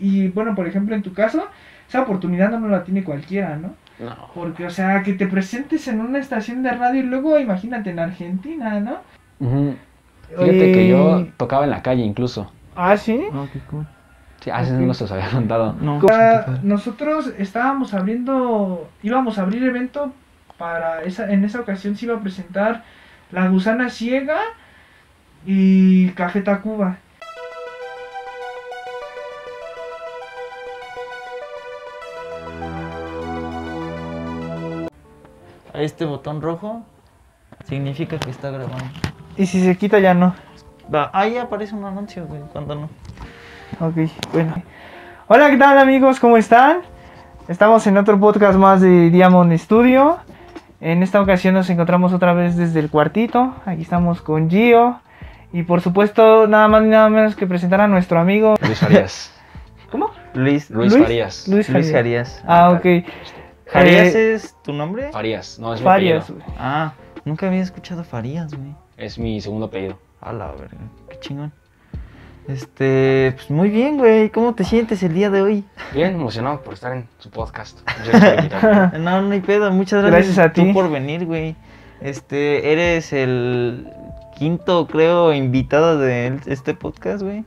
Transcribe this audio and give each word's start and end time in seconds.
Y 0.00 0.26
bueno, 0.26 0.56
por 0.56 0.66
ejemplo, 0.66 0.96
en 0.96 1.02
tu 1.02 1.12
caso, 1.12 1.46
esa 1.88 2.02
oportunidad 2.02 2.50
no 2.50 2.66
la 2.66 2.82
tiene 2.82 3.04
cualquiera, 3.04 3.54
¿no? 3.54 3.76
No. 4.00 4.16
Porque, 4.34 4.66
o 4.66 4.70
sea, 4.70 5.04
que 5.04 5.12
te 5.12 5.28
presentes 5.28 5.86
en 5.86 6.00
una 6.00 6.18
estación 6.18 6.64
de 6.64 6.72
radio 6.72 6.98
y 6.98 7.04
luego 7.04 7.38
imagínate 7.38 7.90
en 7.90 8.00
Argentina, 8.00 8.80
¿no? 8.80 8.96
Fíjate 10.28 10.72
que 10.72 10.88
yo 10.88 11.24
tocaba 11.36 11.62
en 11.64 11.70
la 11.70 11.82
calle 11.82 12.02
incluso. 12.02 12.50
Ah, 12.74 12.96
sí. 12.96 13.22
No, 13.32 13.48
qué 13.52 13.60
cool. 13.70 13.86
Sí, 14.40 14.50
así 14.50 14.72
Ok. 14.72 14.80
no 14.80 14.92
se 14.94 15.04
los 15.04 15.12
había 15.12 15.30
contado. 15.30 15.76
No. 15.80 16.00
Ah, 16.10 16.58
nosotros 16.64 17.32
estábamos 17.38 17.94
abriendo, 17.94 18.90
íbamos 19.04 19.38
a 19.38 19.42
abrir 19.42 19.62
evento 19.62 20.12
para 20.58 21.04
esa, 21.04 21.30
en 21.32 21.44
esa 21.44 21.60
ocasión 21.60 21.94
se 21.94 22.06
iba 22.06 22.16
a 22.16 22.20
presentar 22.20 22.82
La 23.30 23.46
Gusana 23.46 23.88
Ciega 23.88 24.38
y 25.46 26.08
Café 26.10 26.40
Tacuba. 26.40 26.96
Este 35.80 36.04
botón 36.04 36.42
rojo 36.42 36.82
significa 37.66 38.18
que 38.18 38.30
está 38.30 38.50
grabando. 38.50 38.84
Y 39.36 39.46
si 39.46 39.62
se 39.64 39.76
quita 39.76 39.98
ya 39.98 40.12
no. 40.14 40.34
Va, 40.94 41.10
ahí 41.14 41.38
aparece 41.38 41.74
un 41.74 41.84
anuncio, 41.84 42.26
güey, 42.26 42.42
cuando 42.52 42.74
no. 42.74 42.88
Ok, 43.80 44.10
bueno. 44.32 44.54
Hola, 45.28 45.48
¿qué 45.50 45.56
tal 45.56 45.78
amigos? 45.78 46.20
¿Cómo 46.20 46.36
están? 46.36 46.80
Estamos 47.48 47.86
en 47.86 47.96
otro 47.96 48.18
podcast 48.20 48.58
más 48.58 48.80
de 48.80 49.08
Diamond 49.10 49.56
Studio. 49.56 50.18
En 50.82 51.02
esta 51.02 51.20
ocasión 51.20 51.54
nos 51.54 51.70
encontramos 51.70 52.12
otra 52.12 52.34
vez 52.34 52.56
desde 52.56 52.80
el 52.80 52.90
cuartito. 52.90 53.54
Aquí 53.64 53.82
estamos 53.82 54.20
con 54.20 54.50
Gio. 54.50 55.00
Y 55.52 55.62
por 55.62 55.80
supuesto, 55.80 56.46
nada 56.46 56.68
más 56.68 56.82
ni 56.82 56.88
nada 56.90 57.08
menos 57.08 57.34
que 57.36 57.46
presentar 57.46 57.80
a 57.80 57.88
nuestro 57.88 58.20
amigo. 58.20 58.54
Luis 58.60 58.78
Farías. 58.78 59.32
¿Cómo? 59.90 60.10
Luis, 60.34 60.70
Luis, 60.70 60.92
Luis- 60.92 61.02
Farías. 61.04 61.48
Luis 61.48 61.68
Luis 61.70 61.90
Farías. 61.92 62.42
Ah, 62.46 62.70
ok. 62.70 62.84
¿Jarías 63.72 64.14
Eh, 64.14 64.34
es 64.34 64.56
tu 64.62 64.72
nombre? 64.72 65.10
Farías. 65.12 65.58
No, 65.58 65.72
es 65.74 65.80
mi 65.80 65.84
Farias, 65.84 66.24
apellido. 66.24 66.44
güey. 66.46 66.56
Ah, 66.60 66.92
nunca 67.24 67.46
había 67.48 67.62
escuchado 67.62 68.04
Farías, 68.04 68.52
güey. 68.54 68.74
Es 68.96 69.18
mi 69.18 69.40
segundo 69.40 69.66
apellido. 69.66 69.98
A 70.20 70.32
la 70.32 70.48
verga, 70.52 70.76
qué 71.08 71.18
chingón. 71.20 71.52
Este, 72.48 73.32
pues 73.36 73.50
muy 73.50 73.68
bien, 73.70 73.96
güey. 73.96 74.30
¿Cómo 74.30 74.54
te 74.54 74.64
sientes 74.64 75.02
el 75.02 75.14
día 75.14 75.30
de 75.30 75.40
hoy? 75.42 75.64
Bien 75.94 76.14
emocionado 76.14 76.62
por 76.62 76.74
estar 76.74 76.92
en 76.92 77.06
su 77.18 77.30
podcast. 77.30 77.78
No, 78.98 79.22
no 79.22 79.30
hay 79.32 79.40
pedo. 79.40 79.70
Muchas 79.70 80.02
gracias, 80.02 80.34
Gracias 80.36 80.38
a 80.46 80.52
tú 80.52 80.62
ti. 80.64 80.72
por 80.72 80.90
venir, 80.90 81.26
güey. 81.26 81.54
Este, 82.00 82.72
eres 82.72 83.12
el 83.12 83.88
quinto, 84.36 84.86
creo, 84.88 85.32
invitado 85.32 85.98
de 85.98 86.38
este 86.46 86.74
podcast, 86.74 87.22
güey. 87.22 87.44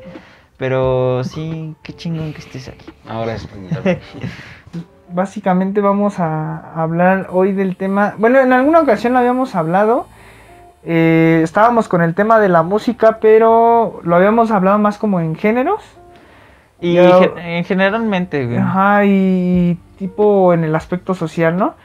Pero 0.57 1.23
sí, 1.23 1.75
qué 1.83 1.93
chingón 1.93 2.31
que 2.33 2.39
estés 2.39 2.69
aquí. 2.69 2.85
Ahora 3.07 3.35
es 3.35 3.45
por 3.45 3.57
invitarme. 3.57 3.99
Básicamente 5.13 5.79
vamos 5.79 6.19
a 6.19 6.73
hablar 6.75 7.27
hoy 7.31 7.51
del 7.51 7.75
tema. 7.75 8.15
Bueno, 8.17 8.39
en 8.39 8.51
alguna 8.51 8.79
ocasión 8.79 9.13
lo 9.13 9.19
habíamos 9.19 9.53
hablado. 9.53 10.07
Eh, 10.83 11.41
estábamos 11.43 11.87
con 11.87 12.01
el 12.01 12.15
tema 12.15 12.39
de 12.39 12.49
la 12.49 12.63
música, 12.63 13.19
pero 13.21 13.99
lo 14.03 14.15
habíamos 14.15 14.49
hablado 14.49 14.79
más 14.79 14.97
como 14.97 15.19
en 15.19 15.35
géneros. 15.35 15.83
Y 16.81 16.95
Yo- 16.95 17.35
gen- 17.35 17.63
generalmente, 17.63 18.45
güey. 18.47 18.57
Ajá, 18.57 19.05
y 19.05 19.77
tipo 19.99 20.51
en 20.53 20.63
el 20.63 20.75
aspecto 20.75 21.13
social, 21.13 21.57
¿no? 21.57 21.75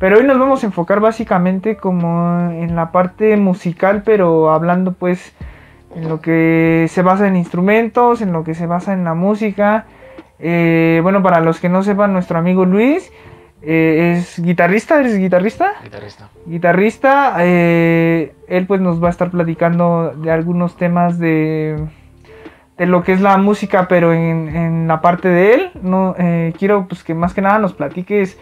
Pero 0.00 0.18
hoy 0.18 0.24
nos 0.24 0.38
vamos 0.38 0.64
a 0.64 0.66
enfocar 0.66 0.98
básicamente 0.98 1.76
como 1.76 2.50
en 2.50 2.74
la 2.74 2.90
parte 2.90 3.36
musical, 3.36 4.02
pero 4.04 4.50
hablando 4.50 4.92
pues 4.92 5.32
en 5.94 6.08
lo 6.08 6.20
que 6.20 6.86
se 6.90 7.02
basa 7.02 7.28
en 7.28 7.36
instrumentos, 7.36 8.22
en 8.22 8.32
lo 8.32 8.42
que 8.42 8.54
se 8.54 8.66
basa 8.66 8.92
en 8.92 9.04
la 9.04 9.14
música. 9.14 9.84
Eh, 10.44 10.98
bueno, 11.02 11.22
para 11.22 11.40
los 11.40 11.60
que 11.60 11.68
no 11.68 11.82
sepan, 11.84 12.12
nuestro 12.12 12.36
amigo 12.36 12.64
Luis 12.64 13.12
eh, 13.62 14.16
es 14.18 14.40
guitarrista, 14.40 14.98
¿eres 14.98 15.16
guitarrista? 15.16 15.74
Guitarrista. 15.84 16.28
guitarrista. 16.46 17.36
eh, 17.38 18.34
él 18.48 18.66
pues 18.66 18.80
nos 18.80 19.00
va 19.02 19.06
a 19.06 19.10
estar 19.10 19.30
platicando 19.30 20.12
de 20.16 20.32
algunos 20.32 20.76
temas 20.76 21.20
de, 21.20 21.76
de 22.76 22.86
lo 22.86 23.04
que 23.04 23.12
es 23.12 23.20
la 23.20 23.36
música, 23.38 23.86
pero 23.86 24.12
en, 24.12 24.48
en 24.48 24.88
la 24.88 25.00
parte 25.00 25.28
de 25.28 25.54
él. 25.54 25.70
No, 25.80 26.16
eh, 26.18 26.52
quiero 26.58 26.88
pues 26.88 27.04
que 27.04 27.14
más 27.14 27.34
que 27.34 27.40
nada 27.40 27.60
nos 27.60 27.72
platiques, 27.72 28.36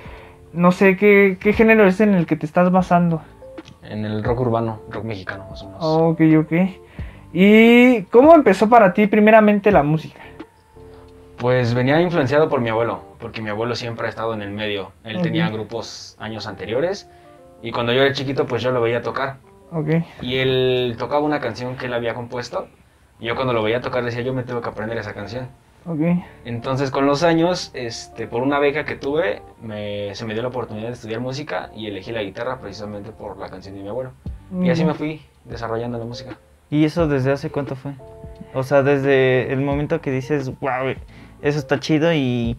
no 0.55 0.73
sé 0.73 0.97
qué, 0.97 1.37
qué 1.39 1.53
género 1.53 1.87
es 1.87 2.01
en 2.01 2.15
el 2.15 2.25
que 2.25 2.37
te 2.37 2.47
estás 2.47 2.71
basando. 2.73 3.21
En 3.83 4.07
el 4.07 4.25
rock 4.25 4.41
urbano, 4.41 4.81
rock 4.91 5.05
mexicano, 5.05 5.45
más 5.51 5.63
o 5.63 5.67
menos. 5.67 5.85
Ok, 5.85 6.21
ok. 6.39 6.53
¿Y 7.35 8.03
cómo 8.05 8.35
empezó 8.35 8.71
para 8.71 8.95
ti 8.95 9.07
primeramente 9.07 9.71
la 9.71 9.83
música? 9.83 10.21
Pues 11.41 11.73
venía 11.73 12.01
influenciado 12.03 12.51
por 12.51 12.61
mi 12.61 12.69
abuelo, 12.69 13.01
porque 13.19 13.41
mi 13.41 13.49
abuelo 13.49 13.75
siempre 13.75 14.07
ha 14.07 14.11
estado 14.11 14.35
en 14.35 14.43
el 14.43 14.51
medio. 14.51 14.93
Él 15.05 15.23
tenía 15.23 15.49
grupos 15.49 16.15
años 16.19 16.47
anteriores 16.47 17.09
y 17.63 17.73
cuando 17.73 17.93
yo 17.95 18.03
era 18.03 18.13
chiquito 18.13 18.47
pues 18.47 18.63
yo 18.63 18.71
lo 18.73 18.81
veía 18.83 19.01
tocar. 19.01 19.39
Ok, 19.73 19.89
Y 20.21 20.37
él 20.37 20.97
tocaba 20.99 21.21
una 21.25 21.41
canción 21.41 21.77
que 21.77 21.87
él 21.87 21.95
había 21.95 22.13
compuesto 22.13 22.69
y 23.19 23.27
yo 23.27 23.37
cuando 23.37 23.55
lo 23.55 23.63
veía 23.63 23.81
tocar 23.81 24.05
decía 24.05 24.21
yo 24.21 24.35
me 24.35 24.43
tengo 24.43 24.61
que 24.61 24.69
aprender 24.69 24.99
esa 24.99 25.15
canción. 25.15 25.49
ok. 25.87 26.01
Entonces 26.45 26.91
con 26.91 27.07
los 27.07 27.23
años, 27.23 27.71
este, 27.73 28.27
por 28.27 28.43
una 28.43 28.59
beca 28.59 28.85
que 28.85 28.97
tuve, 28.97 29.41
me- 29.63 30.15
se 30.15 30.27
me 30.27 30.35
dio 30.35 30.43
la 30.43 30.49
oportunidad 30.49 30.89
de 30.89 30.93
estudiar 30.93 31.21
música 31.21 31.71
y 31.75 31.87
elegí 31.87 32.13
la 32.13 32.23
guitarra 32.23 32.59
precisamente 32.61 33.13
por 33.13 33.39
la 33.39 33.49
canción 33.49 33.75
de 33.77 33.83
mi 33.83 33.89
abuelo. 33.89 34.11
Y 34.63 34.69
así 34.69 34.85
me 34.85 34.93
fui 34.93 35.23
desarrollando 35.47 35.97
la 35.97 36.05
música. 36.05 36.37
¿Y 36.71 36.85
eso 36.85 37.09
desde 37.09 37.33
hace 37.33 37.51
cuánto 37.51 37.77
fue? 37.77 37.93
O 38.53 38.63
sea, 38.65 38.83
desde 38.83 39.53
el 39.53 39.61
momento 39.61 40.01
que 40.01 40.11
dices, 40.11 40.49
wow, 40.61 40.95
eso 41.43 41.59
está 41.59 41.81
chido 41.81 42.13
y 42.13 42.57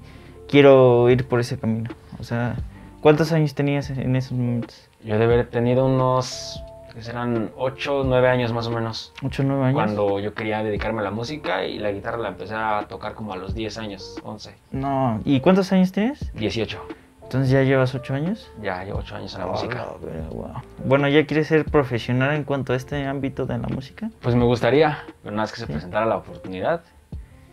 quiero 0.47 1.09
ir 1.09 1.27
por 1.27 1.39
ese 1.39 1.57
camino. 1.57 1.89
O 2.19 2.23
sea, 2.23 2.55
¿cuántos 3.01 3.31
años 3.31 3.55
tenías 3.55 3.89
en 3.89 4.15
esos 4.15 4.33
momentos? 4.33 4.89
Yo 5.03 5.17
de 5.17 5.23
haber 5.25 5.47
tenido 5.49 5.85
unos, 5.85 6.61
que 6.93 7.01
serán 7.01 7.51
8, 7.57 8.03
9 8.05 8.27
años 8.29 8.53
más 8.53 8.67
o 8.67 8.71
menos. 8.71 9.13
¿Ocho, 9.23 9.43
nueve 9.43 9.63
años? 9.65 9.73
Cuando 9.75 10.19
yo 10.19 10.33
quería 10.33 10.61
dedicarme 10.63 10.99
a 11.01 11.03
la 11.03 11.11
música 11.11 11.65
y 11.65 11.79
la 11.79 11.91
guitarra 11.91 12.17
la 12.17 12.29
empecé 12.29 12.53
a 12.53 12.85
tocar 12.87 13.13
como 13.13 13.33
a 13.33 13.37
los 13.37 13.55
10 13.55 13.77
años, 13.77 14.17
11, 14.23 14.53
No, 14.71 15.19
¿y 15.25 15.39
cuántos 15.39 15.71
años 15.71 15.91
tienes? 15.91 16.31
18. 16.35 16.79
Entonces 17.23 17.49
ya 17.49 17.63
llevas 17.63 17.95
ocho 17.95 18.13
años. 18.13 18.51
Ya 18.61 18.83
llevo 18.83 18.99
8 18.99 19.15
años 19.15 19.33
en 19.35 19.39
la 19.39 19.45
Ah, 19.45 19.51
música. 19.51 19.85
verga, 20.03 20.27
wow. 20.31 20.51
Bueno, 20.83 21.07
¿ya 21.07 21.25
quieres 21.25 21.47
ser 21.47 21.63
profesional 21.63 22.35
en 22.35 22.43
cuanto 22.43 22.73
a 22.73 22.75
este 22.75 23.05
ámbito 23.07 23.45
de 23.45 23.57
la 23.57 23.69
música? 23.69 24.09
Pues 24.21 24.35
me 24.35 24.43
gustaría, 24.43 24.99
pero 25.23 25.31
nada 25.33 25.43
más 25.43 25.51
que 25.53 25.59
se 25.61 25.65
Sí. 25.65 25.71
presentara 25.71 26.05
la 26.05 26.17
oportunidad. 26.17 26.81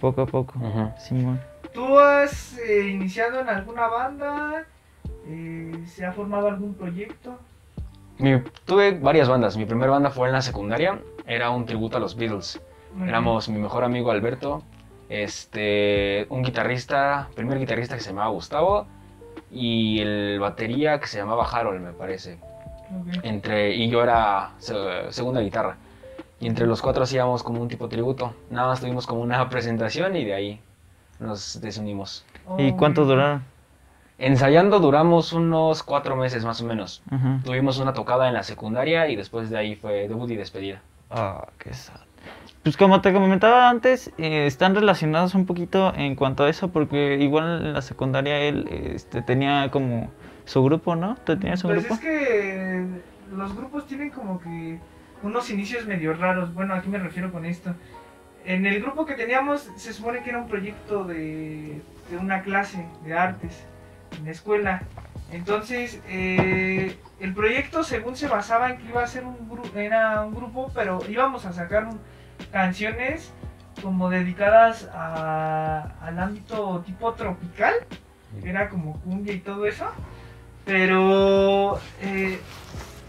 Poco 0.01 0.23
a 0.23 0.27
poco. 0.27 0.55
Simón. 0.99 1.41
¿Tú 1.73 1.99
has 1.99 2.57
eh, 2.59 2.89
iniciado 2.89 3.41
en 3.41 3.49
alguna 3.49 3.89
banda? 3.89 4.65
Eh, 5.27 5.73
¿Se 5.87 6.07
ha 6.07 6.13
formado 6.13 6.49
algún 6.49 6.75
proyecto? 6.75 7.39
Mi- 8.19 8.41
tuve 8.65 8.99
varias 8.99 9.29
bandas. 9.29 9.57
Mi 9.57 9.65
primera 9.65 9.91
banda 9.91 10.11
fue 10.11 10.29
en 10.29 10.33
la 10.35 10.43
secundaria. 10.43 11.01
Era 11.27 11.51
un 11.51 11.67
tributo 11.67 11.97
a 11.97 12.01
los 12.01 12.17
Beatles. 12.17 12.61
Éramos 13.07 13.49
mi 13.49 13.59
mejor 13.61 13.85
amigo 13.85 14.11
Alberto, 14.11 14.63
este, 15.09 16.27
un 16.31 16.43
guitarrista, 16.43 17.29
primer 17.35 17.59
guitarrista 17.59 17.95
que 17.95 18.01
se 18.01 18.11
llamaba 18.11 18.31
Gustavo 18.31 18.87
y 19.53 20.01
el 20.01 20.39
batería 20.41 20.99
que 20.99 21.07
se 21.07 21.19
llamaba 21.19 21.45
Harold, 21.49 21.81
me 21.81 21.93
parece. 21.93 22.39
Entre 23.23 23.75
y 23.75 23.89
yo 23.91 24.03
era 24.03 24.53
se- 24.59 25.13
segunda 25.13 25.41
guitarra. 25.43 25.77
Y 26.41 26.47
entre 26.47 26.67
los 26.67 26.81
cuatro 26.83 27.03
hacíamos 27.03 27.43
como 27.43 27.61
un 27.61 27.69
tipo 27.69 27.89
tributo. 27.89 28.35
Nada 28.51 28.69
más 28.69 28.81
tuvimos 28.81 29.07
como 29.07 29.21
una 29.23 29.49
presentación 29.51 30.17
y 30.17 30.25
de 30.25 30.35
ahí 30.35 30.61
nos 31.21 31.61
desunimos. 31.61 32.25
¿Y 32.59 32.71
Oh, 32.71 32.77
cuánto 32.77 33.05
duraron? 33.05 33.43
Ensayando 34.19 34.81
duramos 34.81 35.33
unos 35.33 35.83
cuatro 35.85 36.17
meses 36.17 36.45
más 36.45 36.61
o 36.61 36.65
menos. 36.65 37.03
Tuvimos 37.45 37.79
una 37.79 37.93
tocada 37.93 38.27
en 38.29 38.35
la 38.35 38.43
secundaria 38.43 39.09
y 39.09 39.15
después 39.15 39.49
de 39.49 39.57
ahí 39.59 39.77
fue 39.77 40.09
debut 40.09 40.29
y 40.31 40.37
despedida. 40.37 40.81
Ah, 41.11 41.47
qué 41.59 41.73
sad. 41.73 42.01
Pues 42.65 42.77
como 42.77 43.01
te 43.01 43.13
comentaba 43.13 43.71
antes, 43.71 44.11
eh, 44.19 44.47
están 44.47 44.75
relacionados 44.75 45.35
un 45.37 45.47
poquito 45.47 45.95
en 45.95 46.17
cuanto 46.17 46.45
a 46.45 46.51
eso, 46.51 46.69
porque 46.69 47.17
igual 47.21 47.63
en 47.67 47.73
la 47.75 47.83
secundaria 47.83 48.39
él 48.41 48.67
este, 48.71 49.23
tenía 49.23 49.71
como 49.71 50.11
su 50.45 50.65
grupo, 50.65 50.97
¿no? 50.97 51.17
¿Tú 51.25 51.39
tenías 51.39 51.63
un 51.63 51.71
Pues 51.71 51.85
grupo? 51.85 51.95
es 51.95 52.01
que 52.01 52.87
los 53.37 53.57
grupos 53.57 53.87
tienen 53.87 54.11
como 54.11 54.41
que 54.41 54.81
unos 55.23 55.51
inicios 55.51 55.87
medio 55.87 56.15
raros. 56.15 56.53
Bueno, 56.55 56.75
¿a 56.75 56.83
qué 56.83 56.89
me 56.89 56.99
refiero 56.99 57.33
con 57.33 57.45
esto? 57.45 57.75
En 58.45 58.65
el 58.67 58.81
grupo 58.81 59.05
que 59.05 59.15
teníamos 59.15 59.71
se 59.77 59.93
supone 59.93 60.23
que 60.23 60.31
era 60.31 60.39
un 60.39 60.49
proyecto 60.49 61.05
de, 61.05 61.81
de 62.11 62.17
una 62.17 62.43
clase 62.43 62.87
de 63.05 63.15
artes 63.15 63.65
en 64.19 64.25
la 64.25 64.31
escuela. 64.31 64.83
Entonces, 65.31 66.01
eh, 66.09 66.97
el 67.21 67.35
proyecto 67.35 67.83
según 67.85 68.17
se 68.17 68.29
basaba 68.29 68.71
en 68.71 68.79
que 68.79 68.89
iba 68.89 69.03
a 69.03 69.07
ser 69.07 69.25
un, 69.25 69.37
gru- 69.51 69.75
era 69.77 70.23
un 70.23 70.35
grupo, 70.35 70.71
pero 70.75 71.01
íbamos 71.09 71.45
a 71.45 71.53
sacar 71.53 71.89
canciones 72.51 73.31
como 73.83 74.09
dedicadas 74.09 74.89
a- 74.95 75.93
al 76.01 76.19
ámbito 76.19 76.83
tipo 76.87 77.13
tropical, 77.13 77.75
era 78.43 78.69
como 78.71 78.99
cumbia 79.03 79.35
y 79.35 79.41
todo 79.41 79.67
eso. 79.67 79.87
Pero 80.65 81.79
eh, 82.03 82.39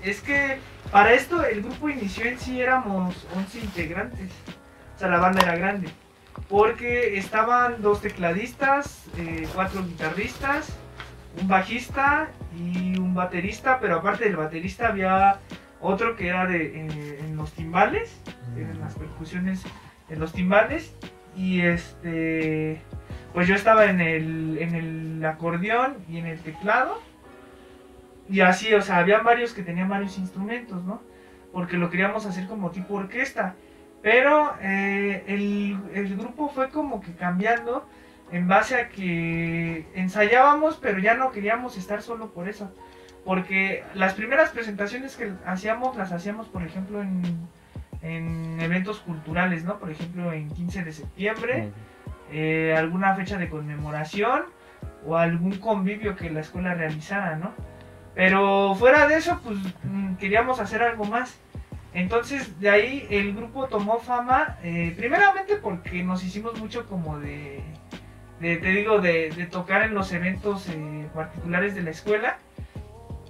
es 0.04 0.22
que 0.22 0.58
para 0.92 1.14
esto 1.14 1.44
el 1.46 1.62
grupo 1.62 1.90
inició 1.90 2.26
en 2.26 2.40
sí 2.40 2.62
éramos 2.62 3.28
11 3.36 3.60
integrantes. 3.60 4.32
O 4.96 5.00
sea, 5.00 5.10
la 5.10 5.18
banda 5.18 5.42
era 5.42 5.56
grande. 5.56 5.90
porque 6.48 7.18
estaban 7.18 7.82
dos 7.82 8.02
tecladistas, 8.02 9.06
eh, 9.18 9.48
cuatro 9.54 9.84
guitarristas, 9.86 10.70
un 11.40 11.48
bajista 11.48 12.30
y 12.58 12.98
un 12.98 13.14
baterista, 13.14 13.80
pero 13.80 13.98
aparte 13.98 14.24
del 14.24 14.38
baterista 14.38 14.88
había 14.88 15.40
otro 15.82 16.16
que 16.16 16.28
era 16.28 16.46
de, 16.48 16.66
eh, 16.66 17.20
en 17.20 17.36
los 17.36 17.52
timbales, 17.52 18.20
en 18.56 18.80
las 18.80 18.96
percusiones 18.96 19.64
en 20.10 20.20
los 20.20 20.34
timbales, 20.34 20.96
y 21.36 21.62
este, 21.62 22.82
pues 23.34 23.48
yo 23.48 23.56
estaba 23.56 23.86
en 23.86 24.02
el, 24.02 24.58
en 24.60 24.76
el 24.76 25.26
acordeón 25.26 25.98
y 26.10 26.18
en 26.18 26.26
el 26.26 26.40
teclado, 26.40 27.00
y 28.30 28.42
así, 28.42 28.74
o 28.74 28.82
sea, 28.82 28.98
había 28.98 29.20
varios 29.20 29.54
que 29.54 29.64
tenían 29.64 29.90
varios 29.90 30.18
instrumentos, 30.18 30.84
¿no? 30.84 31.02
Porque 31.52 31.78
lo 31.78 31.90
queríamos 31.90 32.26
hacer 32.26 32.46
como 32.48 32.70
tipo 32.70 32.94
orquesta. 32.96 33.56
Pero 34.02 34.56
eh, 34.62 35.24
el, 35.28 35.78
el, 35.94 36.16
grupo 36.16 36.48
fue 36.48 36.70
como 36.70 37.02
que 37.02 37.14
cambiando 37.16 37.86
en 38.32 38.48
base 38.48 38.76
a 38.76 38.90
que 38.90 39.88
ensayábamos, 39.94 40.78
pero 40.82 41.00
ya 41.00 41.16
no 41.16 41.32
queríamos 41.32 41.76
estar 41.78 42.02
solo 42.02 42.32
por 42.32 42.48
eso. 42.48 42.72
Porque 43.26 43.84
las 43.96 44.14
primeras 44.14 44.52
presentaciones 44.52 45.18
que 45.18 45.34
hacíamos, 45.46 45.98
las 45.98 46.12
hacíamos, 46.12 46.48
por 46.48 46.64
ejemplo, 46.64 47.02
en, 47.02 47.22
en 48.02 48.60
eventos 48.62 49.00
culturales, 49.00 49.64
¿no? 49.66 49.80
Por 49.80 49.90
ejemplo, 49.90 50.32
en 50.32 50.50
15 50.50 50.84
de 50.84 50.94
septiembre, 50.94 51.72
eh, 52.32 52.76
alguna 52.78 53.16
fecha 53.16 53.38
de 53.38 53.50
conmemoración 53.50 54.44
o 55.06 55.18
algún 55.18 55.58
convivio 55.58 56.16
que 56.16 56.30
la 56.30 56.42
escuela 56.42 56.74
realizara, 56.74 57.36
¿no? 57.36 57.54
Pero 58.20 58.76
fuera 58.76 59.08
de 59.08 59.16
eso, 59.16 59.40
pues 59.42 59.58
mm, 59.84 60.16
queríamos 60.16 60.60
hacer 60.60 60.84
algo 60.84 61.06
más. 61.06 61.40
Entonces 61.94 62.60
de 62.60 62.70
ahí 62.70 63.08
el 63.10 63.34
grupo 63.34 63.68
tomó 63.68 64.00
fama, 64.00 64.58
eh, 64.62 64.94
primeramente 64.98 65.56
porque 65.56 66.04
nos 66.04 66.22
hicimos 66.22 66.60
mucho 66.60 66.86
como 66.86 67.18
de, 67.18 67.64
te 68.42 68.58
digo, 68.58 69.00
de, 69.00 69.48
tocar 69.50 69.84
en 69.84 69.94
los 69.94 70.12
eventos 70.12 70.68
eh, 70.68 71.08
particulares 71.16 71.76
de 71.76 71.82
la 71.82 71.92
escuela. 71.92 72.40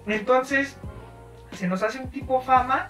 Entonces 0.07 0.75
se 1.51 1.67
nos 1.67 1.83
hace 1.83 1.99
un 1.99 2.09
tipo 2.09 2.41
fama, 2.41 2.87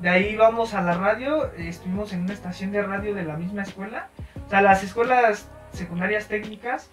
de 0.00 0.08
ahí 0.08 0.34
vamos 0.36 0.72
a 0.72 0.80
la 0.80 0.94
radio, 0.94 1.52
estuvimos 1.58 2.14
en 2.14 2.22
una 2.22 2.32
estación 2.32 2.72
de 2.72 2.80
radio 2.80 3.14
de 3.14 3.24
la 3.24 3.36
misma 3.36 3.60
escuela. 3.60 4.08
O 4.46 4.48
sea, 4.48 4.62
las 4.62 4.82
escuelas 4.82 5.50
secundarias 5.74 6.28
técnicas 6.28 6.88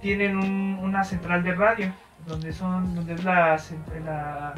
tienen 0.00 0.36
una 0.36 1.02
central 1.02 1.42
de 1.42 1.52
radio, 1.56 1.92
donde 2.26 2.52
son, 2.52 2.94
donde 2.94 3.14
es 3.14 3.24
la, 3.24 3.58
la 4.04 4.54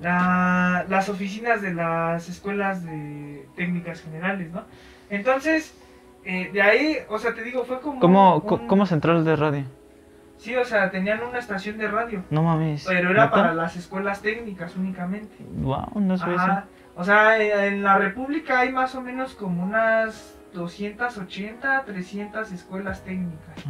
las 0.00 1.08
oficinas 1.08 1.60
de 1.62 1.74
las 1.74 2.28
escuelas 2.28 2.84
de 2.84 3.46
técnicas 3.56 4.00
generales, 4.02 4.50
¿no? 4.50 4.62
Entonces, 5.10 5.74
eh, 6.24 6.50
de 6.52 6.62
ahí, 6.62 6.96
o 7.08 7.18
sea, 7.18 7.34
te 7.34 7.42
digo, 7.42 7.64
fue 7.64 7.80
como... 7.80 8.00
¿Cómo, 8.00 8.66
¿Cómo 8.66 8.86
central 8.86 9.24
de 9.24 9.36
radio? 9.36 9.64
Sí, 10.38 10.56
o 10.56 10.64
sea, 10.64 10.90
tenían 10.90 11.22
una 11.22 11.38
estación 11.38 11.76
de 11.76 11.88
radio. 11.88 12.24
No 12.30 12.42
mames. 12.42 12.86
Pero 12.88 13.10
era 13.10 13.30
para 13.30 13.52
las 13.52 13.76
escuelas 13.76 14.22
técnicas 14.22 14.74
únicamente. 14.74 15.36
Wow, 15.56 16.00
no 16.00 16.16
sé 16.16 16.34
eso. 16.34 16.62
O 16.96 17.04
sea, 17.04 17.66
en 17.66 17.82
la 17.82 17.98
República 17.98 18.60
hay 18.60 18.72
más 18.72 18.94
o 18.94 19.02
menos 19.02 19.34
como 19.34 19.62
unas 19.62 20.38
280, 20.54 21.84
300 21.84 22.52
escuelas 22.52 23.04
técnicas. 23.04 23.64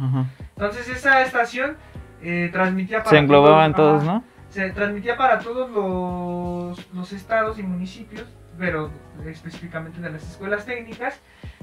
Entonces 0.55 0.87
esa 0.89 1.21
estación 1.21 1.75
eh, 2.23 2.49
transmitía 2.51 2.99
para... 2.99 3.09
Se 3.09 3.17
englobaban 3.17 3.73
todos, 3.73 4.03
¿no? 4.03 4.23
se 4.51 4.69
transmitía 4.71 5.15
para 5.15 5.39
todos 5.39 6.77
los, 6.93 7.13
estados 7.13 7.57
y 7.57 7.63
municipios, 7.63 8.25
pero 8.59 8.91
específicamente 9.25 10.01
de 10.01 10.11
las 10.11 10.23
escuelas 10.29 10.65
técnicas. 10.65 11.19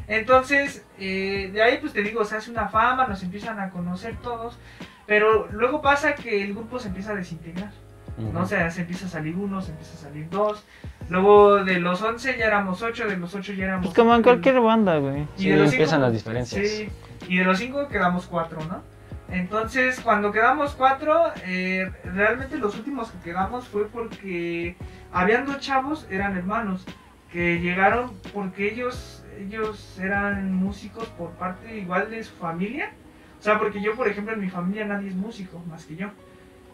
Entonces, 0.08 0.84
eh, 0.98 1.50
de 1.52 1.62
ahí 1.62 1.78
pues 1.80 1.92
te 1.92 2.02
digo, 2.02 2.24
se 2.24 2.36
hace 2.36 2.50
una 2.50 2.68
fama, 2.68 3.06
nos 3.06 3.22
empiezan 3.22 3.60
a 3.60 3.70
conocer 3.70 4.16
todos, 4.22 4.58
pero 5.06 5.48
luego 5.52 5.82
pasa 5.82 6.14
que 6.14 6.42
el 6.42 6.54
grupo 6.54 6.78
se 6.78 6.88
empieza 6.88 7.12
a 7.12 7.14
desintegrar. 7.14 7.70
¿no? 8.16 8.40
O 8.40 8.46
sea, 8.46 8.68
se 8.70 8.80
empieza 8.80 9.06
a 9.06 9.10
salir 9.10 9.36
uno, 9.36 9.60
se 9.60 9.70
empieza 9.70 9.94
a 9.94 10.08
salir 10.08 10.28
dos. 10.28 10.64
Luego 11.08 11.62
de 11.62 11.78
los 11.78 12.02
11 12.02 12.36
ya 12.36 12.46
éramos 12.46 12.82
8, 12.82 13.06
de 13.06 13.16
los 13.16 13.34
8 13.34 13.52
ya 13.52 13.64
éramos... 13.66 13.86
Pues 13.86 13.96
como 13.96 14.14
en 14.14 14.22
cualquier 14.22 14.60
banda, 14.60 14.96
güey. 14.98 15.22
Y 15.36 15.42
sí, 15.42 15.50
de 15.50 15.56
los 15.56 15.72
empiezan 15.72 16.02
las 16.02 16.12
diferencias. 16.12 16.66
Sí, 16.66 16.88
y 17.28 17.38
de 17.38 17.44
los 17.44 17.58
5 17.58 17.88
quedamos 17.88 18.26
4, 18.26 18.58
¿no? 18.68 18.97
Entonces, 19.30 20.00
cuando 20.00 20.32
quedamos 20.32 20.74
cuatro, 20.74 21.32
eh, 21.44 21.90
realmente 22.02 22.56
los 22.56 22.76
últimos 22.76 23.10
que 23.10 23.18
quedamos 23.30 23.68
fue 23.68 23.86
porque 23.86 24.76
habían 25.12 25.44
dos 25.44 25.60
chavos, 25.60 26.06
eran 26.10 26.36
hermanos, 26.36 26.86
que 27.30 27.60
llegaron 27.60 28.12
porque 28.32 28.72
ellos, 28.72 29.24
ellos 29.38 29.98
eran 30.00 30.54
músicos 30.54 31.06
por 31.08 31.30
parte 31.32 31.78
igual 31.78 32.10
de 32.10 32.24
su 32.24 32.34
familia. 32.36 32.92
O 33.38 33.42
sea, 33.42 33.58
porque 33.58 33.82
yo, 33.82 33.94
por 33.94 34.08
ejemplo, 34.08 34.32
en 34.32 34.40
mi 34.40 34.48
familia 34.48 34.86
nadie 34.86 35.08
es 35.08 35.14
músico, 35.14 35.62
más 35.68 35.84
que 35.84 35.96
yo. 35.96 36.08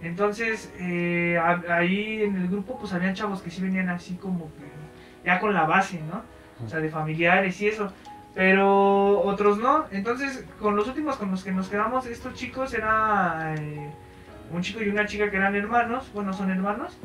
Entonces, 0.01 0.73
eh, 0.79 1.39
ahí 1.69 2.23
en 2.23 2.37
el 2.37 2.49
grupo, 2.49 2.79
pues 2.79 2.93
habían 2.93 3.15
chavos 3.15 3.43
que 3.43 3.51
sí 3.51 3.63
venían 3.63 3.89
así 3.89 4.15
como 4.15 4.47
que 4.55 5.27
ya 5.27 5.41
con 5.41 5.55
la 5.55 5.65
base, 5.65 6.01
¿no? 6.03 6.23
O 6.65 6.69
sea, 6.69 6.79
de 6.79 6.89
familiares 6.89 7.61
y 7.61 7.69
eso 7.69 7.93
pero 8.35 9.21
otros 9.21 9.59
no. 9.59 9.87
Entonces, 9.91 10.45
con 10.61 10.77
los 10.77 10.89
últimos 10.89 11.17
con 11.17 11.31
los 11.31 11.45
que 11.45 11.53
nos 11.53 11.69
quedamos, 11.69 12.07
estos 12.07 12.35
chicos 12.35 12.75
era 12.75 13.55
eh, 13.57 13.91
un 14.53 14.63
chico 14.63 14.83
y 14.83 14.89
una 14.89 15.07
chica 15.07 15.31
que 15.31 15.37
eran 15.37 15.55
hermanos, 15.55 16.11
bueno, 16.13 16.33
son 16.33 16.51
hermanos, 16.51 16.99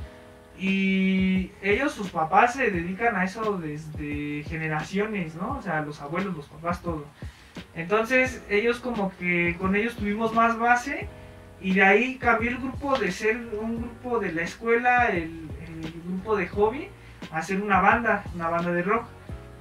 y 0.57 1.51
ellos, 1.61 1.93
sus 1.93 2.09
papás, 2.09 2.55
se 2.55 2.69
dedican 2.69 3.15
a 3.15 3.23
eso 3.23 3.57
desde 3.57 4.43
generaciones, 4.43 5.35
¿no? 5.35 5.57
O 5.57 5.61
sea, 5.61 5.81
los 5.81 6.01
abuelos, 6.01 6.35
los 6.35 6.47
papás, 6.47 6.81
todo. 6.81 7.05
Entonces, 7.75 8.43
ellos 8.49 8.79
como 8.79 9.11
que 9.17 9.55
con 9.57 9.75
ellos 9.75 9.95
tuvimos 9.95 10.33
más 10.33 10.57
base, 10.57 11.07
y 11.61 11.73
de 11.73 11.83
ahí 11.83 12.17
cambió 12.17 12.49
el 12.49 12.57
grupo 12.57 12.97
de 12.97 13.11
ser 13.11 13.37
un 13.59 13.81
grupo 13.81 14.19
de 14.19 14.31
la 14.33 14.41
escuela, 14.41 15.07
el, 15.07 15.49
el 15.65 15.93
grupo 16.05 16.35
de 16.35 16.47
hobby, 16.47 16.87
a 17.31 17.41
ser 17.41 17.61
una 17.61 17.79
banda, 17.79 18.23
una 18.33 18.49
banda 18.49 18.71
de 18.71 18.81
rock 18.81 19.05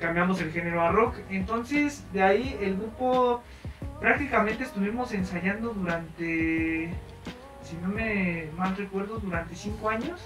cambiamos 0.01 0.41
el 0.41 0.53
género 0.53 0.83
a 0.83 0.91
rock. 0.91 1.17
Entonces, 1.31 2.05
de 2.13 2.23
ahí 2.23 2.59
el 2.61 2.77
grupo 2.77 3.43
prácticamente 4.01 4.65
estuvimos 4.65 5.13
ensayando 5.13 5.71
durante, 5.71 6.91
si 7.63 7.77
no 7.83 7.89
me 7.89 8.49
mal 8.57 8.77
recuerdo, 8.77 9.19
durante 9.19 9.55
cinco 9.55 9.91
años. 9.91 10.21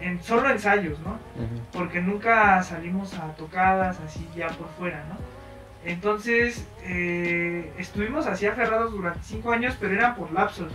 En, 0.00 0.22
solo 0.22 0.50
ensayos, 0.50 0.98
¿no? 1.00 1.18
Porque 1.72 2.00
nunca 2.00 2.62
salimos 2.62 3.14
a 3.14 3.34
tocadas 3.36 4.00
así 4.00 4.28
ya 4.36 4.48
por 4.48 4.68
fuera, 4.70 5.04
¿no? 5.08 5.16
Entonces, 5.88 6.66
eh, 6.82 7.72
estuvimos 7.78 8.26
así 8.26 8.46
aferrados 8.46 8.92
durante 8.92 9.22
cinco 9.22 9.52
años, 9.52 9.76
pero 9.78 9.94
eran 9.94 10.14
por 10.14 10.32
lapsos. 10.32 10.72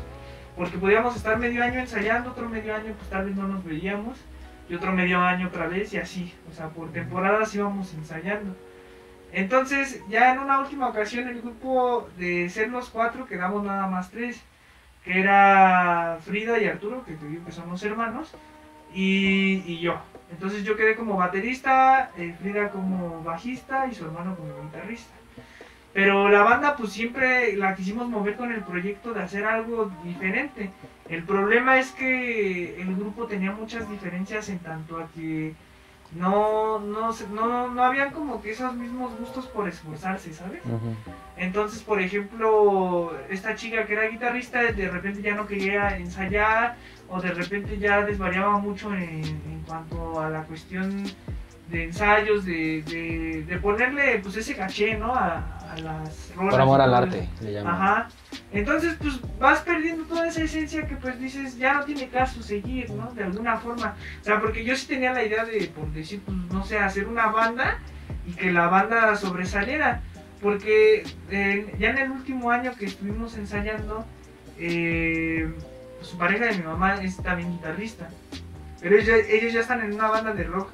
Porque 0.56 0.78
podíamos 0.78 1.16
estar 1.16 1.38
medio 1.38 1.64
año 1.64 1.80
ensayando, 1.80 2.32
otro 2.32 2.50
medio 2.50 2.74
año 2.76 2.94
pues 2.98 3.10
tal 3.10 3.26
vez 3.26 3.36
no 3.36 3.48
nos 3.48 3.64
veíamos 3.64 4.18
y 4.70 4.76
otro 4.76 4.92
medio 4.92 5.20
año 5.20 5.48
otra 5.48 5.68
vez 5.68 5.94
y 5.94 5.98
así, 5.98 6.34
o 6.50 6.54
sea, 6.54 6.70
por 6.70 6.92
temporadas 6.92 7.54
íbamos 7.56 7.94
ensayando. 7.94 8.56
Entonces, 9.32 10.02
ya 10.10 10.34
en 10.34 10.40
una 10.40 10.60
última 10.60 10.88
ocasión, 10.88 11.28
el 11.28 11.42
grupo 11.42 12.08
de 12.18 12.50
ser 12.50 12.70
los 12.70 12.90
cuatro 12.90 13.26
quedamos 13.26 13.64
nada 13.64 13.88
más 13.88 14.10
tres, 14.10 14.42
que 15.04 15.20
era 15.20 16.18
Frida 16.22 16.60
y 16.60 16.66
Arturo, 16.68 17.04
que 17.06 17.16
que 17.16 17.52
somos 17.52 17.84
hermanos, 17.84 18.34
y, 18.94 19.64
y 19.66 19.80
yo. 19.80 20.00
Entonces 20.32 20.64
yo 20.64 20.76
quedé 20.76 20.96
como 20.96 21.18
baterista, 21.18 22.12
eh, 22.18 22.36
Frida 22.40 22.70
como 22.70 23.24
bajista 23.24 23.88
y 23.88 23.96
su 23.96 24.06
hermano 24.06 24.36
como 24.36 24.50
guitarrista. 24.64 25.14
Pero 25.94 26.30
la 26.30 26.44
banda 26.44 26.76
pues 26.76 26.92
siempre 26.92 27.56
la 27.56 27.76
quisimos 27.76 28.08
mover 28.08 28.36
con 28.36 28.52
el 28.52 28.62
proyecto 28.62 29.14
de 29.14 29.24
hacer 29.24 29.46
algo 29.46 29.92
diferente. 30.04 30.72
El 31.10 31.24
problema 31.24 31.80
es 31.80 31.92
que 31.92 32.80
el 32.82 32.96
grupo 32.96 33.26
tenía 33.26 33.52
muchas 33.52 33.90
diferencias 33.90 34.50
en 34.50 34.60
tanto 34.60 35.00
a 35.00 35.08
que 35.08 35.54
no, 36.12 36.80
no, 36.80 37.12
no, 37.34 37.70
no 37.70 37.84
habían 37.84 38.12
como 38.12 38.42
que 38.42 38.52
esos 38.52 38.76
mismos 38.76 39.18
gustos 39.20 39.48
por 39.48 39.68
esforzarse, 39.68 40.34
¿sabes? 40.34 40.62
Entonces, 41.38 41.82
por 41.82 42.02
ejemplo, 42.02 43.12
esta 43.30 43.56
chica 43.56 43.86
que 43.86 43.94
era 43.94 44.08
guitarrista 44.08 44.72
de 44.72 44.90
repente 44.90 45.22
ya 45.22 45.36
no 45.36 45.48
quería 45.48 45.98
ensayar 45.98 46.76
o 47.08 47.22
de 47.22 47.32
repente 47.32 47.78
ya 47.78 48.04
desvariaba 48.04 48.58
mucho 48.60 48.94
en, 48.94 49.24
en 49.24 49.64
cuanto 49.66 50.20
a 50.20 50.30
la 50.30 50.44
cuestión 50.44 51.06
de 51.70 51.84
ensayos, 51.84 52.46
de, 52.46 53.44
de, 53.48 53.58
ponerle 53.58 54.20
pues 54.20 54.36
ese 54.38 54.56
caché, 54.56 54.98
¿no? 54.98 55.14
A, 55.14 55.59
las 55.78 56.34
rolas. 56.36 56.54
Por 56.54 56.62
amor 56.62 56.82
al 56.82 56.94
arte, 56.94 57.30
le 57.42 57.54
llaman. 57.54 57.76
Ajá. 57.76 58.08
Entonces, 58.52 58.96
pues 59.00 59.20
vas 59.40 59.60
perdiendo 59.62 60.04
toda 60.06 60.28
esa 60.28 60.44
esencia 60.44 60.88
que 60.88 60.96
pues 60.96 61.20
dices, 61.20 61.58
ya 61.58 61.74
no 61.74 61.84
tiene 61.86 62.08
caso 62.10 62.42
seguir, 62.42 62.90
¿no? 62.92 63.12
De 63.14 63.24
alguna 63.24 63.58
forma. 63.58 63.96
O 64.22 64.24
sea, 64.24 64.40
porque 64.40 64.64
yo 64.64 64.76
sí 64.76 64.88
tenía 64.88 65.14
la 65.14 65.24
idea 65.24 65.46
de, 65.46 65.68
por 65.68 65.92
decir, 65.92 66.22
pues 66.26 66.38
no 66.52 66.64
sé, 66.66 66.78
hacer 66.80 67.08
una 67.08 67.28
banda 67.28 67.80
y 68.28 68.34
que 68.34 68.52
la 68.52 68.68
banda 68.68 69.16
sobresaliera. 69.16 70.02
Porque 70.42 71.04
eh, 71.30 71.76
ya 71.80 71.90
en 71.90 71.98
el 71.98 72.12
último 72.12 72.50
año 72.50 72.74
que 72.78 72.86
estuvimos 72.86 73.36
ensayando, 73.38 74.06
eh, 74.58 75.54
su 76.02 76.18
pareja 76.18 76.46
de 76.46 76.58
mi 76.58 76.64
mamá 76.64 76.96
es 76.96 77.18
también 77.18 77.52
guitarrista. 77.52 78.10
Pero 78.82 78.98
ellos, 78.98 79.18
ellos 79.30 79.54
ya 79.54 79.60
están 79.60 79.82
en 79.82 79.94
una 79.94 80.08
banda 80.08 80.34
de 80.34 80.44
rock 80.46 80.70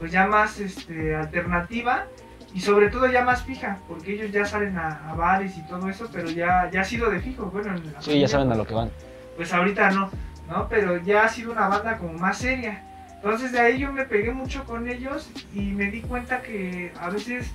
pues 0.00 0.10
ya 0.10 0.26
más 0.26 0.58
este, 0.58 1.14
alternativa 1.14 2.06
y 2.54 2.60
sobre 2.60 2.88
todo 2.90 3.06
ya 3.06 3.24
más 3.24 3.42
fija, 3.44 3.78
porque 3.88 4.14
ellos 4.14 4.32
ya 4.32 4.44
salen 4.44 4.76
a, 4.76 5.10
a 5.10 5.14
bares 5.14 5.56
y 5.56 5.62
todo 5.68 5.88
eso, 5.88 6.08
pero 6.12 6.28
ya, 6.30 6.68
ya 6.72 6.80
ha 6.80 6.84
sido 6.84 7.10
de 7.10 7.20
fijo, 7.20 7.46
bueno, 7.46 7.74
en 7.76 7.92
la 7.92 8.02
Sí, 8.02 8.18
ya 8.18 8.28
saben 8.28 8.50
a 8.50 8.54
lo 8.56 8.66
que 8.66 8.74
van. 8.74 8.90
pues 9.36 9.52
ahorita 9.52 9.90
no, 9.92 10.10
¿no? 10.48 10.68
Pero 10.68 10.96
ya 10.98 11.24
ha 11.24 11.28
sido 11.28 11.52
una 11.52 11.68
banda 11.68 11.98
como 11.98 12.14
más 12.14 12.38
seria. 12.38 12.84
Entonces 13.14 13.52
de 13.52 13.60
ahí 13.60 13.78
yo 13.78 13.92
me 13.92 14.04
pegué 14.04 14.32
mucho 14.32 14.64
con 14.64 14.88
ellos 14.88 15.30
y 15.54 15.60
me 15.72 15.90
di 15.90 16.00
cuenta 16.00 16.42
que 16.42 16.92
a 16.98 17.10
veces 17.10 17.50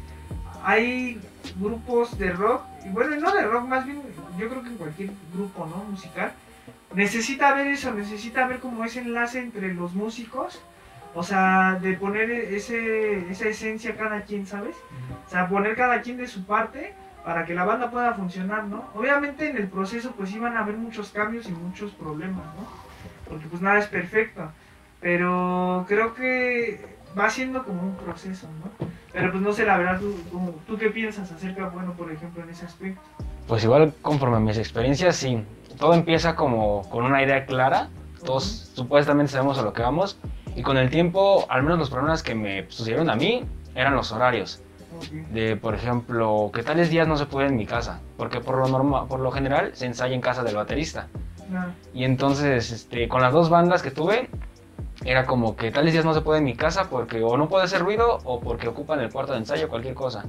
hay 0.63 1.19
grupos 1.59 2.17
de 2.17 2.31
rock, 2.31 2.63
y 2.85 2.89
bueno, 2.89 3.15
no 3.17 3.31
de 3.33 3.41
rock, 3.43 3.67
más 3.67 3.85
bien 3.85 4.01
yo 4.39 4.49
creo 4.49 4.61
que 4.63 4.69
en 4.69 4.77
cualquier 4.77 5.09
grupo, 5.33 5.65
¿no? 5.67 5.83
Musical, 5.91 6.31
necesita 6.93 7.53
ver 7.53 7.67
eso, 7.67 7.93
necesita 7.93 8.47
ver 8.47 8.59
como 8.59 8.83
ese 8.85 8.99
enlace 9.01 9.39
entre 9.39 9.73
los 9.73 9.93
músicos, 9.93 10.61
o 11.15 11.23
sea, 11.23 11.79
de 11.81 11.93
poner 11.93 12.29
ese, 12.29 13.31
esa 13.31 13.47
esencia 13.47 13.95
cada 13.95 14.21
quien, 14.21 14.45
¿sabes? 14.45 14.75
O 15.25 15.29
sea, 15.29 15.47
poner 15.47 15.75
cada 15.75 16.01
quien 16.01 16.17
de 16.17 16.27
su 16.27 16.45
parte 16.45 16.93
para 17.23 17.45
que 17.45 17.55
la 17.55 17.63
banda 17.63 17.89
pueda 17.89 18.13
funcionar, 18.13 18.65
¿no? 18.65 18.83
Obviamente 18.93 19.49
en 19.49 19.57
el 19.57 19.67
proceso 19.67 20.11
pues 20.11 20.31
iban 20.33 20.55
a 20.57 20.59
haber 20.59 20.75
muchos 20.75 21.09
cambios 21.09 21.47
y 21.47 21.53
muchos 21.53 21.91
problemas, 21.93 22.45
¿no? 22.45 22.67
Porque 23.29 23.47
pues 23.47 23.61
nada 23.61 23.79
es 23.79 23.87
perfecto, 23.87 24.51
pero 24.99 25.85
creo 25.87 26.13
que 26.13 26.85
va 27.17 27.29
siendo 27.29 27.63
como 27.63 27.81
un 27.81 27.95
proceso, 27.95 28.47
¿no? 28.59 28.87
Pero 29.13 29.31
pues 29.31 29.41
no 29.41 29.53
sé, 29.53 29.65
la 29.65 29.77
verdad, 29.77 29.99
¿tú, 29.99 30.13
tú, 30.29 30.53
tú 30.67 30.77
qué 30.77 30.89
piensas 30.89 31.31
acerca, 31.31 31.69
bueno, 31.69 31.93
por 31.93 32.11
ejemplo, 32.11 32.43
en 32.43 32.49
ese 32.49 32.65
aspecto? 32.65 33.01
Pues 33.47 33.63
igual 33.63 33.93
conforme 34.01 34.35
a 34.35 34.39
mis 34.41 34.57
experiencias, 34.57 35.15
sí. 35.15 35.41
Todo 35.79 35.93
empieza 35.93 36.35
como 36.35 36.87
con 36.89 37.05
una 37.05 37.23
idea 37.23 37.45
clara. 37.45 37.89
Todos 38.23 38.71
supuestamente 38.73 39.31
sabemos 39.31 39.57
a 39.57 39.61
lo 39.61 39.71
que 39.71 39.81
vamos. 39.81 40.19
Y 40.55 40.61
con 40.61 40.77
el 40.77 40.89
tiempo, 40.89 41.45
al 41.49 41.63
menos 41.63 41.79
los 41.79 41.89
problemas 41.89 42.23
que 42.23 42.33
me 42.33 42.65
sucedieron 42.69 43.09
a 43.09 43.15
mí 43.15 43.43
eran 43.75 43.95
los 43.95 44.11
horarios. 44.11 44.61
De, 45.31 45.57
por 45.57 45.75
ejemplo, 45.75 46.49
que 46.53 46.63
tales 46.63 46.89
días 46.89 47.07
no 47.07 47.17
se 47.17 47.25
puede 47.25 47.49
en 47.49 47.57
mi 47.57 47.65
casa. 47.65 47.99
Porque 48.17 48.39
por 48.39 48.57
lo, 48.57 48.67
norma, 48.67 49.07
por 49.07 49.19
lo 49.19 49.31
general 49.31 49.71
se 49.73 49.85
ensaya 49.85 50.15
en 50.15 50.21
casa 50.21 50.43
del 50.43 50.55
baterista. 50.55 51.07
Nada. 51.49 51.73
Y 51.93 52.05
entonces, 52.05 52.71
este, 52.71 53.09
con 53.09 53.21
las 53.21 53.33
dos 53.33 53.49
bandas 53.49 53.83
que 53.83 53.91
tuve, 53.91 54.29
era 55.03 55.25
como 55.25 55.55
que 55.55 55.71
tales 55.71 55.93
días 55.93 56.05
no 56.05 56.13
se 56.13 56.21
puede 56.21 56.39
en 56.39 56.45
mi 56.45 56.55
casa 56.55 56.89
porque 56.89 57.21
o 57.21 57.37
no 57.37 57.49
puede 57.49 57.65
hacer 57.65 57.81
ruido 57.81 58.19
o 58.23 58.39
porque 58.39 58.67
ocupan 58.67 59.01
el 59.01 59.11
cuarto 59.11 59.33
de 59.33 59.39
ensayo, 59.39 59.67
cualquier 59.67 59.93
cosa. 59.93 60.25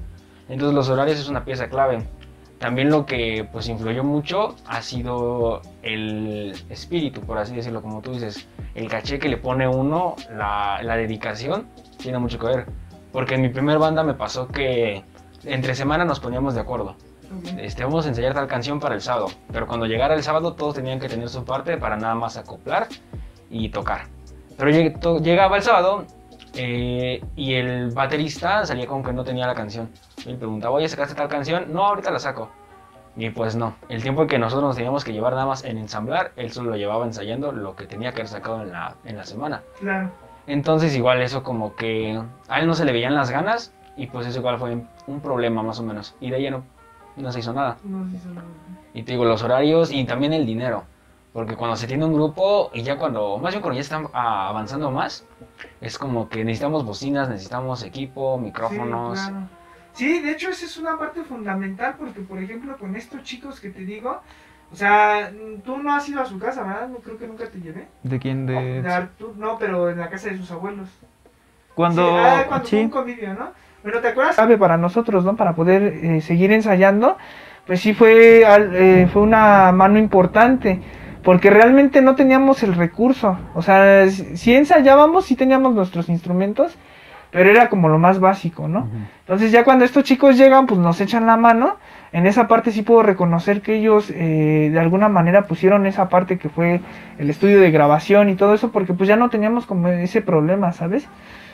Entonces 0.49 0.75
los 0.75 0.89
horarios 0.89 1.19
es 1.19 1.29
una 1.29 1.45
pieza 1.45 1.69
clave. 1.69 2.07
También 2.59 2.89
lo 2.91 3.05
que 3.05 3.47
pues 3.53 3.69
influyó 3.69 4.03
mucho 4.03 4.57
ha 4.67 4.81
sido 4.81 5.61
el 5.83 6.55
espíritu, 6.71 7.21
por 7.21 7.37
así 7.39 7.55
decirlo, 7.55 7.83
como 7.83 8.01
tú 8.01 8.13
dices. 8.13 8.49
El 8.75 8.89
caché 8.89 9.19
que 9.19 9.29
le 9.29 9.37
pone 9.37 9.69
uno, 9.69 10.17
la, 10.35 10.81
la 10.83 10.97
dedicación, 10.97 11.67
tiene 11.99 12.19
mucho 12.19 12.39
que 12.39 12.47
ver. 12.47 12.67
Porque 13.13 13.35
en 13.35 13.43
mi 13.43 13.49
primer 13.51 13.79
banda 13.79 14.03
me 14.03 14.15
pasó 14.15 14.49
que 14.49 15.05
entre 15.45 15.75
semana 15.75 16.05
nos 16.05 16.19
poníamos 16.21 16.55
de 16.55 16.61
acuerdo 16.61 16.97
este, 17.59 17.83
vamos 17.85 18.07
a 18.07 18.09
ensayar 18.09 18.35
tal 18.35 18.47
canción 18.47 18.79
para 18.81 18.95
el 18.95 19.01
sábado. 19.01 19.29
Pero 19.53 19.67
cuando 19.67 19.87
llegara 19.87 20.15
el 20.15 20.23
sábado 20.23 20.55
todos 20.55 20.75
tenían 20.77 21.01
que 21.01 21.09
tener 21.09 21.29
su 21.29 21.45
parte 21.45 21.77
para 21.77 21.97
nada 21.97 22.15
más 22.15 22.37
acoplar 22.37 22.87
y 23.51 23.69
tocar. 23.69 24.03
Pero 24.57 24.71
lleg- 24.71 25.21
llegaba 25.23 25.57
el 25.57 25.63
sábado 25.63 26.05
eh, 26.57 27.23
y 27.37 27.55
el 27.55 27.91
baterista 27.91 28.65
salía 28.67 28.87
con 28.87 29.03
que 29.03 29.13
no 29.13 29.25
tenía 29.25 29.47
la 29.47 29.55
canción. 29.55 29.91
Y 30.25 30.31
le 30.31 30.37
preguntaba, 30.37 30.75
oye, 30.75 30.89
¿sacaste 30.89 31.15
tal 31.15 31.29
canción? 31.29 31.73
No, 31.73 31.85
ahorita 31.85 32.11
la 32.11 32.19
saco. 32.19 32.51
Y 33.17 33.31
pues 33.31 33.57
no, 33.57 33.75
el 33.89 34.03
tiempo 34.03 34.27
que 34.27 34.39
nosotros 34.39 34.69
nos 34.69 34.77
teníamos 34.77 35.05
que 35.05 35.13
llevar 35.13 35.33
nada 35.33 35.47
más 35.47 35.65
en 35.65 35.79
ensamblar, 35.79 36.33
él 36.37 36.53
solo 36.53 36.71
lo 36.71 36.77
llevaba 36.77 37.07
ensayando 37.07 37.51
lo 37.51 37.75
que 37.75 37.87
tenía 37.87 38.13
que 38.13 38.21
haber 38.21 38.29
sacado 38.29 38.63
en 38.63 38.73
la, 38.73 38.95
en 39.05 39.17
la 39.17 39.25
semana. 39.25 39.63
Claro. 39.81 40.11
Entonces 40.47 40.95
igual 40.95 41.23
eso 41.23 41.43
como 41.43 41.75
que 41.75 42.21
a 42.49 42.61
él 42.61 42.67
no 42.67 42.75
se 42.75 42.85
le 42.85 42.93
veían 42.93 43.15
las 43.15 43.31
ganas 43.31 43.73
y 43.97 44.07
pues 44.07 44.27
eso 44.27 44.39
igual 44.39 44.59
fue 44.59 44.77
un 45.07 45.21
problema 45.21 45.63
más 45.63 45.81
o 45.81 45.83
menos. 45.83 46.15
Y 46.21 46.31
de 46.31 46.37
ahí 46.37 46.51
no, 46.51 46.63
no 47.17 47.33
se 47.33 47.41
hizo 47.41 47.53
nada. 47.55 47.79
No 47.85 48.09
se 48.11 48.17
hizo 48.17 48.29
nada. 48.29 48.47
Y 48.93 49.03
te 49.03 49.13
digo, 49.13 49.25
los 49.25 49.43
horarios 49.43 49.91
y 49.91 50.05
también 50.05 50.33
el 50.35 50.45
dinero. 50.47 50.85
Porque 51.37 51.55
cuando 51.55 51.77
se 51.77 51.87
tiene 51.87 52.03
un 52.07 52.15
grupo 52.15 52.71
y 52.73 52.83
ya 52.83 52.97
cuando, 52.97 53.37
más 53.37 53.53
bien 53.53 53.61
cuando 53.61 53.75
ya 53.77 53.83
están 53.83 54.07
ah, 54.15 54.49
avanzando 54.49 54.91
más, 54.91 55.27
es 55.83 55.99
como 55.99 56.31
que 56.31 56.43
necesitamos 56.43 56.83
bocinas, 56.83 57.29
necesitamos 57.29 57.83
equipo, 57.83 58.39
micrófonos. 58.39 59.19
Sí, 59.19 59.27
claro. 59.29 59.47
Sí, 59.93 60.21
de 60.23 60.31
hecho 60.31 60.49
esa 60.49 60.65
es 60.65 60.79
una 60.79 60.99
parte 60.99 61.23
fundamental 61.25 61.97
porque, 61.99 62.23
por 62.23 62.39
ejemplo, 62.39 62.79
con 62.79 62.97
estos 62.97 63.23
chicos 63.23 63.61
que 63.61 63.69
te 63.69 63.81
digo, 63.81 64.23
o 64.73 64.77
sea, 64.77 65.31
tú 65.63 65.77
no 65.77 65.95
has 65.95 66.09
ido 66.09 66.23
a 66.23 66.25
su 66.25 66.39
casa, 66.39 66.63
¿verdad? 66.63 66.89
No 66.89 67.01
creo 67.01 67.19
que 67.19 67.27
nunca 67.27 67.45
te 67.51 67.61
llevé. 67.61 67.87
¿De 68.03 68.19
quién? 68.19 68.47
De... 68.47 68.81
De 68.81 68.89
Artur- 68.89 69.35
no, 69.37 69.59
pero 69.59 69.91
en 69.91 69.99
la 69.99 70.09
casa 70.09 70.31
de 70.31 70.39
sus 70.39 70.51
abuelos. 70.51 70.89
Cuando... 71.75 72.01
Sí, 72.03 72.09
ah, 72.17 72.45
cuando 72.49 72.67
fue 72.67 72.81
un 72.81 72.89
convivio, 72.89 73.35
¿no? 73.35 73.51
Pero 73.83 74.01
¿te 74.01 74.09
acuerdas? 74.09 74.37
Sabe 74.37 74.57
para 74.57 74.79
nosotros, 74.79 75.23
¿no? 75.23 75.37
Para 75.37 75.55
poder 75.55 75.83
eh, 75.83 76.21
seguir 76.23 76.51
ensayando, 76.53 77.19
pues 77.67 77.83
sí 77.83 77.93
fue, 77.93 78.47
al- 78.47 78.75
eh, 78.75 79.07
fue 79.13 79.21
una 79.21 79.71
mano 79.73 79.99
importante, 79.99 80.81
porque 81.27 81.51
realmente 81.51 82.03
no 82.03 82.15
teníamos 82.15 82.63
el 82.63 82.77
recurso. 82.77 83.37
O 83.57 83.61
sea, 83.61 84.09
si 84.09 84.55
ensayábamos, 84.55 85.25
sí 85.25 85.35
teníamos 85.35 85.75
nuestros 85.75 86.09
instrumentos, 86.09 86.79
pero 87.33 87.51
era 87.51 87.69
como 87.69 87.89
lo 87.89 87.99
más 87.99 88.21
básico, 88.21 88.69
¿no? 88.69 88.89
Entonces 89.23 89.51
ya 89.51 89.65
cuando 89.65 89.85
estos 89.85 90.05
chicos 90.05 90.39
llegan, 90.39 90.67
pues 90.67 90.79
nos 90.79 91.01
echan 91.01 91.27
la 91.27 91.37
mano. 91.37 91.79
En 92.13 92.29
esa 92.29 92.47
parte 92.47 92.71
sí 92.71 92.83
puedo 92.83 93.03
reconocer 93.03 93.61
que 93.61 93.75
ellos 93.75 94.09
eh, 94.15 94.71
de 94.73 94.79
alguna 94.79 95.09
manera 95.09 95.49
pusieron 95.49 95.85
esa 95.87 96.09
parte 96.09 96.39
que 96.39 96.49
fue 96.49 96.81
el 97.19 97.29
estudio 97.29 97.61
de 97.61 97.73
grabación 97.73 98.29
y 98.29 98.37
todo 98.37 98.55
eso, 98.55 98.71
porque 98.71 98.93
pues 98.93 99.09
ya 99.09 99.17
no 99.17 99.29
teníamos 99.29 99.67
como 99.67 99.89
ese 99.89 100.23
problema, 100.23 100.71
¿sabes? 100.75 101.09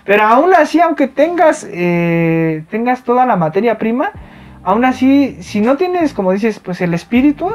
Pero 0.05 0.25
aún 0.25 0.53
así, 0.53 0.81
aunque 0.81 1.09
tengas, 1.09 1.67
eh, 1.73 2.63
tengas 2.69 3.05
toda 3.05 3.25
la 3.25 3.37
materia 3.37 3.79
prima, 3.79 4.11
aún 4.65 4.85
así, 4.85 5.39
si 5.41 5.63
no 5.63 5.79
tienes, 5.79 6.13
como 6.13 6.33
dices, 6.33 6.61
pues 6.61 6.83
el 6.83 6.93
espíritu, 6.93 7.55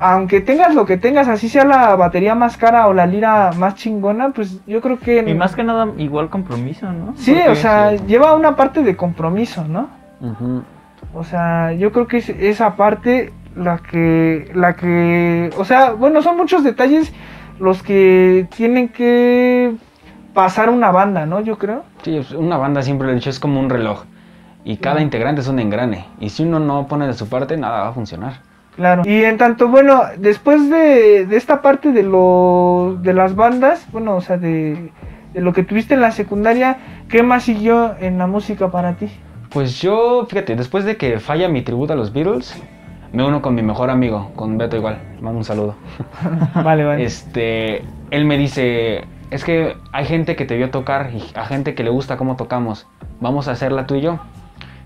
aunque 0.00 0.40
tengas 0.40 0.74
lo 0.74 0.86
que 0.86 0.96
tengas, 0.96 1.28
así 1.28 1.48
sea 1.48 1.64
la 1.64 1.94
batería 1.94 2.34
más 2.34 2.56
cara 2.56 2.88
o 2.88 2.94
la 2.94 3.06
lira 3.06 3.50
más 3.56 3.74
chingona, 3.74 4.30
pues 4.30 4.58
yo 4.66 4.80
creo 4.80 4.98
que... 4.98 5.18
Y 5.18 5.34
más 5.34 5.54
que 5.54 5.62
nada, 5.62 5.88
igual 5.98 6.30
compromiso, 6.30 6.90
¿no? 6.90 7.12
Sí, 7.16 7.34
Porque- 7.34 7.50
o 7.50 7.54
sea, 7.54 7.92
lleva 7.96 8.34
una 8.34 8.56
parte 8.56 8.82
de 8.82 8.96
compromiso, 8.96 9.64
¿no? 9.68 9.88
O 11.14 11.22
sea, 11.24 11.72
yo 11.72 11.92
creo 11.92 12.06
que 12.06 12.18
es 12.18 12.28
esa 12.30 12.76
parte 12.76 13.32
la 13.54 13.78
que, 13.78 14.50
la 14.54 14.74
que, 14.74 15.50
o 15.58 15.64
sea, 15.64 15.92
bueno, 15.92 16.22
son 16.22 16.36
muchos 16.36 16.64
detalles 16.64 17.12
los 17.58 17.82
que 17.82 18.46
tienen 18.56 18.88
que 18.88 19.74
pasar 20.32 20.70
una 20.70 20.90
banda, 20.92 21.26
¿no? 21.26 21.40
Yo 21.40 21.58
creo. 21.58 21.82
Sí, 22.02 22.20
una 22.36 22.56
banda 22.56 22.80
siempre 22.82 23.06
lo 23.06 23.12
he 23.12 23.16
dicho, 23.16 23.28
es 23.28 23.38
como 23.40 23.60
un 23.60 23.68
reloj. 23.68 24.04
Y 24.64 24.76
cada 24.76 25.00
integrante 25.02 25.40
es 25.40 25.48
un 25.48 25.58
engrane. 25.58 26.06
Y 26.20 26.30
si 26.30 26.44
uno 26.44 26.58
no 26.58 26.86
pone 26.86 27.06
de 27.06 27.14
su 27.14 27.28
parte, 27.28 27.56
nada 27.56 27.82
va 27.82 27.88
a 27.88 27.92
funcionar. 27.92 28.40
Claro. 28.76 29.02
Y 29.04 29.24
en 29.24 29.36
tanto, 29.36 29.68
bueno, 29.68 30.02
después 30.16 30.70
de, 30.70 31.26
de 31.26 31.36
esta 31.36 31.60
parte 31.60 31.92
de 31.92 32.02
lo, 32.02 32.98
de 33.02 33.12
las 33.12 33.34
bandas, 33.34 33.86
bueno, 33.92 34.16
o 34.16 34.20
sea, 34.20 34.38
de, 34.38 34.90
de 35.34 35.40
lo 35.40 35.52
que 35.52 35.62
tuviste 35.62 35.94
en 35.94 36.00
la 36.00 36.12
secundaria, 36.12 36.78
¿qué 37.08 37.22
más 37.22 37.44
siguió 37.44 37.94
en 38.00 38.18
la 38.18 38.26
música 38.26 38.70
para 38.70 38.94
ti? 38.94 39.08
Pues 39.50 39.80
yo, 39.80 40.26
fíjate, 40.26 40.56
después 40.56 40.84
de 40.84 40.96
que 40.96 41.18
falla 41.18 41.48
mi 41.48 41.62
tributo 41.62 41.92
a 41.92 41.96
los 41.96 42.12
Beatles, 42.12 42.54
me 43.12 43.26
uno 43.26 43.42
con 43.42 43.54
mi 43.54 43.62
mejor 43.62 43.90
amigo, 43.90 44.30
con 44.36 44.56
Beto 44.56 44.76
igual. 44.76 44.98
Mando 45.20 45.38
un 45.38 45.44
saludo. 45.44 45.74
vale, 46.54 46.84
vale. 46.84 47.04
Este, 47.04 47.82
él 48.10 48.24
me 48.24 48.38
dice, 48.38 49.04
es 49.30 49.44
que 49.44 49.76
hay 49.92 50.04
gente 50.04 50.36
que 50.36 50.44
te 50.44 50.56
vio 50.56 50.70
tocar 50.70 51.10
y 51.12 51.22
a 51.34 51.44
gente 51.44 51.74
que 51.74 51.82
le 51.82 51.90
gusta 51.90 52.16
cómo 52.16 52.36
tocamos. 52.36 52.86
Vamos 53.20 53.48
a 53.48 53.52
hacerla 53.52 53.86
tú 53.86 53.96
y 53.96 54.02
yo. 54.02 54.20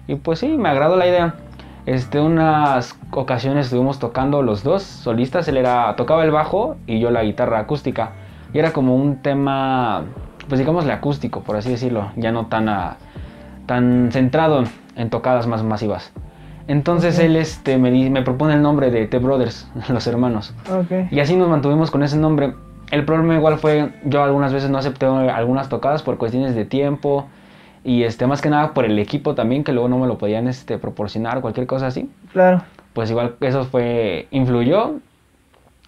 Y 0.06 0.16
pues 0.16 0.38
sí, 0.38 0.48
me 0.48 0.68
agradó 0.70 0.96
la 0.96 1.06
idea. 1.06 1.34
Este, 1.86 2.18
unas 2.18 2.96
ocasiones 3.10 3.66
estuvimos 3.66 3.98
tocando 3.98 4.42
los 4.42 4.62
dos 4.62 4.82
solistas. 4.82 5.46
Él 5.48 5.56
era, 5.58 5.94
tocaba 5.96 6.24
el 6.24 6.30
bajo 6.30 6.76
y 6.86 6.98
yo 6.98 7.10
la 7.10 7.22
guitarra 7.22 7.58
acústica. 7.58 8.12
Y 8.54 8.58
era 8.58 8.72
como 8.72 8.96
un 8.96 9.16
tema, 9.16 10.04
pues 10.48 10.58
digámosle 10.58 10.92
acústico, 10.92 11.40
por 11.42 11.56
así 11.56 11.70
decirlo. 11.70 12.10
Ya 12.16 12.32
no 12.32 12.46
tan, 12.46 12.68
a- 12.68 12.96
tan 13.66 14.08
centrado 14.12 14.64
en 14.96 15.10
tocadas 15.10 15.46
más 15.46 15.62
masivas. 15.62 16.12
Entonces 16.68 17.18
Ok. 17.18 17.24
él 17.24 17.36
este, 17.36 17.76
me, 17.76 17.90
di- 17.90 18.08
me 18.08 18.22
propone 18.22 18.54
el 18.54 18.62
nombre 18.62 18.90
de 18.90 19.06
The 19.06 19.18
Brothers, 19.18 19.68
los 19.90 20.06
hermanos. 20.06 20.54
Ok. 20.70 21.10
Y 21.12 21.20
así 21.20 21.36
nos 21.36 21.48
mantuvimos 21.48 21.90
con 21.90 22.02
ese 22.02 22.16
nombre. 22.16 22.54
El 22.90 23.04
problema 23.04 23.34
igual 23.34 23.58
fue, 23.58 23.92
yo 24.04 24.22
algunas 24.22 24.52
veces 24.54 24.70
no 24.70 24.78
acepté 24.78 25.04
algunas 25.04 25.68
tocadas 25.68 26.02
por 26.02 26.16
cuestiones 26.16 26.54
de 26.54 26.64
tiempo 26.64 27.26
y 27.84 28.04
este 28.04 28.26
más 28.26 28.40
que 28.40 28.50
nada 28.50 28.72
por 28.72 28.84
el 28.84 28.98
equipo 28.98 29.34
también 29.34 29.62
que 29.62 29.72
luego 29.72 29.88
no 29.88 29.98
me 29.98 30.06
lo 30.06 30.18
podían 30.18 30.48
este 30.48 30.78
proporcionar 30.78 31.40
cualquier 31.40 31.66
cosa 31.66 31.86
así. 31.86 32.10
Claro. 32.32 32.62
Pues 32.94 33.10
igual 33.10 33.36
eso 33.40 33.64
fue 33.64 34.26
influyó 34.30 34.94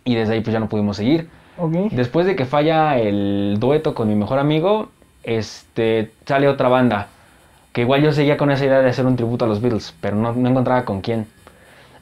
y 0.04 0.14
desde 0.14 0.34
ahí 0.34 0.40
pues 0.40 0.52
ya 0.52 0.60
no 0.60 0.68
pudimos 0.68 0.98
seguir. 0.98 1.28
Después 1.90 2.26
de 2.26 2.36
que 2.36 2.44
falla 2.44 2.98
el 2.98 3.56
dueto 3.58 3.94
con 3.94 4.08
mi 4.08 4.14
mejor 4.14 4.38
amigo, 4.38 4.90
este 5.22 6.12
sale 6.26 6.48
otra 6.48 6.68
banda 6.68 7.08
que 7.72 7.82
igual 7.82 8.02
yo 8.02 8.12
seguía 8.12 8.38
con 8.38 8.50
esa 8.50 8.64
idea 8.64 8.80
de 8.80 8.88
hacer 8.88 9.04
un 9.04 9.16
tributo 9.16 9.44
a 9.44 9.48
los 9.48 9.60
Beatles, 9.60 9.94
pero 10.00 10.16
no, 10.16 10.32
no 10.32 10.48
encontraba 10.48 10.86
con 10.86 11.02
quién. 11.02 11.26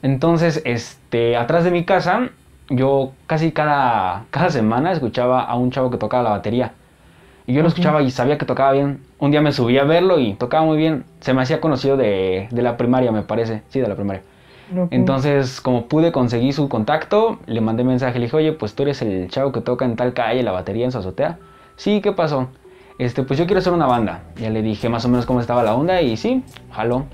Entonces, 0.01 0.61
este, 0.63 1.35
atrás 1.35 1.63
de 1.63 1.71
mi 1.71 1.83
casa, 1.83 2.29
yo 2.69 3.11
casi 3.27 3.51
cada, 3.51 4.23
cada 4.31 4.49
semana 4.51 4.93
escuchaba 4.93 5.43
a 5.43 5.55
un 5.55 5.71
chavo 5.71 5.91
que 5.91 5.97
tocaba 5.97 6.23
la 6.23 6.29
batería. 6.29 6.71
Y 7.47 7.53
yo 7.53 7.61
lo 7.61 7.67
escuchaba 7.67 8.01
y 8.01 8.09
sabía 8.09 8.37
que 8.37 8.45
tocaba 8.45 8.71
bien. 8.71 9.01
Un 9.19 9.31
día 9.31 9.41
me 9.41 9.51
subí 9.51 9.77
a 9.77 9.83
verlo 9.83 10.19
y 10.19 10.33
tocaba 10.33 10.65
muy 10.65 10.77
bien. 10.77 11.03
Se 11.19 11.33
me 11.33 11.41
hacía 11.41 11.61
conocido 11.61 11.95
de, 11.95 12.47
de 12.49 12.61
la 12.61 12.75
primaria, 12.75 13.11
me 13.11 13.21
parece. 13.21 13.61
Sí, 13.69 13.79
de 13.79 13.87
la 13.87 13.95
primaria. 13.95 14.23
Ok. 14.75 14.87
Entonces, 14.91 15.61
como 15.61 15.85
pude 15.85 16.11
conseguir 16.11 16.53
su 16.53 16.69
contacto, 16.69 17.37
le 17.45 17.61
mandé 17.61 17.83
mensaje, 17.83 18.17
le 18.17 18.25
dije, 18.25 18.37
oye, 18.37 18.51
pues 18.51 18.73
tú 18.73 18.83
eres 18.83 19.01
el 19.03 19.29
chavo 19.29 19.51
que 19.51 19.61
toca 19.61 19.85
en 19.85 19.95
tal 19.95 20.13
calle, 20.13 20.41
la 20.41 20.51
batería 20.51 20.85
en 20.85 20.91
su 20.91 20.97
azotea. 20.97 21.37
Sí, 21.75 22.01
¿qué 22.01 22.13
pasó? 22.13 22.47
Este, 22.97 23.23
pues 23.23 23.37
yo 23.37 23.45
quiero 23.45 23.59
hacer 23.59 23.73
una 23.73 23.85
banda. 23.85 24.23
Ya 24.37 24.49
le 24.49 24.61
dije 24.61 24.89
más 24.89 25.05
o 25.05 25.09
menos 25.09 25.25
cómo 25.25 25.39
estaba 25.39 25.61
la 25.63 25.75
onda 25.75 26.01
y 26.01 26.17
sí, 26.17 26.43
jaló. 26.71 27.05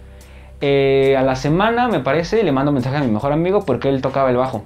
Eh, 0.61 1.15
a 1.17 1.23
la 1.23 1.35
semana, 1.35 1.87
me 1.87 1.99
parece, 1.99 2.43
le 2.43 2.51
mando 2.51 2.71
mensaje 2.71 2.97
a 2.97 3.01
mi 3.01 3.11
mejor 3.11 3.33
amigo 3.33 3.65
porque 3.65 3.89
él 3.89 4.01
tocaba 4.01 4.29
el 4.29 4.37
bajo. 4.37 4.63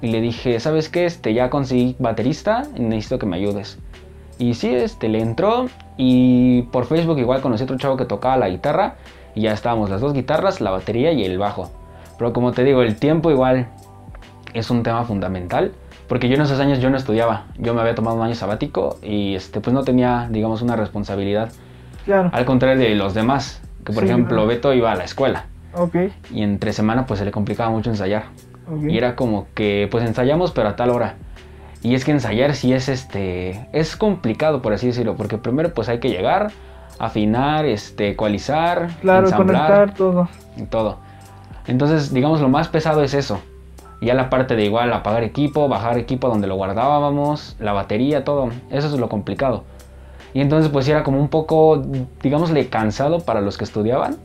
Y 0.00 0.08
le 0.08 0.20
dije, 0.20 0.60
¿sabes 0.60 0.88
qué? 0.88 1.06
Este, 1.06 1.34
ya 1.34 1.50
conseguí 1.50 1.96
baterista 1.98 2.62
y 2.76 2.82
necesito 2.82 3.18
que 3.18 3.26
me 3.26 3.36
ayudes. 3.36 3.78
Y 4.38 4.54
sí, 4.54 4.74
este, 4.74 5.08
le 5.08 5.20
entró 5.20 5.66
y 5.96 6.62
por 6.72 6.86
Facebook 6.86 7.18
igual 7.18 7.40
conocí 7.40 7.64
otro 7.64 7.78
chavo 7.78 7.96
que 7.96 8.04
tocaba 8.04 8.36
la 8.36 8.48
guitarra 8.48 8.96
y 9.34 9.42
ya 9.42 9.52
estábamos 9.52 9.90
las 9.90 10.00
dos 10.00 10.12
guitarras, 10.12 10.60
la 10.60 10.70
batería 10.70 11.12
y 11.12 11.24
el 11.24 11.38
bajo. 11.38 11.70
Pero 12.18 12.32
como 12.32 12.52
te 12.52 12.64
digo, 12.64 12.82
el 12.82 12.96
tiempo 12.96 13.30
igual 13.30 13.68
es 14.52 14.70
un 14.70 14.82
tema 14.82 15.04
fundamental. 15.04 15.72
Porque 16.08 16.28
yo 16.28 16.34
en 16.34 16.42
esos 16.42 16.60
años 16.60 16.80
yo 16.80 16.90
no 16.90 16.96
estudiaba. 16.98 17.46
Yo 17.58 17.72
me 17.72 17.80
había 17.80 17.94
tomado 17.94 18.16
un 18.16 18.22
año 18.22 18.34
sabático 18.34 18.98
y 19.02 19.34
este, 19.36 19.60
pues 19.60 19.72
no 19.72 19.84
tenía, 19.84 20.28
digamos, 20.30 20.60
una 20.60 20.76
responsabilidad. 20.76 21.50
Claro. 22.04 22.28
Al 22.32 22.44
contrario 22.44 22.78
de 22.78 22.94
los 22.94 23.14
demás. 23.14 23.62
Que 23.86 23.92
por 23.92 24.02
Sí, 24.02 24.10
ejemplo, 24.10 24.36
claro. 24.36 24.46
Beto 24.46 24.72
iba 24.74 24.92
a 24.92 24.96
la 24.96 25.04
escuela. 25.04 25.46
Ok. 25.74 25.96
Y 26.30 26.42
entre 26.42 26.72
semana 26.74 27.06
pues 27.06 27.18
se 27.20 27.24
le 27.24 27.30
complicaba 27.30 27.70
mucho 27.70 27.88
ensayar. 27.90 28.24
ok. 28.70 28.84
Y 28.90 28.98
era 28.98 29.16
como 29.16 29.46
que 29.54 29.88
pues 29.90 30.04
ensayamos 30.04 30.52
pero 30.52 30.68
a 30.68 30.76
tal 30.76 30.90
hora. 30.90 31.14
Y 31.84 31.94
es 31.94 32.06
que 32.06 32.12
ensayar 32.12 32.54
sí 32.54 32.72
es 32.72 32.88
este 32.88 33.68
es 33.72 33.94
complicado 33.94 34.62
por 34.62 34.72
así 34.72 34.86
decirlo, 34.86 35.16
porque 35.16 35.36
primero 35.36 35.74
pues 35.74 35.90
hay 35.90 36.00
que 36.00 36.08
llegar, 36.08 36.50
afinar, 36.98 37.66
este 37.66 38.08
ecualizar, 38.08 38.88
Claro, 39.02 39.26
ensamblar 39.26 39.68
conectar 39.68 39.94
todo. 39.94 40.28
todo. 40.70 40.96
Entonces, 41.66 42.12
digamos 42.12 42.40
lo 42.40 42.48
más 42.48 42.68
pesado 42.68 43.02
es 43.02 43.12
eso. 43.12 43.38
Ya 44.00 44.14
la 44.14 44.30
parte 44.30 44.56
de 44.56 44.64
igual 44.64 44.94
apagar 44.94 45.24
equipo, 45.24 45.68
bajar 45.68 45.98
equipo 45.98 46.28
donde 46.28 46.46
lo 46.46 46.56
guardábamos, 46.56 47.54
la 47.60 47.74
batería, 47.74 48.24
todo. 48.24 48.48
Eso 48.70 48.86
es 48.86 48.98
lo 48.98 49.10
complicado. 49.10 49.64
Y 50.32 50.40
entonces 50.40 50.72
pues 50.72 50.88
era 50.88 51.04
como 51.04 51.20
un 51.20 51.28
poco, 51.28 51.82
digámosle, 52.22 52.68
cansado 52.70 53.20
para 53.20 53.42
los 53.42 53.58
que 53.58 53.64
estudiaban. 53.64 54.16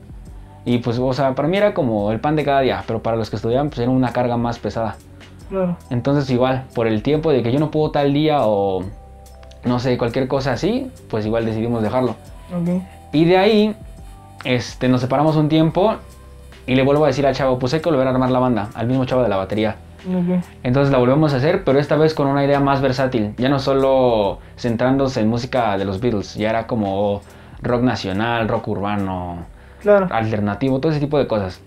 Y 0.63 0.77
pues, 0.77 0.97
o 0.97 1.11
sea, 1.11 1.35
para 1.35 1.49
mí 1.49 1.57
era 1.57 1.73
como 1.73 2.13
el 2.13 2.21
pan 2.21 2.37
de 2.37 2.45
cada 2.45 2.61
día, 2.61 2.85
pero 2.87 3.03
para 3.03 3.17
los 3.17 3.29
que 3.29 3.35
estudiaban 3.35 3.67
pues 3.67 3.79
era 3.79 3.89
una 3.89 4.13
carga 4.13 4.37
más 4.37 4.59
pesada. 4.59 4.95
Claro. 5.49 5.77
Entonces 5.89 6.29
igual, 6.29 6.65
por 6.75 6.87
el 6.87 7.01
tiempo 7.03 7.31
de 7.31 7.41
que 7.43 7.51
yo 7.51 7.59
no 7.59 7.71
puedo 7.71 7.91
tal 7.91 8.13
día 8.13 8.39
o 8.45 8.83
no 9.65 9.79
sé, 9.79 9.97
cualquier 9.97 10.27
cosa 10.27 10.53
así, 10.53 10.89
pues 11.09 11.25
igual 11.25 11.45
decidimos 11.45 11.81
dejarlo. 11.83 12.15
Y 13.11 13.25
de 13.25 13.37
ahí, 13.37 13.75
este, 14.45 14.87
nos 14.87 15.01
separamos 15.01 15.35
un 15.35 15.49
tiempo 15.49 15.95
y 16.65 16.75
le 16.75 16.83
vuelvo 16.83 17.03
a 17.03 17.07
decir 17.07 17.25
al 17.27 17.35
chavo, 17.35 17.59
pues 17.59 17.73
hay 17.73 17.81
que 17.81 17.89
volver 17.89 18.07
a 18.07 18.11
armar 18.11 18.29
la 18.31 18.39
banda, 18.39 18.69
al 18.75 18.87
mismo 18.87 19.05
chavo 19.05 19.23
de 19.23 19.29
la 19.29 19.35
batería. 19.37 19.75
Entonces 20.63 20.91
la 20.91 20.97
volvemos 20.97 21.33
a 21.33 21.37
hacer, 21.37 21.63
pero 21.65 21.77
esta 21.79 21.95
vez 21.97 22.13
con 22.13 22.27
una 22.27 22.45
idea 22.45 22.59
más 22.61 22.81
versátil, 22.81 23.33
ya 23.37 23.49
no 23.49 23.59
solo 23.59 24.39
centrándose 24.57 25.19
en 25.19 25.27
música 25.27 25.77
de 25.77 25.83
los 25.85 25.99
Beatles, 25.99 26.35
ya 26.35 26.49
era 26.51 26.67
como 26.67 27.21
rock 27.61 27.81
nacional, 27.81 28.47
rock 28.47 28.67
urbano, 28.69 29.39
Claro. 29.81 30.07
alternativo, 30.11 30.79
todo 30.79 30.91
ese 30.91 31.01
tipo 31.01 31.17
de 31.17 31.27
cosas. 31.27 31.59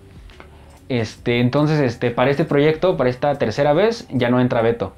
Este, 0.93 1.39
entonces, 1.39 1.79
este, 1.79 2.11
para 2.11 2.29
este 2.29 2.45
proyecto, 2.45 2.97
para 2.97 3.09
esta 3.09 3.33
tercera 3.39 3.73
vez, 3.73 4.07
ya 4.11 4.29
no 4.29 4.39
entra 4.39 4.61
Beto. 4.61 4.93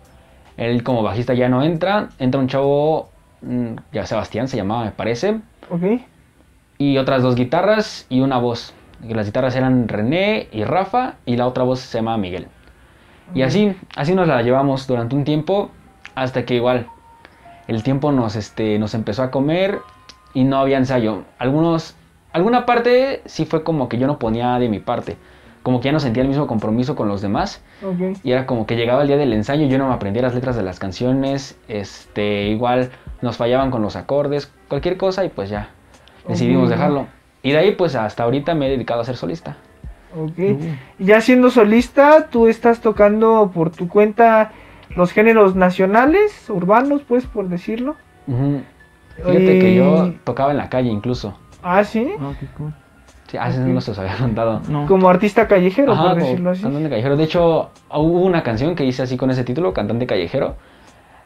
Él 0.58 0.84
como 0.84 1.04
bajista 1.04 1.34
ya 1.34 1.48
no 1.48 1.64
entra, 1.64 2.10
entra 2.20 2.42
un 2.42 2.48
chavo, 2.50 3.08
mm, 3.42 3.75
ya 3.94 4.06
Sebastián 4.06 4.50
se 4.50 4.58
llamaba, 4.58 4.84
me 4.84 4.92
parece, 4.92 5.40
Ok. 5.70 6.02
y 6.78 6.98
otras 6.98 7.24
dos 7.24 7.36
guitarras 7.36 8.08
y 8.10 8.20
una 8.20 8.38
voz. 8.40 8.74
Las 9.08 9.28
guitarras 9.28 9.56
eran 9.56 9.88
René 9.88 10.50
y 10.52 10.66
Rafa 10.66 11.14
y 11.25 11.38
la 11.38 11.48
otra 11.48 11.64
voz 11.64 11.80
se 11.80 11.98
llama 11.98 12.18
Miguel. 12.18 12.48
Y 13.34 13.44
así, 13.44 13.74
así 13.96 14.16
nos 14.16 14.28
la 14.28 14.42
llevamos 14.42 14.88
durante 14.88 15.16
un 15.16 15.24
tiempo 15.24 15.72
hasta 16.14 16.44
que 16.44 16.56
igual 16.56 16.88
el 17.70 17.84
tiempo 17.84 18.12
nos, 18.12 18.36
este, 18.36 18.77
nos 18.79 18.94
empezó 18.96 19.24
a 19.24 19.31
comer 19.31 19.79
y 20.34 20.44
no 20.44 20.58
había 20.58 20.77
ensayo. 20.77 21.24
Algunos, 21.40 21.96
alguna 22.34 22.66
parte 22.66 23.22
sí 23.25 23.46
fue 23.46 23.64
como 23.64 23.88
que 23.88 23.98
yo 23.98 24.08
no 24.08 24.20
ponía 24.20 24.60
de 24.60 24.68
mi 24.68 24.79
parte. 24.79 25.16
Como 25.66 25.80
que 25.80 25.86
ya 25.86 25.94
no 25.94 26.00
sentía 26.00 26.22
el 26.22 26.30
mismo 26.30 26.46
compromiso 26.46 26.96
con 26.96 27.08
los 27.08 27.22
demás. 27.24 27.60
Y 28.24 28.32
era 28.32 28.46
como 28.46 28.68
que 28.68 28.75
llegaba 28.75 29.01
el 29.01 29.08
día 29.08 29.18
del 29.18 29.34
ensayo 29.34 29.66
y 29.66 29.68
yo 29.68 29.80
no 29.80 29.88
me 29.88 29.96
aprendía 29.96 30.22
las 30.22 30.36
letras 30.36 30.56
de 30.56 30.62
las 30.62 30.78
canciones. 30.78 31.58
Este, 31.68 32.50
igual 32.50 32.92
nos 33.24 33.38
fallaban 33.38 33.72
con 33.72 33.82
los 33.82 33.96
acordes, 33.96 34.54
cualquier 34.68 34.96
cosa 34.96 35.25
y 35.25 35.30
pues 35.30 35.50
ya 35.50 35.70
decidimos 36.28 36.70
dejarlo. 36.70 37.08
Y 37.42 37.50
de 37.50 37.58
ahí 37.58 37.72
pues 37.72 37.96
hasta 37.96 38.25
ahorita 38.25 38.54
me 38.54 38.68
he 38.68 38.70
dedicado 38.70 39.01
a 39.01 39.06
ser 39.06 39.16
solista. 39.16 39.58
Ok. 40.16 40.38
Y 41.00 41.06
Ya 41.06 41.20
siendo 41.20 41.50
solista, 41.50 42.28
tú 42.28 42.46
estás 42.46 42.82
tocando 42.82 43.50
por 43.51 43.72
tu 43.72 43.88
cuenta 43.88 44.51
los 44.96 45.14
géneros 45.14 45.56
nacionales, 45.56 46.48
urbanos, 46.48 47.01
pues, 47.08 47.25
por 47.25 47.50
decirlo. 47.50 47.96
Ujú. 48.28 48.62
Fíjate 49.16 49.58
que 49.58 49.74
yo 49.74 50.14
tocaba 50.24 50.51
en 50.51 50.58
la 50.58 50.70
calle 50.70 50.90
incluso. 50.92 51.36
Ah, 51.64 51.84
sí. 51.84 52.14
Ah, 52.20 52.34
qué 52.40 52.46
cool. 52.56 52.72
Sí, 53.27 53.38
hace 53.38 53.59
Ok. 53.61 53.68
no 53.68 53.81
se 53.81 53.92
los 53.92 54.00
había 54.00 54.16
contado. 54.18 54.61
No. 54.70 54.85
Como 54.85 55.09
artista 55.09 55.48
callejero, 55.48 55.94
Ajá, 55.94 56.01
por 56.03 56.11
como 56.14 56.25
decirlo 56.25 56.50
así. 56.51 56.61
cantante 56.61 56.90
callejero. 56.90 57.18
De 57.18 57.24
hecho, 57.24 57.70
hubo 57.92 58.22
una 58.22 58.44
canción 58.44 58.75
que 58.75 58.85
hice 58.85 59.01
así 59.03 59.18
con 59.18 59.31
ese 59.31 59.44
título, 59.44 59.74
Cantante 59.74 60.05
Callejero, 60.05 60.55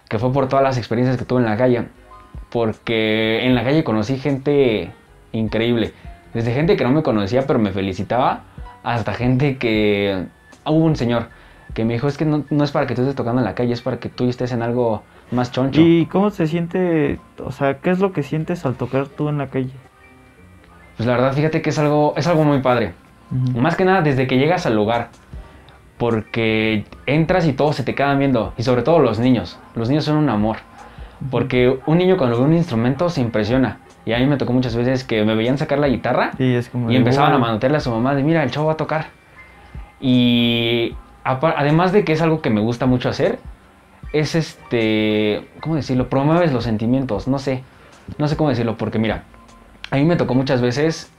que 0.08 0.18
fue 0.18 0.32
por 0.32 0.48
todas 0.48 0.64
las 0.64 0.78
experiencias 0.78 1.18
que 1.18 1.26
tuve 1.26 1.40
en 1.42 1.46
la 1.46 1.58
calle. 1.58 1.86
Porque 2.50 3.46
en 3.46 3.54
la 3.56 3.64
calle 3.64 3.84
conocí 3.84 4.18
gente 4.18 4.92
increíble. 5.34 5.94
Desde 6.34 6.54
gente 6.54 6.76
que 6.78 6.84
no 6.84 6.92
me 6.92 7.04
conocía 7.04 7.46
pero 7.46 7.60
me 7.60 7.72
felicitaba, 7.72 8.42
hasta 8.84 9.14
gente 9.14 9.58
que... 9.58 10.26
Hubo 10.66 10.86
un 10.86 10.96
señor 10.96 11.28
que 11.74 11.86
me 11.86 11.94
dijo, 11.94 12.08
es 12.08 12.18
que 12.18 12.26
no, 12.26 12.44
no 12.50 12.64
es 12.64 12.72
para 12.72 12.86
que 12.88 12.96
tú 12.96 13.02
estés 13.02 13.16
tocando 13.16 13.42
en 13.42 13.46
la 13.46 13.56
calle, 13.56 13.74
es 13.74 13.82
para 13.82 13.98
que 13.98 14.10
tú 14.10 14.28
estés 14.30 14.52
en 14.52 14.62
algo 14.62 15.04
más 15.32 15.52
choncho. 15.52 15.82
¿Y 15.82 16.06
cómo 16.08 16.30
se 16.32 16.48
siente? 16.48 17.20
O 17.44 17.52
sea, 17.52 17.76
¿qué 17.80 17.92
es 17.92 18.00
lo 18.00 18.12
que 18.12 18.24
sientes 18.24 18.66
al 18.66 18.76
tocar 18.76 19.08
tú 19.08 19.30
en 19.30 19.38
la 19.38 19.48
calle? 19.48 19.72
Pues 21.00 21.08
la 21.08 21.14
verdad, 21.14 21.32
fíjate 21.32 21.62
que 21.62 21.70
es 21.70 21.80
algo, 21.80 22.14
es 22.18 22.28
algo 22.28 22.44
muy 22.44 22.60
padre. 22.60 22.92
Ujú. 23.32 23.58
Más 23.62 23.78
que 23.78 23.86
nada 23.86 24.02
desde 24.02 24.28
que 24.28 24.38
llegas 24.38 24.66
al 24.66 24.76
lugar. 24.76 25.08
Porque 25.98 26.84
entras 27.06 27.46
y 27.48 27.54
todos 27.54 27.78
se 27.78 27.84
te 27.84 27.96
quedan 27.96 28.20
viendo. 28.20 28.52
Y 28.58 28.64
sobre 28.64 28.82
todo 28.82 29.00
los 29.00 29.18
niños. 29.18 29.58
Los 29.76 29.88
niños 29.88 30.04
son 30.04 30.18
un 30.18 30.28
amor. 30.28 30.58
Porque 31.32 31.80
un 31.86 32.00
niño 32.00 32.18
cuando 32.18 32.38
ve 32.38 32.44
un 32.44 32.54
instrumento 32.54 33.10
se 33.10 33.22
impresiona. 33.22 33.78
Y 34.06 34.12
a 34.12 34.18
mí 34.20 34.26
me 34.26 34.36
tocó 34.36 34.52
muchas 34.52 34.76
veces 34.76 35.06
que 35.06 35.24
me 35.24 35.36
veían 35.36 35.58
sacar 35.58 35.80
la 35.80 35.88
guitarra 35.88 36.32
Sí, 36.38 36.54
es 36.54 36.68
como 36.68 36.90
y 36.90 36.94
de, 36.96 37.00
empezaban 37.00 37.32
a 37.32 37.38
"Wow". 37.38 37.46
manotearle 37.46 37.78
a 37.78 37.80
su 37.80 37.92
mamá 37.92 38.14
de 38.14 38.24
mira, 38.24 38.44
el 38.44 38.52
chavo 38.52 38.66
va 38.68 38.74
a 38.74 38.78
tocar. 38.78 39.08
Y 40.02 40.96
además 41.24 41.94
de 41.94 42.04
que 42.04 42.12
es 42.12 42.22
algo 42.22 42.42
que 42.42 42.50
me 42.50 42.60
gusta 42.60 42.86
mucho 42.88 43.08
hacer, 43.08 43.40
es 44.12 44.36
este, 44.36 45.48
¿cómo 45.62 45.76
decirlo? 45.76 46.10
Promueves 46.10 46.52
los 46.52 46.66
sentimientos, 46.66 47.30
no 47.30 47.40
sé, 47.40 47.64
no 48.18 48.28
sé 48.28 48.36
cómo 48.36 48.50
decirlo, 48.50 48.76
porque 48.78 49.00
mira, 49.00 49.24
a 49.92 49.96
mí 49.96 50.06
me 50.06 50.16
tocó 50.16 50.36
muchas 50.36 50.62
veces 50.62 51.12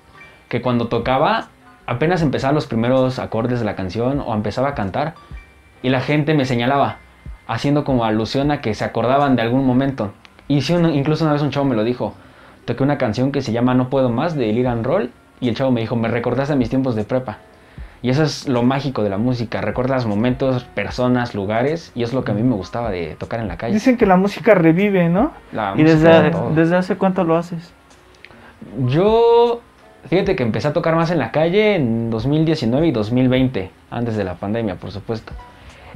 que 0.48 0.62
cuando 0.62 0.88
tocaba, 0.88 1.48
apenas 1.86 2.22
empezaba 2.22 2.52
los 2.52 2.66
primeros 2.66 3.18
acordes 3.18 3.58
de 3.60 3.64
la 3.64 3.76
canción 3.76 4.20
o 4.24 4.34
empezaba 4.34 4.68
a 4.70 4.74
cantar 4.74 5.14
y 5.82 5.88
la 5.88 6.00
gente 6.00 6.34
me 6.34 6.44
señalaba, 6.44 6.96
haciendo 7.46 7.84
como 7.84 8.04
alusión 8.04 8.50
a 8.50 8.60
que 8.60 8.74
se 8.74 8.84
acordaban 8.84 9.36
de 9.36 9.42
algún 9.42 9.66
momento. 9.66 10.12
Y 10.48 10.72
una- 10.72 10.90
incluso 10.90 11.24
una 11.24 11.32
vez 11.32 11.42
un 11.42 11.50
chavo 11.50 11.66
me 11.66 11.76
lo 11.76 11.84
dijo, 11.84 12.14
toqué 12.64 12.82
una 12.82 12.98
canción 12.98 13.32
que 13.32 13.42
se 13.42 13.52
llama 13.52 13.74
No 13.74 13.88
Puedo 13.88 14.10
Más 14.10 14.36
de 14.36 14.52
Lil 14.52 14.66
and 14.66 14.84
Roll 14.84 15.10
y 15.40 15.48
el 15.48 15.54
chavo 15.56 15.70
me 15.70 15.80
dijo, 15.80 15.96
me 15.96 16.08
recordaste 16.08 16.52
a 16.52 16.56
mis 16.56 16.68
tiempos 16.68 16.94
de 16.94 17.04
prepa. 17.04 17.38
Y 18.02 18.08
eso 18.08 18.22
es 18.22 18.48
lo 18.48 18.62
mágico 18.62 19.02
de 19.02 19.10
la 19.10 19.18
música, 19.18 19.60
recuerdas 19.60 20.06
momentos, 20.06 20.64
personas, 20.64 21.34
lugares, 21.34 21.92
y 21.94 22.02
es 22.02 22.14
lo 22.14 22.24
que 22.24 22.32
a 22.32 22.34
mí 22.34 22.42
me 22.42 22.54
gustaba 22.54 22.90
de 22.90 23.14
tocar 23.16 23.40
en 23.40 23.48
la 23.48 23.58
calle. 23.58 23.74
Dicen 23.74 23.98
que 23.98 24.06
la 24.06 24.16
música 24.16 24.54
revive, 24.54 25.08
¿no? 25.10 25.32
La 25.52 25.74
¿Y 25.76 25.82
música, 25.82 26.22
desde, 26.22 26.54
desde 26.54 26.76
hace 26.76 26.96
cuánto 26.96 27.24
lo 27.24 27.36
haces? 27.36 27.74
Yo, 28.86 29.60
fíjate 30.08 30.36
que 30.36 30.42
empecé 30.42 30.68
a 30.68 30.72
tocar 30.72 30.94
más 30.94 31.10
en 31.10 31.18
la 31.18 31.32
calle 31.32 31.76
en 31.76 32.10
2019 32.10 32.88
y 32.88 32.92
2020, 32.92 33.70
antes 33.90 34.16
de 34.16 34.24
la 34.24 34.34
pandemia, 34.34 34.76
por 34.76 34.92
supuesto. 34.92 35.32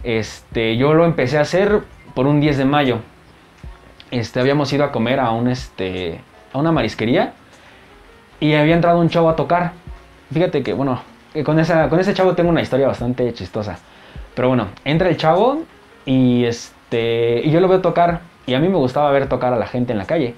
Este, 0.03 0.77
yo 0.77 0.95
lo 0.95 1.05
empecé 1.05 1.39
a 1.39 1.43
hacer 1.43 1.83
por 2.15 2.27
un 2.27 2.41
10 2.41 2.59
de 2.59 2.65
mayo. 2.65 2.99
Este, 4.11 4.41
habíamos 4.41 4.73
ido 4.73 4.85
a 4.85 4.93
comer 4.93 5.21
a 5.21 5.31
un 5.31 5.49
este, 5.49 6.21
a 6.53 6.59
una 6.59 6.73
marisquería 6.73 7.33
y 8.41 8.55
había 8.55 8.75
entrado 8.75 9.01
un 9.01 9.09
chavo 9.09 9.29
a 9.29 9.37
tocar. 9.37 9.73
Fíjate 10.33 10.63
que, 10.63 10.73
bueno, 10.73 11.01
que 11.33 11.43
con, 11.43 11.59
esa, 11.59 11.89
con 11.89 12.01
ese 12.01 12.15
chavo 12.15 12.35
tengo 12.35 12.51
una 12.51 12.63
historia 12.63 12.87
bastante 12.87 13.33
chistosa. 13.35 13.79
Pero 14.35 14.49
bueno, 14.49 14.69
entra 14.85 15.09
el 15.09 15.17
chavo 15.17 15.63
y 16.05 16.45
este, 16.45 17.43
y 17.45 17.51
yo 17.51 17.61
lo 17.61 17.69
veo 17.69 17.81
tocar 17.81 18.21
y 18.47 18.55
a 18.55 18.61
mí 18.61 18.69
me 18.69 18.77
gustaba 18.77 19.11
ver 19.11 19.29
tocar 19.29 19.53
a 19.53 19.57
la 19.57 19.67
gente 19.67 19.93
en 19.93 19.99
la 19.99 20.05
calle. 20.05 20.35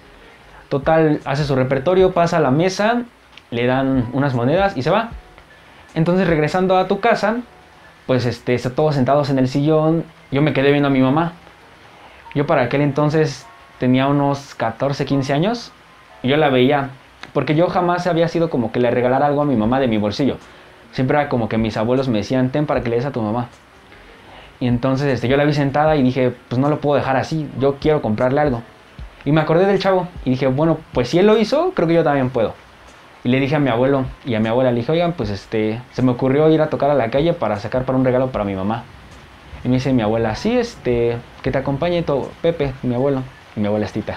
Total, 0.68 1.20
hace 1.24 1.44
su 1.44 1.55
repertorio, 1.55 2.12
pasa 2.12 2.38
a 2.38 2.40
la 2.40 2.50
mesa, 2.50 3.02
le 3.50 3.66
dan 3.66 4.09
unas 4.12 4.35
monedas 4.35 4.76
y 4.76 4.83
se 4.83 4.90
va. 4.90 5.11
Entonces 5.94 6.26
regresando 6.26 6.76
a 6.76 6.88
tu 6.88 7.00
casa, 7.00 7.37
pues 8.07 8.26
este, 8.26 8.55
está 8.55 8.70
todos 8.70 8.94
sentados 8.94 9.31
en 9.31 9.38
el 9.38 9.48
sillón, 9.48 10.05
yo 10.31 10.42
me 10.42 10.52
quedé 10.52 10.70
viendo 10.70 10.88
a 10.88 10.90
mi 10.90 11.00
mamá. 11.00 11.33
Yo 12.35 12.46
para 12.46 12.62
aquel 12.62 12.83
entonces 12.83 13.46
tenía 13.79 14.09
unos 14.09 14.55
14, 14.55 15.05
15 15.05 15.33
años, 15.33 15.72
yo 16.22 16.37
la 16.37 16.50
veía, 16.50 16.90
porque 17.33 17.55
yo 17.55 17.68
jamás 17.68 18.07
había 18.07 18.29
sido 18.29 18.50
como 18.50 18.72
que 18.72 18.81
le 18.81 18.90
regalara 18.90 19.26
algo 19.26 19.42
a 19.42 19.44
mi 19.44 19.57
mamá 19.57 19.81
de 19.81 19.88
mi 19.88 19.98
bolsillo. 19.98 20.37
Siempre 20.92 21.18
era 21.18 21.29
como 21.29 21.48
que 21.48 21.59
mis 21.59 21.76
abuelos 21.76 22.09
me 22.09 22.18
decían, 22.18 22.50
ten 22.50 22.66
para 22.66 22.83
que 22.83 22.90
le 22.90 22.96
des 22.96 23.05
a 23.05 23.12
tu 23.12 23.22
mamá. 23.22 23.48
Y 24.61 24.66
entonces 24.66 25.09
este, 25.09 25.29
yo 25.29 25.37
la 25.37 25.44
vi 25.44 25.52
sentada 25.52 25.96
y 25.96 26.02
dije, 26.02 26.35
pues 26.48 26.59
no 26.59 26.68
lo 26.68 26.81
puedo 26.81 26.96
dejar 26.96 27.16
así, 27.16 27.48
yo 27.59 27.76
quiero 27.81 28.02
comprarle 28.02 28.40
algo. 28.40 28.62
Y 29.26 29.32
me 29.32 29.40
acordé 29.40 29.66
del 29.66 29.80
chavo 29.80 30.06
y 30.24 30.30
dije, 30.30 30.46
bueno, 30.46 30.78
pues 30.92 31.08
si 31.08 31.18
él 31.18 31.26
lo 31.26 31.36
hizo, 31.36 31.72
creo 31.74 31.88
que 31.88 31.94
yo 31.94 32.04
también 32.04 32.30
puedo. 32.30 32.54
Y 33.24 33.28
le 33.28 33.40
dije 33.40 33.56
a 33.56 33.58
mi 33.58 33.68
abuelo 33.68 34.06
y 34.24 34.36
a 34.36 34.40
mi 34.40 34.48
abuela, 34.48 34.70
le 34.70 34.78
dije, 34.78 34.92
oigan, 34.92 35.14
pues 35.14 35.30
este, 35.30 35.82
se 35.92 36.02
me 36.02 36.12
ocurrió 36.12 36.48
ir 36.48 36.62
a 36.62 36.70
tocar 36.70 36.90
a 36.90 36.94
la 36.94 37.10
calle 37.10 37.32
para 37.32 37.58
sacar 37.58 37.84
para 37.84 37.98
un 37.98 38.04
regalo 38.04 38.30
para 38.30 38.44
mi 38.44 38.54
mamá. 38.54 38.84
Y 39.64 39.68
me 39.68 39.74
dice 39.74 39.92
mi 39.92 40.02
abuela, 40.02 40.36
sí, 40.36 40.56
este, 40.56 41.16
que 41.42 41.50
te 41.50 41.58
acompañe 41.58 42.04
todo, 42.04 42.30
Pepe, 42.40 42.72
mi 42.84 42.94
abuelo, 42.94 43.24
y 43.56 43.60
mi 43.60 43.66
abuela 43.66 43.86
es 43.86 43.92
Tita. 43.92 44.14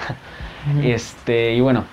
Este, 0.83 1.53
y 1.53 1.61
bueno, 1.61 1.85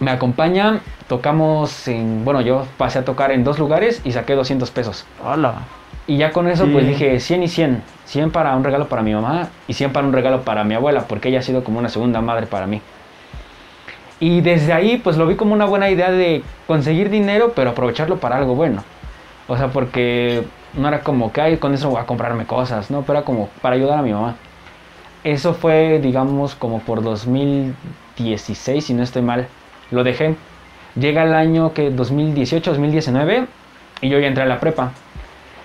me 0.00 0.10
acompaña, 0.10 0.80
tocamos 1.08 1.86
en, 1.88 2.24
bueno, 2.24 2.40
yo 2.40 2.66
pasé 2.76 2.98
a 2.98 3.04
tocar 3.04 3.30
en 3.30 3.44
dos 3.44 3.58
lugares 3.58 4.02
y 4.04 4.12
saqué 4.12 4.34
200 4.34 4.70
pesos. 4.72 5.06
Hola. 5.24 5.62
Y 6.06 6.18
ya 6.18 6.32
con 6.32 6.48
eso, 6.48 6.66
pues 6.66 6.84
Sí. 6.84 6.90
dije 6.90 7.20
100 7.20 7.42
y 7.42 7.48
100. 7.48 7.82
100 8.04 8.30
para 8.30 8.54
un 8.56 8.64
regalo 8.64 8.88
para 8.88 9.02
mi 9.02 9.14
mamá 9.14 9.48
y 9.66 9.72
100 9.72 9.92
para 9.92 10.06
un 10.06 10.12
regalo 10.12 10.42
para 10.42 10.62
mi 10.64 10.74
abuela, 10.74 11.04
porque 11.08 11.28
ella 11.30 11.38
ha 11.38 11.42
sido 11.42 11.64
como 11.64 11.78
una 11.78 11.88
segunda 11.88 12.20
madre 12.20 12.46
para 12.46 12.66
mí. 12.66 12.82
Y 14.20 14.42
desde 14.42 14.72
ahí, 14.72 14.98
pues 14.98 15.16
lo 15.16 15.26
vi 15.26 15.34
como 15.36 15.54
una 15.54 15.64
buena 15.64 15.90
idea 15.90 16.10
de 16.10 16.42
conseguir 16.66 17.10
dinero, 17.10 17.52
pero 17.56 17.70
aprovecharlo 17.70 18.18
para 18.18 18.36
algo 18.36 18.54
bueno. 18.54 18.84
O 19.48 19.56
sea, 19.56 19.68
porque 19.68 20.44
no 20.74 20.88
era 20.88 21.00
como 21.00 21.32
que, 21.32 21.40
ay, 21.40 21.56
con 21.56 21.74
eso 21.74 21.90
voy 21.90 22.00
a 22.00 22.06
comprarme 22.06 22.46
cosas, 22.46 22.90
¿no? 22.90 23.02
Pero 23.02 23.18
era 23.18 23.24
como 23.24 23.48
para 23.60 23.76
ayudar 23.76 23.98
a 23.98 24.02
mi 24.02 24.12
mamá. 24.12 24.36
Eso 25.24 25.54
fue, 25.54 26.00
digamos, 26.00 26.54
como 26.54 26.80
por 26.80 27.02
2016, 27.02 28.84
si 28.84 28.94
no 28.94 29.02
estoy 29.02 29.22
mal. 29.22 29.48
Lo 29.90 30.04
dejé. 30.04 30.36
Llega 30.96 31.24
el 31.24 31.34
año 31.34 31.72
que 31.72 31.90
2018, 31.90 32.70
2019, 32.70 33.46
y 34.00 34.08
yo 34.08 34.18
ya 34.18 34.28
entré 34.28 34.44
a 34.44 34.46
la 34.46 34.60
prepa. 34.60 34.92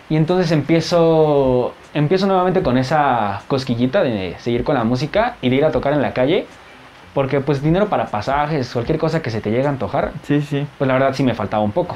Y 0.10 0.16
entonces 0.16 0.52
empiezo, 0.52 1.74
empiezo 1.94 2.26
nuevamente 2.28 2.62
con 2.64 2.78
esa 2.78 3.42
cosquillita 3.48 4.02
de 4.04 4.36
seguir 4.40 4.64
con 4.64 4.76
la 4.76 4.84
música 4.84 5.36
y 5.42 5.50
de 5.50 5.56
ir 5.58 5.66
a 5.66 5.72
tocar 5.72 5.94
en 5.94 6.02
la 6.02 6.14
calle. 6.14 6.46
Porque 7.14 7.40
pues 7.42 7.62
dinero 7.62 7.88
para 7.88 8.06
pasajes, 8.08 8.72
cualquier 8.72 8.98
cosa 9.00 9.22
que 9.22 9.30
se 9.32 9.42
te 9.42 9.50
llegue 9.52 9.66
a 9.66 9.70
antojar, 9.70 10.12
Sí, 10.24 10.42
sí. 10.42 10.66
pues 10.78 10.88
la 10.88 10.94
verdad 10.94 11.14
sí 11.14 11.24
me 11.24 11.34
faltaba 11.34 11.64
un 11.64 11.72
poco. 11.72 11.96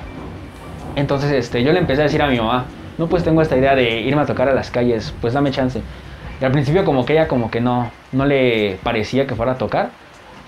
Entonces 0.95 1.32
este, 1.32 1.63
yo 1.63 1.71
le 1.71 1.80
empecé 1.80 2.02
a 2.02 2.06
decir 2.06 2.21
a 2.21 2.28
mi 2.28 2.38
mamá, 2.38 2.65
no 2.97 3.08
pues 3.08 3.23
tengo 3.23 3.41
esta 3.41 3.56
idea 3.58 3.76
de 3.76 4.02
irme 4.02 4.21
a 4.21 4.26
tocar 4.26 4.49
a 4.49 4.54
las 4.54 4.69
calles, 4.71 5.13
pues 5.21 5.34
dame 5.34 5.52
chance. 5.52 5.82
Y 6.41 6.45
al 6.45 6.52
principio 6.52 6.84
como 6.84 7.06
que 7.06 7.13
ella 7.13 7.28
como 7.28 7.49
que 7.52 7.62
no, 7.62 7.91
no 8.12 8.26
le 8.26 8.80
parecía 8.84 9.26
que 9.28 9.36
fuera 9.36 9.54
a 9.54 9.58
tocar, 9.58 9.89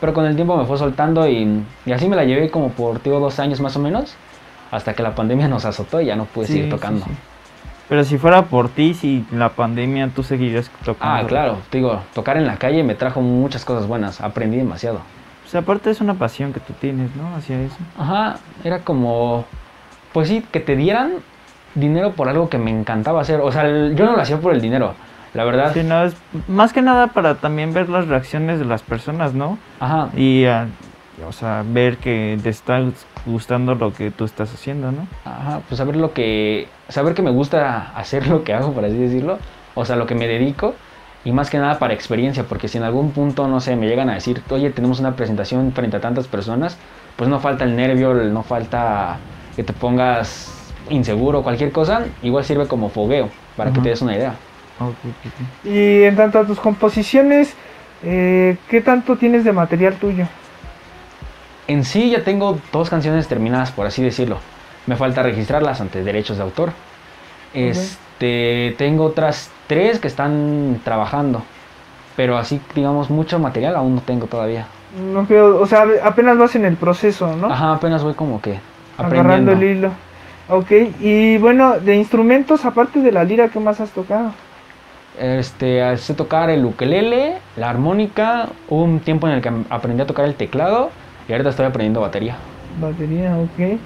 pero 0.02 0.14
con 0.14 0.26
el 0.26 0.36
tiempo 0.36 0.58
me 0.58 0.66
fue 0.66 0.78
soltando 0.78 1.28
y, 1.28 1.64
y 1.86 1.92
así 1.92 2.08
me 2.10 2.16
la 2.16 2.26
llevé 2.26 2.50
como 2.50 2.70
por 2.70 3.02
digo, 3.02 3.20
dos 3.20 3.40
años 3.40 3.60
más 3.62 3.76
o 3.76 3.80
menos, 3.80 4.16
hasta 4.72 4.94
que 4.94 5.04
la 5.04 5.14
pandemia 5.16 5.48
nos 5.48 5.64
azotó 5.66 6.02
y 6.02 6.06
ya 6.08 6.16
no 6.16 6.26
pude 6.26 6.48
Sí, 6.48 6.54
seguir 6.54 6.66
sí, 6.66 6.72
tocando. 6.72 7.06
sí. 7.06 7.12
Pero 7.88 8.04
si 8.04 8.18
fuera 8.18 8.44
por 8.44 8.70
ti, 8.70 8.94
si 8.94 9.26
la 9.32 9.50
pandemia, 9.50 10.10
tú 10.10 10.24
seguirías 10.24 10.70
tocando. 10.84 11.26
Ah, 11.26 11.28
claro, 11.28 11.58
te 11.70 11.78
digo, 11.78 12.02
tocar 12.14 12.38
en 12.38 12.48
la 12.48 12.58
calle 12.58 12.84
me 12.84 12.96
trajo 12.96 13.22
muchas 13.22 13.64
cosas 13.64 13.88
buenas, 13.88 14.22
aprendí 14.22 14.58
demasiado. 14.58 15.00
O 15.46 15.48
sea, 15.48 15.62
aparte 15.62 15.92
es 15.92 16.02
una 16.02 16.16
pasión 16.16 16.52
que 16.54 16.60
tú 16.60 16.74
tienes, 16.74 17.16
¿no? 17.16 17.36
Hacia 17.36 17.62
eso. 17.62 17.76
Ajá, 18.00 18.38
era 18.64 18.80
como, 18.80 19.46
pues 20.14 20.28
sí, 20.30 20.44
que 20.52 20.60
te 20.60 20.76
dieran 20.76 21.14
dinero 21.76 22.14
por 22.14 22.28
algo 22.30 22.50
que 22.50 22.58
me 22.58 22.72
encantaba 22.72 23.22
hacer. 23.22 23.40
O 23.42 23.52
sea, 23.52 23.64
el- 23.66 23.96
yo 23.96 24.06
no 24.06 24.14
lo 24.16 24.22
hacía 24.22 24.38
por 24.40 24.54
el 24.56 24.62
dinero, 24.62 24.96
la 25.36 25.44
verdad. 25.44 25.72
Sí, 25.74 25.84
no, 25.84 26.04
es 26.06 26.16
más 26.48 26.74
que 26.74 26.82
nada 26.82 27.08
para 27.08 27.36
también 27.36 27.72
ver 27.74 27.90
las 27.90 28.08
reacciones 28.08 28.58
de 28.58 28.66
las 28.66 28.82
personas, 28.82 29.36
¿no? 29.36 29.60
Ajá, 29.80 30.10
Y, 30.18 30.46
ah, 30.46 30.66
o 31.28 31.32
sea, 31.32 31.64
ver 31.66 31.98
que 31.98 32.38
te 32.42 32.50
está 32.50 32.82
gustando 33.26 33.76
lo 33.76 33.94
que 33.94 34.12
tú 34.12 34.26
estás 34.26 34.54
haciendo, 34.54 34.92
¿no? 34.92 35.08
ajá, 35.24 35.62
pues 35.68 35.78
saber 35.78 35.96
lo 35.96 36.14
que, 36.14 36.68
saber 36.90 37.14
que 37.14 37.22
me 37.22 37.32
gusta 37.32 37.92
hacer 37.96 38.28
lo 38.28 38.44
que 38.44 38.54
hago, 38.54 38.74
por 38.74 38.86
así 38.86 38.98
decirlo. 38.98 39.40
O 39.76 39.86
sea, 39.86 39.96
lo 39.96 40.06
que 40.06 40.16
me 40.16 40.28
dedico. 40.28 40.74
Y 41.24 41.32
más 41.32 41.50
que 41.50 41.58
nada 41.58 41.80
para 41.80 41.94
experiencia, 41.94 42.44
porque 42.44 42.68
si 42.68 42.78
en 42.78 42.84
algún 42.84 43.12
punto, 43.12 43.48
no 43.48 43.60
sé, 43.60 43.76
me 43.76 43.88
llegan 43.88 44.10
a 44.10 44.14
decir, 44.14 44.44
oye, 44.50 44.70
tenemos 44.70 45.00
una 45.00 45.16
presentación 45.16 45.72
frente 45.72 45.98
a 45.98 46.00
tantas 46.00 46.28
personas, 46.28 46.78
pues 47.16 47.28
no 47.30 47.40
falta 47.40 47.64
el 47.64 47.76
nervio, 47.76 48.14
no 48.14 48.44
falta 48.44 49.18
que 49.56 49.64
te 49.64 49.74
pongas 49.74 50.52
inseguro, 50.90 51.42
cualquier 51.42 51.72
cosa, 51.72 52.06
igual 52.22 52.46
sirve 52.46 52.68
como 52.68 52.90
fogueo, 52.90 53.30
para 53.58 53.72
que 53.72 53.80
te 53.80 53.90
des 53.90 54.04
una 54.04 54.16
idea. 54.16 54.36
Ok, 54.80 54.90
ok, 54.90 55.26
ok. 55.26 55.66
Y 55.66 56.04
en 56.04 56.16
tanto 56.16 56.38
a 56.38 56.46
tus 56.46 56.60
composiciones, 56.60 57.56
eh, 58.04 58.58
¿qué 58.70 58.82
tanto 58.82 59.18
tienes 59.18 59.44
de 59.44 59.52
material 59.52 59.96
tuyo? 59.96 60.28
En 61.68 61.84
sí 61.84 62.12
ya 62.12 62.24
tengo 62.24 62.60
dos 62.72 62.90
canciones 62.90 63.28
terminadas, 63.28 63.72
por 63.72 63.88
así 63.88 64.04
decirlo. 64.04 64.38
Me 64.86 64.96
falta 64.96 65.24
registrarlas 65.24 65.82
ante 65.82 66.04
derechos 66.04 66.38
de 66.38 66.44
autor. 66.44 66.72
Este, 67.54 68.76
tengo 68.78 69.06
otras 69.06 69.50
tres 69.68 70.00
que 70.00 70.08
están 70.08 70.80
trabajando. 70.84 71.42
Pero 72.16 72.38
así, 72.38 72.62
digamos, 72.76 73.10
mucho 73.10 73.40
material 73.40 73.76
aún 73.76 73.96
no 73.96 74.02
tengo 74.02 74.28
todavía. 74.28 74.68
No 75.12 75.26
creo, 75.26 75.60
o 75.60 75.66
sea, 75.66 75.86
apenas 76.04 76.38
vas 76.38 76.56
en 76.56 76.66
el 76.66 76.76
proceso, 76.76 77.36
¿no? 77.36 77.48
Ajá, 77.52 77.74
apenas 77.74 78.04
voy 78.04 78.14
como 78.14 78.42
que 78.42 78.60
Agarrando 78.98 79.52
aprendiendo. 79.52 79.52
el 79.52 79.78
hilo. 79.78 79.92
Ok, 80.48 80.72
y 81.02 81.38
bueno, 81.38 81.80
de 81.80 81.96
instrumentos, 81.96 82.64
aparte 82.64 83.02
de 83.02 83.12
la 83.12 83.24
lira, 83.24 83.50
¿qué 83.50 83.60
más 83.60 83.82
has 83.82 83.90
tocado? 83.90 84.32
Este, 85.20 85.98
sé 85.98 86.14
tocar 86.14 86.50
el 86.50 86.64
ukelele, 86.64 87.38
la 87.58 87.70
armónica. 87.70 88.50
Hubo 88.70 88.84
un 88.84 89.00
tiempo 89.00 89.28
en 89.28 89.34
el 89.34 89.42
que 89.42 89.52
aprendí 89.70 90.04
a 90.04 90.06
tocar 90.06 90.26
el 90.26 90.36
teclado 90.36 90.92
y 91.28 91.32
ahorita 91.32 91.50
estoy 91.50 91.66
aprendiendo 91.66 92.02
batería. 92.02 92.38
Batería, 92.80 93.38
ok. 93.38 93.80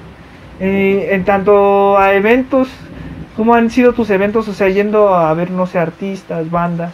Eh, 0.59 1.09
en 1.11 1.23
tanto 1.23 1.97
a 1.97 2.13
eventos, 2.13 2.67
¿cómo 3.37 3.53
han 3.53 3.69
sido 3.69 3.93
tus 3.93 4.09
eventos? 4.09 4.47
O 4.47 4.53
sea, 4.53 4.69
yendo 4.69 5.13
a 5.15 5.33
ver, 5.33 5.51
no 5.51 5.65
sé, 5.67 5.79
artistas, 5.79 6.49
bandas. 6.49 6.93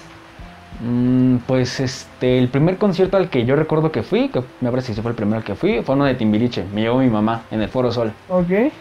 Mm, 0.82 1.38
pues 1.48 1.80
este, 1.80 2.38
el 2.38 2.50
primer 2.50 2.78
concierto 2.78 3.18
al 3.18 3.30
que 3.30 3.46
yo 3.46 3.56
recuerdo 3.56 3.92
que 3.92 4.04
fui, 4.04 4.28
que 4.30 4.44
me 4.62 4.70
parece 4.70 4.94
que 4.94 5.02
fue 5.02 5.12
el 5.12 5.16
primero 5.16 5.38
al 5.38 5.44
que 5.44 5.56
fui, 5.56 5.82
fue 5.82 5.96
uno 5.96 6.06
de 6.06 6.16
Timbiriche. 6.16 6.66
Me 6.74 6.82
llevó 6.82 7.00
mi 7.00 7.10
mamá 7.10 7.44
en 7.50 7.62
el 7.62 7.70
Foro 7.70 7.92
Sol. 7.92 8.12
Ok. 8.30 8.72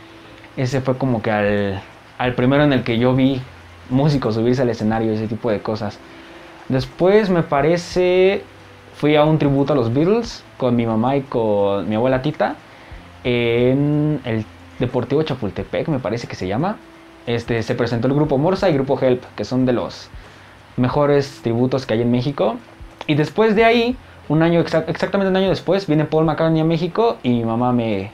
Ese 0.56 0.80
fue 0.80 0.98
como 0.98 1.22
que 1.22 1.30
al, 1.30 1.82
al 2.18 2.34
primero 2.34 2.64
en 2.64 2.72
el 2.72 2.82
que 2.82 2.98
yo 2.98 3.14
vi 3.14 3.40
músicos 3.90 4.34
subirse 4.34 4.62
al 4.62 4.70
escenario, 4.70 5.12
ese 5.12 5.28
tipo 5.28 5.50
de 5.50 5.60
cosas. 5.60 5.98
Después 6.68 7.30
me 7.30 7.42
parece, 7.42 8.42
fui 8.96 9.16
a 9.16 9.24
un 9.24 9.38
tributo 9.38 9.72
a 9.72 9.76
los 9.76 9.92
Beatles 9.92 10.44
con 10.58 10.76
mi 10.76 10.86
mamá 10.86 11.16
y 11.16 11.22
con 11.22 11.88
mi 11.88 11.94
abuela 11.96 12.22
Tita 12.22 12.56
en 13.24 14.20
el 14.24 14.44
Deportivo 14.78 15.22
Chapultepec, 15.22 15.88
me 15.88 15.98
parece 15.98 16.26
que 16.26 16.36
se 16.36 16.46
llama. 16.46 16.76
Este, 17.26 17.62
se 17.62 17.74
presentó 17.74 18.06
el 18.08 18.14
grupo 18.14 18.38
Morsa 18.38 18.68
y 18.68 18.74
grupo 18.74 18.98
Help, 19.00 19.24
que 19.36 19.44
son 19.44 19.64
de 19.66 19.72
los 19.72 20.08
mejores 20.76 21.40
tributos 21.42 21.86
que 21.86 21.94
hay 21.94 22.02
en 22.02 22.10
México. 22.10 22.56
Y 23.06 23.14
después 23.14 23.54
de 23.54 23.64
ahí, 23.64 23.96
un 24.28 24.42
año 24.42 24.60
exa- 24.62 24.84
exactamente 24.88 25.30
un 25.30 25.36
año 25.36 25.48
después, 25.50 25.86
viene 25.86 26.04
Paul 26.04 26.24
McCartney 26.24 26.60
a 26.60 26.64
México 26.64 27.16
y 27.22 27.30
mi 27.30 27.44
mamá 27.44 27.72
me, 27.72 28.10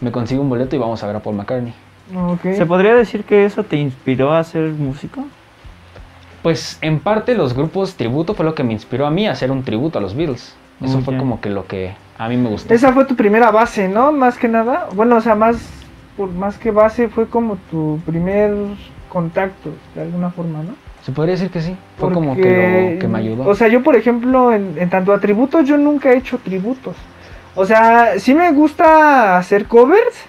me 0.00 0.12
consigue 0.12 0.40
un 0.40 0.48
boleto 0.48 0.76
y 0.76 0.78
vamos 0.78 1.02
a 1.02 1.06
ver 1.06 1.16
a 1.16 1.20
Paul 1.20 1.36
McCartney. 1.36 1.74
Ok. 2.14 2.40
¿Se 2.56 2.66
podría 2.66 2.94
decir 2.94 3.24
que 3.24 3.44
eso 3.44 3.64
te 3.64 3.76
inspiró 3.76 4.32
a 4.32 4.44
ser 4.44 4.70
músico? 4.72 5.24
Pues 6.44 6.76
en 6.82 7.00
parte 7.00 7.34
los 7.34 7.54
grupos 7.54 7.94
tributo 7.94 8.34
fue 8.34 8.44
lo 8.44 8.54
que 8.54 8.62
me 8.62 8.74
inspiró 8.74 9.06
a 9.06 9.10
mí 9.10 9.26
a 9.26 9.32
hacer 9.32 9.50
un 9.50 9.62
tributo 9.62 9.98
a 9.98 10.02
los 10.02 10.14
Beatles. 10.14 10.54
Eso 10.82 11.00
fue 11.00 11.14
Ok. 11.14 11.20
como 11.20 11.40
que 11.40 11.48
lo 11.48 11.66
que 11.66 11.94
a 12.18 12.28
mí 12.28 12.36
me 12.36 12.50
gustó. 12.50 12.74
Esa 12.74 12.92
fue 12.92 13.06
tu 13.06 13.16
primera 13.16 13.50
base, 13.50 13.88
¿no? 13.88 14.12
Más 14.12 14.36
que 14.36 14.46
nada. 14.46 14.88
Bueno, 14.94 15.16
o 15.16 15.20
sea, 15.22 15.34
más, 15.34 15.56
por 16.18 16.30
más 16.30 16.58
que 16.58 16.70
base, 16.70 17.08
fue 17.08 17.28
como 17.28 17.56
tu 17.70 17.98
primer 18.04 18.52
contacto, 19.08 19.70
de 19.94 20.02
alguna 20.02 20.28
forma, 20.28 20.58
¿no? 20.62 20.74
Se 21.02 21.12
podría 21.12 21.32
decir 21.32 21.48
que 21.48 21.62
sí. 21.62 21.74
Fue 21.96 22.12
como 22.12 22.34
que 22.36 22.92
lo 22.92 22.98
que 23.00 23.08
me 23.08 23.18
ayudó. 23.20 23.48
O 23.48 23.54
sea, 23.54 23.68
yo, 23.68 23.82
por 23.82 23.96
ejemplo, 23.96 24.52
en, 24.52 24.76
en 24.78 24.90
tanto 24.90 25.14
a 25.14 25.20
tributos, 25.20 25.66
yo 25.66 25.78
nunca 25.78 26.12
he 26.12 26.18
hecho 26.18 26.36
tributos. 26.36 26.94
O 27.54 27.64
sea, 27.64 28.18
sí 28.18 28.34
me 28.34 28.52
gusta 28.52 29.38
hacer 29.38 29.64
covers, 29.64 30.26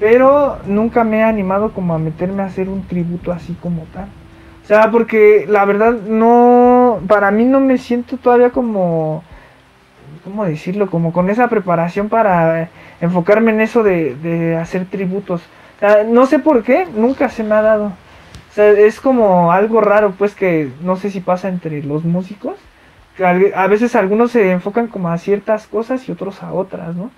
pero 0.00 0.56
nunca 0.66 1.04
me 1.04 1.18
he 1.18 1.22
animado 1.22 1.72
como 1.72 1.94
a 1.94 1.98
meterme 1.98 2.42
a 2.42 2.46
hacer 2.46 2.70
un 2.70 2.82
tributo 2.84 3.30
así 3.30 3.54
como 3.60 3.82
tal. 3.92 4.06
O 4.64 4.66
sea, 4.66 4.90
porque 4.90 5.44
la 5.46 5.66
verdad 5.66 5.92
no, 5.92 7.00
para 7.06 7.30
mí 7.30 7.44
no 7.44 7.60
me 7.60 7.76
siento 7.76 8.16
todavía 8.16 8.48
como, 8.48 9.22
¿cómo 10.24 10.46
decirlo? 10.46 10.90
Como 10.90 11.12
con 11.12 11.28
esa 11.28 11.48
preparación 11.48 12.08
para 12.08 12.70
enfocarme 13.02 13.52
en 13.52 13.60
eso 13.60 13.82
de, 13.82 14.14
de 14.16 14.56
hacer 14.56 14.86
tributos. 14.86 15.42
O 15.76 15.80
sea, 15.80 16.04
no 16.04 16.24
sé 16.24 16.38
por 16.38 16.62
qué, 16.62 16.86
nunca 16.96 17.28
se 17.28 17.44
me 17.44 17.54
ha 17.54 17.60
dado. 17.60 17.86
O 17.86 18.54
sea, 18.54 18.70
es 18.70 19.00
como 19.00 19.52
algo 19.52 19.82
raro, 19.82 20.14
pues 20.16 20.34
que 20.34 20.70
no 20.80 20.96
sé 20.96 21.10
si 21.10 21.20
pasa 21.20 21.48
entre 21.48 21.82
los 21.82 22.04
músicos. 22.04 22.56
A 23.20 23.66
veces 23.66 23.94
algunos 23.94 24.30
se 24.30 24.50
enfocan 24.50 24.86
como 24.86 25.10
a 25.10 25.18
ciertas 25.18 25.66
cosas 25.66 26.08
y 26.08 26.12
otros 26.12 26.42
a 26.42 26.52
otras, 26.52 26.96
¿no? 26.96 27.10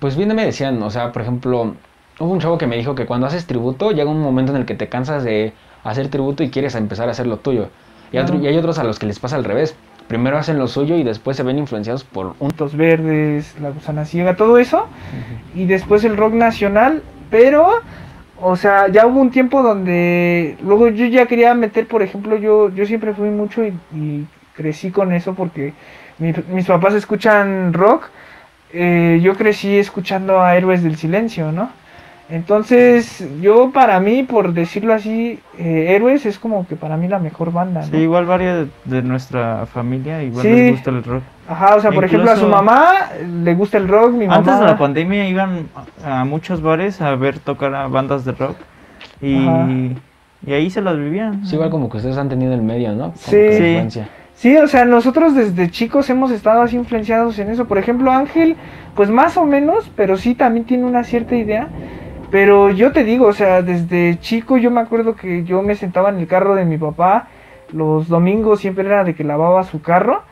Pues 0.00 0.16
bien 0.16 0.34
me 0.34 0.44
decían, 0.44 0.82
o 0.82 0.90
sea, 0.90 1.12
por 1.12 1.22
ejemplo, 1.22 1.74
hubo 2.18 2.32
un 2.32 2.40
chavo 2.40 2.58
que 2.58 2.66
me 2.66 2.76
dijo 2.76 2.94
que 2.94 3.06
cuando 3.06 3.26
haces 3.26 3.46
tributo 3.46 3.92
llega 3.92 4.10
un 4.10 4.20
momento 4.20 4.52
en 4.52 4.58
el 4.58 4.66
que 4.66 4.74
te 4.74 4.88
cansas 4.88 5.22
de 5.22 5.52
hacer 5.84 6.08
tributo 6.08 6.42
y 6.42 6.50
quieres 6.50 6.74
empezar 6.74 7.08
a 7.08 7.12
hacer 7.12 7.26
lo 7.26 7.36
tuyo. 7.38 7.68
Y, 8.12 8.18
otro- 8.18 8.34
Claro. 8.36 8.44
y 8.44 8.48
hay 8.48 8.56
otros 8.58 8.78
a 8.78 8.84
los 8.84 8.98
que 8.98 9.06
les 9.06 9.18
pasa 9.18 9.36
al 9.36 9.44
revés. 9.44 9.76
primero 10.08 10.36
hacen 10.38 10.58
lo 10.58 10.66
suyo 10.66 10.96
y 10.96 11.04
después 11.04 11.36
se 11.36 11.44
ven 11.44 11.56
influenciados 11.58 12.02
por 12.02 12.26
un... 12.26 12.32
Puntos 12.34 12.74
Verdes, 12.76 13.54
La 13.60 13.70
Gusana 13.70 14.04
Ciega, 14.04 14.34
todo 14.34 14.58
eso. 14.58 14.88
Y 15.54 15.66
después 15.66 16.02
el 16.02 16.16
rock 16.16 16.32
nacional, 16.34 17.02
pero, 17.30 17.68
o 18.40 18.56
sea, 18.56 18.88
ya 18.88 19.06
hubo 19.06 19.20
un 19.20 19.30
tiempo 19.30 19.62
donde 19.62 20.56
luego 20.64 20.88
yo 20.88 21.06
ya 21.06 21.26
quería 21.26 21.54
meter, 21.54 21.86
por 21.86 22.02
ejemplo, 22.02 22.36
yo, 22.38 22.70
yo 22.74 22.86
siempre 22.86 23.14
fui 23.14 23.28
mucho 23.30 23.64
y, 23.64 23.68
y 23.94 24.26
crecí 24.56 24.90
con 24.90 25.12
eso 25.12 25.34
porque 25.34 25.74
mi- 26.18 26.34
mis 26.52 26.66
papás 26.66 26.94
escuchan 26.94 27.72
rock. 27.72 28.08
eh, 28.72 29.20
yo 29.22 29.34
crecí 29.36 29.76
escuchando 29.78 30.40
a 30.42 30.56
Héroes 30.56 30.82
del 30.82 30.96
Silencio, 30.96 31.52
¿no? 31.52 31.70
Entonces, 32.30 33.26
yo 33.40 33.72
para 33.72 33.98
mí, 33.98 34.22
por 34.22 34.52
decirlo 34.52 34.94
así, 34.94 35.40
eh, 35.58 35.96
Héroes 35.96 36.24
es 36.26 36.38
como 36.38 36.64
que 36.66 36.76
para 36.76 36.96
mí 36.96 37.08
la 37.08 37.18
mejor 37.18 37.52
banda, 37.52 37.80
¿no? 37.80 37.86
Sí, 37.88 37.96
igual 37.96 38.24
varios 38.24 38.68
de 38.84 39.02
nuestra 39.02 39.66
familia 39.66 40.22
igual 40.22 40.42
Sí. 40.42 40.48
les 40.48 40.72
gusta 40.72 40.90
el 40.90 41.02
rock. 41.02 41.22
Ajá, 41.48 41.74
o 41.74 41.80
sea, 41.80 41.90
por 41.90 42.04
ejemplo, 42.04 42.30
a 42.30 42.36
su 42.36 42.46
mamá 42.46 43.08
le 43.42 43.54
gusta 43.54 43.78
el 43.78 43.88
rock, 43.88 44.12
mi 44.12 44.26
mamá... 44.26 44.36
Antes 44.36 44.60
de 44.60 44.64
la 44.64 44.78
pandemia 44.78 45.28
iban 45.28 45.68
a 46.04 46.24
muchos 46.24 46.62
bares 46.62 47.00
a 47.00 47.16
ver 47.16 47.40
tocar 47.40 47.74
a 47.74 47.88
bandas 47.88 48.24
de 48.24 48.32
rock 48.32 48.56
y, 49.20 49.48
ahí 50.46 50.70
se 50.70 50.80
las 50.82 50.96
vivían. 50.96 51.44
Sí, 51.44 51.56
igual 51.56 51.70
como 51.70 51.90
que 51.90 51.96
ustedes 51.96 52.16
han 52.16 52.28
tenido 52.28 52.54
el 52.54 52.62
medio, 52.62 52.92
¿no? 52.92 53.06
Como 53.06 53.16
Sí. 53.16 53.30
que 53.32 53.86
Sí. 53.90 54.00
Sí, 54.40 54.56
o 54.56 54.66
sea, 54.68 54.86
nosotros 54.86 55.34
desde 55.34 55.70
chicos 55.70 56.08
hemos 56.08 56.30
estado 56.30 56.62
así 56.62 56.74
influenciados 56.74 57.38
en 57.38 57.50
eso. 57.50 57.66
Por 57.66 57.76
ejemplo, 57.76 58.10
Ángel, 58.10 58.56
pues 58.94 59.10
más 59.10 59.36
o 59.36 59.44
menos, 59.44 59.90
pero 59.96 60.16
sí 60.16 60.34
también 60.34 60.64
tiene 60.64 60.84
una 60.84 61.04
cierta 61.04 61.36
idea. 61.36 61.68
Pero 62.30 62.70
yo 62.70 62.92
te 62.92 63.02
digo, 63.04 63.26
o 63.26 63.32
sea, 63.32 63.62
desde 63.62 64.18
chico 64.20 64.56
yo 64.56 64.70
me 64.70 64.80
acuerdo 64.80 65.16
que 65.16 65.42
yo 65.44 65.62
me 65.62 65.74
sentaba 65.74 66.10
en 66.10 66.18
el 66.18 66.26
carro 66.26 66.54
de 66.54 66.64
mi 66.64 66.78
papá. 66.78 67.28
Los 67.72 68.08
domingos 68.08 68.60
siempre 68.60 68.86
era 68.86 69.04
de 69.04 69.14
que 69.14 69.24
lavaba 69.24 69.64
su 69.64 69.82
carro 69.82 70.22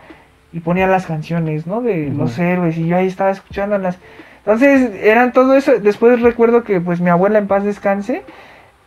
y 0.53 0.61
ponía 0.61 0.87
las 0.87 1.07
canciones, 1.07 1.67
¿no? 1.67 1.81
De 1.81 2.11
los 2.11 2.39
héroes 2.39 2.77
y 2.79 2.87
yo 2.87 2.97
ahí 2.97 3.07
estaba 3.09 3.31
escuchándolas. 3.31 3.99
Entonces, 4.39 4.93
eran 5.03 5.33
todo 5.33 5.55
eso. 5.57 5.79
Después 5.81 6.21
recuerdo 6.23 6.63
que 6.63 6.81
pues 6.81 7.01
mi 7.01 7.11
abuela 7.11 7.39
en 7.39 7.49
paz 7.49 7.65
descanse. 7.65 8.23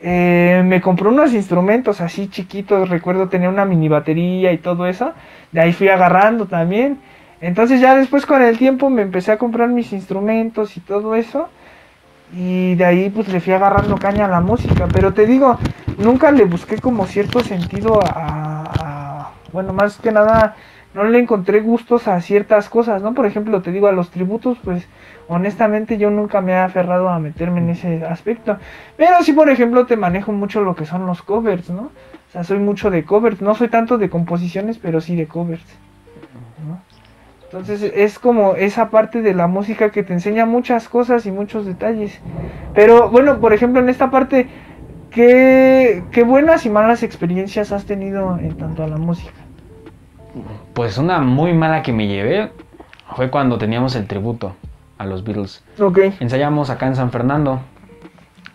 eh, 0.01 0.63
me 0.65 0.81
compró 0.81 1.09
unos 1.09 1.33
instrumentos 1.33 2.01
así 2.01 2.27
chiquitos, 2.27 2.89
recuerdo 2.89 3.29
tener 3.29 3.49
una 3.49 3.65
mini 3.65 3.87
batería 3.87 4.51
y 4.51 4.57
todo 4.57 4.87
eso, 4.87 5.13
de 5.51 5.61
ahí 5.61 5.73
fui 5.73 5.89
agarrando 5.89 6.47
también. 6.47 6.99
Entonces 7.41 7.81
ya 7.81 7.95
después 7.95 8.25
con 8.25 8.41
el 8.41 8.57
tiempo 8.57 8.89
me 8.89 9.01
empecé 9.03 9.31
a 9.31 9.37
comprar 9.37 9.69
mis 9.69 9.93
instrumentos 9.93 10.77
y 10.77 10.79
todo 10.79 11.15
eso. 11.15 11.49
Y 12.33 12.75
de 12.75 12.85
ahí 12.85 13.09
pues 13.09 13.27
le 13.27 13.41
fui 13.41 13.53
agarrando 13.53 13.97
caña 13.97 14.25
a 14.25 14.29
la 14.29 14.41
música. 14.41 14.87
Pero 14.91 15.13
te 15.13 15.25
digo, 15.25 15.57
nunca 15.97 16.31
le 16.31 16.45
busqué 16.45 16.77
como 16.77 17.05
cierto 17.05 17.41
sentido 17.41 17.99
a... 18.03 19.31
bueno, 19.51 19.73
más 19.73 19.97
que 19.97 20.11
nada, 20.11 20.55
no 20.93 21.03
le 21.03 21.19
encontré 21.19 21.61
gustos 21.61 22.07
a 22.07 22.19
ciertas 22.21 22.69
cosas, 22.69 23.01
¿no? 23.01 23.13
Por 23.13 23.25
ejemplo, 23.25 23.61
te 23.61 23.71
digo, 23.71 23.87
a 23.87 23.91
los 23.91 24.09
tributos, 24.11 24.57
pues 24.63 24.87
honestamente 25.27 25.97
yo 25.97 26.09
nunca 26.09 26.41
me 26.41 26.51
he 26.53 26.57
aferrado 26.57 27.09
a 27.09 27.19
meterme 27.19 27.59
en 27.59 27.69
ese 27.69 28.05
aspecto. 28.05 28.57
Pero 28.97 29.21
sí, 29.23 29.33
por 29.33 29.49
ejemplo, 29.49 29.85
te 29.85 29.95
manejo 29.95 30.31
mucho 30.31 30.61
lo 30.61 30.75
que 30.75 30.85
son 30.85 31.05
los 31.05 31.21
covers, 31.21 31.69
¿no? 31.69 31.83
O 31.83 32.31
sea, 32.31 32.43
soy 32.43 32.59
mucho 32.59 32.89
de 32.89 33.03
covers. 33.03 33.41
No 33.41 33.55
soy 33.55 33.67
tanto 33.67 33.97
de 33.97 34.09
composiciones, 34.09 34.77
pero 34.77 35.01
sí 35.01 35.15
de 35.15 35.27
covers. 35.27 35.63
Entonces 37.51 37.83
es 37.95 38.17
como 38.17 38.55
esa 38.55 38.89
parte 38.89 39.21
de 39.21 39.33
la 39.33 39.47
música 39.47 39.89
que 39.91 40.03
te 40.03 40.13
enseña 40.13 40.45
muchas 40.45 40.87
cosas 40.87 41.25
y 41.25 41.31
muchos 41.31 41.65
detalles. 41.65 42.17
Pero 42.73 43.09
bueno, 43.09 43.39
por 43.39 43.51
ejemplo, 43.53 43.81
en 43.81 43.89
esta 43.89 44.09
parte, 44.09 44.47
¿qué, 45.09 46.03
qué 46.11 46.23
buenas 46.23 46.65
y 46.65 46.69
malas 46.69 47.03
experiencias 47.03 47.73
has 47.73 47.83
tenido 47.85 48.37
en 48.37 48.55
tanto 48.55 48.83
a 48.83 48.87
la 48.87 48.97
música? 48.97 49.33
Pues 50.73 50.97
una 50.97 51.19
muy 51.19 51.53
mala 51.53 51.83
que 51.83 51.91
me 51.91 52.07
llevé 52.07 52.51
fue 53.17 53.29
cuando 53.29 53.57
teníamos 53.57 53.97
el 53.97 54.07
tributo 54.07 54.55
a 54.97 55.05
los 55.05 55.25
Beatles. 55.25 55.61
Ok, 55.79 55.99
Ensayamos 56.21 56.69
acá 56.69 56.87
en 56.87 56.95
San 56.95 57.11
Fernando. 57.11 57.59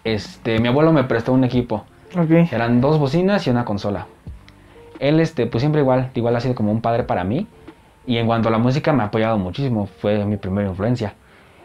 Este, 0.04 0.59
mi 0.59 0.68
abuelo 0.68 0.92
me 0.94 1.04
prestó 1.04 1.35
un 1.35 1.44
equipo. 1.44 1.85
ok. 2.16 2.50
Eran 2.50 2.80
dos 2.80 2.98
bocinas 2.98 3.46
y 3.46 3.50
una 3.50 3.66
consola. 3.66 4.06
Él, 5.00 5.20
este, 5.20 5.46
pues 5.46 5.61
siempre 5.61 5.82
igual, 5.82 6.11
igual 6.14 6.35
ha 6.37 6.40
sido 6.40 6.54
como 6.54 6.72
un 6.72 6.80
padre 6.80 7.02
para 7.02 7.24
mí. 7.24 7.46
Y 8.06 8.18
en 8.18 8.26
cuanto 8.26 8.48
a 8.48 8.52
la 8.52 8.58
música 8.58 8.92
me 8.92 9.02
ha 9.02 9.06
apoyado 9.06 9.38
muchísimo, 9.38 9.86
fue 9.86 10.24
mi 10.24 10.36
primera 10.36 10.68
influencia. 10.68 11.14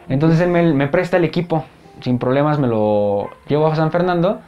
Entonces 0.08 0.40
él 0.40 0.50
me, 0.50 0.72
me 0.74 0.88
presta 0.88 1.16
el 1.16 1.24
equipo, 1.24 1.64
sin 2.00 2.18
problemas 2.18 2.58
me 2.58 2.66
lo 2.66 3.30
llevo 3.46 3.66
a 3.66 3.76
San 3.76 3.90
Fernando. 3.90 4.40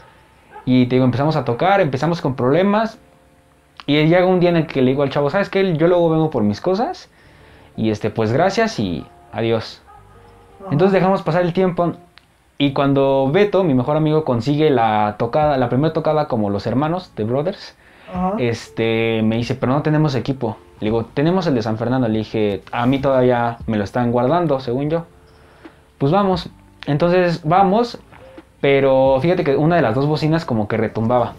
Y 0.64 0.86
te 0.86 0.96
digo, 0.96 1.04
empezamos 1.04 1.36
a 1.36 1.44
tocar, 1.44 1.80
empezamos 1.80 2.20
con 2.20 2.34
problemas. 2.34 2.98
Y 3.86 3.94
llega 4.06 4.26
un 4.26 4.40
día 4.40 4.50
en 4.50 4.56
el 4.56 4.66
que 4.66 4.82
le 4.82 4.90
digo 4.90 5.02
al 5.02 5.10
chavo, 5.10 5.30
¿sabes 5.30 5.50
qué? 5.50 5.76
Yo 5.76 5.86
luego 5.88 6.10
vengo 6.10 6.30
por 6.30 6.42
mis 6.42 6.60
cosas. 6.60 7.10
Y 7.76 7.90
este, 7.90 8.10
pues 8.10 8.32
gracias 8.32 8.78
y 8.80 9.06
adiós. 9.32 9.82
Entonces 10.70 10.92
dejamos 10.92 11.22
pasar 11.22 11.42
el 11.42 11.52
tiempo 11.52 11.92
y 12.56 12.72
cuando 12.72 13.30
Beto, 13.32 13.64
mi 13.64 13.74
mejor 13.74 13.96
amigo, 13.96 14.24
consigue 14.24 14.70
la 14.70 15.16
tocada, 15.18 15.56
la 15.58 15.68
primera 15.68 15.92
tocada 15.92 16.28
como 16.28 16.50
los 16.50 16.66
hermanos 16.66 17.12
de 17.16 17.24
Brothers, 17.24 17.76
Ajá. 18.12 18.34
este, 18.38 19.22
me 19.24 19.36
dice, 19.36 19.56
pero 19.56 19.72
no 19.72 19.82
tenemos 19.82 20.14
equipo. 20.14 20.56
Le 20.84 20.90
digo, 20.90 21.06
tenemos 21.14 21.46
el 21.46 21.54
de 21.54 21.62
San 21.62 21.78
Fernando. 21.78 22.08
Le 22.08 22.18
dije, 22.18 22.62
a 22.70 22.84
mí 22.84 22.98
todavía 22.98 23.56
me 23.66 23.78
lo 23.78 23.84
están 23.84 24.12
guardando, 24.12 24.60
según 24.60 24.90
yo. 24.90 25.06
Pues 25.96 26.12
vamos. 26.12 26.50
Entonces 26.86 27.40
vamos, 27.42 27.98
pero 28.60 29.16
fíjate 29.22 29.44
que 29.44 29.56
una 29.56 29.76
de 29.76 29.82
las 29.82 29.94
dos 29.94 30.04
bocinas 30.04 30.44
como 30.44 30.68
que 30.68 30.76
retumbaba. 30.76 31.32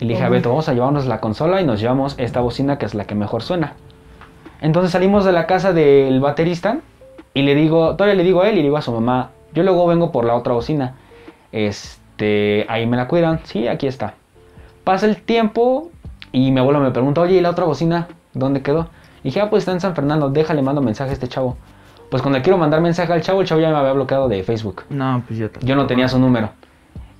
Y 0.00 0.06
le 0.06 0.14
dije 0.14 0.24
a. 0.24 0.28
Beto, 0.28 0.48
vamos 0.48 0.68
a 0.68 0.74
llevarnos 0.74 1.06
la 1.06 1.20
consola 1.20 1.60
y 1.60 1.64
nos 1.64 1.78
llevamos 1.78 2.16
esta 2.18 2.40
bocina 2.40 2.76
que 2.76 2.86
es 2.86 2.96
la 2.96 3.04
que 3.04 3.14
mejor 3.14 3.44
suena. 3.44 3.74
Entonces 4.60 4.90
salimos 4.90 5.24
de 5.24 5.30
la 5.30 5.46
casa 5.46 5.72
del 5.72 6.18
baterista 6.18 6.80
y 7.32 7.42
le 7.42 7.54
digo, 7.54 7.94
todavía 7.94 8.16
le 8.16 8.24
digo 8.24 8.42
a 8.42 8.48
él 8.48 8.54
y 8.54 8.56
le 8.56 8.62
digo 8.62 8.76
a 8.76 8.82
su 8.82 8.90
mamá, 8.90 9.30
yo 9.52 9.62
luego 9.62 9.86
vengo 9.86 10.10
por 10.10 10.24
la 10.24 10.34
otra 10.34 10.52
bocina. 10.52 10.96
Este, 11.52 12.66
ahí 12.68 12.88
me 12.88 12.96
la 12.96 13.06
cuidan. 13.06 13.38
Sí, 13.44 13.68
aquí 13.68 13.86
está. 13.86 14.14
Pasa 14.82 15.06
el 15.06 15.22
tiempo 15.22 15.92
y 16.32 16.50
mi 16.50 16.58
abuelo 16.58 16.80
me 16.80 16.90
pregunta, 16.90 17.20
oye, 17.20 17.36
¿y 17.36 17.40
la 17.40 17.50
otra 17.50 17.66
bocina? 17.66 18.08
¿Dónde 18.34 18.62
quedó? 18.62 18.88
Y 19.22 19.28
dije, 19.28 19.40
ah, 19.40 19.50
pues 19.50 19.62
está 19.62 19.72
en 19.72 19.80
San 19.80 19.94
Fernando, 19.94 20.28
déjale, 20.28 20.62
mando 20.62 20.82
mensaje 20.82 21.10
a 21.10 21.12
este 21.14 21.28
chavo. 21.28 21.56
Pues 22.10 22.22
cuando 22.22 22.38
le 22.38 22.42
quiero 22.42 22.58
mandar 22.58 22.80
mensaje 22.80 23.12
al 23.12 23.22
chavo, 23.22 23.40
el 23.40 23.46
chavo 23.46 23.60
ya 23.60 23.70
me 23.70 23.76
había 23.76 23.92
bloqueado 23.92 24.28
de 24.28 24.42
Facebook. 24.42 24.82
No, 24.90 25.22
pues 25.26 25.38
yo 25.38 25.46
tampoco. 25.46 25.66
Yo 25.66 25.76
no 25.76 25.86
tenía 25.86 26.08
su 26.08 26.18
número. 26.18 26.50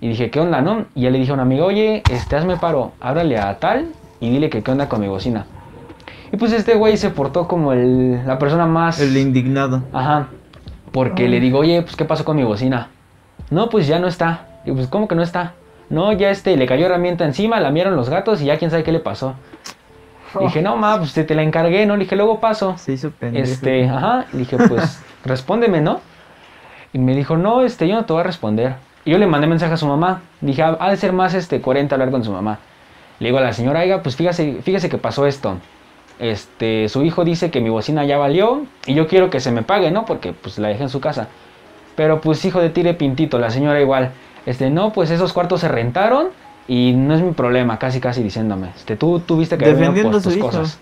Y 0.00 0.08
dije, 0.08 0.30
¿qué 0.30 0.40
onda, 0.40 0.60
no? 0.60 0.84
Y 0.94 1.02
ya 1.02 1.10
le 1.10 1.18
dije 1.18 1.30
a 1.30 1.34
un 1.34 1.40
amigo, 1.40 1.64
oye, 1.64 2.02
este, 2.10 2.36
hazme 2.36 2.56
paro, 2.56 2.92
háblale 3.00 3.38
a 3.38 3.58
tal 3.58 3.88
y 4.20 4.30
dile 4.30 4.50
que 4.50 4.62
qué 4.62 4.70
onda 4.70 4.88
con 4.88 5.00
mi 5.00 5.08
bocina. 5.08 5.46
Y 6.30 6.36
pues 6.36 6.52
este 6.52 6.74
güey 6.74 6.96
se 6.96 7.10
portó 7.10 7.48
como 7.48 7.72
el, 7.72 8.26
la 8.26 8.38
persona 8.38 8.66
más... 8.66 9.00
El 9.00 9.16
indignado. 9.16 9.82
Ajá. 9.92 10.28
Porque 10.92 11.28
le 11.28 11.40
digo, 11.40 11.60
oye, 11.60 11.82
pues 11.82 11.96
¿qué 11.96 12.04
pasó 12.04 12.24
con 12.24 12.36
mi 12.36 12.44
bocina? 12.44 12.90
No, 13.50 13.68
pues 13.68 13.86
ya 13.86 13.98
no 13.98 14.06
está. 14.06 14.60
Y 14.64 14.72
pues, 14.72 14.88
¿cómo 14.88 15.08
que 15.08 15.14
no 15.14 15.22
está? 15.22 15.54
No, 15.90 16.12
ya 16.12 16.30
este, 16.30 16.56
le 16.56 16.66
cayó 16.66 16.86
herramienta 16.86 17.24
encima, 17.24 17.60
la 17.60 17.70
miraron 17.70 17.96
los 17.96 18.08
gatos 18.08 18.40
y 18.42 18.46
ya 18.46 18.58
quién 18.58 18.70
sabe 18.70 18.84
qué 18.84 18.92
le 18.92 19.00
pasó. 19.00 19.34
Le 20.40 20.46
dije, 20.46 20.62
no, 20.62 20.76
ma, 20.76 20.98
pues 20.98 21.12
te, 21.12 21.24
te 21.24 21.34
la 21.34 21.42
encargué, 21.42 21.86
¿no? 21.86 21.96
Le 21.96 22.04
dije, 22.04 22.16
luego 22.16 22.40
paso. 22.40 22.76
Se 22.78 22.92
hizo 22.92 23.10
pendejo. 23.10 23.44
Este, 23.44 23.88
ajá. 23.88 24.26
Le 24.32 24.40
dije, 24.40 24.56
pues, 24.68 25.02
respóndeme, 25.24 25.80
¿no? 25.80 26.00
Y 26.92 26.98
me 26.98 27.14
dijo, 27.14 27.36
no, 27.36 27.62
este, 27.62 27.88
yo 27.88 27.94
no 27.94 28.04
te 28.04 28.12
voy 28.12 28.20
a 28.20 28.24
responder. 28.24 28.74
Y 29.04 29.10
yo 29.10 29.18
le 29.18 29.26
mandé 29.26 29.46
mensaje 29.46 29.74
a 29.74 29.76
su 29.76 29.86
mamá. 29.86 30.22
Dije, 30.40 30.62
"Ah, 30.62 30.76
ha 30.80 30.90
de 30.90 30.96
ser 30.96 31.12
más, 31.12 31.34
este, 31.34 31.60
coherente 31.60 31.94
hablar 31.94 32.10
con 32.10 32.24
su 32.24 32.32
mamá. 32.32 32.58
Le 33.18 33.28
digo 33.28 33.38
a 33.38 33.42
la 33.42 33.52
señora, 33.52 33.80
oiga, 33.80 34.02
pues 34.02 34.16
fíjese, 34.16 34.60
fíjese 34.62 34.88
que 34.88 34.98
pasó 34.98 35.26
esto. 35.26 35.56
Este, 36.18 36.88
su 36.88 37.02
hijo 37.02 37.24
dice 37.24 37.50
que 37.50 37.60
mi 37.60 37.70
bocina 37.70 38.04
ya 38.04 38.18
valió 38.18 38.66
y 38.86 38.94
yo 38.94 39.08
quiero 39.08 39.30
que 39.30 39.40
se 39.40 39.50
me 39.50 39.62
pague, 39.62 39.90
¿no? 39.90 40.04
Porque, 40.04 40.32
pues, 40.32 40.58
la 40.58 40.68
dejé 40.68 40.84
en 40.84 40.88
su 40.88 41.00
casa. 41.00 41.28
Pero, 41.96 42.20
pues, 42.20 42.44
hijo 42.44 42.60
de 42.60 42.70
tire 42.70 42.94
pintito, 42.94 43.38
la 43.38 43.50
señora 43.50 43.80
igual. 43.80 44.10
Este, 44.46 44.70
no, 44.70 44.92
pues, 44.92 45.10
esos 45.10 45.32
cuartos 45.32 45.60
se 45.60 45.68
rentaron 45.68 46.28
y 46.68 46.92
no 46.92 47.14
es 47.14 47.20
mi 47.22 47.32
problema, 47.32 47.78
casi, 47.78 48.00
casi 48.00 48.22
diciéndome. 48.22 48.70
Este, 48.76 48.96
tú 48.96 49.20
tuviste 49.20 49.58
que 49.58 49.64
haber 49.66 50.20
su 50.20 50.28
tus 50.30 50.36
hijo. 50.36 50.46
cosas. 50.46 50.78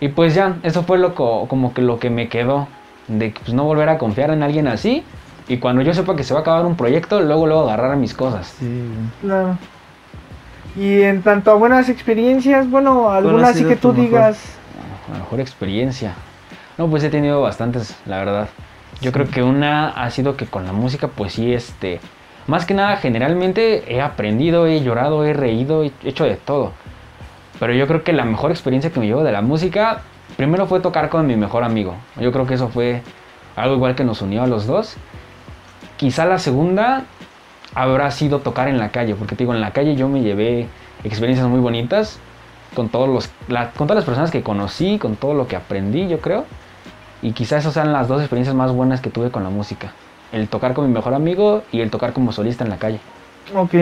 Y 0.00 0.08
pues 0.08 0.34
ya, 0.34 0.56
eso 0.62 0.82
fue 0.82 0.98
lo 0.98 1.14
co- 1.14 1.46
como 1.48 1.72
que 1.74 1.82
lo 1.82 1.98
que 1.98 2.10
me 2.10 2.28
quedó. 2.28 2.68
De 3.06 3.32
que, 3.32 3.40
pues, 3.40 3.52
no 3.52 3.64
volver 3.64 3.88
a 3.90 3.98
confiar 3.98 4.30
en 4.30 4.42
alguien 4.42 4.66
así. 4.66 5.04
Y 5.46 5.58
cuando 5.58 5.82
yo 5.82 5.92
sepa 5.92 6.16
que 6.16 6.24
se 6.24 6.32
va 6.32 6.40
a 6.40 6.42
acabar 6.42 6.64
un 6.64 6.74
proyecto, 6.76 7.20
luego, 7.20 7.46
luego 7.46 7.64
agarrar 7.64 7.96
mis 7.98 8.14
cosas. 8.14 8.54
Sí. 8.58 8.82
Claro. 9.20 9.58
Y 10.76 11.02
en 11.02 11.22
tanto 11.22 11.50
a 11.50 11.54
buenas 11.54 11.88
experiencias, 11.88 12.68
bueno, 12.68 13.10
alguna 13.10 13.48
así 13.48 13.58
sido 13.58 13.70
que 13.70 13.76
tú 13.76 13.88
mejor? 13.88 14.04
digas, 14.04 14.38
A 15.08 15.12
lo 15.12 15.18
mejor 15.24 15.40
experiencia. 15.40 16.14
No, 16.78 16.88
pues 16.88 17.04
he 17.04 17.10
tenido 17.10 17.40
bastantes, 17.42 17.94
la 18.06 18.18
verdad. 18.18 18.48
Yo 19.00 19.12
creo 19.12 19.28
que 19.28 19.42
una 19.42 19.90
ha 19.90 20.10
sido 20.10 20.36
que 20.36 20.46
con 20.46 20.64
la 20.64 20.72
música, 20.72 21.08
pues 21.08 21.34
sí, 21.34 21.52
este. 21.52 22.00
Más 22.46 22.66
que 22.66 22.74
nada, 22.74 22.96
generalmente 22.96 23.84
he 23.92 24.02
aprendido, 24.02 24.66
he 24.66 24.82
llorado, 24.82 25.24
he 25.24 25.32
reído, 25.32 25.82
he 25.82 25.92
hecho 26.04 26.24
de 26.24 26.36
todo. 26.36 26.72
Pero 27.58 27.72
yo 27.72 27.86
creo 27.86 28.04
que 28.04 28.12
la 28.12 28.24
mejor 28.24 28.50
experiencia 28.50 28.90
que 28.90 29.00
me 29.00 29.06
llevo 29.06 29.22
de 29.22 29.32
la 29.32 29.40
música, 29.40 30.02
primero 30.36 30.66
fue 30.66 30.80
tocar 30.80 31.08
con 31.08 31.26
mi 31.26 31.36
mejor 31.36 31.64
amigo. 31.64 31.94
Yo 32.20 32.32
creo 32.32 32.46
que 32.46 32.54
eso 32.54 32.68
fue 32.68 33.02
algo 33.56 33.76
igual 33.76 33.94
que 33.94 34.04
nos 34.04 34.20
unió 34.20 34.42
a 34.42 34.46
los 34.46 34.66
dos. 34.66 34.96
Quizá 35.96 36.26
la 36.26 36.38
segunda 36.38 37.04
habrá 37.74 38.10
sido 38.10 38.40
tocar 38.40 38.68
en 38.68 38.78
la 38.78 38.90
calle, 38.90 39.14
porque 39.14 39.36
te 39.36 39.44
digo, 39.44 39.54
en 39.54 39.60
la 39.60 39.72
calle 39.72 39.96
yo 39.96 40.08
me 40.08 40.20
llevé 40.20 40.68
experiencias 41.02 41.48
muy 41.48 41.60
bonitas. 41.60 42.18
con, 42.74 42.88
todos 42.88 43.08
los, 43.08 43.30
con 43.76 43.86
todas 43.86 43.96
las 43.96 44.04
personas 44.04 44.30
que 44.30 44.42
conocí, 44.42 44.98
con 44.98 45.16
todo 45.16 45.32
lo 45.32 45.46
que 45.46 45.56
aprendí, 45.56 46.08
yo 46.08 46.20
creo. 46.20 46.44
Y 47.22 47.32
quizás 47.32 47.60
esas 47.60 47.74
sean 47.74 47.92
las 47.92 48.08
dos 48.08 48.20
experiencias 48.20 48.54
más 48.54 48.72
buenas 48.72 49.00
que 49.00 49.10
tuve 49.10 49.30
con 49.30 49.44
la 49.44 49.50
música. 49.50 49.92
El 50.30 50.50
tocar 50.50 50.74
con 50.74 50.86
mi 50.86 50.92
mejor 50.92 51.14
amigo 51.14 51.68
y 51.70 51.80
el 51.80 51.90
tocar 51.90 52.12
como 52.12 52.32
solista 52.32 52.64
en 52.64 52.70
la 52.70 52.78
calle. 52.78 53.06
Ok. 53.54 53.74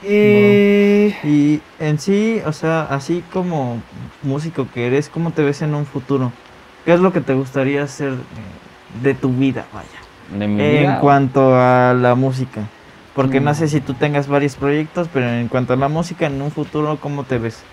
Y... 0.00 1.14
Y 1.22 1.68
en 1.78 1.98
sí, 1.98 2.40
o 2.46 2.52
sea, 2.52 2.82
así 2.84 3.28
como 3.28 3.90
músico 4.20 4.70
que 4.70 4.86
eres, 4.86 5.10
¿cómo 5.10 5.34
te 5.34 5.42
ves 5.42 5.60
en 5.62 5.74
un 5.74 5.86
futuro? 5.86 6.40
¿Qué 6.82 6.94
es 6.94 7.00
lo 7.00 7.12
que 7.12 7.20
te 7.20 7.34
gustaría 7.34 7.82
hacer 7.82 8.26
eh, 8.36 8.60
de 8.88 9.14
tu 9.14 9.36
vida, 9.36 9.68
vaya? 9.72 10.08
De 10.26 10.46
mi 10.48 10.62
En 10.62 10.66
vida. 10.66 10.96
cuanto 10.96 11.54
a 11.56 11.94
la 11.94 12.14
música. 12.14 12.74
Porque 13.12 13.40
no 13.40 13.52
Mm. 13.52 13.54
sé 13.54 13.68
si 13.68 13.82
tú 13.82 13.96
tengas 13.96 14.28
varios 14.28 14.56
proyectos, 14.56 15.08
pero 15.10 15.28
en 15.30 15.48
cuanto 15.48 15.72
a 15.74 15.76
la 15.76 15.88
música, 15.88 16.26
en 16.26 16.40
un 16.42 16.52
futuro, 16.52 17.00
¿cómo 17.00 17.26
te 17.26 17.38
ves? 17.38 17.68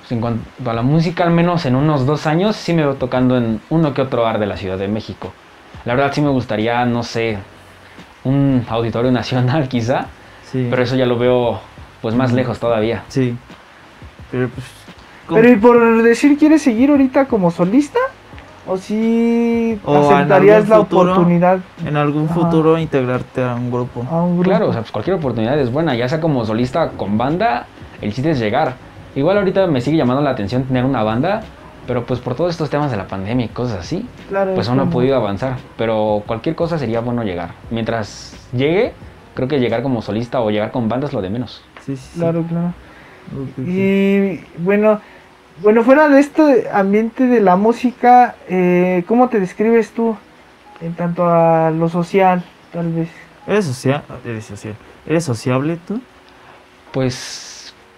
Pues 0.00 0.12
en 0.12 0.20
cuanto 0.20 0.70
a 0.70 0.74
la 0.74 0.82
música, 0.82 1.24
al 1.24 1.30
menos 1.32 1.66
en 1.66 1.76
unos 1.76 2.06
dos 2.06 2.26
años, 2.26 2.56
sí 2.56 2.72
me 2.74 2.82
veo 2.82 2.98
tocando 2.98 3.36
en 3.36 3.64
uno 3.68 3.94
que 3.94 4.02
otro 4.02 4.22
bar 4.22 4.38
de 4.38 4.46
la 4.46 4.56
Ciudad 4.56 4.78
de 4.78 4.88
México. 4.88 5.40
La 5.84 5.94
verdad 5.94 6.12
sí 6.12 6.20
me 6.20 6.30
gustaría, 6.30 6.84
no 6.84 7.02
sé, 7.02 7.38
un 8.24 8.64
auditorio 8.68 9.10
nacional 9.12 9.68
quizá, 9.68 10.06
Sí. 10.44 10.66
pero 10.70 10.82
eso 10.82 10.96
ya 10.96 11.04
lo 11.06 11.18
veo 11.18 11.60
pues 12.00 12.14
más 12.14 12.32
lejos 12.32 12.58
todavía. 12.58 13.02
Sí. 13.08 13.36
Pero 14.30 14.48
pues. 14.48 14.66
¿cómo? 15.26 15.40
Pero 15.40 15.52
y 15.52 15.56
por 15.56 16.02
decir, 16.02 16.38
¿quieres 16.38 16.62
seguir 16.62 16.90
ahorita 16.90 17.26
como 17.26 17.50
solista? 17.50 17.98
¿O 18.66 18.76
si 18.76 19.78
O 19.84 20.10
aceptarías 20.10 20.56
algún 20.64 20.70
la 20.70 20.76
futuro. 20.84 21.12
oportunidad 21.12 21.58
en 21.86 21.96
algún 21.96 22.24
Ajá. 22.26 22.34
futuro 22.34 22.78
integrarte 22.78 23.42
a 23.42 23.54
un 23.54 23.70
grupo. 23.70 24.04
a 24.10 24.22
un 24.22 24.34
grupo? 24.38 24.48
Claro, 24.50 24.68
o 24.68 24.72
sea, 24.72 24.82
pues 24.82 24.92
cualquier 24.92 25.16
oportunidad 25.16 25.58
es 25.58 25.72
buena, 25.72 25.94
ya 25.94 26.06
sea 26.08 26.20
como 26.20 26.44
solista 26.44 26.90
con 26.90 27.16
banda, 27.16 27.66
el 28.02 28.12
chiste 28.12 28.30
es 28.30 28.38
llegar. 28.38 28.74
Igual 29.14 29.38
ahorita 29.38 29.66
me 29.66 29.80
sigue 29.80 29.96
llamando 29.96 30.22
la 30.22 30.30
atención 30.30 30.64
tener 30.64 30.84
una 30.84 31.02
banda, 31.02 31.42
pero 31.88 32.04
pues 32.06 32.20
por 32.20 32.36
todos 32.36 32.50
estos 32.52 32.70
temas 32.70 32.90
de 32.92 32.96
la 32.98 33.08
pandemia 33.08 33.46
y 33.46 33.48
cosas 33.48 33.78
así, 33.80 34.06
Claro, 34.28 34.52
pues 34.54 34.66
es 34.66 34.68
aún 34.68 34.76
no 34.76 34.82
como- 34.84 34.92
podido 34.92 35.16
avanzar. 35.16 35.56
Pero 35.76 36.22
cualquier 36.26 36.54
cosa 36.54 36.78
sería 36.78 37.00
bueno 37.00 37.24
llegar. 37.24 37.50
Mientras 37.70 38.36
llegue, 38.52 38.92
creo 39.34 39.48
que 39.48 39.58
llegar 39.58 39.82
como 39.82 40.02
solista 40.02 40.40
o 40.40 40.50
llegar 40.50 40.70
con 40.70 40.88
banda 40.88 41.06
es 41.08 41.12
lo 41.14 41.22
de 41.22 41.30
menos. 41.30 41.64
Sí, 41.84 41.96
sí, 41.96 42.08
sí. 42.12 42.18
Claro, 42.20 42.44
claro. 42.48 42.74
Y 43.66 44.40
bueno, 44.58 45.00
bueno, 45.62 45.82
fuera 45.82 46.08
de 46.08 46.20
este 46.20 46.68
ambiente 46.72 47.26
de 47.26 47.40
la 47.40 47.56
música, 47.56 48.36
eh, 48.48 49.02
¿cómo 49.08 49.28
te 49.28 49.40
describes 49.40 49.90
tú 49.90 50.16
en 50.80 50.92
tanto 50.94 51.26
a 51.28 51.70
lo 51.70 51.88
social, 51.88 52.44
tal 52.72 52.92
vez? 52.92 53.08
¿Eres 53.46 53.64
social? 53.64 54.02
Eres 54.24 54.44
social. 54.44 54.74
¿Eres 55.06 55.24
sociable 55.24 55.78
tú? 55.88 56.00
Pues 56.92 57.47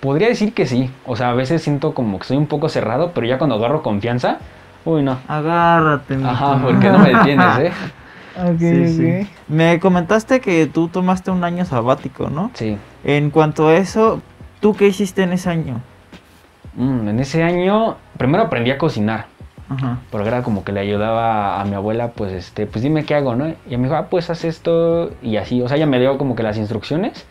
podría 0.01 0.29
decir 0.29 0.53
que 0.53 0.67
sí. 0.67 0.91
O 1.07 1.17
sea, 1.17 1.31
a 1.31 1.35
veces 1.35 1.63
siento 1.63 1.95
como 1.95 2.19
que 2.19 2.25
soy 2.25 2.37
un 2.37 2.47
poco 2.47 2.69
cerrado, 2.69 3.13
pero 3.15 3.27
ya 3.27 3.39
cuando 3.39 3.57
agarro 3.57 3.83
confianza, 3.83 4.39
uy, 4.85 5.03
no. 5.03 5.19
Agárrate, 5.29 6.17
mi 6.17 6.29
Ajá, 6.29 6.61
porque 6.63 6.89
no 6.91 6.99
me 6.99 7.15
detienes, 7.15 7.59
¿eh? 7.59 7.73
Ok, 8.37 8.61
Sí. 8.61 9.29
Me 9.49 9.81
comentaste 9.81 10.41
que 10.41 10.67
tú 10.67 10.89
tomaste 10.89 11.31
un 11.31 11.45
año 11.45 11.65
sabático, 11.65 12.31
¿no? 12.31 12.51
Sí. 12.55 12.79
En 13.05 13.31
cuanto 13.31 13.69
a 13.69 13.77
eso, 13.77 14.23
¿tú 14.61 14.75
qué 14.75 14.87
hiciste 14.87 15.23
en 15.23 15.33
ese 15.33 15.51
año? 15.51 15.81
Mm, 16.75 17.09
en 17.09 17.21
ese 17.21 17.43
año, 17.43 17.97
primero 18.17 18.45
aprendí 18.45 18.71
a 18.71 18.79
cocinar. 18.79 19.27
Ajá. 19.69 19.99
Porque 20.11 20.29
era 20.29 20.43
como 20.43 20.65
que 20.65 20.73
le 20.73 20.81
ayudaba 20.81 21.61
a 21.61 21.65
mi 21.65 21.75
abuela, 21.75 22.13
pues, 22.13 22.33
este, 22.33 22.67
pues 22.67 22.83
dime 22.83 23.05
qué 23.05 23.15
hago, 23.17 23.35
¿no? 23.35 23.49
Y 23.69 23.77
me 23.77 23.85
dijo, 23.85 23.97
ah, 23.97 24.07
pues 24.09 24.31
haz 24.31 24.45
esto 24.45 25.11
y 25.23 25.37
así. 25.37 25.61
O 25.61 25.69
sea, 25.69 25.77
ella 25.77 25.87
me 25.87 25.99
dio 25.99 26.17
como 26.17 26.35
que 26.35 26.43
las 26.43 26.57
instrucciones. 26.57 27.27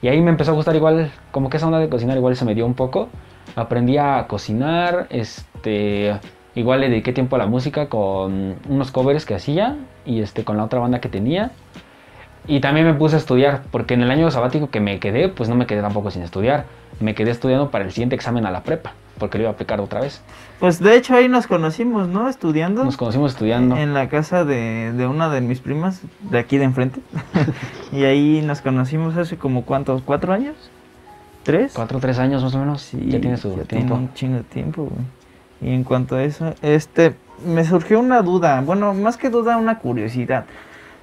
Y 0.00 0.08
ahí 0.08 0.20
me 0.20 0.30
empezó 0.30 0.52
a 0.52 0.54
gustar 0.54 0.76
igual, 0.76 1.10
como 1.30 1.50
que 1.50 1.56
esa 1.56 1.66
onda 1.66 1.78
de 1.78 1.88
cocinar 1.88 2.16
igual 2.16 2.36
se 2.36 2.44
me 2.44 2.54
dio 2.54 2.66
un 2.66 2.74
poco. 2.74 3.08
Aprendí 3.56 3.96
a 3.96 4.26
cocinar, 4.28 5.06
este, 5.10 6.18
igual 6.54 6.80
le 6.80 6.88
dediqué 6.88 7.12
tiempo 7.12 7.36
a 7.36 7.38
la 7.38 7.46
música 7.46 7.88
con 7.88 8.56
unos 8.68 8.90
covers 8.92 9.26
que 9.26 9.34
hacía 9.34 9.76
y 10.04 10.20
este, 10.20 10.44
con 10.44 10.56
la 10.56 10.64
otra 10.64 10.78
banda 10.78 11.00
que 11.00 11.08
tenía. 11.08 11.50
Y 12.46 12.60
también 12.60 12.86
me 12.86 12.94
puse 12.94 13.16
a 13.16 13.18
estudiar, 13.18 13.62
porque 13.70 13.94
en 13.94 14.02
el 14.02 14.10
año 14.10 14.30
sabático 14.30 14.70
que 14.70 14.80
me 14.80 14.98
quedé, 15.00 15.28
pues 15.28 15.48
no 15.48 15.54
me 15.54 15.66
quedé 15.66 15.82
tampoco 15.82 16.10
sin 16.10 16.22
estudiar. 16.22 16.64
Me 17.00 17.14
quedé 17.14 17.30
estudiando 17.30 17.70
para 17.70 17.84
el 17.84 17.92
siguiente 17.92 18.14
examen 18.14 18.46
a 18.46 18.50
la 18.50 18.62
prepa, 18.62 18.92
porque 19.18 19.38
lo 19.38 19.44
iba 19.44 19.50
a 19.50 19.54
aplicar 19.54 19.80
otra 19.80 20.00
vez. 20.00 20.22
Pues 20.60 20.80
de 20.80 20.96
hecho 20.96 21.14
ahí 21.14 21.28
nos 21.28 21.46
conocimos, 21.46 22.08
¿no? 22.08 22.28
Estudiando. 22.28 22.84
Nos 22.84 22.96
conocimos 22.96 23.32
estudiando. 23.32 23.76
En 23.76 23.94
la 23.94 24.08
casa 24.08 24.44
de, 24.44 24.92
de 24.92 25.06
una 25.06 25.28
de 25.28 25.40
mis 25.40 25.60
primas, 25.60 26.02
de 26.20 26.38
aquí 26.38 26.58
de 26.58 26.64
enfrente. 26.64 27.00
y 27.92 28.04
ahí 28.04 28.42
nos 28.42 28.60
conocimos 28.60 29.16
hace 29.16 29.36
como 29.36 29.64
cuántos, 29.64 30.02
¿cuatro 30.02 30.32
años? 30.32 30.56
¿Tres? 31.42 31.72
Cuatro 31.74 31.98
tres 32.00 32.18
años 32.18 32.42
más 32.42 32.54
o 32.54 32.58
menos. 32.58 32.82
Sí, 32.82 32.98
ya 33.06 33.20
tiene 33.20 33.36
su 33.36 33.50
ya 33.50 33.64
tiempo. 33.64 33.86
tiene 33.86 33.92
un 33.94 34.14
chingo 34.14 34.36
de 34.36 34.42
tiempo, 34.44 34.82
güey. 34.84 35.04
Y 35.60 35.74
en 35.74 35.84
cuanto 35.84 36.16
a 36.16 36.22
eso, 36.22 36.54
este, 36.62 37.16
me 37.44 37.64
surgió 37.64 38.00
una 38.00 38.22
duda, 38.22 38.60
bueno, 38.60 38.94
más 38.94 39.16
que 39.16 39.30
duda, 39.30 39.56
una 39.56 39.78
curiosidad. 39.78 40.44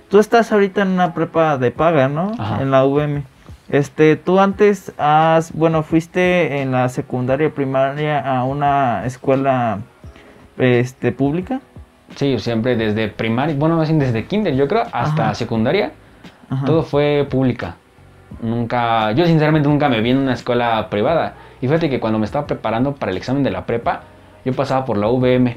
Tú 0.09 0.19
estás 0.19 0.51
ahorita 0.51 0.83
en 0.83 0.89
una 0.89 1.13
prepa 1.13 1.57
de 1.57 1.71
paga, 1.71 2.07
¿no? 2.07 2.31
Ajá. 2.37 2.61
En 2.61 2.71
la 2.71 2.85
UM. 2.85 3.23
Este, 3.69 4.15
tú 4.15 4.39
antes 4.39 4.93
has, 4.97 5.51
bueno, 5.53 5.81
fuiste 5.83 6.61
en 6.61 6.71
la 6.71 6.87
secundaria 6.89 7.49
primaria 7.49 8.19
a 8.19 8.43
una 8.43 9.05
escuela, 9.05 9.79
este, 10.57 11.11
pública. 11.11 11.61
Sí, 12.15 12.37
siempre 12.39 12.75
desde 12.75 13.07
primaria, 13.07 13.55
bueno, 13.57 13.77
más 13.77 13.87
bien 13.89 13.99
desde 13.99 14.25
kinder, 14.25 14.55
yo 14.55 14.67
creo, 14.67 14.83
hasta 14.91 15.25
Ajá. 15.25 15.35
secundaria, 15.35 15.91
Ajá. 16.49 16.65
todo 16.65 16.83
fue 16.83 17.27
pública. 17.29 17.75
Nunca, 18.41 19.11
yo 19.13 19.25
sinceramente 19.25 19.67
nunca 19.67 19.89
me 19.89 20.01
vi 20.01 20.11
en 20.11 20.17
una 20.17 20.33
escuela 20.33 20.87
privada. 20.89 21.33
Y 21.61 21.67
fíjate 21.67 21.89
que 21.89 21.99
cuando 21.99 22.19
me 22.19 22.25
estaba 22.25 22.45
preparando 22.45 22.93
para 22.93 23.11
el 23.11 23.17
examen 23.17 23.43
de 23.43 23.49
la 23.51 23.65
prepa, 23.65 24.01
yo 24.43 24.53
pasaba 24.53 24.85
por 24.85 24.97
la 24.97 25.07
UVM. 25.07 25.55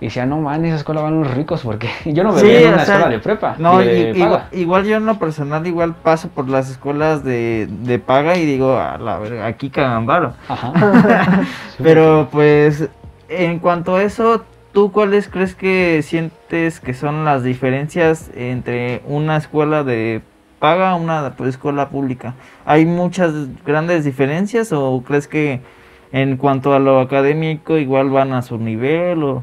Y 0.00 0.06
decía, 0.06 0.26
no 0.26 0.40
man, 0.40 0.64
esa 0.64 0.76
escuela 0.76 1.00
van 1.02 1.20
los 1.22 1.34
ricos, 1.34 1.62
porque 1.62 1.88
yo 2.04 2.24
no 2.24 2.32
me 2.32 2.40
Sí, 2.40 2.46
veía 2.46 2.68
en 2.68 2.74
una 2.74 2.84
sea, 2.84 2.96
escuela 2.96 3.12
de 3.16 3.18
prepa. 3.20 3.54
No, 3.58 3.78
de 3.78 4.12
paga. 4.12 4.18
igual, 4.26 4.44
igual 4.52 4.84
yo 4.84 4.96
en 4.96 5.06
lo 5.06 5.18
personal 5.18 5.66
igual 5.66 5.94
paso 5.94 6.28
por 6.28 6.48
las 6.48 6.70
escuelas 6.70 7.24
de, 7.24 7.68
de 7.70 7.98
paga 7.98 8.36
y 8.36 8.44
digo, 8.44 8.76
a 8.78 8.98
la 8.98 9.18
verga, 9.18 9.46
aquí 9.46 9.70
cagan 9.70 10.06
varo. 10.06 10.34
Ajá. 10.48 10.72
Pero 11.82 12.28
pues 12.30 12.88
en 13.28 13.58
cuanto 13.60 13.96
a 13.96 14.02
eso, 14.02 14.44
¿tú 14.72 14.92
cuáles 14.92 15.28
crees 15.28 15.54
que 15.54 16.00
sientes 16.02 16.80
que 16.80 16.94
son 16.94 17.24
las 17.24 17.42
diferencias 17.44 18.30
entre 18.36 19.02
una 19.06 19.36
escuela 19.36 19.84
de 19.84 20.22
paga 20.58 20.90
a 20.90 20.94
una 20.96 21.34
pues, 21.36 21.50
escuela 21.50 21.88
pública? 21.88 22.34
¿Hay 22.66 22.84
muchas 22.84 23.32
grandes 23.64 24.04
diferencias 24.04 24.72
o 24.72 25.02
crees 25.06 25.28
que 25.28 25.60
en 26.12 26.36
cuanto 26.36 26.74
a 26.74 26.78
lo 26.78 27.00
académico 27.00 27.76
igual 27.76 28.10
van 28.10 28.32
a 28.32 28.42
su 28.42 28.58
nivel 28.58 29.22
o 29.24 29.42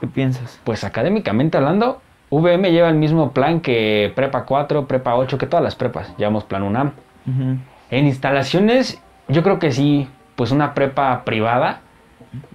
qué 0.00 0.06
piensas? 0.06 0.60
Pues 0.64 0.84
académicamente 0.84 1.58
hablando, 1.58 2.00
VM 2.30 2.70
lleva 2.72 2.88
el 2.88 2.96
mismo 2.96 3.32
plan 3.32 3.60
que 3.60 4.12
Prepa 4.14 4.44
4, 4.44 4.86
Prepa 4.86 5.14
8, 5.14 5.38
que 5.38 5.46
todas 5.46 5.62
las 5.62 5.74
prepas. 5.74 6.16
Llevamos 6.16 6.44
plan 6.44 6.62
UNAM. 6.62 6.92
Ujú. 7.26 7.56
En 7.90 8.06
instalaciones, 8.06 9.00
yo 9.28 9.42
creo 9.42 9.58
que 9.58 9.72
sí, 9.72 10.08
pues 10.36 10.50
una 10.52 10.74
prepa 10.74 11.24
privada 11.24 11.80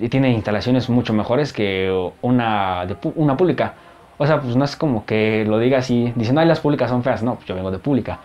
tiene 0.10 0.32
instalaciones 0.32 0.90
mucho 0.90 1.14
mejores 1.14 1.52
que 1.52 2.12
una, 2.22 2.86
de 2.86 2.98
una 3.16 3.36
pública. 3.36 3.74
O 4.18 4.26
sea, 4.26 4.40
pues 4.40 4.56
no 4.56 4.64
es 4.64 4.76
como 4.76 5.06
que 5.06 5.44
lo 5.46 5.60
diga 5.60 5.80
así, 5.80 6.14
diciendo, 6.16 6.42
ay, 6.42 6.48
las 6.48 6.62
públicas 6.62 6.90
son 6.90 7.04
feas. 7.04 7.22
No, 7.22 7.36
pues 7.36 7.46
yo 7.48 7.56
vengo 7.56 7.72
de 7.72 7.80
pública. 7.80 8.20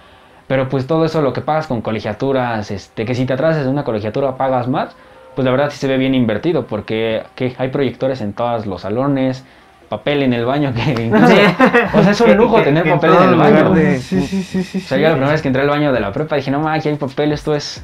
Pero 0.46 0.68
pues 0.68 0.86
todo 0.86 1.04
eso, 1.04 1.22
lo 1.22 1.32
que 1.32 1.40
pagas 1.40 1.66
con 1.66 1.80
colegiaturas, 1.80 2.70
este, 2.70 3.04
que 3.04 3.14
si 3.14 3.26
te 3.26 3.32
atrasas 3.32 3.64
en 3.64 3.70
una 3.70 3.84
colegiatura 3.84 4.36
pagas 4.36 4.68
más, 4.68 4.96
pues 5.34 5.44
la 5.44 5.50
verdad 5.50 5.70
sí 5.70 5.78
se 5.78 5.86
ve 5.88 5.96
bien 5.96 6.14
invertido, 6.14 6.66
porque 6.66 7.22
que 7.34 7.54
hay 7.58 7.68
proyectores 7.68 8.20
en 8.20 8.32
todos 8.32 8.66
los 8.66 8.82
salones, 8.82 9.44
papel 9.88 10.22
en 10.22 10.32
el 10.32 10.44
baño, 10.44 10.72
que 10.96 11.02
incluso, 11.04 11.34
o 11.94 12.02
sea, 12.02 12.10
es 12.12 12.20
un 12.20 12.36
lujo 12.36 12.56
que- 12.58 12.62
tener 12.64 12.84
que 12.84 12.90
papel 12.90 13.10
en 13.12 13.22
el 13.22 13.30
lugar 13.32 13.52
baño. 13.52 13.70
de- 13.74 13.98
Sí, 13.98 14.20
sí, 14.22 14.42
sí, 14.42 14.62
sí. 14.62 14.78
O 14.78 14.80
sea, 14.82 14.96
sí. 14.98 15.02
yo 15.02 15.08
la 15.08 15.14
primera 15.14 15.32
vez 15.32 15.42
que 15.42 15.48
entré 15.48 15.62
al 15.62 15.68
baño 15.68 15.92
de 15.92 16.00
la 16.00 16.12
prepa 16.12 16.36
dije, 16.36 16.50
no, 16.50 16.60
ma, 16.60 16.74
aquí 16.74 16.88
hay 16.88 16.96
papel, 16.96 17.32
esto 17.32 17.54
es 17.54 17.82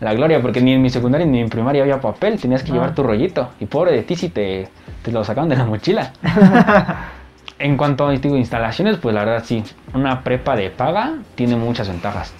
la 0.00 0.12
gloria, 0.12 0.42
porque 0.42 0.60
ni 0.60 0.72
en 0.74 0.82
mi 0.82 0.90
secundaria 0.90 1.26
ni 1.26 1.38
en 1.38 1.44
mi 1.44 1.50
primaria 1.50 1.82
había 1.82 2.00
papel, 2.00 2.38
tenías 2.38 2.62
que 2.62 2.70
Ah. 2.70 2.74
llevar 2.74 2.94
tu 2.94 3.02
rollito. 3.02 3.50
Y 3.60 3.66
pobre 3.66 3.92
de 3.92 4.02
ti 4.02 4.14
si 4.16 4.28
te, 4.28 4.68
te 5.02 5.10
lo 5.12 5.24
sacaban 5.24 5.48
de 5.48 5.56
la 5.56 5.64
mochila. 5.64 6.12
en 7.58 7.76
cuanto 7.78 8.06
a 8.06 8.12
digo, 8.12 8.36
instalaciones, 8.36 8.98
pues 8.98 9.14
la 9.14 9.24
verdad 9.24 9.42
sí, 9.46 9.62
una 9.94 10.20
prepa 10.22 10.54
de 10.56 10.68
paga 10.70 11.14
tiene 11.34 11.56
muchas 11.56 11.88
ventajas. 11.88 12.34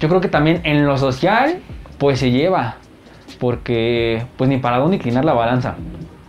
Yo 0.00 0.08
creo 0.08 0.20
que 0.22 0.28
también 0.28 0.60
en 0.64 0.86
lo 0.86 0.96
social, 0.96 1.58
pues 1.98 2.18
se 2.18 2.30
lleva, 2.30 2.76
porque 3.42 4.24
pues 4.36 4.48
ni 4.48 4.58
para 4.58 4.78
dónde 4.78 4.98
inclinar 4.98 5.24
la 5.24 5.32
balanza. 5.32 5.74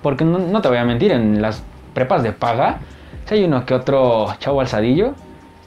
Porque 0.02 0.26
no, 0.26 0.40
no 0.40 0.64
te 0.64 0.68
voy 0.68 0.80
a 0.80 0.84
mentir, 0.84 1.12
en 1.12 1.44
las 1.44 1.64
prepas 1.94 2.24
de 2.24 2.32
paga, 2.32 2.80
si 3.26 3.36
hay 3.36 3.44
uno 3.44 3.68
que 3.68 3.76
otro 3.76 4.34
chavo 4.40 4.62
alzadillo 4.62 5.14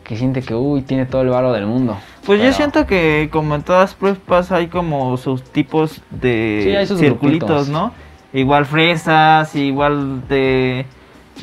que 0.03 0.17
siente 0.17 0.43
que, 0.43 0.55
uy, 0.57 0.83
tiene 0.83 1.07
todo 1.07 1.23
el 1.23 1.29
varo 1.29 1.53
del 1.53 1.67
mundo. 1.67 1.97
Pues 2.25 2.43
yo 2.43 2.53
siento 2.53 2.85
que 2.85 3.29
como 3.31 3.55
en 3.55 3.63
todas 3.63 3.95
prepas 3.95 4.51
hay 4.51 4.67
como 4.67 5.17
sus 5.19 5.45
tipos 5.45 6.01
de 6.11 6.85
Sí, 6.85 6.97
circulitos, 6.97 7.49
grupitos. 7.49 7.69
¿no? 7.69 7.93
Igual 8.33 8.67
fresas, 8.67 9.55
igual 9.55 10.27
de 10.27 10.85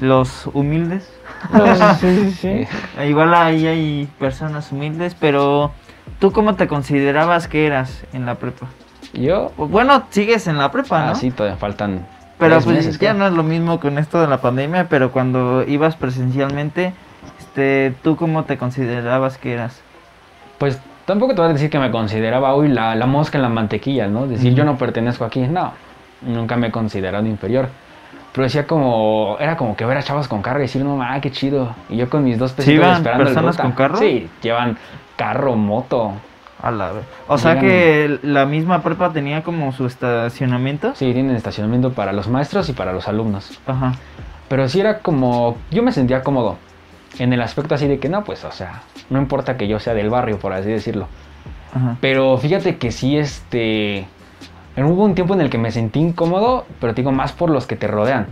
los 0.01 0.47
humildes. 0.47 1.09
Ah, 1.53 1.95
sí, 2.01 2.07
sí, 2.13 2.31
sí. 2.31 2.47
Eh, 2.49 2.67
Igual 3.07 3.33
ahí 3.33 3.67
hay 3.67 4.09
personas 4.19 4.69
humildes, 4.73 5.15
pero 5.17 5.71
¿tú 6.19 6.33
cómo 6.33 6.55
te 6.55 6.67
considerabas 6.67 7.47
que 7.47 7.65
eras 7.65 8.03
en 8.11 8.25
la 8.25 8.35
prepa? 8.35 8.67
Yo, 9.13 9.51
Bueno, 9.57 10.03
sigues 10.09 10.47
en 10.47 10.57
la 10.57 10.71
prepa, 10.71 11.05
¿no? 11.05 11.11
ah, 11.11 11.15
sí, 11.15 11.31
todavía 11.31 11.57
faltan. 11.57 12.05
Pero 12.39 12.55
pues 12.55 12.75
meses, 12.75 12.99
ya 12.99 13.13
no 13.13 13.27
es 13.27 13.33
lo 13.33 13.43
mismo 13.43 13.79
con 13.79 13.97
esto 13.97 14.19
de 14.19 14.27
la 14.27 14.41
pandemia, 14.41 14.89
pero 14.89 15.11
cuando 15.11 15.63
ibas 15.63 15.95
presencialmente, 15.95 16.93
este, 17.39 17.93
¿tú 18.01 18.15
cómo 18.15 18.43
te 18.43 18.57
considerabas 18.57 19.37
que 19.37 19.53
eras? 19.53 19.81
Pues 20.57 20.79
tampoco 21.05 21.35
te 21.35 21.41
voy 21.41 21.51
a 21.51 21.53
decir 21.53 21.69
que 21.69 21.79
me 21.79 21.91
consideraba 21.91 22.53
hoy 22.55 22.67
la, 22.69 22.95
la 22.95 23.05
mosca 23.05 23.37
en 23.37 23.43
la 23.43 23.49
mantequilla, 23.49 24.07
¿no? 24.07 24.27
Decir 24.27 24.55
yo 24.55 24.65
no 24.65 24.77
pertenezco 24.77 25.23
aquí, 25.25 25.41
no, 25.41 25.73
nunca 26.21 26.57
me 26.57 26.67
he 26.67 26.71
considerado 26.71 27.25
inferior. 27.27 27.69
Pero 28.33 28.45
decía 28.45 28.65
como, 28.65 29.37
era 29.39 29.55
como 29.55 29.75
que 29.75 29.85
ver 29.85 29.95
a 29.97 30.01
chavos 30.01 30.27
con 30.27 30.41
carro 30.41 30.57
y 30.59 30.63
decir, 30.63 30.83
no, 30.83 31.01
ah, 31.03 31.19
qué 31.21 31.31
chido. 31.31 31.75
Y 31.87 31.97
yo 31.97 32.09
con 32.09 32.23
mis 32.23 32.39
dos 32.39 32.51
pesitos 32.53 32.73
iban 32.73 32.93
esperando 32.93 33.21
el 33.21 33.27
personas 33.27 33.55
ruta. 33.55 33.63
con 33.63 33.71
carro? 33.73 33.97
Sí, 33.99 34.27
llevan 34.41 34.75
carro, 35.15 35.55
moto. 35.55 36.13
A 36.63 36.71
la 36.71 36.91
vez. 36.93 37.03
O 37.27 37.37
sea 37.37 37.53
Llegan- 37.55 37.61
que 37.61 38.19
la 38.23 38.45
misma 38.45 38.81
prepa 38.81 39.11
tenía 39.11 39.43
como 39.43 39.71
su 39.73 39.85
estacionamiento. 39.85 40.95
Sí, 40.95 41.11
tienen 41.13 41.35
estacionamiento 41.35 41.91
para 41.91 42.13
los 42.13 42.27
maestros 42.29 42.69
y 42.69 42.73
para 42.73 42.93
los 42.93 43.07
alumnos. 43.07 43.59
Ajá. 43.67 43.91
Pero 44.47 44.67
sí 44.69 44.79
era 44.79 44.99
como, 44.99 45.57
yo 45.71 45.83
me 45.83 45.91
sentía 45.91 46.21
cómodo. 46.23 46.57
En 47.19 47.31
el 47.33 47.41
aspecto 47.41 47.75
así 47.75 47.87
de 47.87 47.99
que 47.99 48.09
no, 48.09 48.23
pues, 48.23 48.43
o 48.45 48.51
sea, 48.51 48.81
no 49.09 49.19
importa 49.19 49.57
que 49.57 49.67
yo 49.67 49.79
sea 49.79 49.93
del 49.93 50.09
barrio, 50.09 50.39
por 50.39 50.53
así 50.53 50.69
decirlo. 50.69 51.07
Ajá. 51.75 51.97
Pero 52.01 52.37
fíjate 52.37 52.77
que 52.77 52.91
sí, 52.91 53.17
este. 53.17 54.07
Hubo 54.75 55.03
un 55.03 55.13
tiempo 55.13 55.33
en 55.35 55.41
el 55.41 55.49
que 55.51 55.57
me 55.59 55.69
sentí 55.71 55.99
incómodo, 55.99 56.65
pero 56.79 56.93
te 56.95 57.01
digo 57.01 57.11
más 57.11 57.31
por 57.33 57.49
los 57.51 57.67
que 57.67 57.75
te 57.75 57.87
rodean. 57.87 58.25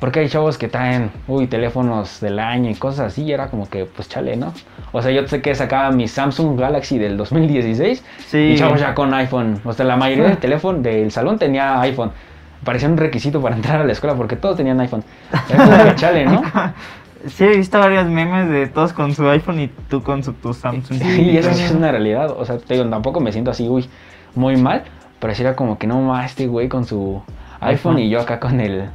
Porque 0.00 0.20
hay 0.20 0.28
chavos 0.28 0.58
que 0.58 0.68
traen, 0.68 1.10
uy, 1.26 1.48
teléfonos 1.48 2.20
del 2.20 2.38
año 2.38 2.70
y 2.70 2.74
cosas 2.76 3.08
así, 3.08 3.22
y 3.24 3.32
era 3.32 3.48
como 3.48 3.68
que, 3.68 3.84
pues 3.84 4.08
chale, 4.08 4.36
¿no? 4.36 4.52
O 4.92 5.02
sea, 5.02 5.10
yo 5.10 5.26
sé 5.26 5.42
que 5.42 5.54
sacaba 5.56 5.90
mi 5.90 6.06
Samsung 6.06 6.58
Galaxy 6.58 6.98
del 6.98 7.16
2016 7.16 8.04
Sí. 8.26 8.38
y 8.38 8.56
chavos 8.56 8.78
ya 8.80 8.94
con 8.94 9.12
iPhone. 9.14 9.60
O 9.64 9.72
sea, 9.72 9.84
la 9.84 9.96
mayoría 9.96 10.24
del 10.28 10.38
teléfono 10.38 10.78
del 10.80 11.10
salón 11.10 11.38
tenía 11.38 11.80
iPhone. 11.80 12.12
Parecía 12.64 12.88
un 12.88 12.96
requisito 12.96 13.40
para 13.42 13.56
entrar 13.56 13.80
a 13.80 13.84
la 13.84 13.92
escuela 13.92 14.14
porque 14.16 14.36
todos 14.36 14.56
tenían 14.56 14.80
iPhone. 14.80 15.02
Era 15.50 15.64
como 15.64 15.84
que 15.84 15.94
chale, 15.96 16.24
¿no? 16.26 16.42
Sí, 17.26 17.42
he 17.42 17.56
visto 17.56 17.80
varios 17.80 18.06
memes 18.06 18.48
de 18.48 18.68
todos 18.68 18.92
con 18.92 19.12
su 19.12 19.28
iPhone 19.28 19.58
y 19.58 19.66
tú 19.90 20.04
con 20.04 20.22
su, 20.22 20.34
tu 20.34 20.54
Samsung. 20.54 21.02
Sí, 21.02 21.36
eso 21.36 21.52
sí 21.52 21.64
es 21.64 21.72
una 21.72 21.90
realidad. 21.90 22.30
O 22.30 22.44
sea, 22.44 22.58
te 22.58 22.74
digo, 22.74 22.88
tampoco 22.88 23.18
me 23.18 23.32
siento 23.32 23.50
así, 23.50 23.68
uy, 23.68 23.88
muy 24.36 24.56
mal. 24.56 24.84
Pero 25.18 25.34
sí 25.34 25.42
era 25.42 25.56
como 25.56 25.78
que 25.78 25.88
no 25.88 26.00
más 26.00 26.26
este 26.30 26.46
güey 26.46 26.68
con 26.68 26.84
su 26.84 27.20
iPhone, 27.60 27.68
iPhone. 27.96 27.98
y 27.98 28.08
yo 28.08 28.20
acá 28.20 28.38
con 28.38 28.60
el 28.60 28.88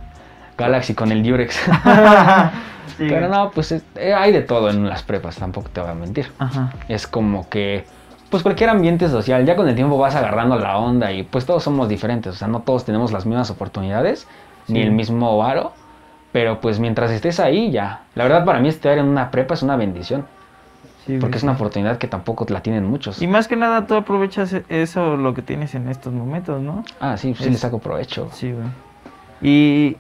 Galaxy, 0.58 0.94
con 0.94 1.12
el 1.12 1.24
Durex. 1.24 1.60
Sí. 2.98 3.06
pero 3.10 3.28
no, 3.28 3.50
pues 3.52 3.72
es- 3.72 3.84
eh, 3.96 4.14
hay 4.14 4.32
de 4.32 4.42
todo 4.42 4.70
en 4.70 4.88
las 4.88 5.02
prepas, 5.02 5.38
tampoco 5.38 5.68
te 5.70 5.82
voy 5.82 5.90
a 5.90 5.94
mentir. 5.96 6.32
Ajá. 6.38 6.74
Es 6.88 7.08
como 7.08 7.50
que, 7.50 7.86
pues 8.30 8.44
cualquier 8.44 8.70
ambiente 8.70 9.08
social, 9.10 9.46
ya 9.46 9.56
con 9.56 9.68
el 9.68 9.74
tiempo 9.74 9.98
vas 9.98 10.14
agarrando 10.16 10.60
la 10.60 10.78
onda 10.78 11.12
y 11.12 11.24
pues 11.24 11.46
todos 11.48 11.64
somos 11.64 11.90
diferentes. 11.90 12.34
O 12.34 12.36
sea, 12.36 12.48
no 12.50 12.60
todos 12.60 12.86
tenemos 12.86 13.12
las 13.12 13.26
mismas 13.26 13.50
oportunidades, 13.50 14.28
ni 14.68 14.80
Sí. 14.82 14.86
el 14.86 14.92
mismo 14.92 15.38
varo. 15.38 15.72
Pero 16.34 16.60
pues 16.62 16.80
mientras 16.80 17.10
estés 17.10 17.40
ahí, 17.40 17.72
ya. 17.72 18.02
La 18.16 18.26
verdad 18.26 18.44
para 18.46 18.60
mí 18.60 18.68
estar 18.68 18.98
en 18.98 19.06
una 19.06 19.32
prepa 19.32 19.54
es 19.56 19.64
una 19.64 19.76
bendición. 19.76 20.26
Sí, 21.08 21.18
Porque 21.20 21.38
es 21.38 21.44
una 21.44 21.54
oportunidad 21.54 21.98
que 21.98 22.08
tampoco 22.08 22.46
la 22.50 22.62
tienen 22.62 22.86
muchos. 22.86 23.22
Y 23.22 23.28
más 23.28 23.48
que 23.48 23.56
nada 23.56 23.88
tú 23.88 23.96
aprovechas 23.96 24.54
e- 24.54 24.66
eso, 24.70 25.18
lo 25.18 25.34
que 25.34 25.42
tienes 25.42 25.74
en 25.74 25.90
estos 25.90 26.14
momentos, 26.14 26.62
¿no? 26.62 26.84
Ah, 27.00 27.18
sí, 27.18 27.34
sí 27.34 27.46
Es- 27.46 27.52
le 27.52 27.58
saco 27.58 27.80
provecho. 27.80 28.30
Sí, 28.34 28.52
güey. 28.52 28.68
Y... 29.42 29.98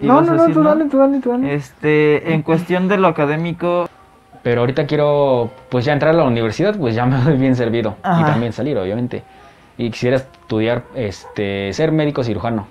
No, 0.00 0.14
¿ibas 0.22 0.26
no, 0.26 0.34
no, 0.48 0.52
tú 0.52 0.62
dale, 0.62 0.84
tú 0.86 0.98
dale, 0.98 1.20
tú 1.20 1.30
dale. 1.30 1.54
Este, 1.54 2.32
en 2.34 2.42
cuestión 2.42 2.86
de 2.88 2.98
lo 2.98 3.08
académico, 3.08 3.88
Pero 4.42 4.60
ahorita 4.60 4.86
quiero, 4.86 5.50
pues 5.70 5.84
ya 5.84 5.92
entrar 5.92 6.14
a 6.14 6.18
la 6.18 6.24
universidad, 6.24 6.76
pues 6.76 6.94
ya 6.94 7.06
me 7.06 7.16
doy 7.24 7.36
bien 7.36 7.56
servido. 7.56 7.96
Y 8.00 8.22
también 8.24 8.52
salir, 8.52 8.76
obviamente. 8.78 9.22
Y 9.78 9.90
quisiera 9.90 10.16
estudiar, 10.16 10.82
este, 10.94 11.72
ser 11.72 11.92
médico 11.92 12.22
cirujano. 12.22 12.66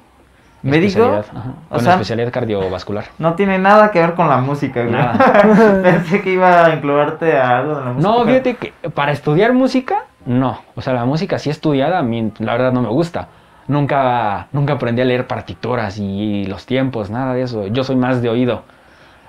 ¿Médico? 0.63 0.87
Especialidad, 0.87 1.25
ajá, 1.35 1.53
O 1.69 1.75
con 1.75 1.79
sea- 1.81 1.93
especialidad 1.93 2.31
cardiovascular. 2.31 3.05
no 3.19 3.35
tiene 3.35 3.59
nada 3.59 3.91
que 3.91 3.99
ver 3.99 4.13
con 4.15 4.27
la 4.29 4.37
música, 4.37 4.81
güey. 4.81 4.93
Nada. 4.93 5.81
Pensé 5.83 6.21
que 6.21 6.31
iba 6.31 6.65
a 6.65 6.73
englobarte 6.73 7.37
a 7.37 7.59
algo 7.59 7.75
de 7.75 7.85
la 7.85 7.91
música. 7.93 8.09
No, 8.11 8.23
fíjate 8.25 8.55
que 8.55 8.73
para 8.89 9.11
estudiar 9.11 9.53
música, 9.53 10.05
no. 10.25 10.59
O 10.75 10.81
sea, 10.81 10.93
la 10.93 11.05
música 11.05 11.37
sí 11.37 11.51
estudiada, 11.51 11.99
a 11.99 12.01
mí 12.03 12.31
la 12.39 12.53
verdad 12.53 12.71
no 12.71 12.81
me 12.81 12.89
gusta. 12.89 13.27
Nunca, 13.67 14.47
nunca 14.51 14.73
aprendí 14.73 15.01
a 15.01 15.05
leer 15.05 15.25
partituras 15.27 15.97
y 15.97 16.45
los 16.45 16.65
tiempos, 16.65 17.09
nada 17.09 17.33
de 17.33 17.41
eso. 17.43 17.67
Yo 17.67 17.83
soy 17.83 17.95
más 17.95 18.21
de 18.21 18.29
oído. 18.29 18.63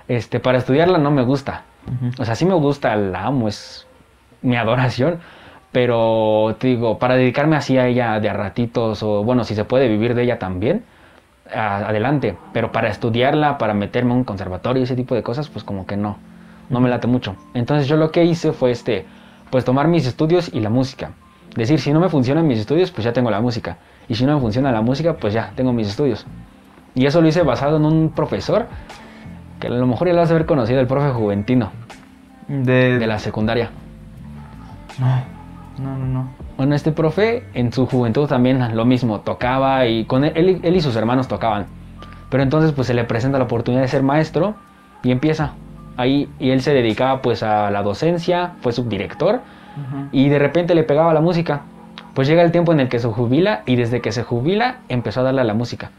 Este, 0.09 0.41
para 0.41 0.59
estudiarla 0.59 0.99
no 0.99 1.11
me 1.11 1.23
gusta. 1.23 1.63
Ujú. 1.87 2.11
O 2.21 2.25
sea, 2.25 2.35
sí 2.35 2.45
me 2.45 2.55
gusta, 2.55 2.95
la 2.97 3.25
amo, 3.27 3.49
es 3.49 3.87
mi 4.43 4.57
adoración. 4.57 5.19
Pero 5.73 6.57
te 6.59 6.69
digo, 6.69 6.99
para 6.99 7.17
dedicarme 7.17 7.57
así 7.57 7.77
a 7.79 7.87
ella 7.87 8.19
de 8.21 8.29
a 8.29 8.33
ratitos, 8.33 9.03
o 9.03 9.23
bueno, 9.25 9.45
si 9.45 9.55
se 9.55 9.65
puede 9.65 9.89
vivir 9.89 10.15
de 10.15 10.23
ella 10.23 10.39
también, 10.39 10.85
a- 11.55 11.89
adelante. 11.89 12.37
Pero 12.53 12.73
para 12.73 12.89
estudiarla, 12.89 13.59
para 13.59 13.75
meterme 13.75 14.13
a 14.13 14.17
un 14.17 14.25
conservatorio 14.25 14.81
y 14.81 14.85
ese 14.85 14.97
tipo 14.97 15.15
de 15.15 15.23
cosas, 15.23 15.49
pues 15.49 15.65
como 15.65 15.87
que 15.87 15.97
no, 15.97 16.19
no 16.71 16.81
me 16.81 16.89
late 16.89 17.07
mucho. 17.07 17.37
Entonces 17.55 17.89
yo 17.89 17.97
lo 17.97 18.11
que 18.11 18.25
hice 18.25 18.53
fue 18.53 18.71
este, 18.71 19.07
pues 19.51 19.65
tomar 19.65 19.89
mis 19.89 20.07
estudios 20.07 20.51
y 20.53 20.61
la 20.61 20.71
música. 20.71 21.11
Decir, 21.57 21.81
si 21.81 21.93
no 21.93 22.01
me 22.01 22.09
funcionan 22.09 22.47
mis 22.47 22.59
estudios, 22.59 22.91
pues 22.91 23.05
ya 23.05 23.13
tengo 23.13 23.31
la 23.31 23.41
música. 23.41 23.79
Y 24.09 24.15
si 24.15 24.25
no 24.25 24.35
me 24.35 24.41
funciona 24.41 24.71
la 24.73 24.83
música, 24.83 25.15
pues 25.15 25.35
ya 25.35 25.53
tengo 25.57 25.73
mis 25.73 25.89
estudios. 25.89 26.27
Y 26.95 27.07
eso 27.07 27.21
lo 27.21 27.29
hice 27.29 27.43
basado 27.43 27.77
en 27.77 27.85
un 27.85 28.11
profesor, 28.11 28.67
que 29.61 29.67
a 29.67 29.71
lo 29.71 29.87
mejor 29.87 30.09
ya 30.09 30.15
lo 30.15 30.23
has 30.23 30.29
de 30.29 30.35
haber 30.35 30.47
conocido, 30.47 30.81
el 30.81 30.87
profe 30.87 31.11
Juventino 31.11 31.71
De, 32.49 32.99
de 32.99 33.07
la 33.07 33.19
secundaria. 33.19 33.71
No, 34.99 35.23
no, 35.85 35.99
no, 35.99 36.07
no. 36.07 36.29
Bueno, 36.57 36.75
este 36.75 36.93
profe 36.93 37.45
en 37.53 37.73
su 37.73 37.87
juventud 37.87 38.27
también 38.27 38.75
lo 38.77 38.85
mismo, 38.87 39.21
tocaba 39.21 39.87
y 39.87 40.05
con 40.05 40.25
él, 40.25 40.33
él, 40.35 40.61
él 40.63 40.77
y 40.77 40.81
sus 40.81 40.97
hermanos 40.97 41.29
tocaban. 41.29 41.67
Pero 42.31 42.43
entonces 42.43 42.73
pues 42.73 42.87
se 42.87 42.95
le 42.95 43.05
presenta 43.05 43.39
la 43.39 43.45
oportunidad 43.45 43.83
de 43.83 43.89
ser 43.89 44.03
maestro 44.03 44.55
y 45.03 45.11
empieza 45.11 45.53
ahí 45.99 46.31
y 46.39 46.51
él 46.51 46.63
se 46.63 46.73
dedicaba 46.73 47.21
pues 47.21 47.43
a 47.43 47.71
la 47.71 47.83
docencia, 47.83 48.53
fue 48.61 48.73
subdirector 48.73 49.37
Ujú. 49.77 50.09
y 50.13 50.29
de 50.31 50.39
repente 50.39 50.75
le 50.75 50.83
pegaba 50.83 51.13
la 51.13 51.21
música. 51.21 51.63
Pues 52.17 52.29
llega 52.29 52.41
el 52.43 52.51
tiempo 52.51 52.73
en 52.73 52.81
el 52.81 52.89
que 52.89 52.99
se 52.99 53.09
jubila 53.09 53.61
y 53.67 53.77
desde 53.77 54.01
que 54.01 54.11
se 54.11 54.23
jubila 54.23 54.79
empezó 54.89 55.21
a 55.21 55.25
darle 55.25 55.43
a 55.43 55.45
la 55.45 55.53
música. 55.53 55.91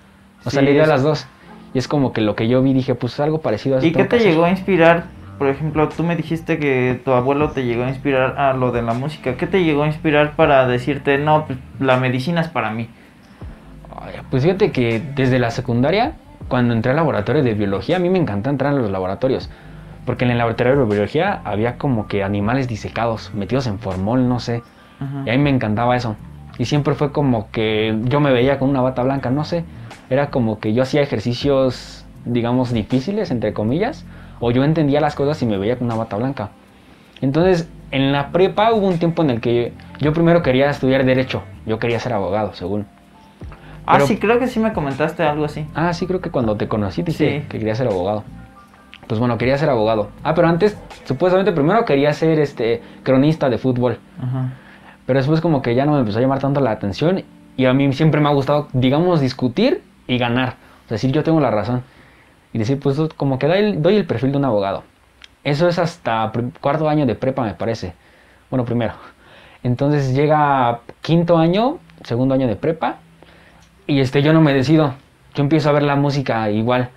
O 0.43 0.49
sea, 0.49 0.61
Sí, 0.61 0.65
le 0.65 0.73
dio 0.73 0.83
a 0.83 0.87
las 0.87 1.03
dos. 1.03 1.27
Y 1.75 1.77
es 1.77 1.87
como 1.87 2.11
que 2.11 2.21
lo 2.21 2.35
que 2.35 2.47
yo 2.47 2.63
vi 2.63 2.73
dije, 2.73 2.95
pues 2.95 3.19
algo 3.19 3.39
parecido 3.41 3.75
a 3.75 3.79
eso 3.79 3.87
¿Y 3.87 3.91
qué 3.91 4.03
te 4.05 4.15
hacer. 4.15 4.31
llegó 4.31 4.45
a 4.45 4.49
inspirar? 4.49 5.03
Por 5.37 5.47
ejemplo, 5.47 5.87
tú 5.89 6.01
me 6.01 6.15
dijiste 6.15 6.57
que 6.57 6.99
tu 7.05 7.11
abuelo 7.11 7.51
te 7.51 7.65
llegó 7.65 7.83
a 7.83 7.89
inspirar 7.89 8.39
a 8.39 8.53
lo 8.53 8.71
de 8.71 8.81
la 8.81 8.95
música. 8.95 9.35
¿Qué 9.37 9.45
te 9.45 9.63
llegó 9.63 9.83
a 9.83 9.87
inspirar 9.87 10.35
para 10.35 10.65
decirte, 10.65 11.19
no, 11.19 11.45
pues, 11.45 11.59
la 11.79 11.97
medicina 11.97 12.41
es 12.41 12.47
para 12.47 12.71
mí? 12.71 12.89
Pues 14.31 14.41
fíjate 14.41 14.71
que 14.71 14.99
desde 15.13 15.37
la 15.37 15.51
secundaria, 15.51 16.13
cuando 16.47 16.73
entré 16.73 16.89
al 16.89 16.95
laboratorio 16.95 17.43
de 17.43 17.53
biología, 17.53 17.97
a 17.97 17.99
mí 17.99 18.09
me 18.09 18.17
encanta 18.17 18.49
entrar 18.49 18.73
a 18.73 18.75
los 18.75 18.89
laboratorios. 18.89 19.51
Porque 20.03 20.25
en 20.25 20.31
el 20.31 20.39
laboratorio 20.39 20.77
de 20.77 20.85
biología 20.85 21.41
había 21.43 21.77
como 21.77 22.07
que 22.07 22.23
animales 22.23 22.67
disecados, 22.67 23.31
metidos 23.35 23.67
en 23.67 23.77
formol, 23.77 24.27
no 24.27 24.39
sé. 24.39 24.63
Ajá. 24.99 25.23
Y 25.25 25.29
a 25.29 25.33
mí 25.33 25.39
me 25.39 25.49
encantaba 25.49 25.95
eso. 25.95 26.15
Y 26.57 26.65
siempre 26.65 26.95
fue 26.95 27.11
como 27.11 27.49
que 27.51 27.97
yo 28.05 28.19
me 28.19 28.31
veía 28.31 28.57
con 28.59 28.69
una 28.69 28.81
bata 28.81 29.03
blanca, 29.03 29.29
no 29.29 29.43
sé. 29.43 29.63
Era 30.09 30.29
como 30.31 30.59
que 30.59 30.73
yo 30.73 30.83
hacía 30.83 31.01
ejercicios, 31.01 32.05
digamos, 32.25 32.71
difíciles, 32.73 33.29
entre 33.31 33.53
comillas. 33.53 34.05
O 34.39 34.51
yo 34.51 34.63
entendía 34.63 35.01
las 35.01 35.15
cosas 35.15 35.41
y 35.41 35.45
me 35.45 35.57
veía 35.57 35.77
con 35.77 35.85
una 35.87 35.95
bata 35.95 36.15
blanca. 36.17 36.49
Entonces, 37.21 37.69
en 37.91 38.11
la 38.11 38.29
prepa 38.31 38.73
hubo 38.73 38.87
un 38.87 38.99
tiempo 38.99 39.23
en 39.23 39.29
el 39.31 39.41
que 39.41 39.73
yo 39.99 40.13
primero 40.13 40.41
quería 40.43 40.69
estudiar 40.69 41.03
derecho. 41.05 41.41
Yo 41.65 41.79
quería 41.79 41.99
ser 41.99 42.13
abogado, 42.13 42.53
según. 42.53 42.85
Ah, 43.85 43.93
Pero- 43.93 44.07
sí, 44.07 44.17
creo 44.17 44.37
que 44.39 44.47
sí 44.47 44.59
me 44.59 44.73
comentaste 44.73 45.23
algo 45.23 45.45
así. 45.45 45.65
Ah, 45.73 45.93
sí, 45.93 46.05
creo 46.07 46.21
que 46.21 46.29
cuando 46.29 46.55
te 46.57 46.67
conocí 46.67 47.03
te 47.03 47.11
dije 47.11 47.39
Sí. 47.41 47.47
que 47.47 47.57
quería 47.59 47.73
ser 47.75 47.87
abogado. 47.87 48.23
Pues 49.07 49.19
bueno, 49.19 49.37
quería 49.37 49.57
ser 49.57 49.69
abogado. 49.69 50.09
Ah, 50.23 50.33
pero 50.35 50.47
antes, 50.49 50.77
supuestamente 51.05 51.53
primero 51.53 51.85
quería 51.85 52.11
ser 52.13 52.39
este 52.39 52.81
cronista 53.03 53.49
de 53.49 53.57
fútbol. 53.57 53.97
Ajá. 54.21 54.49
Pero 55.07 55.19
después 55.19 55.41
como 55.41 55.63
que 55.63 55.73
ya 55.73 55.85
no 55.85 55.93
me 55.93 55.99
empezó 55.99 56.19
a 56.19 56.21
llamar 56.21 56.39
tanto 56.39 56.61
la 56.61 56.71
atención. 56.71 57.23
Y 57.55 57.65
a 57.65 57.73
mí 57.73 57.91
siempre 57.93 58.21
me 58.21 58.27
ha 58.27 58.33
gustado, 58.33 58.67
digamos, 58.73 59.21
discutir 59.21 59.81
y 60.05 60.19
ganar. 60.19 60.49
O 60.85 60.89
sea, 60.89 60.95
decir 60.95 61.11
yo 61.11 61.23
tengo 61.23 61.39
la 61.39 61.49
razón. 61.49 61.81
Y 62.53 62.59
decir, 62.59 62.79
pues 62.79 62.99
como 63.15 63.39
que 63.39 63.47
doy 63.47 63.57
el, 63.57 63.81
doy 63.81 63.95
el 63.95 64.05
perfil 64.05 64.33
de 64.33 64.37
un 64.37 64.45
abogado. 64.45 64.83
Eso 65.43 65.67
es 65.69 65.79
hasta 65.79 66.31
cuarto 66.59 66.89
año 66.89 67.05
de 67.05 67.15
prepa, 67.15 67.43
me 67.43 67.53
parece. 67.53 67.93
Bueno, 68.49 68.65
primero. 68.65 68.93
Entonces 69.63 70.13
llega 70.13 70.81
quinto 71.01 71.37
año, 71.37 71.79
segundo 72.03 72.35
año 72.35 72.47
de 72.47 72.57
prepa. 72.57 72.97
Y 73.87 74.01
este, 74.01 74.21
yo 74.21 74.33
no 74.33 74.41
me 74.41 74.53
decido. 74.53 74.93
Yo 75.33 75.43
empiezo 75.43 75.69
a 75.69 75.71
ver 75.71 75.83
la 75.83 75.95
música 75.95 76.51
igual. 76.51 76.89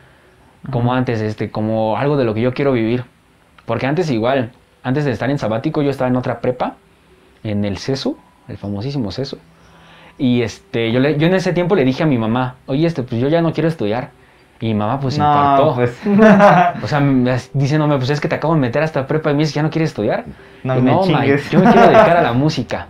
Como 0.71 0.93
antes, 0.93 1.21
este, 1.21 1.51
como 1.51 1.97
algo 1.97 2.17
de 2.17 2.25
lo 2.25 2.35
que 2.35 2.41
yo 2.41 2.53
quiero 2.53 2.73
vivir. 2.73 3.05
Porque 3.67 3.87
antes 3.87 4.11
igual, 4.11 4.51
antes 4.83 5.05
de 5.05 5.13
estar 5.13 5.31
en 5.31 5.39
sabático, 5.39 5.81
yo 5.81 5.91
estaba 5.91 6.09
en 6.09 6.17
otra 6.17 6.41
prepa, 6.41 6.75
en 7.45 7.65
el 7.65 7.79
CESU, 7.79 8.17
el 8.49 8.57
famosísimo 8.59 9.11
CESU. 9.13 9.39
Y 10.19 10.43
este, 10.43 10.93
yo, 10.93 11.01
le- 11.01 11.17
yo 11.19 11.27
en 11.27 11.35
ese 11.35 11.53
tiempo 11.53 11.75
le 11.75 11.85
dije 11.85 12.03
a 12.03 12.07
mi 12.07 12.19
mamá, 12.19 12.57
oye, 12.67 12.87
este, 12.87 13.03
pues 13.03 13.21
yo 13.21 13.29
ya 13.29 13.41
no 13.43 13.53
quiero 13.53 13.69
estudiar. 13.69 14.11
Y 14.63 14.67
mi 14.67 14.75
mamá 14.75 15.01
pues 15.01 15.15
se 15.15 15.21
infartó. 15.21 15.65
no, 15.67 15.75
pues. 15.75 15.97
O 16.83 16.87
sea, 16.87 17.01
me- 17.01 17.35
diciéndome, 17.55 17.97
pues 17.97 18.11
es 18.11 18.21
que 18.21 18.29
te 18.29 18.35
acabo 18.35 18.53
de 18.55 18.61
meter 18.61 18.83
a 18.83 18.85
esta 18.85 19.07
prepa 19.07 19.31
y 19.31 19.35
me 19.35 19.39
dices 19.41 19.55
ya 19.55 19.63
no 19.63 19.71
quieres 19.71 19.91
estudiar. 19.91 20.25
No 20.65 20.77
Y 20.79 20.83
me 20.83 20.93
ma, 20.95 21.01
chingues. 21.03 21.51
yo 21.51 21.61
me 21.61 21.73
quiero 21.73 21.87
dedicar 21.89 22.17
a 22.19 22.23
la 22.23 22.33
música. 22.35 22.89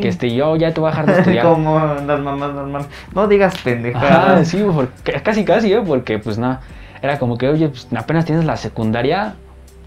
que 0.00 0.08
este, 0.08 0.34
yo 0.34 0.56
ya 0.56 0.74
te 0.74 0.80
voy 0.80 0.88
a 0.88 0.90
dejar 0.90 1.06
de 1.06 1.12
estudiar. 1.20 1.44
Como 1.46 1.78
las 1.78 2.20
mamás 2.20 2.52
normales. 2.52 2.88
No 3.14 3.28
digas 3.28 3.56
pendejadas. 3.62 4.48
sí, 4.48 4.64
porque, 4.74 5.12
casi 5.22 5.44
casi, 5.44 5.72
¿eh? 5.72 5.80
Porque 5.86 6.18
pues 6.18 6.36
nada, 6.38 6.60
era 7.00 7.20
como 7.20 7.38
que, 7.38 7.48
oye, 7.48 7.68
pues 7.68 7.86
apenas 7.96 8.24
tienes 8.24 8.44
la 8.44 8.56
secundaria, 8.56 9.36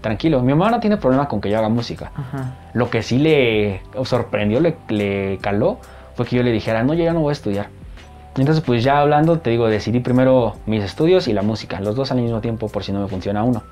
tranquilo. 0.00 0.42
Mi 0.42 0.52
mamá 0.54 0.70
no 0.70 0.80
tiene 0.80 0.96
problema 0.96 1.28
con 1.28 1.40
que 1.40 1.50
yo 1.50 1.58
haga 1.58 1.68
música. 1.68 2.12
Ajá. 2.14 2.54
Lo 2.74 2.90
que 2.90 3.02
sí 3.02 3.18
le 3.18 3.82
sorprendió, 4.04 4.60
le, 4.60 4.76
le 4.88 5.38
caló, 5.40 5.78
fue 6.14 6.26
que 6.26 6.36
yo 6.36 6.42
le 6.42 6.52
dijera, 6.52 6.82
no, 6.82 6.94
yo 6.94 7.04
ya 7.04 7.12
no 7.12 7.20
voy 7.20 7.30
a 7.30 7.32
estudiar. 7.32 7.68
Entonces, 8.36 8.62
pues 8.62 8.84
ya 8.84 9.00
hablando, 9.00 9.40
te 9.40 9.50
digo, 9.50 9.68
decidí 9.68 10.00
primero 10.00 10.56
mis 10.66 10.82
estudios 10.84 11.28
y 11.28 11.32
la 11.32 11.42
música, 11.42 11.80
los 11.80 11.96
dos 11.96 12.12
al 12.12 12.20
mismo 12.20 12.40
tiempo, 12.40 12.68
por 12.68 12.84
si 12.84 12.92
no 12.92 13.00
me 13.00 13.08
funciona 13.08 13.42
uno. 13.42 13.62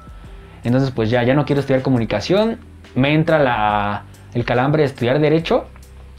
Entonces, 0.65 0.91
pues 0.91 1.11
ya, 1.11 1.23
ya 1.23 1.35
no 1.35 1.45
quiero 1.45 1.61
estudiar 1.61 1.83
comunicación, 1.83 2.59
me 2.95 3.15
entra 3.15 3.39
la, 3.39 4.05
el 4.35 4.45
calambre 4.45 4.83
de 4.83 4.87
estudiar 4.89 5.21
derecho, 5.21 5.67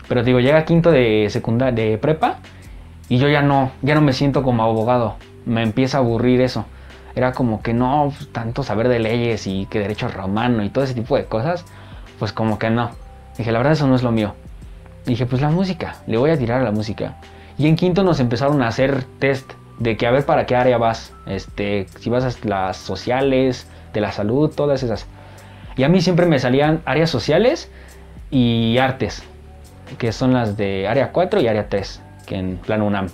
pero 0.08 0.22
te 0.22 0.28
digo, 0.28 0.40
llega 0.40 0.64
quinto 0.64 0.90
de 0.90 1.28
secundaria, 1.30 1.84
de 1.84 1.98
prepa, 1.98 2.38
y 3.10 3.18
yo 3.18 3.28
ya 3.28 3.42
no, 3.42 3.72
ya 3.82 3.96
no 3.96 4.02
me 4.02 4.14
siento 4.14 4.42
como 4.42 4.64
abogado, 4.64 5.16
me 5.46 5.62
empieza 5.62 5.98
a 5.98 6.02
aburrir 6.02 6.42
eso. 6.42 6.66
Era 7.16 7.34
como 7.34 7.62
que 7.62 7.74
no, 7.74 8.14
tanto 8.32 8.64
saber 8.64 8.88
de 8.88 9.00
leyes 9.00 9.48
y 9.48 9.66
que 9.66 9.80
derecho 9.80 10.08
romano 10.08 10.64
y 10.64 10.70
todo 10.70 10.84
ese 10.84 10.94
tipo 10.94 11.16
de 11.16 11.26
cosas, 11.26 11.66
pues 12.18 12.32
como 12.34 12.60
que 12.60 12.70
no. 12.70 12.92
Dije, 13.38 13.52
la 13.52 13.60
verdad 13.60 13.74
eso 13.74 13.88
no 13.88 13.96
es 13.96 14.04
lo 14.04 14.12
mío. 14.12 14.36
Dije, 15.06 15.26
pues 15.26 15.42
la 15.42 15.50
música, 15.50 15.96
le 16.08 16.18
voy 16.18 16.30
a 16.30 16.38
tirar 16.38 16.62
a 16.62 16.64
la 16.64 16.72
música. 16.72 17.18
Y 17.58 17.68
en 17.68 17.76
quinto 17.76 18.04
nos 18.04 18.20
empezaron 18.20 18.62
a 18.62 18.68
hacer 18.68 19.04
test 19.20 19.52
de 19.80 19.98
que 19.98 20.08
a 20.08 20.12
ver 20.12 20.26
para 20.26 20.46
qué 20.46 20.56
área 20.56 20.78
vas. 20.78 21.14
Este, 21.26 21.88
si 22.00 22.10
vas 22.10 22.24
a 22.24 22.48
las 22.48 22.78
sociales, 22.78 23.68
de 23.94 24.02
la 24.02 24.12
salud, 24.12 24.52
todas 24.56 24.84
esas. 24.84 25.08
Y 25.76 25.84
a 25.84 25.90
mí 25.90 26.02
siempre 26.02 26.26
me 26.26 26.40
salían 26.40 26.82
áreas 26.86 27.10
sociales 27.10 27.72
y 28.32 28.78
artes, 28.78 29.24
que 29.98 30.12
son 30.12 30.34
las 30.34 30.58
de 30.58 30.88
área 30.88 31.12
4 31.12 31.42
y 31.42 31.48
área 31.48 31.70
3, 31.70 32.02
que 32.26 32.36
en 32.36 32.58
plan 32.58 32.82
UNAM. 32.82 33.10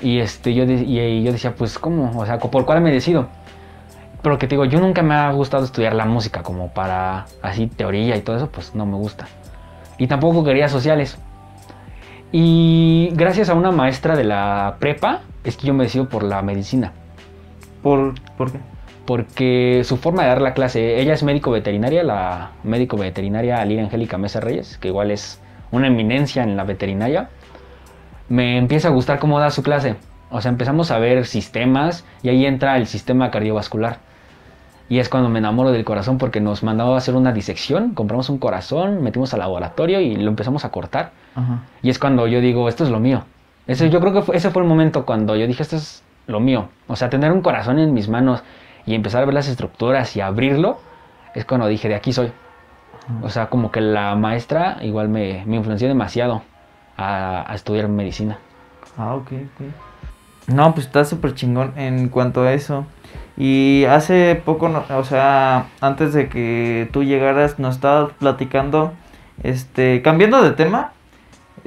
Y 0.00 0.18
este, 0.18 0.52
yo, 0.54 0.66
de- 0.66 0.74
y 0.84 1.22
yo 1.22 1.32
decía, 1.32 1.54
pues, 1.54 1.78
¿cómo? 1.78 2.18
O 2.18 2.26
sea, 2.26 2.38
¿por 2.38 2.64
cuál 2.66 2.80
me 2.80 2.90
decido? 2.92 3.28
Pero 4.22 4.38
que 4.38 4.46
te 4.46 4.54
digo, 4.56 4.64
yo 4.64 4.80
nunca 4.80 5.02
me 5.02 5.14
ha 5.14 5.30
gustado 5.32 5.64
estudiar 5.64 5.94
la 5.94 6.04
música 6.04 6.42
como 6.42 6.68
para 6.68 7.26
así 7.42 7.66
teoría 7.66 8.16
y 8.16 8.20
todo 8.22 8.36
eso, 8.36 8.50
pues 8.50 8.74
no 8.74 8.84
me 8.84 8.96
gusta. 8.96 9.26
Y 9.98 10.06
tampoco 10.08 10.44
quería 10.44 10.68
sociales. 10.68 11.16
Y 12.32 13.10
gracias 13.14 13.48
a 13.48 13.54
una 13.54 13.70
maestra 13.70 14.16
de 14.16 14.24
la 14.24 14.76
prepa, 14.78 15.20
es 15.44 15.56
que 15.56 15.66
yo 15.66 15.74
me 15.74 15.84
decido 15.84 16.08
por 16.08 16.22
la 16.22 16.42
medicina. 16.42 16.92
¿Por, 17.82 18.14
¿Por 18.36 18.52
qué? 18.52 18.58
Porque 19.06 19.82
su 19.84 19.96
forma 19.96 20.22
de 20.22 20.28
dar 20.28 20.42
la 20.42 20.52
clase, 20.52 21.00
ella 21.00 21.14
es 21.14 21.22
médico 21.22 21.52
veterinaria, 21.52 22.02
la 22.02 22.50
médico 22.64 22.96
veterinaria 22.96 23.60
Alira 23.60 23.84
Angélica 23.84 24.18
Mesa 24.18 24.40
Reyes, 24.40 24.78
que 24.78 24.88
igual 24.88 25.12
es 25.12 25.40
una 25.70 25.86
eminencia 25.86 26.42
en 26.42 26.56
la 26.56 26.64
veterinaria, 26.64 27.28
me 28.28 28.58
empieza 28.58 28.88
a 28.88 28.90
gustar 28.90 29.18
cómo 29.18 29.38
da 29.40 29.50
su 29.50 29.62
clase. 29.62 29.96
O 30.30 30.40
sea, 30.40 30.50
empezamos 30.50 30.90
a 30.90 30.98
ver 30.98 31.24
sistemas 31.26 32.04
y 32.22 32.28
ahí 32.28 32.46
entra 32.46 32.76
el 32.76 32.86
sistema 32.86 33.30
cardiovascular. 33.30 33.98
Y 34.88 34.98
es 34.98 35.08
cuando 35.08 35.28
me 35.28 35.38
enamoro 35.40 35.72
del 35.72 35.84
corazón 35.84 36.18
porque 36.18 36.40
nos 36.40 36.62
mandaba 36.62 36.94
a 36.94 36.98
hacer 36.98 37.14
una 37.16 37.32
disección, 37.32 37.94
compramos 37.94 38.28
un 38.28 38.38
corazón, 38.38 39.02
metimos 39.02 39.32
al 39.34 39.40
laboratorio 39.40 40.00
y 40.00 40.14
lo 40.16 40.28
empezamos 40.30 40.64
a 40.64 40.70
cortar. 40.70 41.10
Ajá. 41.34 41.60
Y 41.82 41.90
es 41.90 41.98
cuando 41.98 42.26
yo 42.28 42.40
digo, 42.40 42.68
esto 42.68 42.84
es 42.84 42.90
lo 42.90 43.00
mío. 43.00 43.24
Ese, 43.66 43.90
yo 43.90 44.00
creo 44.00 44.12
que 44.12 44.22
fue- 44.22 44.36
ese 44.36 44.50
fue 44.50 44.62
el 44.62 44.68
momento 44.68 45.04
cuando 45.04 45.34
yo 45.36 45.46
dije, 45.46 45.62
esto 45.62 45.76
es 45.76 46.04
lo 46.28 46.38
mío. 46.38 46.68
O 46.86 46.94
sea, 46.94 47.10
tener 47.10 47.32
un 47.32 47.42
corazón 47.42 47.78
en 47.80 47.94
mis 47.94 48.08
manos 48.08 48.42
y 48.84 48.94
empezar 48.94 49.22
a 49.22 49.26
ver 49.26 49.34
las 49.34 49.48
estructuras 49.48 50.14
y 50.16 50.20
abrirlo, 50.20 50.78
es 51.34 51.44
cuando 51.44 51.66
dije, 51.66 51.88
de 51.88 51.96
aquí 51.96 52.12
soy. 52.12 52.30
O 53.22 53.28
sea, 53.28 53.46
como 53.48 53.70
que 53.72 53.80
la 53.80 54.14
maestra 54.14 54.78
igual 54.82 55.08
me, 55.08 55.42
me 55.46 55.56
influenció 55.56 55.88
demasiado 55.88 56.42
a, 56.96 57.50
a 57.50 57.54
estudiar 57.54 57.88
medicina. 57.88 58.38
Ah, 58.96 59.14
ok, 59.14 59.32
ok. 59.32 59.66
No, 60.54 60.72
pues 60.74 60.86
está 60.86 61.04
súper 61.04 61.34
chingón 61.34 61.72
en 61.76 62.08
cuanto 62.08 62.42
a 62.42 62.52
eso. 62.52 62.86
Y 63.36 63.84
hace 63.84 64.40
poco, 64.44 64.68
no- 64.68 64.84
o 64.96 65.04
sea, 65.04 65.66
antes 65.80 66.12
de 66.14 66.28
que 66.28 66.88
tú 66.92 67.02
llegaras, 67.04 67.58
nos 67.58 67.74
estabas 67.76 68.12
platicando, 68.18 68.92
este, 69.42 70.02
cambiando 70.02 70.42
de 70.42 70.52
tema, 70.52 70.92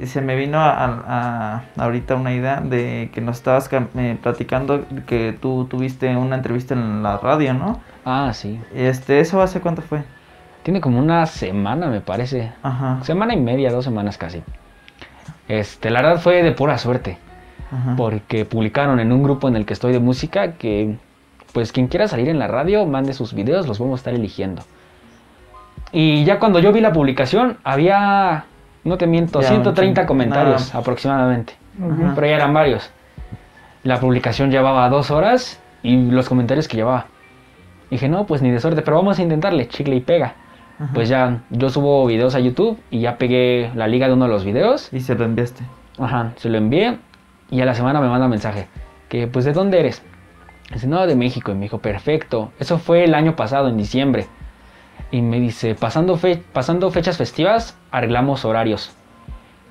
se 0.02 0.22
me 0.22 0.34
vino 0.34 0.58
a, 0.58 0.70
a- 0.84 1.62
ahorita 1.76 2.14
una 2.14 2.32
idea 2.32 2.60
de 2.62 3.10
que 3.12 3.20
nos 3.20 3.36
estabas 3.36 3.68
eh, 3.72 4.16
platicando 4.22 4.84
que 5.06 5.36
tú 5.40 5.66
tuviste 5.66 6.16
una 6.16 6.36
entrevista 6.36 6.74
en 6.74 7.02
la 7.02 7.18
radio, 7.18 7.52
¿no? 7.54 7.80
Ah, 8.04 8.32
sí. 8.32 8.58
Este, 8.74 9.20
¿eso 9.20 9.42
hace 9.42 9.60
cuánto 9.60 9.82
fue? 9.82 10.02
Tiene 10.62 10.80
como 10.80 10.98
una 10.98 11.26
semana, 11.26 11.86
me 11.88 12.00
parece. 12.00 12.50
Ajá, 12.62 12.98
Semana 13.02 13.34
y 13.34 13.40
media, 13.40 13.70
dos 13.70 13.84
semanas 13.84 14.16
casi. 14.16 14.42
Este, 15.50 15.90
la 15.90 16.00
verdad 16.02 16.20
fue 16.20 16.42
de 16.42 16.52
pura 16.52 16.78
suerte. 16.78 17.18
ajá. 17.72 17.94
porque 17.96 18.44
publicaron 18.44 18.98
en 19.00 19.12
un 19.12 19.22
grupo 19.22 19.46
en 19.48 19.56
el 19.56 19.64
que 19.66 19.72
estoy 19.74 19.92
de 19.92 19.98
música 20.00 20.52
que 20.52 20.96
pues 21.52 21.72
quien 21.72 21.86
quiera 21.88 22.06
salir 22.08 22.28
en 22.28 22.38
la 22.38 22.46
radio 22.48 22.84
mande 22.86 23.12
sus 23.12 23.32
videos, 23.34 23.66
los 23.68 23.78
vamos 23.78 23.98
a 23.98 24.00
estar 24.00 24.14
eligiendo. 24.14 24.62
Y 25.92 26.24
ya 26.24 26.38
cuando 26.38 26.58
yo 26.60 26.72
vi 26.72 26.80
la 26.80 26.92
publicación 26.92 27.58
había, 27.64 28.44
no 28.84 28.96
te 28.96 29.06
miento, 29.06 29.40
Ya, 29.40 29.48
130 29.48 29.82
un 29.82 29.94
chingo. 29.94 30.06
comentarios 30.08 30.74
aproximadamente, 30.74 31.54
Ajá. 31.80 32.12
pero 32.14 32.26
ya 32.28 32.36
eran 32.36 32.54
varios. 32.54 32.90
La 33.82 33.98
publicación 33.98 34.50
llevaba 34.50 34.88
dos 34.88 35.10
horas 35.10 35.58
y 35.82 35.96
los 36.10 36.28
comentarios 36.28 36.68
que 36.68 36.76
llevaba. 36.76 37.06
Dije, 37.90 38.08
no, 38.08 38.26
pues 38.26 38.40
ni 38.42 38.50
de 38.50 38.60
suerte, 38.60 38.82
pero 38.82 38.96
vamos 38.98 39.18
a 39.18 39.22
intentarle, 39.22 39.66
chicle 39.68 39.96
y 39.96 40.00
pega. 40.00 40.34
Ajá. 40.80 40.90
Pues 40.94 41.08
ya, 41.08 41.42
yo 41.50 41.68
subo 41.70 42.06
videos 42.06 42.34
a 42.34 42.40
YouTube 42.40 42.78
y 42.90 43.00
ya 43.00 43.18
pegué 43.18 43.70
la 43.74 43.86
liga 43.86 44.06
de 44.08 44.14
uno 44.14 44.24
de 44.24 44.30
los 44.30 44.44
videos 44.44 44.88
Y 44.92 45.00
se 45.00 45.14
lo 45.14 45.24
enviaste. 45.24 45.62
Ajá, 45.98 46.32
se 46.36 46.48
lo 46.48 46.56
envié 46.58 46.98
y 47.50 47.60
a 47.60 47.66
la 47.66 47.74
semana 47.74 48.00
me 48.00 48.08
manda 48.08 48.26
mensaje. 48.28 48.66
Que, 49.08 49.26
pues, 49.26 49.44
¿de 49.44 49.52
dónde 49.52 49.80
eres? 49.80 50.02
Dice, 50.72 50.86
no, 50.86 51.06
de 51.06 51.16
México. 51.16 51.50
Y 51.50 51.54
me 51.54 51.62
dijo, 51.62 51.78
perfecto. 51.78 52.52
Eso 52.60 52.78
fue 52.78 53.04
el 53.04 53.14
año 53.14 53.34
pasado, 53.36 53.68
en 53.68 53.76
diciembre. 53.76 54.26
Y 55.10 55.20
me 55.20 55.40
dice, 55.40 55.74
pasando, 55.74 56.16
fe- 56.16 56.42
pasando 56.52 56.90
fechas 56.92 57.16
festivas, 57.18 57.76
arreglamos 57.90 58.44
horarios. 58.44 58.92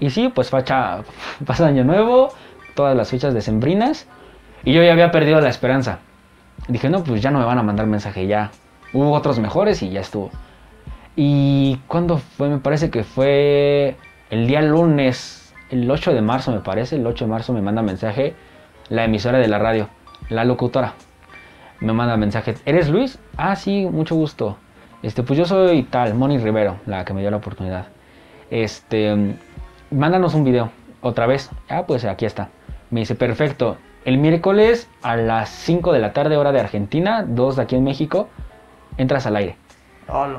Y 0.01 0.09
sí, 0.09 0.29
pues, 0.33 0.49
facha, 0.49 0.99
pasa 1.45 1.65
año 1.67 1.85
nuevo, 1.85 2.29
todas 2.75 2.95
las 2.97 3.09
fechas 3.09 3.33
decembrinas. 3.33 4.07
Y 4.65 4.73
yo 4.73 4.83
ya 4.83 4.91
había 4.91 5.09
perdido 5.11 5.39
la 5.39 5.47
esperanza. 5.49 5.99
Dije, 6.67 6.89
no, 6.89 7.03
pues 7.03 7.21
ya 7.21 7.31
no 7.31 7.39
me 7.39 7.45
van 7.45 7.57
a 7.57 7.63
mandar 7.63 7.87
mensaje, 7.87 8.27
ya. 8.27 8.51
Hubo 8.91 9.13
otros 9.13 9.39
mejores 9.39 9.81
y 9.81 9.89
ya 9.89 10.01
estuvo. 10.01 10.29
¿Y 11.21 11.75
cuándo 11.89 12.17
fue? 12.17 12.47
Me 12.47 12.59
parece 12.59 12.89
que 12.89 13.03
fue 13.03 13.97
el 14.29 14.47
día 14.47 14.61
lunes, 14.61 15.53
el 15.69 15.91
8 15.91 16.13
de 16.13 16.21
marzo 16.21 16.53
me 16.53 16.61
parece, 16.61 16.95
el 16.95 17.05
8 17.05 17.25
de 17.25 17.29
marzo 17.29 17.51
me 17.51 17.61
manda 17.61 17.81
mensaje 17.81 18.35
la 18.87 19.03
emisora 19.03 19.37
de 19.37 19.49
la 19.49 19.59
radio, 19.59 19.89
la 20.29 20.45
locutora. 20.45 20.93
Me 21.81 21.91
manda 21.91 22.15
mensaje, 22.15 22.55
¿eres 22.63 22.87
Luis? 22.87 23.19
Ah, 23.35 23.57
sí, 23.57 23.85
mucho 23.85 24.15
gusto. 24.15 24.55
Este, 25.03 25.21
pues 25.21 25.37
yo 25.37 25.43
soy 25.43 25.83
tal, 25.83 26.13
Moni 26.13 26.37
Rivero, 26.37 26.77
la 26.85 27.03
que 27.03 27.13
me 27.13 27.19
dio 27.19 27.31
la 27.31 27.37
oportunidad. 27.37 27.87
Este, 28.49 29.35
mándanos 29.91 30.35
un 30.35 30.45
video, 30.45 30.71
otra 31.01 31.27
vez. 31.27 31.49
Ah, 31.67 31.83
pues 31.85 32.05
aquí 32.05 32.23
está. 32.23 32.47
Me 32.91 33.01
dice, 33.01 33.15
perfecto. 33.15 33.75
El 34.05 34.19
miércoles 34.19 34.89
a 35.01 35.17
las 35.17 35.49
5 35.49 35.91
de 35.91 35.99
la 35.99 36.13
tarde, 36.13 36.37
hora 36.37 36.53
de 36.53 36.61
Argentina, 36.61 37.25
2 37.27 37.57
de 37.57 37.61
aquí 37.61 37.75
en 37.75 37.83
México, 37.83 38.29
entras 38.95 39.25
al 39.25 39.35
aire. 39.35 39.57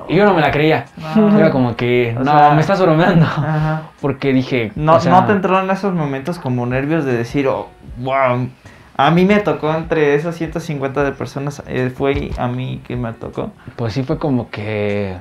Y 0.09 0.17
yo 0.17 0.25
no 0.25 0.35
me 0.35 0.41
la 0.41 0.51
creía. 0.51 0.87
No. 1.17 1.39
Era 1.39 1.51
como 1.51 1.77
que, 1.77 2.15
O 2.19 2.25
no, 2.25 2.33
sea- 2.33 2.55
me 2.55 2.61
estás 2.61 2.81
bromeando. 2.81 3.25
Ajá. 3.27 3.83
Porque 4.01 4.33
dije, 4.33 4.73
No, 4.75 4.95
o 4.97 5.01
sea, 5.01 5.13
no 5.13 5.27
te 5.27 5.33
entraron 5.33 5.71
esos 5.71 5.95
momentos 5.95 6.39
como 6.39 6.67
nervios 6.67 7.05
de 7.05 7.17
decir, 7.17 7.47
oh, 7.49 7.69
wow. 7.99 8.49
A 8.97 9.11
mí 9.11 9.25
me 9.25 9.41
tocó 9.41 9.73
entre 9.75 10.15
esas 10.15 10.35
150 10.37 11.05
de 11.05 11.13
personas, 11.13 11.63
eh, 11.67 11.91
fue 11.95 12.31
a 12.37 12.49
mí 12.49 12.83
que 12.87 12.97
me 12.97 13.13
tocó. 13.15 13.51
Pues 13.77 13.95
sí 13.95 14.03
fue 14.03 14.19
como 14.19 14.51
que, 14.51 15.17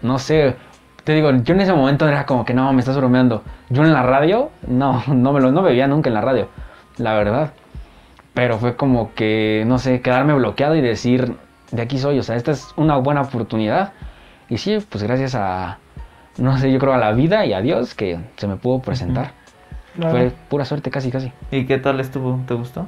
no 0.00 0.18
sé, 0.18 0.56
te 1.04 1.12
digo, 1.12 1.30
yo 1.30 1.54
en 1.54 1.60
ese 1.60 1.74
momento 1.74 2.08
era 2.08 2.24
como 2.24 2.44
que, 2.46 2.54
no, 2.54 2.72
me 2.72 2.80
estás 2.80 2.96
bromeando. 2.96 3.42
Yo 3.68 3.82
en 3.82 3.92
la 3.92 4.02
radio, 4.02 4.50
no, 4.66 5.02
no 5.08 5.32
me 5.32 5.40
lo 5.40 5.52
no 5.52 5.60
me 5.62 5.70
veía 5.70 5.86
nunca 5.88 6.08
en 6.08 6.14
la 6.14 6.20
radio, 6.22 6.48
la 6.96 7.14
verdad. 7.14 7.52
Pero 8.32 8.58
fue 8.58 8.76
como 8.76 9.12
que, 9.14 9.64
no 9.66 9.78
sé, 9.78 10.00
quedarme 10.00 10.32
bloqueado 10.34 10.76
y 10.76 10.80
decir, 10.80 11.34
de 11.70 11.82
aquí 11.82 11.98
soy, 11.98 12.18
o 12.18 12.22
sea, 12.22 12.36
esta 12.36 12.52
es 12.52 12.72
una 12.76 12.96
buena 12.96 13.22
oportunidad. 13.22 13.92
Y 14.48 14.58
sí, 14.58 14.78
pues 14.88 15.04
gracias 15.04 15.34
a, 15.34 15.78
no 16.38 16.56
sé, 16.58 16.72
yo 16.72 16.78
creo 16.78 16.94
a 16.94 16.98
la 16.98 17.12
vida 17.12 17.44
y 17.44 17.52
a 17.52 17.60
Dios 17.60 17.94
que 17.94 18.18
se 18.36 18.46
me 18.46 18.56
pudo 18.56 18.80
presentar. 18.80 19.32
Fue 20.00 20.30
pura 20.48 20.64
suerte, 20.64 20.90
casi, 20.90 21.10
casi. 21.10 21.32
¿Y 21.50 21.66
qué 21.66 21.78
tal 21.78 21.98
estuvo? 21.98 22.40
¿Te 22.46 22.54
gustó? 22.54 22.86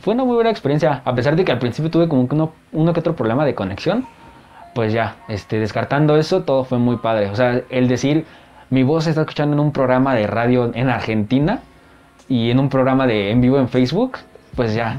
Fue 0.00 0.14
una 0.14 0.24
muy 0.24 0.34
buena 0.34 0.50
experiencia, 0.50 1.02
a 1.04 1.14
pesar 1.14 1.36
de 1.36 1.44
que 1.44 1.52
al 1.52 1.58
principio 1.58 1.90
tuve 1.90 2.08
como 2.08 2.28
que 2.28 2.34
uno, 2.34 2.52
uno 2.72 2.92
que 2.92 3.00
otro 3.00 3.16
problema 3.16 3.44
de 3.44 3.54
conexión, 3.54 4.06
pues 4.74 4.92
ya, 4.92 5.16
este, 5.28 5.58
descartando 5.58 6.16
eso, 6.16 6.44
todo 6.44 6.64
fue 6.64 6.78
muy 6.78 6.96
padre. 6.96 7.30
O 7.30 7.36
sea, 7.36 7.60
el 7.68 7.88
decir, 7.88 8.24
mi 8.70 8.84
voz 8.84 9.04
se 9.04 9.10
está 9.10 9.22
escuchando 9.22 9.54
en 9.54 9.60
un 9.60 9.72
programa 9.72 10.14
de 10.14 10.26
radio 10.26 10.70
en 10.72 10.88
Argentina 10.88 11.60
y 12.28 12.50
en 12.50 12.58
un 12.58 12.70
programa 12.70 13.06
de 13.06 13.30
en 13.30 13.40
vivo 13.40 13.58
en 13.58 13.68
Facebook, 13.68 14.18
pues 14.54 14.72
ya, 14.74 14.98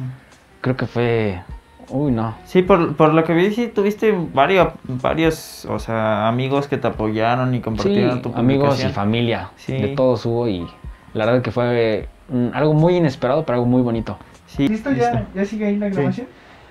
creo 0.61 0.75
que 0.75 0.85
fue 0.85 1.41
Uy, 1.89 2.11
no. 2.11 2.35
Sí, 2.45 2.61
por, 2.61 2.95
por 2.95 3.13
lo 3.13 3.23
que 3.23 3.33
vi, 3.33 3.51
sí 3.53 3.67
tuviste 3.67 4.13
varios, 4.33 4.69
varios, 4.83 5.65
o 5.65 5.79
sea, 5.79 6.27
amigos 6.27 6.67
que 6.67 6.77
te 6.77 6.87
apoyaron 6.87 7.53
y 7.53 7.57
Sí, 7.57 7.63
compartieron 7.63 8.21
tu 8.21 8.33
amigos 8.35 8.83
y 8.83 8.89
familia. 8.89 9.49
Sí. 9.57 9.73
De 9.73 9.89
todos 9.89 10.25
hubo 10.25 10.47
y 10.47 10.65
la 11.13 11.25
verdad 11.25 11.41
que 11.41 11.51
fue 11.51 12.07
mm, 12.29 12.47
algo 12.53 12.73
muy 12.73 12.95
inesperado, 12.97 13.45
pero 13.45 13.55
algo 13.57 13.65
muy 13.67 13.81
bonito. 13.81 14.17
Sí, 14.47 14.67
¿Listo? 14.67 14.91
listo. 14.91 15.13
¿Ya, 15.13 15.27
¿Ya 15.35 15.45
sigue 15.45 15.65
ahí 15.67 15.77
la 15.77 15.89
Sí. 15.89 15.95
grabación? 15.95 16.27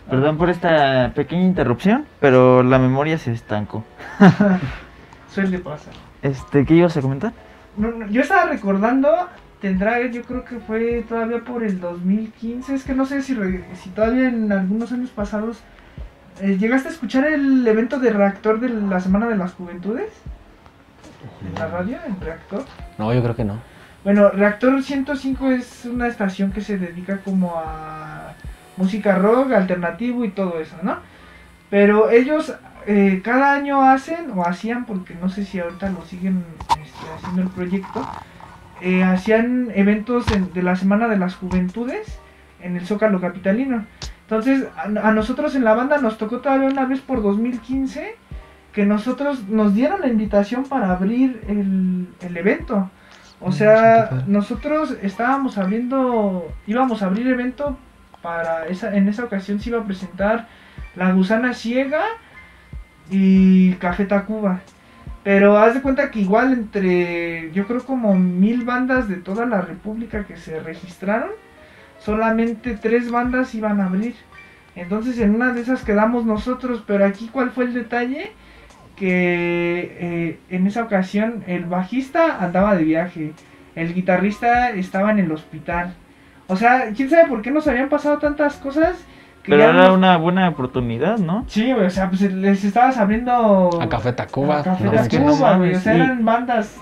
Perdón 0.08 0.36
por 0.36 0.50
esta 0.50 1.12
pequeña 1.14 1.42
interrupción, 1.44 2.06
pero 2.20 2.62
la 2.62 2.78
memoria 2.78 3.18
se 3.18 3.32
estancó. 3.32 3.84
Suele 5.32 5.58
pasar. 5.58 5.94
Este, 6.22 6.64
¿qué 6.64 6.74
ibas 6.74 6.96
a 6.96 7.00
comentar? 7.00 7.32
No, 7.76 7.90
no, 7.90 8.06
yo 8.08 8.20
estaba 8.20 8.46
recordando, 8.46 9.08
tendrá, 9.62 10.04
yo 10.08 10.22
creo 10.22 10.44
que 10.44 10.58
fue 10.58 11.02
todavía 11.08 11.40
por 11.40 11.62
el 11.64 11.80
2015, 11.80 12.74
es 12.74 12.84
que 12.84 12.94
no 12.94 13.06
sé 13.06 13.22
si, 13.22 13.32
re- 13.32 13.64
si 13.82 13.88
todavía 13.90 14.28
en 14.28 14.52
algunos 14.52 14.92
años 14.92 15.08
pasados 15.10 15.60
eh, 16.40 16.58
llegaste 16.58 16.88
a 16.88 16.92
escuchar 16.92 17.24
el 17.24 17.66
evento 17.66 17.98
de 17.98 18.10
reactor 18.12 18.60
de 18.60 18.68
la 18.68 19.00
Semana 19.00 19.26
de 19.28 19.36
las 19.36 19.52
Juventudes 19.54 20.10
en 21.46 21.54
la 21.58 21.68
radio, 21.68 21.96
en 22.06 22.20
reactor. 22.20 22.64
No, 22.98 23.14
yo 23.14 23.22
creo 23.22 23.36
que 23.36 23.44
no. 23.44 23.58
Bueno, 24.04 24.30
Reactor 24.30 24.82
105 24.82 25.50
es 25.52 25.84
una 25.84 26.08
estación 26.08 26.50
que 26.50 26.60
se 26.60 26.76
dedica 26.76 27.18
como 27.18 27.54
a 27.56 28.32
música 28.76 29.14
rock, 29.16 29.52
alternativo 29.52 30.24
y 30.24 30.30
todo 30.30 30.58
eso, 30.60 30.74
¿no? 30.82 30.96
Pero 31.70 32.10
ellos 32.10 32.52
eh, 32.88 33.20
cada 33.22 33.52
año 33.54 33.80
hacen, 33.88 34.32
o 34.34 34.44
hacían, 34.44 34.86
porque 34.86 35.14
no 35.14 35.28
sé 35.28 35.44
si 35.44 35.60
ahorita 35.60 35.90
lo 35.90 36.04
siguen 36.04 36.44
este, 36.70 37.06
haciendo 37.16 37.42
el 37.42 37.48
proyecto, 37.48 38.04
eh, 38.82 39.02
hacían 39.04 39.68
eventos 39.74 40.30
en- 40.32 40.52
de 40.52 40.62
la 40.62 40.76
Semana 40.76 41.08
de 41.08 41.16
las 41.16 41.34
Juventudes 41.36 42.18
en 42.60 42.76
el 42.76 42.86
Zócalo 42.86 43.20
Capitalino. 43.20 43.84
Entonces, 44.22 44.66
a, 44.76 44.82
a 45.08 45.12
nosotros 45.12 45.54
en 45.54 45.64
la 45.64 45.74
banda 45.74 45.98
nos 45.98 46.18
tocó 46.18 46.40
todavía 46.40 46.68
una 46.68 46.86
vez 46.86 47.00
por 47.00 47.22
2015 47.22 48.16
que 48.72 48.86
nosotros 48.86 49.48
nos 49.48 49.74
dieron 49.74 50.00
la 50.00 50.08
invitación 50.08 50.64
para 50.64 50.90
abrir 50.92 51.42
el, 51.48 52.08
el 52.20 52.36
evento. 52.36 52.90
O 53.40 53.52
sea, 53.52 54.22
nosotros 54.28 54.96
estábamos 55.02 55.58
abriendo, 55.58 56.50
íbamos 56.66 57.02
a 57.02 57.06
abrir 57.06 57.26
evento 57.26 57.76
para 58.22 58.66
esa, 58.68 58.94
en 58.96 59.08
esa 59.08 59.24
ocasión 59.24 59.58
se 59.60 59.70
iba 59.70 59.80
a 59.80 59.84
presentar 59.84 60.46
La 60.94 61.12
Gusana 61.12 61.52
Ciega 61.52 62.02
y 63.10 63.72
Café 63.74 64.04
Tacuba. 64.06 64.60
Pero 65.24 65.56
haz 65.58 65.74
de 65.74 65.82
cuenta 65.82 66.10
que 66.10 66.20
igual 66.20 66.52
entre, 66.52 67.52
yo 67.52 67.66
creo 67.66 67.84
como 67.84 68.14
mil 68.14 68.64
bandas 68.64 69.08
de 69.08 69.16
toda 69.16 69.46
la 69.46 69.60
república 69.60 70.24
que 70.24 70.36
se 70.36 70.58
registraron, 70.58 71.30
solamente 71.98 72.76
tres 72.80 73.10
bandas 73.10 73.54
iban 73.54 73.80
a 73.80 73.86
abrir. 73.86 74.14
Entonces 74.74 75.18
en 75.18 75.34
una 75.34 75.52
de 75.52 75.60
esas 75.60 75.84
quedamos 75.84 76.24
nosotros, 76.24 76.82
pero 76.86 77.04
aquí 77.04 77.28
cuál 77.32 77.50
fue 77.50 77.64
el 77.64 77.74
detalle, 77.74 78.32
que 78.96 79.96
eh, 80.00 80.38
en 80.50 80.66
esa 80.66 80.82
ocasión 80.82 81.44
el 81.46 81.64
bajista 81.66 82.42
andaba 82.42 82.74
de 82.74 82.84
viaje, 82.84 83.32
el 83.74 83.94
guitarrista 83.94 84.70
estaba 84.70 85.12
en 85.12 85.20
el 85.20 85.32
hospital. 85.32 85.94
O 86.48 86.56
sea, 86.56 86.92
quién 86.94 87.08
sabe 87.08 87.28
por 87.28 87.42
qué 87.42 87.50
nos 87.50 87.68
habían 87.68 87.88
pasado 87.88 88.18
tantas 88.18 88.56
cosas. 88.56 89.04
Pero 89.44 89.62
era 89.62 89.92
una 89.92 90.16
buena 90.16 90.48
oportunidad, 90.48 91.18
¿no? 91.18 91.44
Sí, 91.48 91.72
güey, 91.72 91.86
o 91.86 91.90
sea, 91.90 92.08
pues 92.08 92.20
les 92.20 92.64
estabas 92.64 92.96
abriendo... 92.96 93.70
A 93.80 93.88
Café 93.88 94.12
Tacuba. 94.12 94.60
a 94.60 94.62
Café 94.62 94.84
no. 94.84 94.92
Tacuba, 94.92 95.56
güey, 95.56 95.74
o 95.74 95.80
sea, 95.80 95.94
eran 95.94 96.24
bandas, 96.24 96.76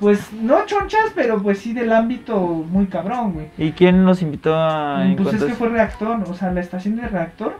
pues, 0.00 0.32
no 0.32 0.66
chonchas, 0.66 1.12
pero 1.14 1.42
pues 1.42 1.60
sí 1.60 1.72
del 1.72 1.92
ámbito 1.92 2.38
muy 2.38 2.86
cabrón, 2.86 3.32
güey. 3.32 3.46
¿Y 3.56 3.72
quién 3.72 4.04
los 4.04 4.20
invitó 4.20 4.54
a 4.54 5.04
en 5.06 5.16
Pues 5.16 5.34
es 5.34 5.44
que 5.44 5.54
fue 5.54 5.68
reactor, 5.68 6.22
o 6.28 6.34
sea, 6.34 6.50
la 6.52 6.60
estación 6.60 6.96
de 6.96 7.08
reactor 7.08 7.58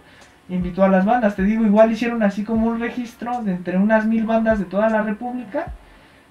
invitó 0.48 0.84
a 0.84 0.88
las 0.88 1.04
bandas. 1.04 1.36
Te 1.36 1.42
digo, 1.42 1.64
igual 1.64 1.92
hicieron 1.92 2.22
así 2.22 2.44
como 2.44 2.66
un 2.66 2.80
registro 2.80 3.42
de 3.42 3.52
entre 3.52 3.78
unas 3.78 4.06
mil 4.06 4.24
bandas 4.24 4.58
de 4.58 4.64
toda 4.64 4.88
la 4.90 5.02
república, 5.02 5.66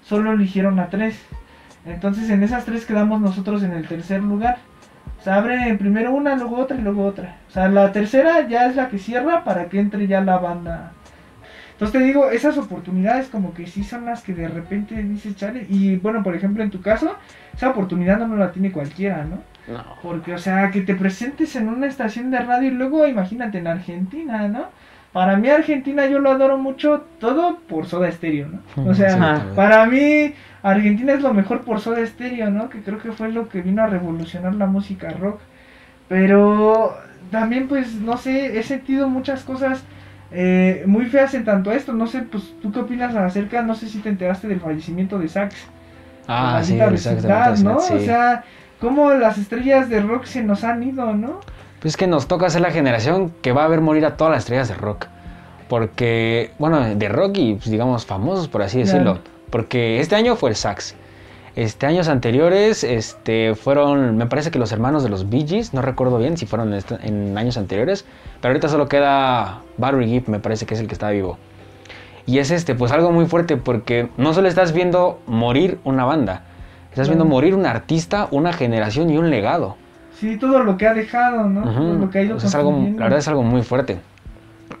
solo 0.02 0.32
eligieron 0.32 0.78
a 0.78 0.88
tres. 0.88 1.20
Entonces 1.86 2.30
en 2.30 2.42
esas 2.42 2.64
tres 2.64 2.86
quedamos 2.86 3.20
nosotros 3.20 3.62
en 3.62 3.72
el 3.72 3.86
tercer 3.86 4.22
lugar. 4.22 4.58
O 5.24 5.26
sea, 5.26 5.36
abre 5.36 5.74
primero 5.78 6.12
una, 6.12 6.36
luego 6.36 6.58
otra 6.58 6.76
y 6.76 6.82
luego 6.82 7.06
otra. 7.06 7.36
O 7.48 7.50
sea, 7.50 7.70
la 7.70 7.92
tercera 7.92 8.46
ya 8.46 8.66
es 8.66 8.76
la 8.76 8.90
que 8.90 8.98
cierra 8.98 9.42
para 9.42 9.70
que 9.70 9.80
entre 9.80 10.06
ya 10.06 10.20
la 10.20 10.36
banda. 10.36 10.92
Entonces 11.72 11.98
te 11.98 12.04
digo, 12.04 12.28
esas 12.28 12.58
oportunidades 12.58 13.28
como 13.28 13.54
que 13.54 13.66
sí 13.66 13.84
son 13.84 14.04
las 14.04 14.20
que 14.20 14.34
de 14.34 14.48
repente 14.48 15.02
dices, 15.02 15.34
chale. 15.34 15.64
Y 15.70 15.96
bueno, 15.96 16.22
por 16.22 16.36
ejemplo, 16.36 16.62
en 16.62 16.68
tu 16.68 16.82
caso, 16.82 17.16
esa 17.56 17.70
oportunidad 17.70 18.18
no 18.18 18.36
la 18.36 18.52
tiene 18.52 18.70
cualquiera, 18.70 19.24
¿no? 19.24 19.38
No. 19.66 19.82
Porque, 20.02 20.34
o 20.34 20.38
sea, 20.38 20.70
que 20.70 20.82
te 20.82 20.94
presentes 20.94 21.56
en 21.56 21.70
una 21.70 21.86
estación 21.86 22.30
de 22.30 22.40
radio 22.40 22.68
y 22.68 22.72
luego 22.72 23.06
imagínate 23.06 23.56
en 23.56 23.66
Argentina, 23.66 24.46
¿no? 24.46 24.66
Para 25.14 25.38
mí 25.38 25.48
Argentina 25.48 26.04
yo 26.04 26.18
lo 26.18 26.32
adoro 26.32 26.58
mucho 26.58 27.06
todo 27.18 27.60
por 27.66 27.86
Soda 27.86 28.12
Stereo, 28.12 28.48
¿no? 28.48 28.84
O 28.90 28.92
sea, 28.92 29.46
para 29.56 29.86
mí 29.86 30.34
Argentina 30.64 31.12
es 31.12 31.20
lo 31.20 31.34
mejor 31.34 31.60
por 31.60 31.78
Soda 31.78 32.04
Stereo, 32.06 32.50
¿no? 32.50 32.70
Que 32.70 32.80
creo 32.80 32.98
que 32.98 33.12
fue 33.12 33.30
lo 33.30 33.50
que 33.50 33.60
vino 33.60 33.82
a 33.82 33.86
revolucionar 33.86 34.54
la 34.54 34.66
música 34.66 35.10
rock. 35.10 35.38
Pero 36.08 36.96
también, 37.30 37.68
pues, 37.68 37.94
no 37.96 38.16
sé, 38.16 38.58
he 38.58 38.62
sentido 38.62 39.06
muchas 39.10 39.44
cosas 39.44 39.82
eh, 40.32 40.82
muy 40.86 41.04
feas 41.04 41.34
en 41.34 41.44
tanto 41.44 41.70
a 41.70 41.74
esto. 41.74 41.92
No 41.92 42.06
sé, 42.06 42.22
pues, 42.22 42.54
¿tú 42.62 42.72
qué 42.72 42.80
opinas 42.80 43.14
acerca? 43.14 43.60
No 43.60 43.74
sé 43.74 43.88
si 43.88 43.98
te 43.98 44.08
enteraste 44.08 44.48
del 44.48 44.58
fallecimiento 44.58 45.18
de 45.18 45.28
Sax. 45.28 45.54
Ah, 46.26 46.62
sí, 46.64 46.78
vecindad, 46.78 47.58
¿no? 47.58 47.80
sí. 47.80 47.92
O 47.92 47.98
sea, 48.00 48.44
cómo 48.80 49.12
las 49.12 49.36
estrellas 49.36 49.90
de 49.90 50.00
rock 50.00 50.24
se 50.24 50.42
nos 50.42 50.64
han 50.64 50.82
ido, 50.82 51.12
¿no? 51.12 51.40
Pues 51.80 51.92
es 51.92 51.96
que 51.98 52.06
nos 52.06 52.26
toca 52.26 52.48
ser 52.48 52.62
la 52.62 52.70
generación 52.70 53.34
que 53.42 53.52
va 53.52 53.66
a 53.66 53.68
ver 53.68 53.82
morir 53.82 54.06
a 54.06 54.16
todas 54.16 54.32
las 54.32 54.44
estrellas 54.44 54.68
de 54.68 54.76
rock. 54.76 55.08
Porque, 55.68 56.52
bueno, 56.58 56.94
de 56.94 57.08
rock 57.10 57.36
y 57.36 57.54
pues, 57.56 57.70
digamos 57.70 58.06
famosos, 58.06 58.48
por 58.48 58.62
así 58.62 58.82
Claro. 58.82 59.33
Porque 59.54 60.00
este 60.00 60.16
año 60.16 60.34
fue 60.34 60.50
el 60.50 60.56
sax. 60.56 60.96
Este 61.54 61.86
años 61.86 62.08
anteriores 62.08 62.82
este, 62.82 63.54
fueron, 63.54 64.16
me 64.16 64.26
parece 64.26 64.50
que 64.50 64.58
los 64.58 64.72
hermanos 64.72 65.04
de 65.04 65.10
los 65.10 65.30
Bee 65.30 65.46
Gees, 65.46 65.72
no 65.72 65.80
recuerdo 65.80 66.18
bien 66.18 66.36
si 66.36 66.44
fueron 66.44 66.72
en, 66.72 66.74
este- 66.74 66.98
en 67.06 67.38
años 67.38 67.56
anteriores, 67.56 68.04
pero 68.40 68.50
ahorita 68.50 68.68
solo 68.68 68.88
queda 68.88 69.60
Barry 69.76 70.08
Gibb, 70.08 70.28
me 70.28 70.40
parece 70.40 70.66
que 70.66 70.74
es 70.74 70.80
el 70.80 70.88
que 70.88 70.94
está 70.94 71.10
vivo. 71.10 71.38
Y 72.26 72.38
es 72.40 72.50
este, 72.50 72.74
pues 72.74 72.90
algo 72.90 73.12
muy 73.12 73.26
fuerte 73.26 73.56
porque 73.56 74.08
no 74.16 74.34
solo 74.34 74.48
estás 74.48 74.72
viendo 74.72 75.20
morir 75.28 75.78
una 75.84 76.04
banda, 76.04 76.42
estás 76.90 77.06
viendo 77.06 77.24
morir 77.24 77.54
un 77.54 77.64
artista, 77.64 78.26
una 78.32 78.52
generación 78.52 79.08
y 79.08 79.18
un 79.18 79.30
legado. 79.30 79.76
Sí, 80.18 80.36
todo 80.36 80.64
lo 80.64 80.76
que 80.76 80.88
ha 80.88 80.94
dejado, 80.94 81.48
¿no? 81.48 81.62
Todo 81.62 81.94
lo 81.94 82.10
que 82.10 82.18
ha 82.18 82.22
ido 82.22 82.38
O 82.38 82.40
sea, 82.40 82.48
es 82.48 82.54
algo, 82.56 82.72
la 82.72 83.04
verdad 83.04 83.20
es 83.20 83.28
algo 83.28 83.44
muy 83.44 83.62
fuerte. 83.62 84.00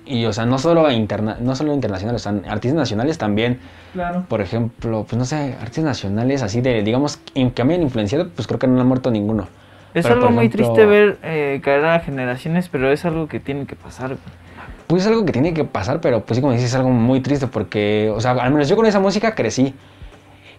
Y, 0.06 0.26
o 0.26 0.32
sea, 0.32 0.44
no 0.44 0.58
solo, 0.58 0.90
interna 0.90 1.38
no 1.40 1.56
solo 1.56 1.72
internacionales, 1.72 2.26
o 2.26 2.30
sea, 2.30 2.52
artistas 2.52 2.76
nacionales 2.76 3.16
también, 3.16 3.58
Claro. 3.94 4.24
por 4.28 4.40
ejemplo, 4.42 5.06
pues 5.08 5.18
no 5.18 5.24
sé, 5.24 5.54
artistas 5.60 5.84
nacionales 5.84 6.42
así 6.42 6.60
de, 6.60 6.82
digamos, 6.82 7.18
que 7.54 7.64
me 7.64 7.74
han 7.74 7.82
influenciado, 7.82 8.28
pues 8.28 8.46
creo 8.46 8.58
que 8.58 8.66
no 8.66 8.80
han 8.80 8.86
muerto 8.86 9.10
ninguno. 9.10 9.48
Es 9.94 10.02
Pero, 10.02 10.16
algo 10.16 10.30
muy 10.30 10.48
triste 10.48 10.84
ver 10.84 11.18
eh, 11.22 11.60
caer 11.62 11.84
a 11.86 12.00
generaciones, 12.00 12.68
pero 12.68 12.90
es 12.90 13.04
algo 13.04 13.28
que 13.28 13.40
tiene 13.40 13.64
que 13.64 13.76
pasar. 13.76 14.16
Pues 14.88 15.02
es 15.02 15.08
algo 15.08 15.24
que 15.24 15.32
tiene 15.32 15.54
que 15.54 15.64
pasar, 15.64 16.00
pero 16.00 16.20
pues 16.20 16.36
sí, 16.36 16.40
como 16.42 16.52
dices, 16.52 16.68
es 16.70 16.74
algo 16.74 16.90
muy 16.90 17.20
triste 17.20 17.46
porque, 17.46 18.12
o 18.14 18.20
sea, 18.20 18.32
al 18.32 18.50
menos 18.50 18.68
yo 18.68 18.76
con 18.76 18.86
esa 18.86 19.00
música 19.00 19.34
crecí. 19.34 19.74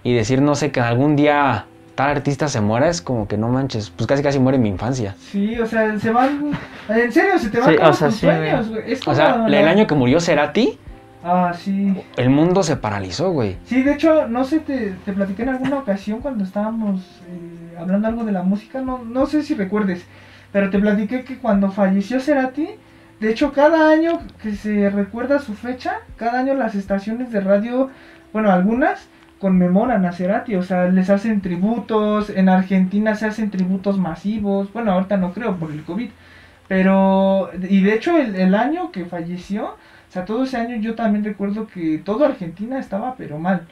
Y 0.04 0.14
decir, 0.14 0.42
no 0.42 0.56
sé, 0.56 0.72
que 0.72 0.80
algún 0.80 1.16
día 1.16 1.66
tal 1.96 2.10
artista 2.10 2.48
se 2.48 2.62
muera 2.62 2.90
es 2.90 3.02
como 3.02 3.28
que 3.28 3.38
no 3.38 3.48
manches, 3.50 3.90
pues 3.90 4.06
casi 4.08 4.22
casi 4.22 4.38
muere 4.40 4.58
mi 4.58 4.70
infancia. 4.70 5.16
Sí, 5.32 5.58
o 5.60 5.66
sea, 5.66 5.98
se 6.00 6.12
van. 6.12 6.52
En 6.90 7.12
serio, 7.12 7.40
se 7.40 7.50
te 7.50 7.60
van 7.60 7.70
Sí, 7.70 7.76
o 7.82 7.94
sea, 7.94 8.08
tus 8.08 8.16
sí, 8.18 8.26
sueños, 8.26 8.70
güey. 8.70 8.92
Es 8.92 9.08
O 9.08 9.16
sea, 9.16 9.38
la- 9.48 9.60
el 9.62 9.68
año 9.68 9.88
que 9.88 9.96
murió 9.96 10.20
Cerati, 10.20 10.78
Ah, 11.24 11.54
sí. 11.58 11.96
el 12.18 12.30
mundo 12.30 12.62
se 12.62 12.76
paralizó, 12.78 13.32
güey. 13.32 13.58
Sí, 13.66 13.82
de 13.82 13.94
hecho, 13.94 14.28
no 14.28 14.44
sé, 14.44 14.60
te, 14.60 14.94
te 15.06 15.12
platiqué 15.14 15.42
en 15.44 15.50
alguna 15.50 15.80
ocasión 15.80 16.20
cuando 16.20 16.44
estábamos 16.44 17.02
eh, 17.28 17.76
hablando 17.80 18.08
algo 18.08 18.24
de 18.26 18.32
la 18.32 18.44
música, 18.44 18.82
no, 18.82 19.00
no 19.04 19.26
sé 19.26 19.42
si 19.42 19.56
recuerdes, 19.56 20.06
pero 20.52 20.70
te 20.70 20.78
platiqué 20.78 21.24
que 21.24 21.38
cuando 21.40 21.72
falleció 21.72 22.20
Cerati, 22.20 22.68
de 23.20 23.30
hecho, 23.32 23.54
cada 23.54 23.90
año 23.90 24.20
que 24.44 24.54
se 24.56 24.90
recuerda 24.92 25.40
su 25.40 25.54
fecha, 25.56 25.94
cada 26.18 26.40
año 26.40 26.54
las 26.54 26.76
estaciones 26.76 27.32
de 27.32 27.40
radio, 27.40 27.90
bueno, 28.32 28.52
algunas 28.52 29.08
conmemoran 29.40 30.06
a 30.06 30.14
Cerati, 30.14 30.56
o 30.56 30.64
sea, 30.64 30.88
les 30.88 31.10
hacen 31.10 31.42
tributos, 31.42 32.30
en 32.30 32.50
Argentina 32.50 33.16
se 33.16 33.28
hacen 33.28 33.52
tributos 33.52 33.98
masivos, 33.98 34.72
bueno, 34.74 34.92
ahorita 34.92 35.18
no 35.18 35.34
creo 35.34 35.56
por 35.58 35.72
el 35.72 35.84
COVID, 35.84 36.10
pero, 36.68 37.50
y 37.70 37.82
de 37.82 37.94
hecho 37.94 38.18
el, 38.18 38.36
el 38.36 38.56
año 38.56 38.92
que 38.92 39.06
falleció, 39.06 39.66
o 39.66 40.12
sea, 40.12 40.26
todo 40.26 40.44
ese 40.44 40.58
año 40.58 40.78
yo 40.78 40.96
también 40.96 41.26
recuerdo 41.26 41.68
que 41.68 41.98
todo 42.00 42.26
Argentina 42.26 42.80
estaba 42.80 43.16
pero 43.18 43.38
mal. 43.38 43.68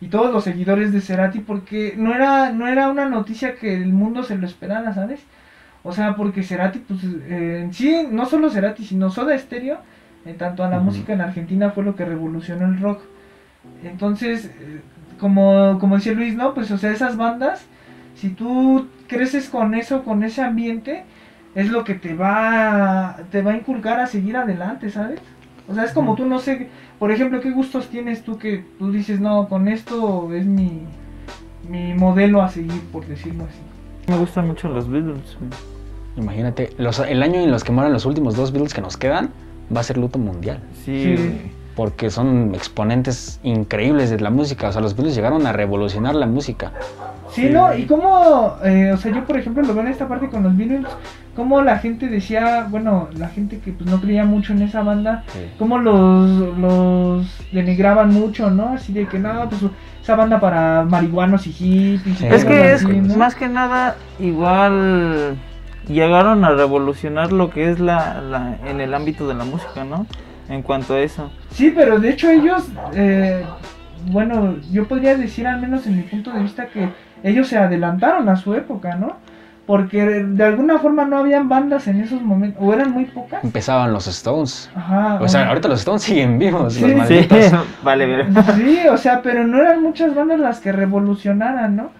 Y 0.00 0.08
todos 0.08 0.32
los 0.32 0.44
seguidores 0.44 0.92
de 0.92 1.00
Cerati 1.00 1.40
porque 1.40 1.94
no 1.96 2.14
era, 2.14 2.52
no 2.52 2.68
era 2.68 2.88
una 2.88 3.08
noticia 3.08 3.56
que 3.56 3.74
el 3.74 3.92
mundo 3.92 4.22
se 4.22 4.36
lo 4.36 4.46
esperara, 4.46 4.94
¿sabes? 4.94 5.20
O 5.82 5.92
sea, 5.92 6.14
porque 6.16 6.42
Cerati, 6.42 6.78
pues, 6.80 7.00
eh, 7.04 7.68
sí, 7.72 8.06
no 8.10 8.26
solo 8.26 8.50
Cerati, 8.50 8.84
sino 8.84 9.10
Soda 9.10 9.36
Stereo, 9.36 9.78
en 10.24 10.36
tanto 10.36 10.62
a 10.62 10.70
la 10.70 10.78
música 10.80 11.12
en 11.14 11.20
Argentina 11.20 11.70
fue 11.70 11.84
lo 11.84 11.96
que 11.96 12.04
revolucionó 12.04 12.66
el 12.66 12.80
rock. 12.80 13.02
Entonces, 13.82 14.46
eh, 14.60 14.82
como, 15.18 15.78
como 15.78 15.96
decía 15.96 16.12
Luis, 16.12 16.34
¿no? 16.34 16.54
Pues, 16.54 16.70
o 16.70 16.78
sea, 16.78 16.90
esas 16.92 17.16
bandas, 17.16 17.64
si 18.14 18.30
tú 18.30 18.86
creces 19.06 19.48
con 19.48 19.74
eso, 19.74 20.02
con 20.04 20.22
ese 20.22 20.42
ambiente, 20.42 21.04
es 21.54 21.70
lo 21.70 21.84
que 21.84 21.94
te 21.94 22.14
va, 22.14 23.18
te 23.30 23.42
va 23.42 23.52
a 23.52 23.56
inculcar 23.56 24.00
a 24.00 24.06
seguir 24.06 24.36
adelante, 24.36 24.90
¿sabes? 24.90 25.20
O 25.68 25.74
sea, 25.74 25.84
es 25.84 25.92
como 25.92 26.14
tú, 26.14 26.24
no 26.26 26.38
sé, 26.38 26.68
por 26.98 27.10
ejemplo, 27.10 27.40
¿qué 27.40 27.50
gustos 27.50 27.88
tienes 27.88 28.22
tú 28.22 28.38
que 28.38 28.64
tú 28.78 28.90
dices, 28.90 29.20
no, 29.20 29.48
con 29.48 29.68
esto 29.68 30.32
es 30.34 30.46
mi, 30.46 30.82
mi 31.68 31.92
modelo 31.94 32.40
a 32.42 32.48
seguir, 32.48 32.80
por 32.92 33.06
decirlo 33.06 33.44
así? 33.44 33.58
Me 34.10 34.16
gustan 34.18 34.46
mucho 34.46 34.68
los 34.68 34.88
Beatles. 34.88 35.36
Imagínate, 36.16 36.70
los- 36.78 36.98
el 37.00 37.22
año 37.22 37.40
en 37.40 37.50
los 37.50 37.64
que 37.64 37.72
mueran 37.72 37.92
los 37.92 38.06
últimos 38.06 38.34
dos 38.34 38.50
Beatles 38.52 38.74
que 38.74 38.80
nos 38.80 38.96
quedan 38.96 39.30
va 39.74 39.80
a 39.80 39.84
ser 39.84 39.98
luto 39.98 40.18
mundial. 40.18 40.60
Sí, 40.84 41.16
Sí. 41.16 41.50
Porque 41.78 42.10
son 42.10 42.56
exponentes 42.56 43.38
increíbles 43.44 44.10
de 44.10 44.18
la 44.18 44.30
música. 44.30 44.66
O 44.66 44.72
sea, 44.72 44.82
los 44.82 44.96
Beatles 44.96 45.14
llegaron 45.14 45.46
a 45.46 45.52
revolucionar 45.52 46.16
la 46.16 46.26
música. 46.26 46.72
Sí, 47.30 47.42
Sí. 47.42 47.50
¿no? 47.50 47.72
Y 47.72 47.86
cómo, 47.86 48.56
eh, 48.64 48.90
o 48.92 48.96
sea, 48.96 49.12
yo 49.14 49.24
por 49.24 49.36
ejemplo 49.36 49.62
lo 49.62 49.72
veo 49.74 49.84
en 49.84 49.88
esta 49.88 50.08
parte 50.08 50.28
con 50.28 50.42
los 50.42 50.56
Beatles, 50.56 50.86
cómo 51.36 51.62
la 51.62 51.78
gente 51.78 52.08
decía, 52.08 52.66
bueno, 52.68 53.08
la 53.16 53.28
gente 53.28 53.60
que 53.60 53.70
pues 53.70 53.88
no 53.88 54.00
creía 54.00 54.24
mucho 54.24 54.54
en 54.54 54.62
esa 54.62 54.82
banda, 54.82 55.22
cómo 55.56 55.78
los, 55.78 56.58
los 56.58 57.26
denigraban 57.52 58.12
mucho, 58.12 58.50
¿no? 58.50 58.70
Así 58.70 58.92
de 58.92 59.06
que 59.06 59.20
no, 59.20 59.48
pues 59.48 59.62
esa 60.02 60.16
banda 60.16 60.40
para 60.40 60.82
marihuanos 60.82 61.46
y 61.46 61.52
hippies. 61.52 62.06
y 62.06 62.14
Sí. 62.16 62.26
Es 62.26 62.44
que 62.44 62.72
es 62.72 62.84
así, 62.84 63.00
¿no? 63.00 63.14
más 63.14 63.36
que 63.36 63.46
nada 63.46 63.94
igual 64.18 65.36
llegaron 65.86 66.44
a 66.44 66.50
revolucionar 66.50 67.30
lo 67.30 67.50
que 67.50 67.70
es 67.70 67.78
la, 67.78 68.20
la 68.20 68.56
en 68.66 68.80
el 68.80 68.94
ámbito 68.94 69.28
de 69.28 69.34
la 69.34 69.44
música, 69.44 69.84
¿no? 69.84 70.06
En 70.48 70.62
cuanto 70.62 70.94
a 70.94 71.00
eso. 71.00 71.30
Sí, 71.50 71.72
pero 71.74 71.98
de 71.98 72.10
hecho 72.10 72.30
ellos, 72.30 72.66
eh, 72.94 73.44
bueno, 74.10 74.56
yo 74.72 74.86
podría 74.88 75.16
decir 75.16 75.46
al 75.46 75.60
menos 75.60 75.86
en 75.86 75.96
mi 75.96 76.02
punto 76.02 76.32
de 76.32 76.40
vista 76.40 76.66
que 76.66 76.88
ellos 77.22 77.48
se 77.48 77.58
adelantaron 77.58 78.28
a 78.28 78.36
su 78.36 78.54
época, 78.54 78.94
¿no? 78.96 79.16
Porque 79.66 80.02
de 80.02 80.44
alguna 80.44 80.78
forma 80.78 81.04
no 81.04 81.18
habían 81.18 81.50
bandas 81.50 81.88
en 81.88 82.00
esos 82.00 82.22
momentos, 82.22 82.62
o 82.64 82.72
eran 82.72 82.90
muy 82.90 83.04
pocas. 83.04 83.44
Empezaban 83.44 83.92
los 83.92 84.06
Stones. 84.06 84.70
Ajá. 84.74 85.18
O 85.20 85.28
sea, 85.28 85.48
ahorita 85.48 85.68
los 85.68 85.80
Stones 85.80 86.02
siguen 86.02 86.38
vivos, 86.38 86.72
Sí, 86.72 86.80
los 86.80 86.90
sí. 86.90 86.96
malditos. 86.96 87.52
vale, 87.82 88.06
ver. 88.06 88.26
Sí, 88.56 88.78
o 88.90 88.96
sea, 88.96 89.20
pero 89.20 89.46
no 89.46 89.58
eran 89.60 89.82
muchas 89.82 90.14
bandas 90.14 90.40
las 90.40 90.60
que 90.60 90.72
revolucionaran, 90.72 91.76
¿no? 91.76 91.90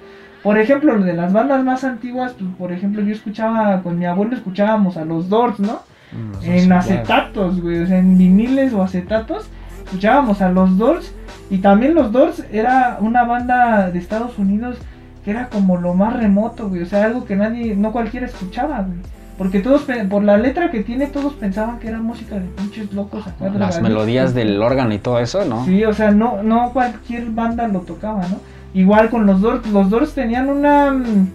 Por 0.43 0.57
ejemplo, 0.59 0.99
de 0.99 1.13
las 1.13 1.33
bandas 1.33 1.63
más 1.63 1.85
antiguas, 1.85 2.33
pues, 2.39 2.51
por 2.57 2.73
ejemplo, 2.73 3.03
yo 3.03 3.13
escuchaba, 3.13 3.83
con 3.83 3.99
mi 3.99 4.07
abuelo 4.07 4.35
escuchábamos 4.37 4.97
a 4.97 5.05
los 5.05 5.29
Doors, 5.29 5.61
¿no? 5.61 5.81
Mm, 6.13 6.45
En 6.45 6.61
sí, 6.61 6.73
acetatos, 6.73 7.61
güey, 7.61 7.83
o 7.83 7.87
sea, 7.87 7.99
en 7.99 8.17
viniles 8.17 8.73
o 8.73 8.83
acetatos, 8.83 9.49
escuchábamos 9.85 10.41
a 10.43 10.51
los 10.51 10.77
Doors. 10.79 11.13
Y 11.51 11.59
también 11.59 11.95
los 11.95 12.13
Doors 12.13 12.45
era 12.53 12.99
una 13.01 13.25
banda 13.25 13.91
de 13.91 13.99
Estados 13.99 14.39
Unidos 14.39 14.77
que 15.25 15.31
era 15.31 15.49
como 15.49 15.77
lo 15.77 15.95
más 15.95 16.15
remoto, 16.15 16.69
güey, 16.69 16.83
o 16.83 16.87
sea, 16.87 17.05
algo 17.05 17.25
que 17.25 17.37
nadie, 17.37 17.75
no 17.77 17.93
cualquiera 17.93 18.27
escuchaba, 18.27 18.83
güey. 18.83 18.99
Porque 19.37 19.61
todos, 19.61 19.87
por 20.11 20.25
la 20.25 20.37
letra 20.37 20.71
que 20.71 20.83
tiene, 20.83 21.07
todos 21.07 21.35
pensaban 21.35 21.79
que 21.79 21.87
era 21.89 21.99
música 22.01 22.35
de 22.35 22.47
pinches 22.49 22.93
locos 22.93 23.25
acá. 23.25 23.49
Las 23.51 23.81
melodías 23.81 24.35
del 24.35 24.61
órgano 24.61 24.93
y 24.93 24.99
todo 24.99 25.21
eso, 25.21 25.45
¿no? 25.45 25.65
Sí, 25.65 25.85
o 25.85 25.93
sea, 25.93 26.11
no, 26.11 26.43
no 26.43 26.73
cualquier 26.73 27.27
banda 27.31 27.69
lo 27.69 27.81
tocaba, 27.81 28.23
¿no? 28.23 28.41
Igual 28.75 29.11
con 29.11 29.27
los 29.27 29.41
Doors, 29.41 29.67
los 29.69 29.91
Doors 29.91 30.13
tenían 30.13 30.49
una, 30.49 30.91
mm, 30.91 31.29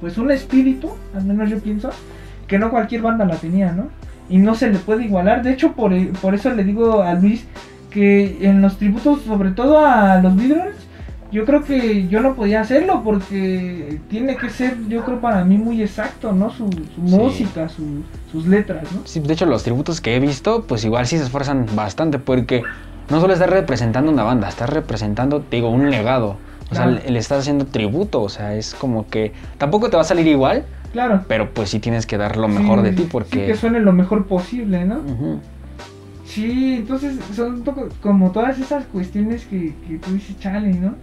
pues 0.00 0.18
un 0.18 0.30
espíritu, 0.30 0.90
al 1.16 1.24
menos 1.24 1.50
yo 1.50 1.58
pienso, 1.58 1.90
que 2.52 2.58
no 2.58 2.70
cualquier 2.70 3.00
banda 3.00 3.24
la 3.24 3.36
tenía, 3.36 3.72
¿no? 3.72 3.86
Y 4.28 4.36
no 4.36 4.54
se 4.54 4.70
le 4.70 4.78
puede 4.78 5.06
igualar, 5.06 5.42
de 5.42 5.52
hecho 5.54 5.72
por, 5.72 5.90
por 6.20 6.34
eso 6.34 6.50
le 6.50 6.64
digo 6.64 7.00
a 7.02 7.14
Luis 7.14 7.46
que 7.90 8.36
en 8.46 8.60
los 8.60 8.76
tributos, 8.76 9.22
sobre 9.22 9.52
todo 9.52 9.78
a 9.86 10.20
los 10.20 10.36
Beatles, 10.36 10.74
yo 11.30 11.46
creo 11.46 11.64
que 11.64 12.08
yo 12.08 12.20
no 12.20 12.34
podía 12.34 12.60
hacerlo 12.60 13.00
porque 13.02 14.00
tiene 14.10 14.36
que 14.36 14.50
ser, 14.50 14.76
yo 14.86 15.02
creo 15.02 15.18
para 15.18 15.46
mí 15.46 15.56
muy 15.56 15.80
exacto, 15.80 16.32
¿no? 16.32 16.50
Su, 16.50 16.66
su 16.94 17.08
Sí. 17.08 17.16
música, 17.16 17.70
su- 17.70 18.02
sus 18.30 18.46
letras, 18.46 18.82
¿no? 18.92 19.00
Sí, 19.06 19.20
de 19.20 19.32
hecho, 19.32 19.46
los 19.46 19.62
tributos 19.62 20.02
que 20.02 20.14
he 20.14 20.20
visto, 20.20 20.64
pues 20.68 20.84
igual 20.84 21.06
sí 21.06 21.16
se 21.16 21.24
esfuerzan 21.24 21.64
bastante 21.74 22.18
porque 22.18 22.66
no 23.08 23.18
solo 23.18 23.32
estás 23.32 23.48
representando 23.48 24.12
una 24.12 24.24
banda, 24.24 24.46
estás 24.48 24.68
representando, 24.68 25.40
te 25.40 25.56
digo, 25.56 25.70
un 25.70 25.90
legado. 25.90 26.36
O 26.70 26.74
sea, 26.74 26.86
le 26.86 27.18
estás 27.18 27.40
haciendo 27.40 27.66
tributo, 27.66 28.22
o 28.22 28.28
sea, 28.30 28.54
es 28.54 28.74
como 28.74 29.06
que 29.08 29.32
tampoco 29.58 29.90
te 29.90 29.96
va 29.96 30.02
a 30.02 30.06
salir 30.06 30.26
igual, 30.26 30.64
Claro. 30.92 31.24
pero 31.26 31.50
pues 31.54 31.70
sí 31.70 31.78
tienes 31.80 32.06
que 32.06 32.18
dar 32.18 32.36
lo 32.36 32.48
mejor 32.48 32.80
Sí, 32.80 32.84
de 32.84 32.92
ti 32.92 33.02
Sí, 33.04 33.08
porque... 33.10 33.46
que 33.46 33.56
suene 33.56 33.80
lo 33.80 33.92
mejor 33.92 34.26
posible, 34.26 34.84
¿no? 34.84 35.00
Sí, 36.24 36.76
entonces 36.78 37.16
son 37.34 37.64
como 38.00 38.30
todas 38.30 38.58
esas 38.58 38.84
cuestiones 38.86 39.44
que, 39.46 39.74
que 39.88 39.98
tú 39.98 40.12
dices, 40.12 40.38
chale, 40.38 40.72
¿no? 40.74 40.94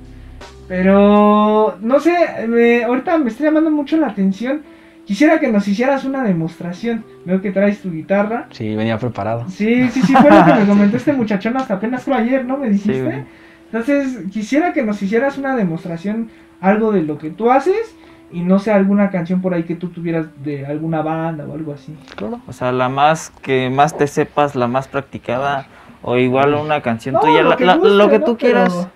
Pero, 0.68 1.78
no 1.82 2.00
sé, 2.00 2.14
me- 2.48 2.84
ahorita 2.84 3.18
me 3.18 3.30
está 3.30 3.44
llamando 3.46 3.72
mucho 3.72 3.98
la 3.98 4.08
atención. 4.08 4.62
Quisiera 5.06 5.40
que 5.40 5.52
nos 5.52 5.68
hicieras 5.68 6.06
una 6.06 6.24
demostración. 6.24 7.04
Veo 7.26 7.42
que 7.42 7.52
traes 7.52 7.80
tu 7.82 7.92
guitarra. 7.92 8.48
Sí, 8.52 8.76
venía 8.76 8.98
preparado. 9.00 9.46
Sí, 9.50 9.90
sí, 9.90 10.02
sí, 10.04 10.14
fue 10.14 10.30
lo 10.30 10.46
que 10.46 10.54
me 10.54 10.66
comentó 10.68 10.98
este 10.98 11.14
muchachón 11.14 11.58
hasta 11.58 11.74
apenas 11.76 12.04
fue 12.04 12.14
ayer, 12.16 12.46
¿no? 12.46 12.58
Me 12.58 12.70
dijiste. 12.70 13.26
Entonces, 13.72 14.20
quisiera 14.32 14.72
que 14.74 14.84
nos 14.84 15.02
hicieras 15.02 15.38
una 15.40 15.56
demostración, 15.56 16.30
algo 16.62 16.92
de 16.92 17.02
lo 17.02 17.18
que 17.18 17.32
tú 17.32 17.50
haces. 17.52 17.96
Y 18.32 18.42
no 18.42 18.60
sé, 18.60 18.72
alguna 18.72 19.10
canción 19.10 19.42
por 19.42 19.54
ahí 19.54 19.64
que 19.64 19.76
tú 19.76 19.90
tuvieras 19.90 20.28
de 20.44 20.66
alguna 20.66 21.02
banda 21.02 21.46
o 21.46 21.54
algo 21.54 21.74
así. 21.74 21.98
Claro. 22.16 22.40
O 22.48 22.54
sea, 22.54 22.72
la 22.72 22.88
más 22.90 23.32
que 23.42 23.70
más 23.70 23.98
te 23.98 24.06
sepas, 24.08 24.56
la 24.56 24.68
más 24.68 24.88
practicada. 24.88 25.66
O 26.02 26.16
igual 26.16 26.54
una 26.54 26.82
canción 26.82 27.16
No, 27.16 27.22
tuya, 27.22 27.42
lo 27.42 27.50
la- 27.50 27.58
que 27.58 27.66
la- 27.66 27.76
guste, 27.76 27.90
lo 27.96 28.10
que 28.10 28.20
¿no? 28.20 28.26
tú 28.26 28.38
Pero 28.38 28.66
quieras, 28.66 28.88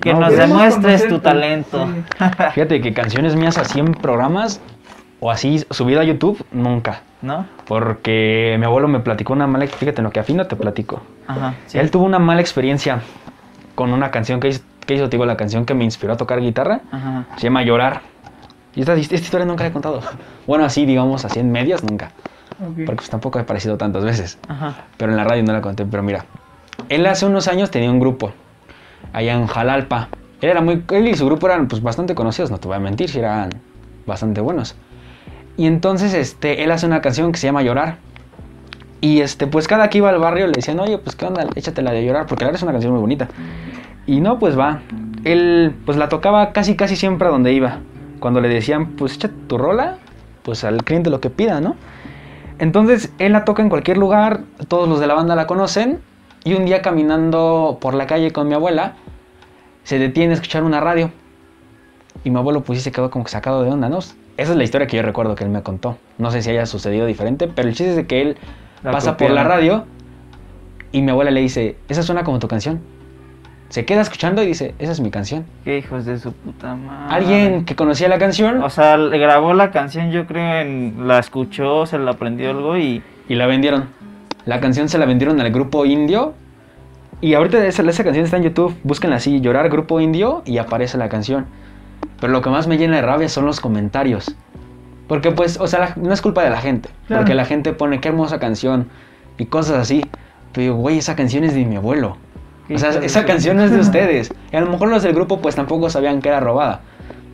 que 0.00 0.12
No, 0.14 0.20
nos 0.20 0.36
demuestres 0.36 1.06
tu 1.06 1.18
talento. 1.20 1.86
Sí. 1.86 2.24
Fíjate 2.54 2.80
que 2.80 2.92
canciones 2.92 3.36
mías 3.36 3.58
así 3.58 3.78
en 3.78 3.92
programas 3.92 4.60
o 5.20 5.30
así 5.30 5.64
subido 5.70 6.00
a 6.00 6.04
YouTube, 6.04 6.44
nunca. 6.50 7.02
¿No? 7.22 7.46
Porque 7.66 8.56
mi 8.58 8.64
abuelo 8.64 8.86
me 8.88 9.00
platicó 9.00 9.32
una 9.32 9.46
mala... 9.46 9.66
Fíjate, 9.66 10.00
en 10.00 10.04
lo 10.04 10.10
que 10.10 10.20
afino 10.20 10.46
te 10.46 10.56
platico. 10.56 11.02
Ajá. 11.26 11.54
sí. 11.66 11.78
Él 11.78 11.90
tuvo 11.90 12.04
una 12.04 12.18
mala 12.18 12.40
experiencia 12.40 13.00
con 13.74 13.92
una 13.92 14.10
canción 14.10 14.40
que 14.40 14.48
hizo, 14.48 14.62
que 14.86 14.94
hizo, 14.94 15.04
te 15.08 15.16
digo, 15.16 15.26
la 15.26 15.36
canción 15.36 15.64
que 15.64 15.74
me 15.74 15.84
inspiró 15.84 16.12
a 16.14 16.16
tocar 16.16 16.40
guitarra. 16.40 16.80
Ajá. 16.90 17.24
Se 17.36 17.42
llama 17.42 17.62
Llorar. 17.62 18.00
Y 18.74 18.80
esta, 18.80 18.94
esta 18.94 19.14
historia 19.14 19.46
nunca 19.46 19.64
la 19.64 19.70
he 19.70 19.72
contado. 19.72 20.00
Bueno, 20.46 20.64
así, 20.64 20.86
digamos, 20.86 21.24
así 21.24 21.40
en 21.40 21.50
medias, 21.52 21.82
nunca. 21.82 22.12
Ok. 22.60 22.76
Porque 22.86 22.96
pues 22.96 23.10
tampoco 23.10 23.38
he 23.38 23.42
aparecido 23.42 23.76
tantas 23.76 24.04
veces. 24.04 24.38
Ajá. 24.48 24.84
Pero 24.96 25.12
en 25.12 25.16
la 25.16 25.24
radio 25.24 25.42
no 25.42 25.52
la 25.52 25.60
conté. 25.60 25.84
Pero 25.84 26.02
mira, 26.02 26.24
él 26.88 27.06
hace 27.06 27.26
unos 27.26 27.48
años 27.48 27.70
tenía 27.70 27.90
un 27.90 28.00
grupo 28.00 28.32
allá 29.12 29.34
en 29.34 29.46
Jalalpa. 29.46 30.08
Él, 30.40 30.50
era 30.50 30.60
muy, 30.60 30.82
él 30.90 31.08
y 31.08 31.14
su 31.14 31.26
grupo 31.26 31.46
eran 31.46 31.68
pues, 31.68 31.82
bastante 31.82 32.14
conocidos, 32.14 32.50
no 32.50 32.58
te 32.58 32.68
voy 32.68 32.76
a 32.76 32.80
mentir, 32.80 33.08
sí 33.08 33.18
eran 33.18 33.50
bastante 34.06 34.40
buenos. 34.40 34.76
Y 35.56 35.66
entonces 35.66 36.14
este, 36.14 36.62
él 36.62 36.70
hace 36.70 36.86
una 36.86 37.00
canción 37.00 37.32
que 37.32 37.38
se 37.38 37.46
llama 37.48 37.62
Llorar. 37.62 37.96
Y 39.00 39.20
este, 39.20 39.46
pues 39.46 39.68
cada 39.68 39.90
que 39.90 39.98
iba 39.98 40.10
al 40.10 40.18
barrio 40.18 40.46
le 40.46 40.54
decían, 40.54 40.78
oye, 40.80 40.98
pues 40.98 41.14
qué 41.14 41.26
onda, 41.26 41.46
échatela 41.54 41.92
de 41.92 42.04
llorar, 42.04 42.26
porque 42.26 42.44
la 42.44 42.48
verdad 42.48 42.58
es 42.58 42.62
una 42.62 42.72
canción 42.72 42.92
muy 42.92 43.00
bonita. 43.00 43.28
Y 44.06 44.20
no, 44.20 44.38
pues 44.38 44.58
va. 44.58 44.80
Él 45.24 45.74
pues 45.84 45.96
la 45.98 46.08
tocaba 46.08 46.52
casi 46.52 46.74
casi 46.74 46.96
siempre 46.96 47.28
a 47.28 47.30
donde 47.30 47.52
iba. 47.52 47.78
Cuando 48.20 48.40
le 48.40 48.48
decían, 48.48 48.96
pues 48.96 49.14
echa 49.14 49.30
tu 49.46 49.58
rola, 49.58 49.98
pues 50.42 50.64
al 50.64 50.84
cliente 50.84 51.10
lo 51.10 51.20
que 51.20 51.30
pida, 51.30 51.60
¿no? 51.60 51.76
Entonces 52.58 53.12
él 53.18 53.32
la 53.32 53.44
toca 53.44 53.62
en 53.62 53.68
cualquier 53.68 53.98
lugar, 53.98 54.40
todos 54.68 54.88
los 54.88 55.00
de 55.00 55.06
la 55.06 55.14
banda 55.14 55.34
la 55.34 55.46
conocen. 55.46 56.00
Y 56.44 56.54
un 56.54 56.64
día 56.64 56.82
caminando 56.82 57.78
por 57.80 57.94
la 57.94 58.06
calle 58.06 58.32
con 58.32 58.48
mi 58.48 58.54
abuela, 58.54 58.94
se 59.84 59.98
detiene 59.98 60.32
a 60.32 60.34
escuchar 60.34 60.62
una 60.62 60.80
radio. 60.80 61.10
Y 62.24 62.30
mi 62.30 62.38
abuelo 62.38 62.62
pues 62.62 62.78
sí 62.78 62.84
se 62.84 62.92
quedó 62.92 63.10
como 63.10 63.24
que 63.24 63.30
sacado 63.30 63.62
de 63.62 63.70
onda, 63.70 63.88
¿no? 63.88 63.98
Esa 63.98 64.52
es 64.52 64.56
la 64.56 64.64
historia 64.64 64.86
que 64.86 64.96
yo 64.96 65.02
recuerdo 65.02 65.34
que 65.34 65.44
él 65.44 65.50
me 65.50 65.62
contó. 65.62 65.98
No 66.16 66.30
sé 66.30 66.42
si 66.42 66.50
haya 66.50 66.64
sucedido 66.66 67.06
diferente, 67.06 67.48
pero 67.48 67.68
el 67.68 67.74
chiste 67.74 67.90
es 67.90 67.96
de 67.96 68.06
que 68.06 68.22
él 68.22 68.36
La 68.82 68.92
pasa 68.92 69.16
por 69.16 69.30
la 69.30 69.44
radio 69.44 69.84
y 70.92 71.02
mi 71.02 71.10
abuela 71.10 71.30
le 71.30 71.40
dice, 71.40 71.76
esa 71.88 72.02
suena 72.02 72.24
como 72.24 72.38
tu 72.38 72.48
canción. 72.48 72.80
Se 73.68 73.84
queda 73.84 74.00
escuchando 74.00 74.42
y 74.42 74.46
dice, 74.46 74.74
esa 74.78 74.92
es 74.92 75.00
mi 75.00 75.10
canción. 75.10 75.44
Qué 75.64 75.78
hijos 75.78 76.06
de 76.06 76.18
su 76.18 76.32
puta 76.32 76.74
madre. 76.74 77.14
Alguien 77.14 77.64
que 77.66 77.76
conocía 77.76 78.08
la 78.08 78.18
canción 78.18 78.62
O 78.62 78.70
sea, 78.70 78.96
le 78.96 79.18
grabó 79.18 79.52
la 79.52 79.70
canción, 79.70 80.10
yo 80.10 80.26
creo, 80.26 80.60
en, 80.62 81.06
la 81.06 81.18
escuchó, 81.18 81.84
se 81.84 81.98
la 81.98 82.12
aprendió 82.12 82.50
algo 82.50 82.78
y... 82.78 83.02
y 83.28 83.34
la 83.34 83.46
vendieron. 83.46 83.88
La 84.46 84.60
canción 84.60 84.88
se 84.88 84.96
la 84.96 85.04
vendieron 85.04 85.38
al 85.40 85.50
grupo 85.50 85.84
indio. 85.84 86.32
Y 87.20 87.34
ahorita 87.34 87.64
esa, 87.66 87.82
esa 87.82 88.04
canción 88.04 88.24
está 88.24 88.38
en 88.38 88.44
YouTube. 88.44 88.74
Búsquenla 88.84 89.16
así, 89.16 89.40
llorar 89.40 89.68
grupo 89.68 90.00
indio 90.00 90.42
y 90.46 90.56
aparece 90.58 90.96
la 90.96 91.10
canción. 91.10 91.44
Pero 92.20 92.32
lo 92.32 92.40
que 92.40 92.48
más 92.48 92.66
me 92.68 92.78
llena 92.78 92.96
de 92.96 93.02
rabia 93.02 93.28
son 93.28 93.44
los 93.44 93.60
comentarios. 93.60 94.34
Porque 95.08 95.30
pues, 95.30 95.58
o 95.60 95.66
sea, 95.66 95.78
la- 95.80 95.92
no 95.96 96.14
es 96.14 96.22
culpa 96.22 96.42
de 96.42 96.50
la 96.50 96.60
gente. 96.60 96.88
Claro. 97.06 97.22
Porque 97.22 97.34
la 97.34 97.44
gente 97.44 97.74
pone 97.74 98.00
qué 98.00 98.08
hermosa 98.08 98.38
canción 98.38 98.88
y 99.36 99.44
cosas 99.46 99.76
así. 99.76 100.06
Pero 100.52 100.62
digo, 100.62 100.76
güey, 100.76 100.98
esa 100.98 101.16
canción 101.16 101.44
es 101.44 101.54
de 101.54 101.66
mi 101.66 101.76
abuelo. 101.76 102.16
O 102.70 102.78
sea, 102.78 102.90
esa 102.90 103.24
canción 103.24 103.56
no 103.56 103.64
es 103.64 103.70
de 103.70 103.78
ustedes. 103.80 104.32
Y 104.52 104.56
a 104.56 104.60
lo 104.60 104.70
mejor 104.70 104.88
los 104.88 105.02
del 105.02 105.14
grupo 105.14 105.40
pues 105.40 105.54
tampoco 105.54 105.90
sabían 105.90 106.20
que 106.20 106.28
era 106.28 106.40
robada. 106.40 106.80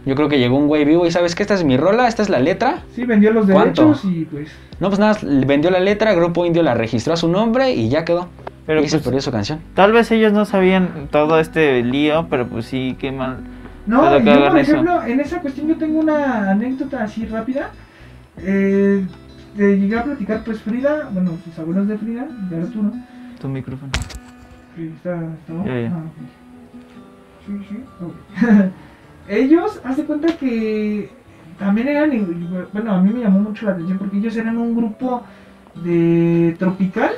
Yo 0.07 0.15
creo 0.15 0.29
que 0.29 0.39
llegó 0.39 0.59
un 0.59 0.69
güey 0.69 0.85
vivo 0.85 1.07
y 1.07 1.11
sabes 1.11 1.35
que 1.35 1.43
esta 1.43 1.55
es 1.55 1.65
mi 1.65 1.77
rola, 1.79 2.07
esta 2.09 2.23
es 2.23 2.29
la 2.29 2.39
letra. 2.39 2.83
Sí, 2.95 3.05
vendió 3.05 3.33
los 3.33 3.47
¿Cuánto? 3.51 3.83
derechos 3.87 4.05
y 4.05 4.25
pues. 4.27 4.49
No, 4.79 4.89
pues 4.89 4.99
nada, 4.99 5.17
vendió 5.23 5.71
la 5.71 5.81
letra, 5.81 6.13
Grupo 6.15 6.45
Indio 6.45 6.63
la 6.63 6.75
registró 6.75 7.15
a 7.15 7.17
su 7.17 7.29
nombre 7.29 7.73
y 7.73 7.89
ya 7.89 8.05
quedó. 8.05 8.29
Pero 8.67 8.81
y 8.83 8.89
se 8.89 8.97
pues- 8.99 9.05
perdió 9.05 9.21
su 9.23 9.31
canción. 9.33 9.61
Tal 9.75 9.93
vez 9.93 10.11
ellos 10.11 10.33
no 10.33 10.45
sabían 10.45 11.09
todo 11.11 11.39
este 11.41 11.83
lío, 11.83 12.27
pero 12.29 12.47
pues 12.47 12.67
sí, 12.67 12.97
qué 12.99 13.13
mal. 13.13 13.39
No, 13.87 14.19
yo 14.19 14.49
por 14.51 14.59
eso. 14.59 14.73
ejemplo, 14.73 15.03
en 15.05 15.21
esa 15.21 15.41
cuestión 15.41 15.69
yo 15.69 15.77
tengo 15.77 16.01
una 16.01 16.51
anécdota 16.51 17.03
así 17.05 17.27
rápida. 17.27 17.71
Eh, 18.39 19.05
te 19.57 19.79
llegué 19.79 19.97
a 19.99 20.05
platicar, 20.05 20.43
pues 20.45 20.61
Frida, 20.61 21.09
bueno, 21.13 21.33
sus 21.45 21.59
abuelos 21.59 21.87
de 21.89 21.97
Frida, 21.99 22.27
de 22.51 22.57
Arturo. 22.57 22.93
Tu 23.41 23.49
micrófono. 23.49 23.93
Sí, 24.77 24.93
está, 24.97 25.15
está 25.15 25.65
Ya, 25.65 25.81
ya. 25.81 25.93
Ah. 25.95 26.03
Sí, 27.47 27.53
sí, 27.69 27.85
ellos, 29.29 29.81
haz 29.85 29.97
de 29.99 30.05
cuenta 30.05 30.35
que 30.37 31.11
también 31.59 31.89
eran, 31.89 32.11
bueno, 32.73 32.93
a 32.93 33.01
mí 33.03 33.13
me 33.13 33.21
llamó 33.21 33.41
mucho 33.41 33.67
la 33.67 33.73
atención 33.73 33.99
porque 33.99 34.17
ellos 34.17 34.37
eran 34.37 34.57
un 34.57 34.75
grupo 34.75 35.23
de 35.85 36.57
tropical, 36.59 37.11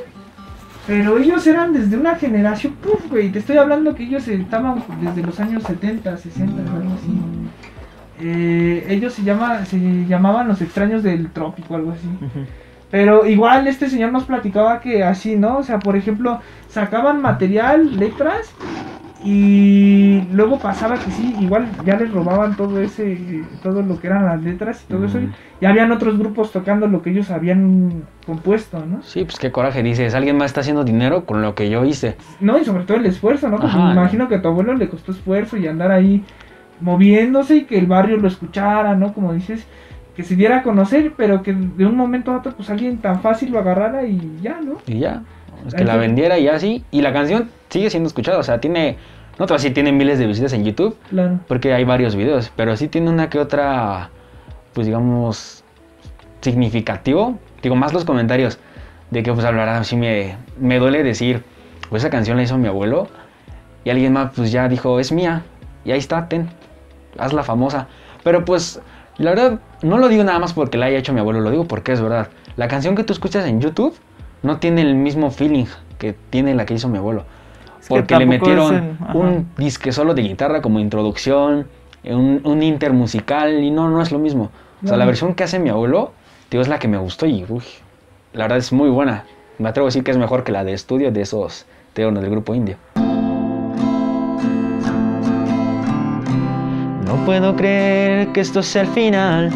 pero 0.86 1.18
ellos 1.18 1.46
eran 1.46 1.72
desde 1.72 1.96
una 1.96 2.16
generación, 2.16 2.74
puf, 2.74 3.08
güey, 3.08 3.30
te 3.30 3.38
estoy 3.38 3.56
hablando 3.56 3.94
que 3.94 4.04
ellos 4.04 4.26
estaban 4.28 4.82
desde 5.00 5.22
los 5.22 5.38
años 5.40 5.62
70, 5.62 6.16
60, 6.16 6.60
algo 6.60 6.92
así. 6.94 7.20
Eh, 8.18 8.86
ellos 8.88 9.12
se, 9.12 9.22
llama, 9.22 9.64
se 9.64 9.78
llamaban 10.06 10.48
los 10.48 10.60
extraños 10.62 11.02
del 11.02 11.30
trópico, 11.30 11.74
algo 11.74 11.92
así. 11.92 12.08
Pero 12.90 13.26
igual 13.26 13.66
este 13.66 13.88
señor 13.88 14.12
nos 14.12 14.24
platicaba 14.24 14.80
que 14.80 15.02
así, 15.02 15.36
¿no? 15.36 15.58
O 15.58 15.62
sea, 15.62 15.78
por 15.78 15.96
ejemplo, 15.96 16.40
sacaban 16.68 17.20
material, 17.20 17.98
letras, 17.98 18.54
y 19.24 20.22
luego 20.32 20.58
pasaba 20.60 20.94
que 20.96 21.10
sí, 21.10 21.34
igual 21.40 21.66
ya 21.84 21.96
les 21.96 22.12
robaban 22.12 22.54
todo 22.54 22.80
ese, 22.80 23.42
todo 23.60 23.82
lo 23.82 23.98
que 23.98 24.06
eran 24.06 24.24
las 24.24 24.40
letras 24.40 24.84
y 24.84 24.92
todo 24.92 25.06
eso, 25.06 25.18
y 25.60 25.66
habían 25.66 25.90
otros 25.90 26.16
grupos 26.16 26.52
tocando 26.52 26.86
lo 26.86 27.02
que 27.02 27.10
ellos 27.10 27.30
habían 27.32 28.04
compuesto, 28.24 28.84
¿no? 28.86 29.02
Sí, 29.02 29.24
pues 29.24 29.38
qué 29.38 29.50
coraje, 29.50 29.82
dices, 29.82 30.14
alguien 30.14 30.36
más 30.36 30.46
está 30.46 30.60
haciendo 30.60 30.84
dinero 30.84 31.24
con 31.24 31.42
lo 31.42 31.56
que 31.56 31.68
yo 31.68 31.84
hice. 31.84 32.16
No, 32.40 32.56
y 32.56 32.64
sobre 32.64 32.84
todo 32.84 32.98
el 32.98 33.06
esfuerzo, 33.06 33.48
¿no? 33.48 33.56
Porque 33.56 33.76
Ajá, 33.76 33.86
me 33.86 33.92
imagino 33.94 34.28
que 34.28 34.36
a 34.36 34.42
tu 34.42 34.46
abuelo 34.46 34.74
le 34.74 34.88
costó 34.88 35.10
esfuerzo 35.10 35.56
y 35.56 35.66
andar 35.66 35.90
ahí 35.90 36.22
moviéndose 36.80 37.56
y 37.56 37.64
que 37.64 37.78
el 37.78 37.86
barrio 37.86 38.18
lo 38.18 38.28
escuchara, 38.28 38.94
¿no? 38.94 39.12
Como 39.12 39.32
dices, 39.32 39.66
que 40.16 40.22
se 40.22 40.34
diera 40.34 40.58
a 40.58 40.62
conocer, 40.62 41.12
pero 41.16 41.42
que 41.42 41.52
de 41.52 41.84
un 41.86 41.94
momento 41.96 42.32
a 42.32 42.38
otro, 42.38 42.52
pues 42.52 42.70
alguien 42.70 42.98
tan 42.98 43.20
fácil 43.20 43.50
lo 43.52 43.58
agarrara 43.58 44.06
y 44.06 44.38
ya, 44.40 44.60
¿no? 44.62 44.78
Y 44.86 44.98
ya, 45.00 45.22
es 45.66 45.74
que 45.74 45.82
Ahí 45.82 45.86
la 45.86 45.96
vendiera 45.96 46.38
y 46.38 46.48
así. 46.48 46.84
Y 46.90 47.02
la 47.02 47.12
canción 47.12 47.50
sigue 47.68 47.90
siendo 47.90 48.06
escuchada, 48.06 48.38
o 48.38 48.42
sea, 48.42 48.58
tiene, 48.60 48.96
no 49.38 49.46
te 49.46 49.52
decir, 49.54 49.74
tiene 49.74 49.92
miles 49.92 50.18
de 50.18 50.26
visitas 50.26 50.52
en 50.54 50.64
YouTube, 50.64 50.96
Claro. 51.10 51.40
porque 51.46 51.74
hay 51.74 51.84
varios 51.84 52.16
videos, 52.16 52.50
pero 52.56 52.76
sí 52.76 52.88
tiene 52.88 53.10
una 53.10 53.28
que 53.28 53.38
otra, 53.38 54.08
pues 54.72 54.86
digamos, 54.86 55.62
significativo. 56.40 57.38
Digo, 57.62 57.76
más 57.76 57.92
los 57.92 58.04
comentarios 58.04 58.58
de 59.10 59.22
que, 59.22 59.32
pues, 59.32 59.44
la 59.44 59.50
verdad, 59.50 59.84
sí 59.84 59.96
me, 59.96 60.36
me 60.58 60.78
duele 60.78 61.02
decir, 61.02 61.42
pues 61.90 62.02
esa 62.02 62.10
canción 62.10 62.36
la 62.36 62.42
hizo 62.42 62.56
mi 62.58 62.68
abuelo, 62.68 63.08
y 63.84 63.90
alguien 63.90 64.12
más, 64.12 64.32
pues 64.34 64.50
ya 64.50 64.68
dijo, 64.68 64.98
es 64.98 65.12
mía, 65.12 65.42
y 65.84 65.92
ahí 65.92 65.98
está, 65.98 66.28
ten, 66.28 66.48
hazla 67.18 67.42
famosa. 67.42 67.86
Pero 68.24 68.44
pues, 68.44 68.80
la 69.18 69.30
verdad, 69.30 69.60
no 69.82 69.98
lo 69.98 70.08
digo 70.08 70.24
nada 70.24 70.38
más 70.38 70.52
porque 70.52 70.78
la 70.78 70.86
haya 70.86 70.98
hecho 70.98 71.12
mi 71.12 71.20
abuelo, 71.20 71.40
lo 71.40 71.50
digo 71.50 71.64
porque 71.66 71.92
es 71.92 72.00
verdad. 72.00 72.28
La 72.56 72.68
canción 72.68 72.94
que 72.94 73.04
tú 73.04 73.12
escuchas 73.12 73.46
en 73.46 73.60
YouTube 73.60 73.94
no 74.42 74.58
tiene 74.58 74.82
el 74.82 74.94
mismo 74.94 75.30
feeling 75.30 75.66
que 75.98 76.14
tiene 76.30 76.54
la 76.54 76.66
que 76.66 76.74
hizo 76.74 76.88
mi 76.88 76.98
abuelo. 76.98 77.24
Es 77.80 77.88
Porque 77.88 78.16
le 78.16 78.26
metieron 78.26 78.74
el- 78.74 79.16
un 79.16 79.48
disque 79.56 79.92
solo 79.92 80.12
de 80.14 80.22
guitarra 80.22 80.60
como 80.60 80.80
introducción, 80.80 81.66
un, 82.04 82.40
un 82.44 82.62
inter 82.62 82.92
musical, 82.92 83.62
y 83.62 83.70
no, 83.70 83.88
no 83.88 84.02
es 84.02 84.12
lo 84.12 84.18
mismo. 84.18 84.50
O 84.82 84.86
sea, 84.86 84.92
No. 84.92 84.98
la 84.98 85.04
versión 85.06 85.34
que 85.34 85.44
hace 85.44 85.58
mi 85.58 85.70
abuelo, 85.70 86.12
digo, 86.50 86.62
es 86.62 86.68
la 86.68 86.78
que 86.78 86.88
me 86.88 86.98
gustó 86.98 87.26
y, 87.26 87.44
uy, 87.48 87.62
la 88.32 88.44
verdad 88.44 88.58
es 88.58 88.72
muy 88.72 88.90
buena. 88.90 89.24
Me 89.58 89.68
atrevo 89.68 89.86
a 89.86 89.88
decir 89.88 90.04
que 90.04 90.10
es 90.10 90.18
mejor 90.18 90.44
que 90.44 90.52
la 90.52 90.64
de 90.64 90.72
estudio 90.74 91.10
de 91.10 91.22
esos 91.22 91.64
teonos 91.94 92.22
del 92.22 92.30
grupo 92.30 92.54
indio. 92.54 92.76
No 97.16 97.24
puedo 97.24 97.56
creer 97.56 98.28
que 98.28 98.42
esto 98.42 98.62
sea 98.62 98.82
el 98.82 98.88
final 98.88 99.50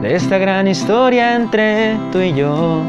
de 0.00 0.14
esta 0.14 0.38
gran 0.38 0.68
historia 0.68 1.34
entre 1.34 1.98
tú 2.12 2.20
y 2.20 2.32
yo. 2.32 2.80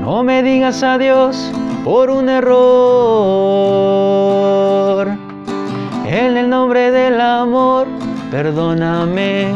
No 0.00 0.24
me 0.24 0.42
digas 0.42 0.82
adiós 0.82 1.52
por 1.84 2.08
un 2.08 2.30
error. 2.30 2.56
En 6.06 6.36
el 6.38 6.48
nombre 6.48 6.90
del 6.90 7.20
amor, 7.20 7.86
perdóname. 8.30 9.54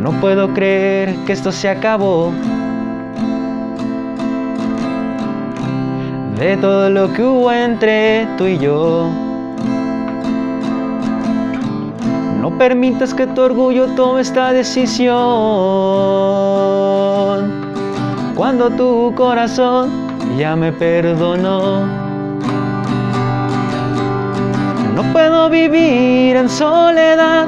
No 0.00 0.12
puedo 0.20 0.54
creer 0.54 1.16
que 1.26 1.32
esto 1.32 1.50
se 1.50 1.68
acabó. 1.68 2.32
De 6.38 6.56
todo 6.58 6.90
lo 6.90 7.10
que 7.14 7.22
hubo 7.24 7.50
entre 7.50 8.28
tú 8.36 8.44
y 8.44 8.58
yo. 8.58 9.08
No 12.42 12.58
permitas 12.58 13.14
que 13.14 13.26
tu 13.26 13.40
orgullo 13.40 13.86
tome 13.96 14.20
esta 14.20 14.52
decisión. 14.52 15.14
Cuando 18.34 18.68
tu 18.68 19.14
corazón 19.14 19.88
ya 20.36 20.54
me 20.56 20.72
perdonó. 20.72 21.86
No 24.94 25.02
puedo 25.14 25.48
vivir 25.48 26.36
en 26.36 26.50
soledad. 26.50 27.46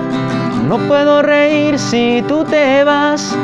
No 0.67 0.79
puedo 0.89 1.21
reír 1.21 1.79
si 1.79 2.25
tú 2.27 2.43
te 2.45 2.85
vas. 2.85 3.37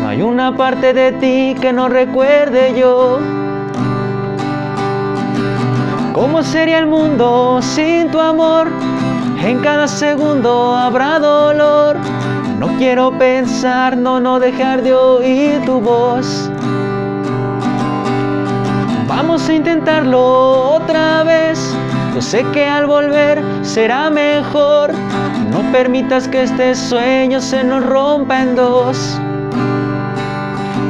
No 0.00 0.08
hay 0.08 0.22
una 0.22 0.56
parte 0.56 0.94
de 0.94 1.12
ti 1.12 1.54
que 1.60 1.70
no 1.70 1.90
recuerde 1.90 2.74
yo. 2.78 3.39
¿Cómo 6.20 6.42
sería 6.42 6.78
el 6.80 6.86
mundo 6.86 7.60
sin 7.62 8.10
tu 8.10 8.20
amor? 8.20 8.68
En 9.42 9.60
cada 9.60 9.88
segundo 9.88 10.76
habrá 10.76 11.18
dolor. 11.18 11.96
No 12.58 12.66
quiero 12.76 13.10
pensar, 13.18 13.96
no, 13.96 14.20
no 14.20 14.38
dejar 14.38 14.82
de 14.82 14.92
oír 14.92 15.64
tu 15.64 15.80
voz. 15.80 16.50
Vamos 19.08 19.48
a 19.48 19.54
intentarlo 19.54 20.74
otra 20.74 21.22
vez. 21.22 21.74
Yo 22.14 22.20
sé 22.20 22.44
que 22.52 22.66
al 22.66 22.84
volver 22.84 23.42
será 23.62 24.10
mejor. 24.10 24.92
No 25.50 25.62
permitas 25.72 26.28
que 26.28 26.42
este 26.42 26.74
sueño 26.74 27.40
se 27.40 27.64
nos 27.64 27.82
rompa 27.86 28.42
en 28.42 28.56
dos. 28.56 29.18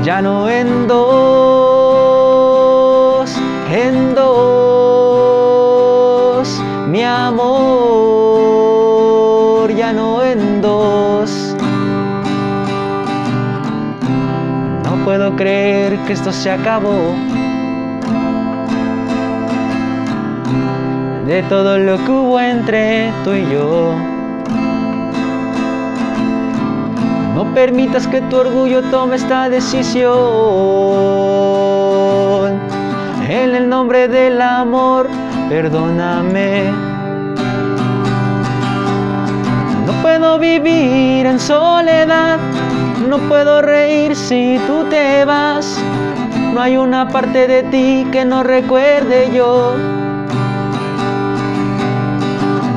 Ya 0.02 0.20
no 0.20 0.48
en 0.50 0.88
dos, 0.88 1.06
en 3.72 4.16
dos, 4.16 4.59
mi 6.90 7.04
amor, 7.04 7.40
ya 9.72 9.92
no 9.92 10.24
en 10.24 10.60
dos. 10.60 11.54
No 14.84 14.96
puedo 15.04 15.36
creer 15.36 15.96
que 16.00 16.14
esto 16.14 16.32
se 16.32 16.50
acabó. 16.50 17.14
De 21.26 21.44
todo 21.44 21.78
lo 21.78 21.96
que 22.04 22.10
hubo 22.10 22.40
entre 22.40 23.12
tú 23.22 23.34
y 23.34 23.48
yo. 23.52 23.94
No 27.36 27.44
permitas 27.54 28.08
que 28.08 28.20
tu 28.22 28.38
orgullo 28.38 28.82
tome 28.90 29.14
esta 29.14 29.48
decisión. 29.48 30.10
En 33.28 33.54
el 33.54 33.68
nombre 33.68 34.08
del 34.08 34.42
amor, 34.42 35.08
perdóname. 35.50 36.70
No 39.84 39.92
puedo 40.00 40.38
vivir 40.38 41.26
en 41.26 41.40
soledad. 41.40 42.38
No 43.08 43.18
puedo 43.28 43.60
reír 43.60 44.14
si 44.14 44.60
tú 44.68 44.84
te 44.88 45.24
vas. 45.24 45.76
No 46.54 46.60
hay 46.60 46.76
una 46.76 47.08
parte 47.08 47.48
de 47.48 47.64
ti 47.64 48.06
que 48.12 48.24
no 48.24 48.44
recuerde 48.44 49.30
yo. 49.34 49.74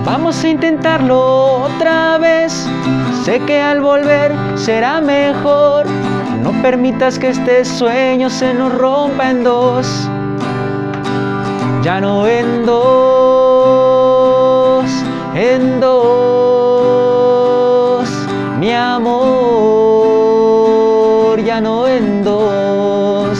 Vamos 0.03 0.43
a 0.43 0.49
intentarlo 0.49 1.65
otra 1.65 2.17
vez. 2.17 2.67
Sé 3.23 3.39
que 3.41 3.61
al 3.61 3.81
volver 3.81 4.33
será 4.55 4.99
mejor. 4.99 5.85
No 6.41 6.51
permitas 6.63 7.19
que 7.19 7.29
este 7.29 7.65
sueño 7.65 8.31
se 8.31 8.55
nos 8.55 8.73
rompa 8.73 9.29
en 9.29 9.43
dos. 9.43 10.09
Ya 11.83 11.99
no 11.99 12.25
en 12.25 12.65
dos, 12.65 12.85
en 15.35 15.81
dos, 15.81 15.99
mi 18.57 18.71
amor, 18.71 19.23
ya 21.43 21.59
no 21.59 21.85
en 21.85 22.23
dos. 22.23 23.37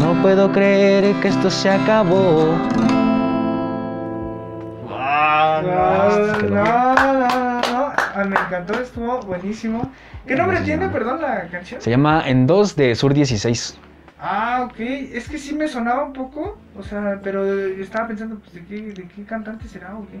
No 0.00 0.20
puedo 0.20 0.50
creer 0.50 1.14
que 1.20 1.28
esto 1.28 1.48
se 1.48 1.70
acabó. 1.70 2.56
Ah, 4.90 5.62
no, 5.62 6.38
qué 6.38 6.48
no, 6.48 6.64
no, 6.64 7.12
no, 7.12 7.60
no. 7.60 7.92
Ah, 8.16 8.24
me 8.28 8.34
encantó, 8.34 8.80
estuvo 8.80 9.20
buenísimo. 9.20 9.92
¿Qué 10.26 10.34
nombre 10.34 10.58
tiene, 10.62 10.88
perdón, 10.88 11.22
la 11.22 11.46
canción? 11.46 11.80
Se 11.80 11.88
llama 11.88 12.24
En 12.26 12.48
2 12.48 12.74
de 12.74 12.96
Sur 12.96 13.14
16. 13.14 13.78
Ah, 14.22 14.62
ok. 14.68 14.78
Es 14.78 15.28
que 15.28 15.38
sí 15.38 15.54
me 15.54 15.66
sonaba 15.68 16.04
un 16.04 16.12
poco. 16.12 16.58
O 16.78 16.82
sea, 16.82 17.20
pero 17.22 17.44
yo 17.46 17.82
estaba 17.82 18.08
pensando, 18.08 18.36
pues, 18.36 18.52
¿de 18.54 18.64
qué, 18.64 18.82
de 18.92 19.08
qué 19.08 19.24
cantante 19.24 19.66
será 19.68 19.94
o 19.96 20.06
qué? 20.06 20.18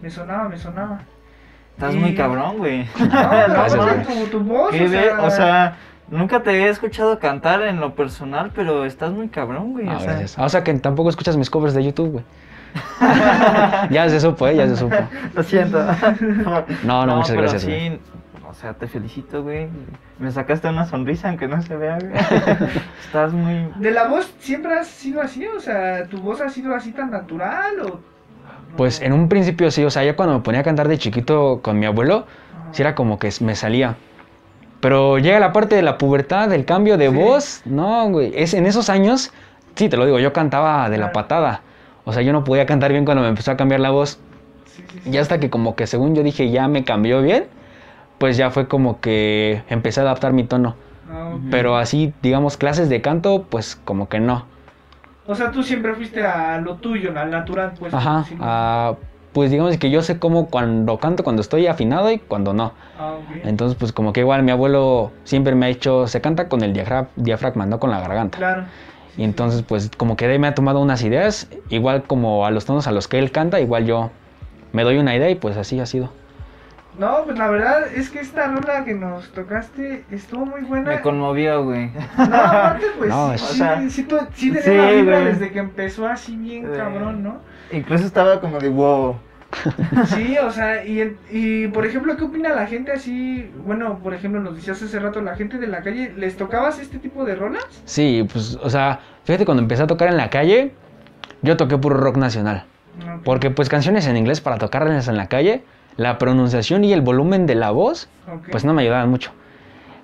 Me 0.00 0.10
sonaba, 0.10 0.48
me 0.48 0.58
sonaba. 0.58 1.00
Estás 1.76 1.94
Y- 1.94 1.98
muy 1.98 2.14
cabrón, 2.14 2.58
güey. 2.58 2.84
No, 2.98 3.06
Gracias, 3.08 3.76
güey. 4.06 4.24
tu, 4.24 4.26
tu 4.26 4.40
voz, 4.40 4.72
Qué 4.72 4.84
o 4.84 4.88
sea, 4.88 5.20
O 5.22 5.30
sea, 5.30 5.76
nunca 6.10 6.42
te 6.42 6.50
he 6.50 6.68
escuchado 6.68 7.18
cantar 7.18 7.62
en 7.62 7.78
lo 7.80 7.94
personal, 7.94 8.50
pero 8.54 8.84
estás 8.84 9.12
muy 9.12 9.28
cabrón, 9.28 9.72
güey. 9.72 9.88
Ah, 9.88 9.96
o 9.96 10.00
sea, 10.00 10.08
gracias. 10.10 10.38
Ah, 10.38 10.44
o 10.44 10.48
sea 10.48 10.64
que 10.64 10.74
tampoco 10.74 11.08
escuchas 11.08 11.36
mis 11.36 11.48
covers 11.48 11.74
de 11.74 11.84
YouTube, 11.84 12.10
güey. 12.10 12.24
ya 13.90 14.08
se 14.08 14.18
supo, 14.18 14.48
¿eh? 14.48 14.56
Ya 14.56 14.66
se 14.66 14.76
supo. 14.76 14.96
Lo 15.34 15.42
siento. 15.42 15.78
No, 16.84 17.06
no, 17.06 17.16
muchas 17.16 17.36
gracias, 17.36 17.62
sí, 17.62 17.68
güey. 17.68 18.00
O 18.52 18.54
sea, 18.54 18.74
te 18.74 18.86
felicito, 18.86 19.42
güey. 19.42 19.66
Me 20.18 20.30
sacaste 20.30 20.68
una 20.68 20.84
sonrisa 20.84 21.30
aunque 21.30 21.48
no 21.48 21.62
se 21.62 21.74
vea, 21.74 21.98
güey. 21.98 22.12
Estás 23.06 23.32
muy... 23.32 23.72
¿De 23.76 23.90
la 23.90 24.08
voz 24.08 24.30
siempre 24.40 24.74
has 24.74 24.88
sido 24.88 25.22
así? 25.22 25.46
O 25.46 25.58
sea, 25.58 26.06
¿tu 26.06 26.18
voz 26.18 26.42
ha 26.42 26.50
sido 26.50 26.74
así 26.74 26.92
tan 26.92 27.10
natural 27.10 27.80
o...? 27.80 28.00
Pues 28.76 29.00
en 29.00 29.14
un 29.14 29.28
principio 29.30 29.70
sí, 29.70 29.82
o 29.84 29.90
sea, 29.90 30.04
ya 30.04 30.16
cuando 30.16 30.34
me 30.36 30.42
ponía 30.42 30.60
a 30.60 30.64
cantar 30.64 30.86
de 30.88 30.98
chiquito 30.98 31.60
con 31.62 31.78
mi 31.78 31.86
abuelo, 31.86 32.26
sí 32.72 32.82
era 32.82 32.94
como 32.94 33.18
que 33.18 33.30
me 33.40 33.54
salía. 33.54 33.96
Pero 34.80 35.18
llega 35.18 35.38
la 35.40 35.52
parte 35.52 35.74
de 35.74 35.82
la 35.82 35.96
pubertad, 35.96 36.48
del 36.50 36.64
cambio 36.66 36.98
de 36.98 37.08
Sí. 37.10 37.16
voz, 37.16 37.62
no, 37.64 38.08
güey. 38.10 38.32
Es, 38.34 38.52
en 38.52 38.66
esos 38.66 38.90
años, 38.90 39.32
sí, 39.76 39.88
te 39.88 39.96
lo 39.96 40.04
digo, 40.04 40.18
yo 40.18 40.32
cantaba 40.34 40.90
de 40.90 40.98
la 40.98 41.12
patada. 41.12 41.62
O 42.04 42.12
sea, 42.12 42.22
yo 42.22 42.32
no 42.32 42.44
podía 42.44 42.66
cantar 42.66 42.92
bien 42.92 43.04
cuando 43.06 43.22
me 43.22 43.28
empezó 43.28 43.50
a 43.52 43.56
cambiar 43.56 43.80
la 43.80 43.90
voz. 43.90 44.18
Sí, 44.66 44.82
sí, 44.92 45.00
sí. 45.04 45.10
Y 45.10 45.16
hasta 45.16 45.38
que 45.40 45.48
como 45.50 45.74
que 45.74 45.86
según 45.86 46.14
yo 46.14 46.22
dije 46.22 46.50
ya 46.50 46.68
me 46.68 46.84
cambió 46.84 47.22
bien, 47.22 47.44
pues 48.22 48.36
ya 48.36 48.52
fue 48.52 48.68
como 48.68 49.00
que 49.00 49.64
empecé 49.68 49.98
a 49.98 50.04
adaptar 50.04 50.32
mi 50.32 50.44
tono. 50.44 50.76
Ah, 51.10 51.32
ok. 51.34 51.40
Pero 51.50 51.76
así, 51.76 52.14
digamos, 52.22 52.56
clases 52.56 52.88
de 52.88 53.00
canto, 53.02 53.46
pues 53.50 53.74
como 53.74 54.08
que 54.08 54.20
no. 54.20 54.44
O 55.26 55.34
sea, 55.34 55.50
tú 55.50 55.64
siempre 55.64 55.92
fuiste 55.96 56.24
a 56.24 56.58
lo 56.60 56.76
tuyo, 56.76 57.10
al 57.18 57.32
natural, 57.32 57.72
pues. 57.76 57.92
Ajá. 57.92 58.24
ah, 58.38 58.94
pues 59.32 59.50
digamos 59.50 59.76
que 59.76 59.90
yo 59.90 60.02
sé 60.02 60.20
cómo 60.20 60.46
cuando 60.46 60.98
canto, 60.98 61.24
cuando 61.24 61.42
estoy 61.42 61.66
afinado 61.66 62.12
y 62.12 62.18
cuando 62.20 62.52
no. 62.54 62.74
Ah, 62.96 63.14
ok. 63.14 63.44
Entonces, 63.44 63.76
pues 63.76 63.92
como 63.92 64.12
que 64.12 64.20
igual 64.20 64.44
mi 64.44 64.52
abuelo 64.52 65.10
siempre 65.24 65.56
me 65.56 65.66
ha 65.66 65.68
hecho, 65.70 66.06
se 66.06 66.20
canta 66.20 66.48
con 66.48 66.62
el 66.62 66.72
diafra- 66.74 67.08
diafragma, 67.16 67.66
no 67.66 67.80
con 67.80 67.90
la 67.90 67.98
garganta. 67.98 68.38
Claro. 68.38 68.66
Y 69.16 69.24
entonces, 69.24 69.62
pues 69.66 69.90
como 69.96 70.16
que 70.16 70.28
de 70.28 70.34
ahí 70.34 70.38
me 70.38 70.46
ha 70.46 70.54
tomado 70.54 70.78
unas 70.78 71.02
ideas, 71.02 71.48
igual 71.70 72.04
como 72.04 72.46
a 72.46 72.52
los 72.52 72.66
tonos 72.66 72.86
a 72.86 72.92
los 72.92 73.08
que 73.08 73.18
él 73.18 73.32
canta, 73.32 73.58
igual 73.58 73.84
yo 73.84 74.10
me 74.72 74.84
doy 74.84 74.98
una 74.98 75.16
idea 75.16 75.28
y 75.28 75.34
pues 75.34 75.56
así 75.56 75.80
ha 75.80 75.86
sido. 75.86 76.10
No, 76.98 77.24
pues 77.24 77.38
la 77.38 77.48
verdad 77.48 77.86
es 77.94 78.10
que 78.10 78.20
esta 78.20 78.46
rola 78.48 78.84
que 78.84 78.92
nos 78.94 79.28
tocaste 79.32 80.04
estuvo 80.10 80.44
muy 80.44 80.60
buena. 80.62 80.90
Me 80.90 81.00
conmovió, 81.00 81.64
güey. 81.64 81.90
No, 82.18 82.24
aparte, 82.24 82.86
pues 82.98 83.10
No, 83.10 83.32
sí, 83.32 83.38
sí, 83.38 83.44
o 83.44 83.54
sea, 83.54 83.90
sí, 83.90 84.02
tú- 84.04 84.18
sí 84.34 84.50
tenía 84.52 84.62
sí, 84.62 84.74
la 84.76 84.90
vibra 84.92 85.20
güey. 85.20 85.32
desde 85.32 85.50
que 85.52 85.58
empezó 85.58 86.06
así 86.06 86.36
bien 86.36 86.66
Sí. 86.70 86.76
cabrón, 86.78 87.22
¿no? 87.22 87.36
Incluso 87.72 88.04
estaba 88.04 88.40
como 88.40 88.58
de 88.58 88.68
wow. 88.68 89.16
Sí, 90.06 90.36
o 90.38 90.50
sea, 90.50 90.84
y, 90.84 91.16
y 91.30 91.68
por 91.68 91.84
ejemplo, 91.86 92.16
¿qué 92.16 92.24
opina 92.24 92.50
la 92.50 92.66
gente 92.66 92.92
así? 92.92 93.50
Bueno, 93.66 93.98
por 93.98 94.14
ejemplo, 94.14 94.40
nos 94.40 94.54
decías 94.56 94.82
hace 94.82 94.98
rato, 94.98 95.20
la 95.20 95.34
gente 95.36 95.58
de 95.58 95.66
la 95.66 95.82
calle, 95.82 96.12
¿les 96.16 96.36
tocabas 96.36 96.78
este 96.78 96.98
tipo 96.98 97.24
de 97.24 97.34
rolas? 97.34 97.64
Sí, 97.84 98.26
pues, 98.32 98.58
o 98.62 98.70
sea, 98.70 99.00
fíjate, 99.24 99.44
cuando 99.44 99.62
empecé 99.62 99.82
a 99.82 99.86
tocar 99.86 100.08
en 100.08 100.16
la 100.16 100.30
calle, 100.30 100.72
yo 101.42 101.56
toqué 101.56 101.76
puro 101.78 101.96
rock 101.96 102.16
nacional. 102.16 102.64
Porque 103.24 103.50
pues 103.50 103.68
canciones 103.70 104.06
en 104.06 104.16
inglés 104.18 104.40
para 104.42 104.56
tocarlas 104.58 105.08
en 105.08 105.16
la 105.16 105.26
calle, 105.26 105.64
la 105.96 106.18
pronunciación 106.18 106.84
y 106.84 106.92
el 106.92 107.00
volumen 107.00 107.46
de 107.46 107.54
la 107.54 107.70
voz, 107.70 108.08
pues 108.50 108.64
no 108.64 108.74
me 108.74 108.82
ayudaban 108.82 109.10
mucho. 109.10 109.32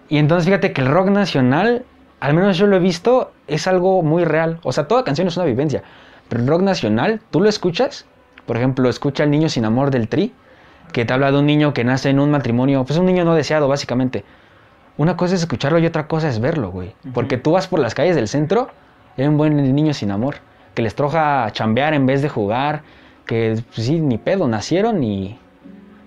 Y 0.08 0.18
entonces 0.18 0.46
fíjate 0.46 0.72
que 0.72 0.80
el 0.80 0.88
rock 0.88 1.08
nacional, 1.08 1.84
al 2.20 2.34
menos 2.34 2.56
yo 2.56 2.66
lo 2.66 2.76
he 2.76 2.80
visto, 2.80 3.32
es 3.46 3.66
algo 3.66 4.02
muy 4.02 4.24
real. 4.24 4.58
O 4.62 4.72
sea, 4.72 4.88
toda 4.88 5.04
canción 5.04 5.28
es 5.28 5.36
una 5.36 5.46
vivencia. 5.46 5.82
Pero 6.28 6.42
el 6.42 6.48
rock 6.48 6.62
nacional, 6.62 7.20
tú 7.30 7.40
lo 7.40 7.48
escuchas, 7.48 8.06
por 8.46 8.56
ejemplo, 8.56 8.88
escucha 8.88 9.24
El 9.24 9.30
niño 9.30 9.48
sin 9.48 9.64
amor 9.64 9.90
del 9.90 10.08
Tri, 10.08 10.32
que 10.92 11.04
te 11.04 11.12
habla 11.12 11.30
de 11.30 11.38
un 11.38 11.46
niño 11.46 11.74
que 11.74 11.84
nace 11.84 12.08
en 12.10 12.18
un 12.18 12.30
matrimonio, 12.30 12.84
pues 12.84 12.98
un 12.98 13.06
niño 13.06 13.24
no 13.24 13.34
deseado, 13.34 13.68
básicamente. 13.68 14.24
Una 14.96 15.16
cosa 15.16 15.34
es 15.34 15.42
escucharlo 15.42 15.78
y 15.78 15.86
otra 15.86 16.06
cosa 16.06 16.28
es 16.28 16.40
verlo, 16.40 16.70
güey. 16.70 16.94
Porque 17.12 17.36
tú 17.36 17.52
vas 17.52 17.68
por 17.68 17.78
las 17.78 17.94
calles 17.94 18.16
del 18.16 18.26
centro, 18.26 18.70
hay 19.16 19.26
un 19.26 19.36
buen 19.36 19.74
niño 19.74 19.92
sin 19.92 20.10
amor, 20.10 20.36
que 20.74 20.82
les 20.82 20.94
troja 20.94 21.50
chambear 21.52 21.92
en 21.92 22.06
vez 22.06 22.22
de 22.22 22.28
jugar, 22.28 22.82
que 23.26 23.62
pues, 23.74 23.86
sí, 23.86 24.00
ni 24.00 24.16
pedo, 24.16 24.48
nacieron 24.48 25.04
y, 25.04 25.38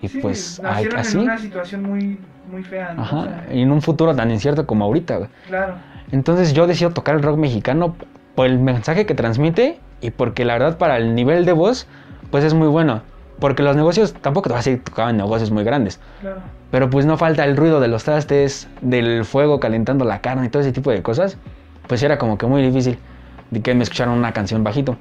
y 0.02 0.08
Sí, 0.08 0.20
pues 0.22 0.60
así. 0.64 1.18
en 1.18 1.24
una 1.24 1.38
situación 1.38 1.84
muy, 1.84 2.20
muy 2.52 2.64
fea, 2.64 2.94
¿no? 2.94 3.02
O 3.02 3.06
Ajá, 3.06 3.24
sea, 3.24 3.48
y 3.54 3.62
en 3.62 3.72
un 3.72 3.82
futuro 3.82 4.16
tan 4.16 4.32
incierto 4.32 4.66
como 4.66 4.86
ahorita, 4.86 5.18
güey. 5.18 5.30
claro. 5.48 5.76
Entonces 6.12 6.54
yo 6.54 6.68
decido 6.68 6.92
tocar 6.92 7.16
el 7.16 7.24
rock 7.24 7.38
mexicano 7.38 7.96
por 8.36 8.46
el 8.48 8.60
mensaje 8.60 9.06
que 9.06 9.14
transmite 9.16 9.80
y 10.02 10.12
porque 10.12 10.44
la 10.46 10.54
verdad 10.54 10.78
para 10.78 10.98
el 10.98 11.16
nivel 11.16 11.46
de 11.46 11.54
voz, 11.54 11.88
pues 12.32 12.44
es 12.44 12.54
muy 12.54 12.68
bueno. 12.68 13.02
Porque 13.40 13.64
los 13.64 13.76
negocios, 13.76 14.14
tampoco 14.14 14.50
te 14.50 14.54
vas 14.54 14.68
a 14.68 14.70
decir 14.70 14.84
tocaban 14.84 15.18
negocios 15.18 15.50
muy 15.52 15.64
grandes, 15.64 16.00
Claro. 16.20 16.42
pero 16.70 16.90
pues 16.90 17.06
no 17.06 17.18
falta 17.18 17.44
el 17.46 17.58
ruido 17.58 17.80
de 17.80 17.88
los 17.88 18.04
trastes, 18.04 18.68
del 18.82 19.26
fuego 19.26 19.60
calentando 19.60 20.06
la 20.06 20.22
carne 20.22 20.46
y 20.46 20.50
todo 20.50 20.62
ese 20.62 20.72
tipo 20.72 20.92
de 20.92 21.02
cosas. 21.02 21.38
Pues 21.88 22.04
era 22.04 22.18
como 22.18 22.38
que 22.38 22.46
muy 22.46 22.62
difícil 22.62 22.98
de 23.50 23.62
que 23.62 23.74
me 23.74 23.84
escucharan 23.84 24.14
una 24.18 24.32
canción 24.34 24.64
bajito. 24.64 24.98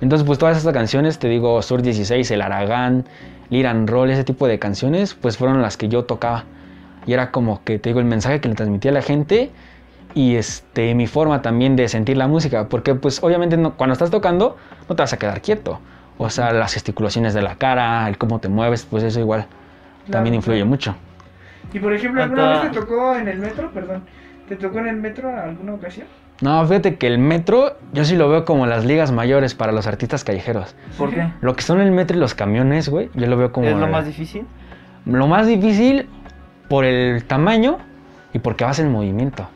Entonces 0.00 0.26
pues 0.26 0.38
todas 0.38 0.56
estas 0.58 0.72
canciones, 0.74 1.18
te 1.18 1.28
digo, 1.28 1.60
Sur 1.62 1.82
16, 1.82 2.30
El 2.30 2.42
Aragán, 2.42 3.04
Liran 3.52 3.86
Roll, 3.86 4.10
ese 4.10 4.24
tipo 4.24 4.48
de 4.48 4.58
canciones, 4.58 5.14
pues 5.14 5.36
fueron 5.38 5.62
las 5.62 5.76
que 5.76 5.88
yo 5.88 6.04
tocaba. 6.06 6.44
Y 7.06 7.12
era 7.12 7.30
como 7.32 7.62
que, 7.64 7.78
te 7.78 7.90
digo, 7.90 8.00
el 8.00 8.06
mensaje 8.06 8.40
que 8.40 8.48
le 8.48 8.54
transmitía 8.56 8.90
a 8.90 8.94
la 8.94 9.02
gente 9.02 9.50
y 10.14 10.36
este, 10.36 10.94
mi 10.94 11.06
forma 11.06 11.42
también 11.42 11.76
de 11.76 11.88
sentir 11.88 12.16
la 12.16 12.28
música. 12.28 12.68
Porque 12.68 12.94
pues 12.94 13.22
obviamente 13.22 13.56
no- 13.56 13.76
cuando 13.76 13.92
estás 13.94 14.10
tocando 14.10 14.56
no 14.88 14.96
te 14.96 15.02
vas 15.02 15.12
a 15.12 15.18
quedar 15.18 15.42
quieto. 15.42 15.80
O 16.18 16.30
sea, 16.30 16.52
las 16.52 16.74
gesticulaciones 16.74 17.34
de 17.34 17.42
la 17.42 17.56
cara, 17.56 18.08
el 18.08 18.18
cómo 18.18 18.40
te 18.40 18.48
mueves, 18.48 18.84
pues 18.86 19.02
eso 19.04 19.20
igual 19.20 19.46
también 20.10 20.34
Claro, 20.34 20.36
influye 20.36 20.58
claro. 20.58 20.70
mucho. 20.70 20.96
Y 21.72 21.78
por 21.80 21.92
ejemplo, 21.94 22.22
¿alguna 22.22 22.48
vez 22.48 22.60
te 22.60 22.70
tocó 22.70 23.16
en 23.16 23.28
el 23.28 23.38
metro? 23.38 23.72
Perdón. 23.72 24.04
¿Te 24.46 24.56
tocó 24.56 24.78
en 24.80 24.88
el 24.88 24.96
metro 24.96 25.30
en 25.30 25.38
alguna 25.38 25.74
ocasión? 25.74 26.08
No, 26.42 26.66
fíjate 26.66 26.96
que 26.96 27.06
el 27.06 27.18
metro 27.18 27.76
yo 27.92 28.04
sí 28.04 28.16
lo 28.16 28.28
veo 28.28 28.44
como 28.44 28.66
las 28.66 28.84
ligas 28.84 29.12
mayores 29.12 29.54
para 29.54 29.72
los 29.72 29.86
artistas 29.86 30.24
callejeros. 30.24 30.74
¿Por 30.98 31.10
qué? 31.14 31.28
Lo 31.40 31.54
que 31.54 31.62
son 31.62 31.80
el 31.80 31.92
metro 31.92 32.16
y 32.16 32.20
los 32.20 32.34
camiones, 32.34 32.88
güey, 32.88 33.08
yo 33.14 33.26
lo 33.28 33.36
veo 33.36 33.52
como... 33.52 33.68
¿Es 33.68 33.76
lo 33.76 33.86
más 33.86 34.04
difícil? 34.06 34.44
Lo 35.06 35.26
más 35.28 35.46
difícil 35.46 36.08
por 36.68 36.84
el 36.84 37.24
tamaño 37.24 37.78
y 38.32 38.40
porque 38.40 38.64
vas 38.64 38.78
en 38.80 38.90
movimiento. 38.90 39.48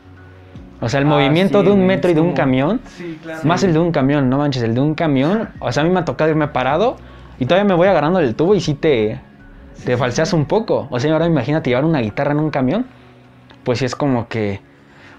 O 0.79 0.87
sea, 0.89 0.99
el 1.01 1.07
Ah, 1.07 1.09
movimiento 1.09 1.59
sí, 1.59 1.65
de 1.67 1.71
un 1.73 1.85
metro 1.85 2.09
y 2.11 2.13
de 2.13 2.21
un 2.21 2.33
camión, 2.33 2.79
Sí, 2.85 3.19
claro. 3.21 3.41
más 3.43 3.63
el 3.63 3.73
de 3.73 3.79
un 3.79 3.91
camión, 3.91 4.29
no 4.29 4.37
manches, 4.37 4.63
el 4.63 4.73
de 4.75 4.79
un 4.79 4.93
camión, 4.95 5.49
o 5.59 5.71
sea, 5.71 5.83
a 5.83 5.85
mí 5.85 5.91
me 5.91 5.99
ha 5.99 6.05
tocado 6.05 6.29
irme 6.29 6.47
parado 6.47 6.97
y 7.39 7.45
todavía 7.45 7.67
me 7.67 7.73
voy 7.75 7.87
agarrando 7.87 8.19
el 8.19 8.33
tubo 8.35 8.53
y 8.55 8.61
sí 8.61 8.75
te, 8.75 9.19
te 9.83 9.93
sí, 9.93 9.97
falseas 9.97 10.29
sí. 10.29 10.35
un 10.35 10.45
poco. 10.45 10.87
O 10.91 10.99
sea, 10.99 11.11
ahora 11.11 11.25
imagínate 11.25 11.69
llevar 11.69 11.83
una 11.83 11.99
guitarra 11.99 12.31
en 12.31 12.39
un 12.39 12.49
camión, 12.51 12.85
pues 13.63 13.79
sí 13.79 13.85
es 13.85 13.95
como 13.95 14.27
que 14.27 14.61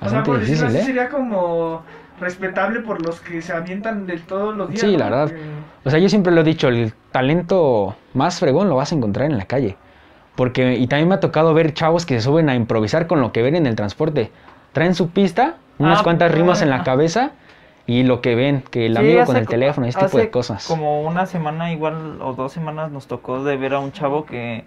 O 0.01 0.09
sea, 0.09 0.23
difícil, 0.23 0.67
así, 0.67 0.77
¿eh? 0.79 0.83
sería 0.83 1.09
como 1.09 1.83
respetable 2.21 2.81
por 2.81 3.05
los 3.05 3.21
que 3.21 3.43
se 3.43 3.53
avientan 3.53 4.07
de 4.07 4.19
todos 4.19 4.57
los 4.57 4.69
días. 4.71 4.81
Sí, 4.81 4.93
¿no? 4.93 4.99
la 4.99 5.05
verdad. 5.07 5.23
Porque- 5.29 5.43
O 5.85 5.91
sea, 5.91 5.99
yo 5.99 6.09
siempre 6.09 6.33
lo 6.33 6.41
he 6.41 6.45
dicho, 6.45 6.69
el 6.69 6.93
talento 7.13 7.97
más 8.15 8.39
fregón 8.41 8.69
lo 8.69 8.77
vas 8.77 8.93
a 8.93 8.95
encontrar 8.97 9.27
en 9.31 9.39
la 9.39 9.45
calle. 9.47 9.77
Porque, 10.37 10.75
y 10.77 10.87
también 10.87 11.09
me 11.09 11.17
ha 11.17 11.21
tocado 11.21 11.53
ver 11.55 11.75
chavos 11.75 12.07
que 12.07 12.15
se 12.15 12.21
suben 12.21 12.49
a 12.49 12.55
improvisar 12.55 13.07
con 13.07 13.21
lo 13.21 13.33
que 13.33 13.43
ven 13.43 13.57
en 13.57 13.67
el 13.67 13.75
transporte. 13.75 14.31
Traen 14.73 14.95
su 14.95 15.11
pista, 15.11 15.55
unas 15.79 16.01
Ah, 16.01 16.03
cuantas 16.05 16.31
rimas 16.33 16.63
en 16.63 16.71
la 16.71 16.77
ah. 16.77 16.85
cabeza 16.85 17.31
y 17.87 18.03
lo 18.05 18.21
que 18.21 18.35
ven, 18.37 18.63
que 18.71 18.87
el 18.87 18.93
Sí, 18.93 18.99
amigo 18.99 19.25
con 19.25 19.37
el 19.37 19.49
teléfono 19.49 19.87
y 19.87 19.91
ese 19.91 19.99
tipo 19.99 20.19
de 20.19 20.31
cosas. 20.31 20.67
Como 20.67 21.03
una 21.03 21.27
semana 21.27 21.73
igual 21.73 22.21
o 22.21 22.35
dos 22.35 22.53
semanas 22.53 22.93
nos 22.93 23.07
tocó 23.09 23.43
de 23.43 23.57
ver 23.57 23.75
a 23.75 23.79
un 23.81 23.91
chavo 23.93 24.27
que 24.27 24.59
eh, 24.59 24.65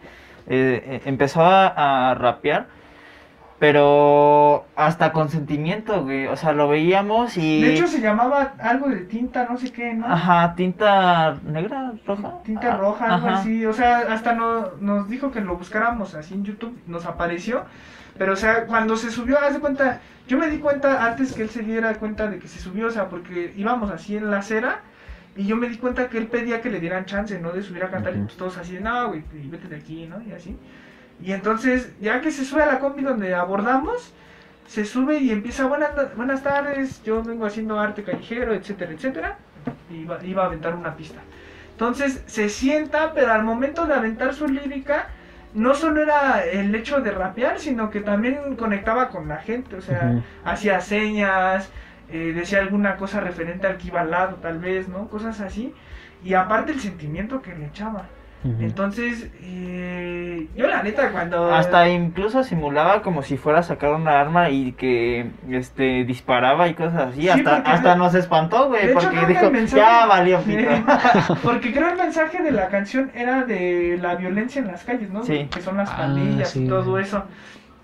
eh, 0.47 1.01
empezó 1.05 1.41
a, 1.43 2.09
a 2.11 2.15
rapear, 2.15 2.67
pero 3.61 4.65
hasta 4.75 5.11
con 5.13 5.29
sentimiento, 5.29 6.01
güey. 6.03 6.25
O 6.25 6.35
sea, 6.35 6.51
lo 6.51 6.67
veíamos 6.67 7.37
y... 7.37 7.61
De 7.61 7.75
hecho, 7.75 7.85
se 7.85 8.01
llamaba 8.01 8.53
algo 8.57 8.89
de 8.89 9.01
tinta, 9.01 9.45
no 9.47 9.55
sé 9.55 9.71
qué, 9.71 9.93
¿no? 9.93 10.07
Ajá, 10.07 10.55
tinta 10.55 11.37
negra, 11.43 11.93
roja. 12.07 12.41
Tinta 12.43 12.73
Ah, 12.73 12.77
roja, 12.77 13.05
algo 13.13 13.27
ajá. 13.27 13.37
así. 13.41 13.63
O 13.67 13.71
sea, 13.73 13.99
hasta 14.11 14.33
no, 14.33 14.71
nos 14.79 15.07
dijo 15.07 15.29
que 15.29 15.41
lo 15.41 15.57
buscáramos 15.57 16.15
así 16.15 16.33
en 16.33 16.43
YouTube, 16.43 16.75
nos 16.87 17.05
apareció. 17.05 17.65
Pero, 18.17 18.33
o 18.33 18.35
sea, 18.35 18.65
cuando 18.65 18.95
se 18.97 19.11
subió, 19.11 19.37
haz 19.39 19.53
de 19.53 19.59
cuenta, 19.59 19.99
yo 20.27 20.39
me 20.39 20.47
di 20.49 20.57
cuenta 20.57 21.05
antes 21.05 21.31
que 21.33 21.43
él 21.43 21.51
se 21.51 21.61
diera 21.61 21.93
cuenta 21.99 22.31
de 22.31 22.39
que 22.39 22.47
se 22.47 22.57
subió, 22.57 22.87
o 22.87 22.91
sea, 22.91 23.09
porque 23.09 23.53
íbamos 23.55 23.91
así 23.91 24.17
en 24.17 24.31
la 24.31 24.39
acera. 24.39 24.79
Y 25.37 25.45
yo 25.45 25.55
me 25.55 25.69
di 25.69 25.77
cuenta 25.77 26.09
que 26.09 26.17
él 26.17 26.25
pedía 26.25 26.61
que 26.61 26.71
le 26.71 26.79
dieran 26.79 27.05
chance, 27.05 27.39
¿no? 27.39 27.51
De 27.51 27.61
subir 27.61 27.83
a 27.83 27.91
cantar. 27.91 28.15
Y 28.15 28.21
pues 28.21 28.37
todos 28.37 28.57
así, 28.57 28.79
no, 28.81 29.09
güey, 29.09 29.23
vete 29.31 29.67
de 29.67 29.75
aquí, 29.75 30.07
¿no? 30.07 30.19
Y 30.27 30.31
así. 30.31 30.57
Y 31.21 31.33
entonces, 31.33 31.93
ya 32.01 32.21
que 32.21 32.31
se 32.31 32.45
sube 32.45 32.63
a 32.63 32.65
la 32.65 32.79
combi 32.79 33.03
donde 33.03 33.33
abordamos, 33.35 34.13
se 34.67 34.85
sube 34.85 35.19
y 35.19 35.31
empieza, 35.31 35.65
buenas, 35.65 35.91
buenas 36.15 36.43
tardes, 36.43 37.03
yo 37.03 37.21
vengo 37.23 37.45
haciendo 37.45 37.79
arte 37.79 38.03
callejero, 38.03 38.53
etcétera, 38.53 38.91
etcétera. 38.91 39.37
Y 39.89 39.97
iba, 40.01 40.23
iba 40.23 40.43
a 40.43 40.45
aventar 40.47 40.75
una 40.75 40.95
pista. 40.95 41.19
Entonces 41.71 42.23
se 42.25 42.49
sienta, 42.49 43.13
pero 43.13 43.33
al 43.33 43.43
momento 43.43 43.85
de 43.85 43.93
aventar 43.93 44.33
su 44.33 44.47
lírica, 44.47 45.07
no 45.53 45.73
solo 45.73 46.01
era 46.01 46.45
el 46.45 46.73
hecho 46.73 47.01
de 47.01 47.11
rapear, 47.11 47.59
sino 47.59 47.89
que 47.89 48.01
también 48.01 48.55
conectaba 48.55 49.09
con 49.09 49.27
la 49.27 49.37
gente, 49.37 49.75
o 49.75 49.81
sea, 49.81 50.23
hacía 50.45 50.79
señas, 50.79 51.69
eh, 52.09 52.33
decía 52.35 52.59
alguna 52.59 52.97
cosa 52.97 53.19
referente 53.19 53.67
al 53.67 53.77
que 53.77 53.87
iba 53.87 54.01
al 54.01 54.11
lado, 54.11 54.37
tal 54.37 54.59
vez, 54.59 54.87
¿no? 54.87 55.07
Cosas 55.07 55.39
así. 55.41 55.73
Y 56.23 56.33
aparte 56.33 56.71
el 56.71 56.79
sentimiento 56.79 57.41
que 57.41 57.55
le 57.55 57.65
echaba. 57.65 58.05
Entonces, 58.43 59.29
eh, 59.41 60.47
yo 60.55 60.67
la 60.67 60.81
neta 60.81 61.11
cuando... 61.11 61.53
Hasta 61.53 61.87
incluso 61.89 62.43
simulaba 62.43 63.01
como 63.03 63.21
si 63.21 63.37
fuera 63.37 63.59
a 63.59 63.63
sacar 63.63 63.91
una 63.93 64.19
arma 64.19 64.49
y 64.49 64.71
que 64.71 65.27
este 65.49 66.03
disparaba 66.05 66.67
y 66.67 66.73
cosas 66.73 67.09
así. 67.09 67.21
Sí, 67.21 67.29
hasta, 67.29 67.57
hasta 67.57 67.95
nos 67.95 68.15
espantó, 68.15 68.67
güey, 68.69 68.85
hecho, 68.85 68.93
porque 68.95 69.07
creo 69.09 69.21
que 69.27 69.33
dijo, 69.33 69.45
el 69.45 69.51
mensaje- 69.51 69.81
ya 69.81 70.05
valió. 70.07 70.39
Porque 71.43 71.71
creo 71.71 71.89
el 71.89 71.97
mensaje 71.97 72.41
de 72.41 72.51
la 72.51 72.67
canción 72.69 73.11
era 73.13 73.43
de 73.43 73.97
la 74.01 74.15
violencia 74.15 74.59
en 74.61 74.67
las 74.67 74.83
calles, 74.83 75.09
¿no? 75.11 75.23
Sí. 75.23 75.47
Que 75.53 75.61
son 75.61 75.77
las 75.77 75.89
Ah, 75.91 75.97
pandillas 75.97 76.49
sí, 76.49 76.65
y 76.65 76.67
todo 76.67 76.97
eso. 76.99 77.23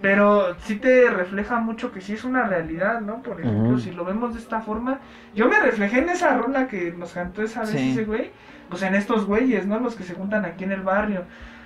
Pero 0.02 0.56
sí 0.62 0.76
te 0.76 1.10
refleja 1.10 1.60
mucho 1.60 1.92
que 1.92 2.02
sí 2.02 2.14
es 2.14 2.24
una 2.24 2.44
realidad, 2.46 3.02
¿no? 3.02 3.24
Por 3.24 3.42
ejemplo, 3.42 3.80
si 3.80 3.92
lo 3.92 4.06
vemos 4.06 4.34
de 4.36 4.40
esta 4.40 4.62
forma. 4.62 5.00
Yo 5.34 5.48
me 5.50 5.60
reflejé 5.60 6.00
en 6.00 6.10
esa 6.10 6.36
rola 6.38 6.68
que 6.68 6.92
nos 6.96 7.14
cantó 7.14 7.42
esa 7.42 7.62
vez 7.62 7.72
Sí. 7.72 7.92
ese 7.92 8.06
güey. 8.06 8.30
Pues 8.70 8.82
en 8.84 8.96
estos 8.96 9.26
güeyes, 9.26 9.66
¿no? 9.66 9.80
Los 9.80 9.96
que 9.96 10.04
se 10.04 10.14
juntan 10.14 10.46
aquí 10.46 10.64
en 10.64 10.72
el 10.72 10.82
barrio. 10.82 11.24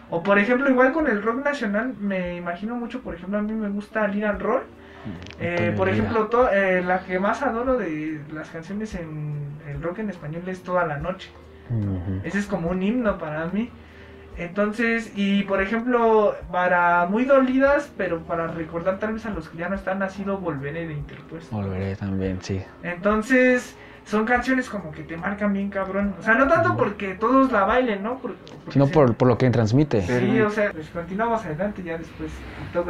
O 0.10 0.24
por 0.24 0.38
ejemplo, 0.40 0.70
igual 0.70 0.92
con 0.92 1.08
el 1.08 1.22
rock 1.24 1.44
nacional, 1.46 1.94
me 2.00 2.36
imagino 2.36 2.76
mucho, 2.76 3.02
por 3.02 3.16
ejemplo, 3.16 3.38
a 3.40 3.42
mí 3.42 3.54
me 3.54 3.70
gusta 3.70 4.04
al 4.04 4.40
roll. 4.40 4.64
Eh, 5.40 5.50
Antonio 5.54 5.76
por 5.78 5.90
ejemplo, 5.90 6.28
to- 6.28 6.50
eh, 6.52 6.82
la 6.84 7.00
que 7.00 7.18
más 7.20 7.42
adoro 7.42 7.78
de 7.78 8.22
las 8.34 8.50
canciones 8.50 8.94
en 8.96 9.36
el 9.68 9.82
rock 9.82 10.00
en 10.00 10.10
español 10.10 10.44
es 10.48 10.62
Toda 10.64 10.86
la 10.86 10.98
Noche. 10.98 11.32
Ese 12.24 12.38
es 12.40 12.46
como 12.46 12.70
un 12.70 12.84
himno 12.84 13.18
para 13.18 13.46
mí. 13.48 13.70
Entonces, 14.38 15.12
y 15.16 15.44
por 15.44 15.62
ejemplo, 15.62 16.36
para 16.52 17.06
muy 17.08 17.26
dolidas, 17.26 17.92
pero 17.98 18.20
para 18.20 18.48
recordar 18.48 18.98
tal 19.00 19.14
vez 19.14 19.26
a 19.26 19.30
los 19.30 19.50
que 19.50 19.58
ya 19.58 19.70
no 19.70 19.76
están, 19.76 20.02
ha 20.04 20.10
sido 20.10 20.38
Volveré 20.38 20.88
de 20.88 20.94
Interpuesto. 20.94 21.56
Volveré 21.56 21.96
también, 21.96 22.40
sí. 22.42 22.62
Entonces, 22.84 23.76
son 24.06 24.26
canciones 24.26 24.70
como 24.70 24.92
que 24.92 25.04
te 25.04 25.16
marcan 25.16 25.54
bien 25.54 25.70
cabrón. 25.70 26.14
O 26.20 26.24
sea, 26.24 26.34
no 26.36 26.48
tanto 26.48 26.76
porque 26.76 27.14
todos 27.16 27.52
la 27.52 27.64
bailen, 27.66 28.04
¿no? 28.04 28.18
Por- 28.18 28.36
Sino 28.70 28.88
se- 28.88 28.94
por, 28.94 29.16
por 29.16 29.28
lo 29.28 29.38
que 29.38 29.50
transmite. 29.50 30.02
Sí, 30.02 30.42
o 30.42 30.50
sea, 30.50 30.72
pues 30.72 30.90
continuamos 30.90 31.46
adelante 31.46 31.82
ya 31.84 31.98
después. 31.98 32.32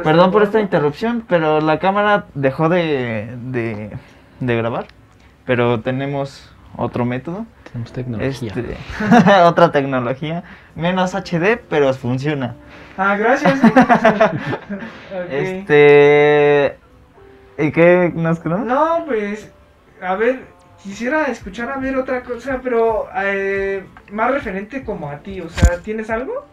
Perdón 0.02 0.30
por 0.32 0.42
esta 0.42 0.60
interrupción, 0.60 1.24
pero 1.28 1.60
la 1.60 1.78
cámara 1.78 2.26
dejó 2.34 2.68
de, 2.68 3.36
de, 3.40 3.90
de 4.40 4.56
grabar. 4.56 4.86
Pero 5.44 5.80
tenemos 5.80 6.54
otro 6.76 7.04
método. 7.04 7.46
Tenemos 7.70 7.92
tecnología. 7.92 8.52
Este, 8.54 8.76
otra 9.44 9.72
tecnología. 9.72 10.44
Menos 10.74 11.14
HD, 11.14 11.58
pero 11.68 11.92
funciona. 11.94 12.54
Ah, 12.96 13.16
gracias. 13.16 13.60
Ok. 15.12 15.30
Este. 15.30 16.78
¿Y 17.58 17.70
qué 17.72 18.10
nos 18.14 18.40
quedó? 18.40 18.58
No, 18.58 19.04
pues, 19.06 19.50
a 20.00 20.14
ver, 20.16 20.42
quisiera 20.82 21.24
escuchar 21.26 21.70
a 21.70 21.76
ver 21.78 21.96
otra 21.96 22.22
cosa, 22.22 22.60
pero 22.62 23.06
eh, 23.16 23.84
más 24.10 24.30
referente 24.32 24.84
como 24.84 25.08
a 25.10 25.18
ti, 25.18 25.40
o 25.40 25.48
sea, 25.48 25.78
¿tienes 25.78 26.10
algo? 26.10 26.44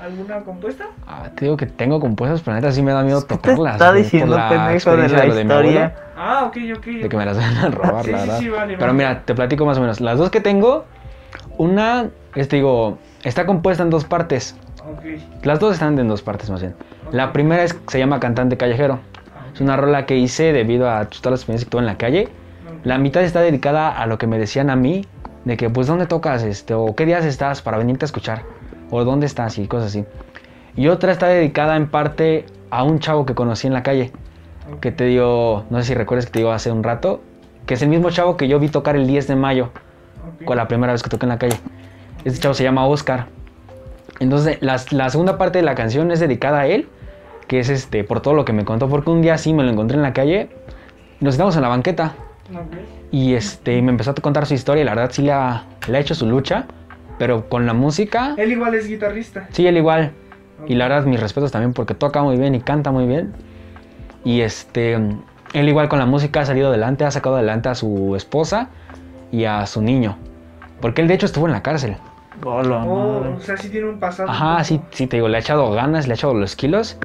¿Alguna 0.00 0.40
compuesta? 0.40 0.86
Ah, 1.06 1.28
te 1.36 1.44
digo 1.44 1.56
que 1.56 1.66
tengo 1.66 2.00
compuestas, 2.00 2.42
pero 2.42 2.56
neta 2.56 2.72
sí 2.72 2.82
me 2.82 2.92
da 2.92 3.02
miedo 3.02 3.20
¿Qué 3.20 3.28
te 3.28 3.34
tocarlas. 3.36 3.74
está 3.74 3.92
diciendo, 3.92 4.36
pendejo, 4.48 4.96
de 4.96 5.08
la 5.08 5.26
historia? 5.26 5.94
Ah, 6.16 6.44
ok, 6.46 6.56
ok. 6.76 6.84
de 6.86 7.08
que 7.08 7.16
me 7.16 7.24
las 7.24 7.36
van 7.38 7.56
a 7.56 7.68
robar, 7.70 8.04
Sí, 8.04 8.10
la 8.10 8.18
sí, 8.18 8.26
verdad. 8.26 8.38
sí, 8.40 8.48
vale, 8.48 8.74
Pero 8.74 8.86
vale. 8.86 8.92
mira, 8.92 9.22
te 9.24 9.34
platico 9.34 9.64
más 9.66 9.78
o 9.78 9.80
menos. 9.80 10.00
Las 10.00 10.18
dos 10.18 10.30
que 10.30 10.40
tengo, 10.40 10.84
una, 11.58 12.08
este 12.34 12.56
digo, 12.56 12.98
está 13.22 13.46
compuesta 13.46 13.82
en 13.84 13.90
dos 13.90 14.04
partes. 14.04 14.56
Ok. 14.80 15.44
Las 15.44 15.60
dos 15.60 15.74
están 15.74 15.96
en 15.98 16.08
dos 16.08 16.22
partes 16.22 16.50
más 16.50 16.60
bien. 16.60 16.74
La 17.12 17.32
primera 17.32 17.62
es, 17.62 17.78
se 17.86 17.98
llama 17.98 18.18
Cantante 18.18 18.56
Callejero. 18.56 18.98
Ah, 19.34 19.46
Es 19.54 19.60
una 19.60 19.76
rola 19.76 20.06
que 20.06 20.16
hice 20.16 20.52
debido 20.52 20.90
a 20.90 21.04
todas 21.06 21.30
las 21.30 21.40
experiencias 21.40 21.66
que 21.66 21.70
tuve 21.70 21.80
en 21.82 21.86
la 21.86 21.96
calle. 21.98 22.28
La 22.84 22.98
mitad 22.98 23.22
está 23.22 23.40
dedicada 23.40 23.90
a 23.90 24.06
lo 24.06 24.18
que 24.18 24.26
me 24.26 24.38
decían 24.38 24.70
a 24.70 24.76
mí, 24.76 25.06
de 25.44 25.56
que 25.56 25.70
pues 25.70 25.86
dónde 25.86 26.06
tocas, 26.06 26.42
este, 26.42 26.74
o 26.74 26.94
qué 26.94 27.06
días 27.06 27.24
estás 27.24 27.62
para 27.62 27.78
venirte 27.78 28.04
a 28.04 28.06
escuchar, 28.06 28.42
o 28.90 29.04
dónde 29.04 29.26
estás 29.26 29.58
y 29.58 29.66
cosas 29.66 29.88
así. 29.88 30.04
Y 30.76 30.88
otra 30.88 31.12
está 31.12 31.26
dedicada 31.28 31.76
en 31.76 31.88
parte 31.88 32.46
a 32.70 32.82
un 32.82 32.98
chavo 32.98 33.24
que 33.24 33.34
conocí 33.34 33.66
en 33.66 33.72
la 33.72 33.82
calle, 33.82 34.12
que 34.80 34.92
te 34.92 35.06
dio, 35.06 35.64
no 35.70 35.78
sé 35.78 35.84
si 35.84 35.94
recuerdas 35.94 36.26
que 36.26 36.32
te 36.32 36.38
digo 36.40 36.52
hace 36.52 36.70
un 36.70 36.82
rato, 36.82 37.22
que 37.66 37.74
es 37.74 37.82
el 37.82 37.88
mismo 37.88 38.10
chavo 38.10 38.36
que 38.36 38.48
yo 38.48 38.58
vi 38.58 38.68
tocar 38.68 38.96
el 38.96 39.06
10 39.06 39.28
de 39.28 39.36
mayo, 39.36 39.70
Ok. 40.40 40.44
con 40.44 40.56
la 40.56 40.68
primera 40.68 40.92
vez 40.92 41.02
que 41.02 41.10
toqué 41.10 41.24
en 41.26 41.30
la 41.30 41.38
calle. 41.38 41.56
Este 42.24 42.38
chavo 42.40 42.54
se 42.54 42.64
llama 42.64 42.86
Oscar. 42.86 43.26
Entonces, 44.20 44.58
la 44.60 45.08
segunda 45.08 45.38
parte 45.38 45.58
de 45.58 45.64
la 45.64 45.74
canción 45.74 46.10
es 46.10 46.20
dedicada 46.20 46.60
a 46.60 46.66
él, 46.66 46.88
que 47.48 47.60
es 47.60 47.68
este, 47.68 48.04
por 48.04 48.20
todo 48.20 48.34
lo 48.34 48.44
que 48.44 48.52
me 48.52 48.64
contó, 48.64 48.88
porque 48.88 49.10
un 49.10 49.22
día 49.22 49.38
sí 49.38 49.52
me 49.52 49.62
lo 49.64 49.70
encontré 49.70 49.96
en 49.96 50.02
la 50.02 50.12
calle, 50.12 50.48
nos 51.20 51.34
sentamos 51.34 51.56
en 51.56 51.62
la 51.62 51.68
banqueta. 51.68 52.14
Y 53.10 53.34
este, 53.34 53.80
me 53.82 53.90
empezó 53.90 54.10
a 54.10 54.14
contar 54.14 54.46
su 54.46 54.54
historia 54.54 54.82
y 54.82 54.84
la 54.84 54.94
verdad 54.94 55.10
sí 55.12 55.22
le 55.22 55.32
ha, 55.32 55.64
le 55.88 55.98
ha 55.98 56.00
hecho 56.00 56.14
su 56.14 56.26
lucha, 56.26 56.66
pero 57.18 57.48
con 57.48 57.66
la 57.66 57.74
música, 57.74 58.34
Él 58.36 58.52
igual 58.52 58.74
es 58.74 58.88
guitarrista. 58.88 59.46
sí, 59.50 59.66
él 59.66 59.76
igual. 59.76 60.12
Y 60.66 60.74
la 60.74 60.88
verdad, 60.88 61.04
mis 61.04 61.20
respetos 61.20 61.52
también 61.52 61.72
porque 61.72 61.94
toca 61.94 62.22
muy 62.22 62.36
bien 62.36 62.54
y 62.54 62.60
canta 62.60 62.90
muy 62.90 63.06
bien. 63.06 63.32
Y 64.24 64.40
este, 64.40 64.94
él 64.94 65.68
igual 65.68 65.88
con 65.88 65.98
la 65.98 66.06
música 66.06 66.40
ha 66.40 66.46
salido 66.46 66.68
adelante, 66.68 67.04
ha 67.04 67.10
sacado 67.10 67.36
adelante 67.36 67.68
a 67.68 67.74
su 67.74 68.16
esposa 68.16 68.68
y 69.30 69.44
a 69.44 69.66
su 69.66 69.82
niño. 69.82 70.16
Porque 70.80 71.02
él 71.02 71.08
de 71.08 71.14
hecho 71.14 71.26
estuvo 71.26 71.46
en 71.46 71.52
la 71.52 71.62
cárcel. 71.62 71.96
Oh, 72.44 72.62
madre. 72.62 73.34
o 73.36 73.40
sea, 73.40 73.56
sí 73.56 73.68
tiene 73.68 73.88
un 73.88 74.00
pasado. 74.00 74.28
Ajá, 74.28 74.64
sí, 74.64 74.80
sí, 74.90 75.06
te 75.06 75.18
digo, 75.18 75.28
le 75.28 75.36
ha 75.36 75.40
echado 75.40 75.70
ganas, 75.72 76.06
le 76.06 76.14
ha 76.14 76.16
echado 76.16 76.34
los 76.34 76.56
kilos. 76.56 76.96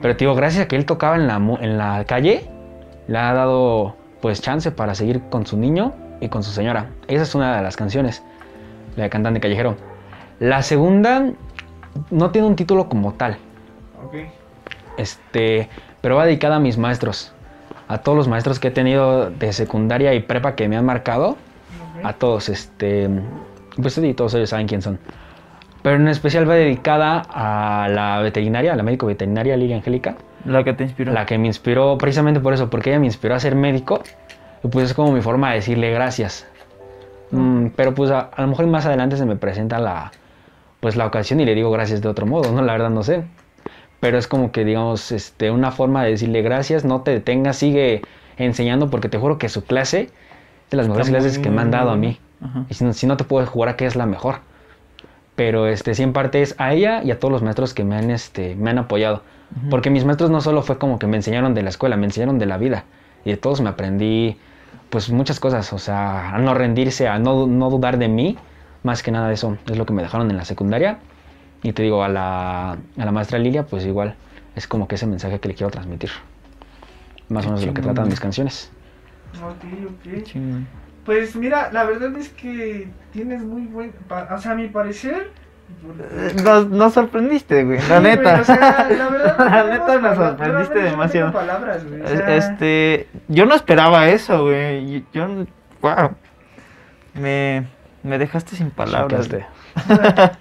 Pero 0.00 0.16
te 0.16 0.24
digo, 0.24 0.34
gracias 0.34 0.64
a 0.64 0.68
que 0.68 0.76
él 0.76 0.86
tocaba 0.86 1.16
en 1.16 1.26
la, 1.26 1.36
en 1.36 1.78
la 1.78 2.04
calle, 2.04 2.48
le 3.06 3.18
ha 3.18 3.32
dado 3.32 3.96
pues 4.22 4.40
chance 4.40 4.70
para 4.70 4.94
seguir 4.94 5.20
con 5.28 5.44
su 5.46 5.58
niño 5.58 5.92
y 6.20 6.28
con 6.28 6.42
su 6.42 6.52
señora. 6.52 6.90
Esa 7.08 7.24
es 7.24 7.34
una 7.34 7.56
de 7.56 7.62
las 7.62 7.76
canciones, 7.76 8.22
la 8.96 9.04
de 9.04 9.10
Cantante 9.10 9.40
Callejero. 9.40 9.76
La 10.38 10.62
segunda 10.62 11.30
no 12.10 12.30
tiene 12.30 12.46
un 12.46 12.56
título 12.56 12.88
como 12.88 13.12
tal, 13.12 13.36
Ok. 14.06 14.14
este, 14.96 15.68
pero 16.00 16.16
va 16.16 16.24
dedicada 16.24 16.56
a 16.56 16.60
mis 16.60 16.78
maestros. 16.78 17.32
A 17.88 17.98
todos 17.98 18.16
los 18.16 18.28
maestros 18.28 18.58
que 18.58 18.68
he 18.68 18.70
tenido 18.70 19.28
de 19.30 19.52
secundaria 19.52 20.14
y 20.14 20.20
prepa 20.20 20.54
que 20.54 20.68
me 20.68 20.76
han 20.76 20.86
marcado. 20.86 21.36
A 22.02 22.14
todos, 22.14 22.48
este. 22.48 23.10
Pues 23.80 23.94
sí, 23.94 24.14
todos 24.14 24.32
ellos 24.34 24.48
saben 24.50 24.66
quién 24.66 24.80
son. 24.80 24.98
Pero 25.82 25.96
en 25.96 26.08
especial 26.08 26.48
va 26.48 26.54
dedicada 26.54 27.22
a 27.28 27.88
la 27.88 28.20
veterinaria, 28.20 28.72
a 28.72 28.76
la 28.76 28.82
médico 28.82 29.06
veterinaria 29.06 29.56
Lilia 29.56 29.76
Angélica, 29.76 30.16
La 30.44 30.64
que 30.64 30.72
te 30.72 30.84
inspiró. 30.84 31.12
la 31.12 31.26
que 31.26 31.38
me 31.38 31.46
inspiró 31.46 31.98
precisamente 31.98 32.40
por 32.40 32.54
eso, 32.54 32.70
porque 32.70 32.90
ella 32.90 32.98
me 32.98 33.06
inspiró 33.06 33.34
a 33.34 33.40
ser 33.40 33.54
médico. 33.54 34.02
Y 34.64 34.68
pues 34.68 34.86
es 34.86 34.94
como 34.94 35.12
mi 35.12 35.20
forma 35.20 35.50
de 35.50 35.56
decirle 35.56 35.90
gracias. 35.90 36.46
Mm, 37.30 37.68
pero 37.76 37.94
pues 37.94 38.10
a, 38.10 38.20
a 38.20 38.42
lo 38.42 38.48
mejor 38.48 38.66
más 38.66 38.86
adelante 38.86 39.16
se 39.16 39.24
me 39.24 39.36
presenta 39.36 39.78
la, 39.78 40.12
pues 40.82 40.96
la 40.96 41.06
ocasión 41.06 41.38
y 41.40 41.44
le 41.44 41.54
digo 41.54 41.70
gracias 41.70 42.02
de 42.02 42.08
otro 42.08 42.26
modo, 42.26 42.50
¿no? 42.50 42.60
La 42.60 42.72
verdad 42.72 42.90
no 42.90 43.04
sé. 43.04 43.22
Pero 44.00 44.18
es 44.18 44.26
como 44.26 44.50
que, 44.50 44.64
digamos, 44.64 45.12
este, 45.12 45.52
una 45.52 45.70
forma 45.70 46.02
de 46.02 46.10
decirle 46.10 46.42
gracias, 46.42 46.84
no 46.84 47.02
te 47.02 47.12
detengas, 47.12 47.56
sigue 47.56 48.02
enseñando, 48.36 48.90
porque 48.90 49.08
te 49.08 49.16
juro 49.16 49.38
que 49.38 49.48
su 49.48 49.64
clase 49.64 50.00
es 50.02 50.70
de 50.72 50.76
las 50.76 50.88
mejores 50.88 51.06
Está 51.06 51.18
clases 51.18 51.38
muy, 51.38 51.44
que 51.44 51.50
me 51.50 51.62
han 51.62 51.70
dado 51.70 51.90
a 51.90 51.96
mí. 51.96 52.18
Ajá. 52.40 52.64
Y 52.68 52.74
si 52.74 52.84
no, 52.84 52.92
si 52.94 53.06
no 53.06 53.16
te 53.16 53.22
puedo 53.22 53.46
jurar 53.46 53.76
que 53.76 53.86
es 53.86 53.94
la 53.94 54.06
mejor. 54.06 54.40
Pero 55.36 55.68
este, 55.68 55.94
sí 55.94 56.02
en 56.02 56.12
parte 56.12 56.42
es 56.42 56.56
a 56.58 56.72
ella 56.74 57.00
y 57.04 57.12
a 57.12 57.20
todos 57.20 57.30
los 57.30 57.42
maestros 57.42 57.74
que 57.74 57.84
me 57.84 57.94
han, 57.94 58.10
este, 58.10 58.56
me 58.56 58.70
han 58.70 58.78
apoyado. 58.78 59.22
Porque 59.70 59.90
mis 59.90 60.04
maestros 60.04 60.30
no 60.30 60.40
solo 60.40 60.62
fue 60.62 60.78
como 60.78 60.98
que 60.98 61.06
me 61.06 61.16
enseñaron 61.16 61.54
de 61.54 61.62
la 61.62 61.68
escuela, 61.68 61.96
me 61.96 62.06
enseñaron 62.06 62.38
de 62.38 62.46
la 62.46 62.58
vida. 62.58 62.84
Y 63.24 63.30
de 63.30 63.36
todos 63.36 63.60
me 63.60 63.68
aprendí 63.68 64.38
pues 64.90 65.10
muchas 65.10 65.40
cosas. 65.40 65.72
O 65.72 65.78
sea, 65.78 66.34
a 66.34 66.38
no 66.38 66.54
rendirse, 66.54 67.08
a 67.08 67.18
no, 67.18 67.46
no 67.46 67.70
dudar 67.70 67.98
de 67.98 68.08
mí. 68.08 68.38
Más 68.82 69.02
que 69.02 69.10
nada 69.10 69.32
eso 69.32 69.56
es 69.66 69.78
lo 69.78 69.86
que 69.86 69.92
me 69.92 70.02
dejaron 70.02 70.30
en 70.30 70.36
la 70.36 70.44
secundaria. 70.44 70.98
Y 71.62 71.72
te 71.72 71.82
digo, 71.82 72.02
a 72.02 72.08
la, 72.08 72.72
a 72.72 73.04
la 73.04 73.12
maestra 73.12 73.38
Lilia, 73.38 73.64
pues 73.64 73.86
igual 73.86 74.16
es 74.56 74.66
como 74.66 74.88
que 74.88 74.96
ese 74.96 75.06
mensaje 75.06 75.38
que 75.38 75.48
le 75.48 75.54
quiero 75.54 75.70
transmitir. 75.70 76.10
Más 77.28 77.44
o 77.44 77.48
menos 77.48 77.60
de 77.60 77.66
lo 77.66 77.74
que 77.74 77.82
tratan 77.82 78.08
mis 78.08 78.20
canciones. 78.20 78.70
Ok, 79.36 79.64
ok. 79.88 80.42
Pues 81.04 81.34
mira, 81.34 81.72
la 81.72 81.84
verdad 81.84 82.14
es 82.16 82.28
que 82.28 82.88
tienes 83.12 83.42
muy 83.42 83.62
buen. 83.62 83.92
O 84.30 84.38
sea, 84.38 84.52
a 84.52 84.54
mi 84.54 84.68
parecer. 84.68 85.30
Eh, 86.00 86.36
Nos, 86.42 86.68
nos 86.68 86.92
sorprendiste, 86.94 87.64
güey. 87.64 87.78
La 87.78 87.84
Sí, 87.84 87.90
güey, 88.02 88.02
neta. 88.02 88.40
o 88.40 88.44
sea, 88.44 88.88
la 88.90 89.08
verdad. 89.08 89.66
neta 89.70 89.98
nos 89.98 90.16
sorprendiste 90.16 90.74
no 90.78 90.84
demasiado. 90.90 91.32
palabras, 91.32 91.84
güey, 91.88 92.00
o 92.00 92.04
Es- 92.04 92.10
sea, 92.18 92.36
Este, 92.36 93.08
yo 93.28 93.46
no 93.46 93.54
esperaba 93.54 94.08
eso, 94.08 94.42
güey. 94.44 95.04
Yo, 95.12 95.26
wow. 95.80 96.12
Me, 97.14 97.66
me 98.02 98.18
dejaste 98.18 98.56
sin 98.56 98.70
palabras. 98.70 99.28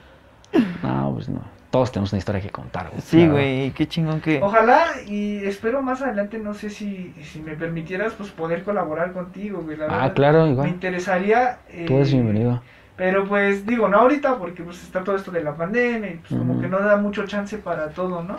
No, 0.84 1.12
pues 1.16 1.30
no. 1.30 1.42
Todos 1.70 1.92
tenemos 1.94 2.12
una 2.12 2.20
historia 2.20 2.42
que 2.42 2.50
contar. 2.50 2.90
güey, 2.90 3.02
Sí, 3.02 3.26
güey, 3.28 3.72
qué 3.72 3.88
chingón 3.88 4.20
que. 4.20 4.42
Ojalá 4.44 4.88
y 5.08 5.38
espero 5.46 5.82
más 5.82 6.02
adelante, 6.02 6.38
no 6.38 6.54
sé 6.54 6.70
si, 6.70 7.14
si 7.24 7.40
me 7.42 7.56
permitieras, 7.56 8.12
pues 8.14 8.30
poder 8.32 8.64
colaborar 8.64 9.14
contigo, 9.14 9.62
güey. 9.62 9.78
La 9.78 9.86
Ah, 9.86 9.90
verdad, 9.90 10.14
claro, 10.14 10.44
Me 10.46 10.52
igual. 10.52 10.68
interesaría. 10.68 11.60
eh, 11.70 11.86
Tú 11.88 11.96
eres 11.96 12.12
bienvenido. 12.12 12.62
Pero 12.98 13.26
pues 13.26 13.66
digo, 13.66 13.88
no 13.88 13.98
ahorita 13.98 14.38
porque 14.38 14.64
pues 14.64 14.84
está 14.84 15.04
todo 15.04 15.16
esto 15.16 15.32
de 15.32 15.44
la 15.44 15.56
pandemia 15.56 16.12
y 16.12 16.18
pues 16.18 16.40
como 16.40 16.60
que 16.60 16.68
no 16.68 16.80
da 16.80 16.98
mucho 16.98 17.26
chance 17.26 17.58
para 17.58 17.90
todo, 17.90 18.24
¿no? 18.24 18.38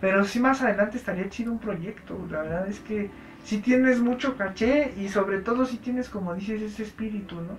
Pero 0.00 0.24
sí 0.24 0.40
más 0.40 0.62
adelante 0.62 0.96
estaría 0.96 1.28
chido 1.28 1.52
un 1.52 1.58
proyecto, 1.58 2.18
la 2.30 2.42
verdad 2.42 2.68
es 2.68 2.80
que 2.80 3.10
sí 3.44 3.58
tienes 3.58 4.00
mucho 4.00 4.36
caché 4.36 4.92
y 4.98 5.08
sobre 5.08 5.38
todo 5.38 5.64
si 5.66 5.76
tienes, 5.76 6.08
como 6.08 6.34
dices, 6.34 6.62
ese 6.62 6.82
espíritu, 6.82 7.36
¿no? 7.36 7.56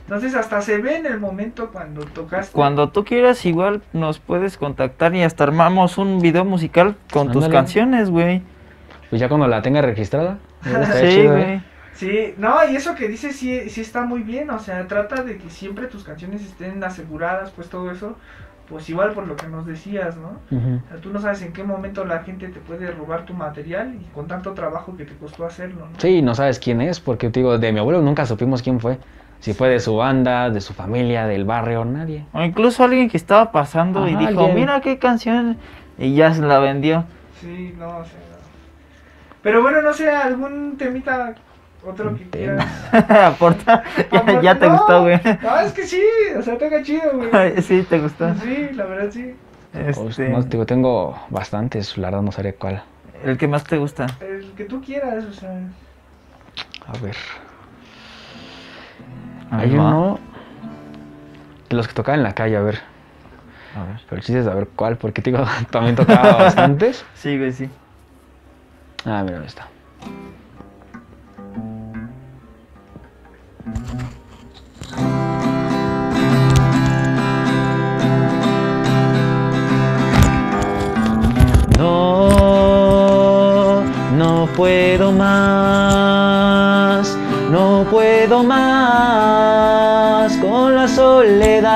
Entonces 0.00 0.34
hasta 0.34 0.60
se 0.60 0.78
ve 0.78 0.96
en 0.96 1.06
el 1.06 1.18
momento 1.18 1.70
cuando 1.70 2.04
tocaste. 2.04 2.52
Cuando 2.52 2.90
tú 2.90 3.04
quieras, 3.04 3.44
igual 3.46 3.82
nos 3.92 4.18
puedes 4.18 4.58
contactar 4.58 5.14
y 5.14 5.22
hasta 5.22 5.44
armamos 5.44 5.98
un 5.98 6.20
video 6.20 6.44
musical 6.44 6.96
con 7.12 7.30
tus 7.30 7.48
canciones, 7.48 8.10
güey. 8.10 8.42
Pues 9.08 9.20
ya 9.20 9.28
cuando 9.28 9.46
la 9.46 9.62
tenga 9.62 9.80
registrada. 9.80 10.38
Sí, 10.62 10.70
¿eh? 10.70 11.28
güey. 11.28 11.73
Sí, 11.94 12.34
no, 12.38 12.56
y 12.68 12.74
eso 12.76 12.94
que 12.94 13.08
dices 13.08 13.36
sí, 13.36 13.70
sí 13.70 13.80
está 13.80 14.02
muy 14.02 14.22
bien, 14.22 14.50
o 14.50 14.58
sea, 14.58 14.86
trata 14.88 15.22
de 15.22 15.38
que 15.38 15.48
siempre 15.48 15.86
tus 15.86 16.02
canciones 16.02 16.42
estén 16.42 16.82
aseguradas, 16.82 17.50
pues 17.52 17.68
todo 17.68 17.90
eso, 17.90 18.16
pues 18.68 18.88
igual 18.90 19.12
por 19.12 19.28
lo 19.28 19.36
que 19.36 19.46
nos 19.46 19.64
decías, 19.64 20.16
¿no? 20.16 20.40
O 20.50 20.88
sea, 20.88 21.00
tú 21.00 21.10
no 21.10 21.20
sabes 21.20 21.42
en 21.42 21.52
qué 21.52 21.62
momento 21.62 22.04
la 22.04 22.20
gente 22.24 22.48
te 22.48 22.58
puede 22.58 22.90
robar 22.90 23.24
tu 23.26 23.34
material 23.34 23.94
y 23.94 24.04
con 24.12 24.26
tanto 24.26 24.52
trabajo 24.54 24.96
que 24.96 25.04
te 25.04 25.14
costó 25.14 25.46
hacerlo, 25.46 25.86
¿no? 25.86 26.00
Sí, 26.00 26.20
no 26.20 26.34
sabes 26.34 26.58
quién 26.58 26.80
es, 26.80 26.98
porque 26.98 27.30
te 27.30 27.40
digo, 27.40 27.58
de 27.58 27.72
mi 27.72 27.78
abuelo 27.78 28.02
nunca 28.02 28.26
supimos 28.26 28.62
quién 28.62 28.80
fue. 28.80 28.98
Si 29.38 29.52
fue 29.52 29.68
de 29.68 29.78
su 29.78 29.94
banda, 29.94 30.48
de 30.48 30.60
su 30.62 30.72
familia, 30.72 31.26
del 31.26 31.44
barrio, 31.44 31.84
nadie. 31.84 32.24
O 32.32 32.42
incluso 32.42 32.82
alguien 32.82 33.10
que 33.10 33.18
estaba 33.18 33.52
pasando 33.52 34.08
y 34.08 34.16
dijo, 34.16 34.40
alguien. 34.40 34.54
mira 34.54 34.80
qué 34.80 34.98
canción. 34.98 35.58
Y 35.98 36.14
ya 36.14 36.32
se 36.32 36.40
la 36.40 36.58
vendió. 36.58 37.04
Sí, 37.40 37.74
no, 37.78 37.98
o 37.98 38.04
sea. 38.04 38.20
Pero 39.42 39.60
bueno, 39.60 39.82
no 39.82 39.92
sé, 39.92 40.08
algún 40.08 40.78
temita, 40.78 41.34
otro 41.86 42.16
que 42.16 42.28
quieras. 42.30 42.66
Aporta. 43.10 43.82
ya, 44.12 44.40
ya 44.40 44.58
te 44.58 44.66
No, 44.68 44.76
gustó, 44.78 45.02
güey. 45.02 45.20
No, 45.42 45.58
es 45.60 45.72
que 45.72 45.86
sí, 45.86 46.02
o 46.38 46.42
sea, 46.42 46.56
toca 46.58 46.82
chido, 46.82 47.10
güey. 47.14 47.62
sí, 47.62 47.82
te 47.88 47.98
gustó. 48.00 48.34
Sí, 48.36 48.68
la 48.72 48.84
verdad 48.84 49.10
sí. 49.12 49.34
Este, 49.72 50.28
No, 50.28 50.42
te 50.42 50.48
digo, 50.50 50.66
tengo 50.66 51.18
bastantes, 51.30 51.96
la 51.98 52.08
verdad 52.08 52.22
no 52.22 52.30
sabría 52.32 52.54
cuál. 52.54 52.82
el 53.24 53.36
que 53.36 53.48
más 53.48 53.64
te 53.64 53.76
gusta. 53.78 54.06
El 54.20 54.52
que 54.56 54.64
tú 54.64 54.80
quieras, 54.80 55.24
o 55.24 55.32
sea. 55.32 55.50
A 56.86 56.92
ver. 57.02 57.16
Hay 59.50 59.70
uno 59.72 60.18
de 61.68 61.76
los 61.76 61.86
que 61.88 61.94
tocaba 61.94 62.16
en 62.16 62.22
la 62.22 62.34
calle, 62.34 62.56
a 62.56 62.60
ver. 62.60 62.80
A 63.76 63.84
ver. 63.84 64.00
Pero 64.08 64.16
el 64.16 64.22
chiste 64.22 64.38
es 64.40 64.44
saber 64.46 64.68
cuál, 64.76 64.96
porque 64.96 65.22
digo, 65.22 65.44
también 65.70 65.96
tocaba 65.96 66.34
bastantes. 66.44 67.04
Sí, 67.14 67.36
güey, 67.38 67.52
sí. 67.52 67.68
Ah, 69.04 69.22
mira, 69.24 69.40
ahí 69.40 69.46
está. 69.46 69.66
No, 81.78 83.82
no 84.16 84.48
puedo 84.56 85.12
más, 85.12 87.16
no 87.50 87.86
puedo 87.90 88.42
más 88.42 90.34
con 90.38 90.74
la 90.74 90.88
soledad. 90.88 91.74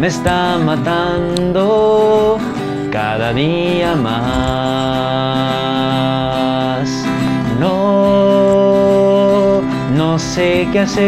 Me 0.00 0.06
está 0.06 0.56
matando 0.58 2.38
cada 2.90 3.32
día 3.32 3.94
más. 3.94 4.10
No, 7.60 9.60
no 9.94 10.18
sé 10.18 10.66
qué 10.72 10.80
hacer, 10.80 11.06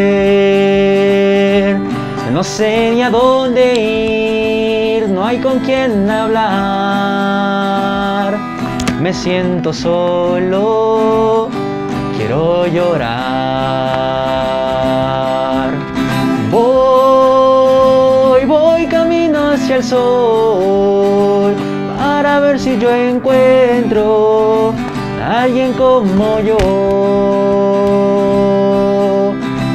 no 2.30 2.44
sé 2.44 2.92
ni 2.92 3.02
a 3.02 3.10
dónde 3.10 3.74
ir, 3.74 4.81
no 5.12 5.24
hay 5.24 5.38
con 5.38 5.60
quién 5.60 6.10
hablar. 6.10 6.42
Me 9.00 9.12
siento 9.12 9.72
solo, 9.72 11.48
quiero 12.16 12.66
llorar. 12.66 13.12
Voy, 16.50 18.44
voy 18.46 18.86
camino 18.86 19.50
hacia 19.50 19.76
el 19.76 19.84
sol 19.84 21.54
para 21.98 22.40
ver 22.40 22.58
si 22.58 22.78
yo 22.78 22.90
encuentro 22.94 24.72
a 25.22 25.42
alguien 25.42 25.72
como 25.74 26.40
yo. 26.40 26.56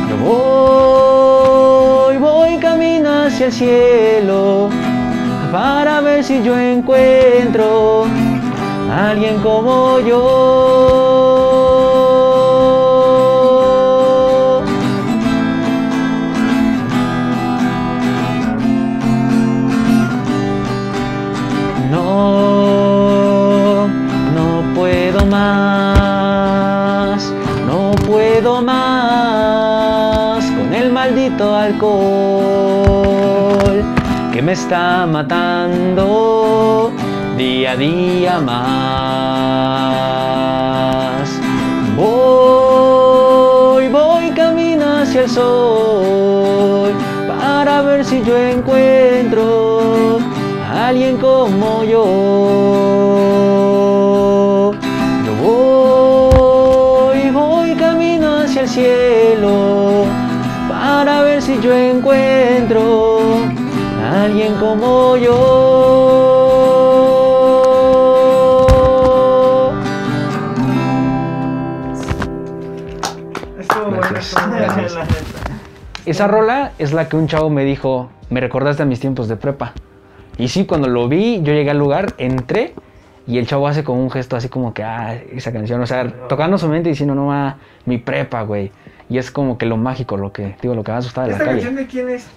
Yo 0.10 0.18
voy, 0.24 2.18
voy 2.18 2.58
camino 2.58 3.24
hacia 3.26 3.46
el 3.48 3.52
cielo 3.52 4.70
para 5.52 6.02
ver 6.02 6.24
si 6.24 6.44
yo 6.44 6.58
encuentro 6.58 8.06
a 8.92 9.10
alguien 9.12 9.40
como 9.42 10.00
yo. 10.00 10.77
Que 34.38 34.44
me 34.44 34.54
está 34.54 35.08
matando 35.08 36.92
día 37.36 37.72
a 37.72 37.76
día 37.76 38.40
más. 38.40 38.62
Voy, 41.96 43.88
voy 43.88 44.30
camino 44.36 44.98
hacia 44.98 45.24
el 45.24 45.30
sol 45.32 46.94
para 47.28 47.82
ver 47.82 48.06
si 48.06 48.22
yo 48.22 48.38
encuentro 48.38 50.20
a 50.70 50.90
alguien 50.90 51.18
como 51.18 51.84
yo. 51.84 52.37
Como 64.60 65.18
yo. 65.18 66.38
Estuvo 73.60 73.86
bueno, 73.86 73.98
Gracias, 74.10 74.34
estuvo 74.34 74.48
bueno. 74.50 74.66
gracias. 74.66 74.94
la 74.96 75.04
neta. 75.04 75.16
Esa 76.06 76.28
rola 76.28 76.72
es 76.80 76.94
la 76.94 77.10
que 77.10 77.18
un 77.18 77.28
chavo 77.28 77.50
me 77.50 77.66
dijo, 77.66 78.10
me 78.30 78.40
recordaste 78.40 78.84
a 78.84 78.86
mis 78.86 79.00
tiempos 79.00 79.28
de 79.28 79.36
prepa. 79.36 79.74
Y 80.38 80.48
sí, 80.50 80.66
cuando 80.66 80.88
lo 80.88 81.08
vi, 81.10 81.42
yo 81.42 81.54
llegué 81.54 81.72
al 81.72 81.80
lugar, 81.80 82.14
entré 82.18 82.74
y 83.26 83.40
el 83.40 83.48
chavo 83.48 83.68
hace 83.68 83.84
como 83.84 84.02
un 84.02 84.10
gesto 84.12 84.38
así 84.38 84.48
como 84.48 84.74
que, 84.74 84.84
ah, 84.84 85.16
esa 85.34 85.52
canción, 85.52 85.82
o 85.82 85.88
sea, 85.88 86.08
tocando 86.30 86.58
su 86.58 86.70
mente 86.70 86.90
y 86.90 86.94
diciendo, 86.94 87.16
no, 87.16 87.34
ah, 87.34 87.58
mi 87.86 87.98
prepa, 87.98 88.44
güey. 88.44 88.72
Y 89.10 89.18
es 89.18 89.32
como 89.32 89.58
que 89.58 89.66
lo 89.66 89.76
mágico, 89.78 90.16
lo 90.16 90.32
que, 90.32 90.56
digo, 90.62 90.76
lo 90.76 90.84
que 90.84 90.92
más 90.92 91.06
gustaba 91.06 91.28
de 91.28 91.32
la 91.34 91.38
¿Esta 91.38 91.46
calle. 91.46 91.58
canción 91.62 91.76
de 91.76 91.88
quién 91.88 92.10
es? 92.10 92.28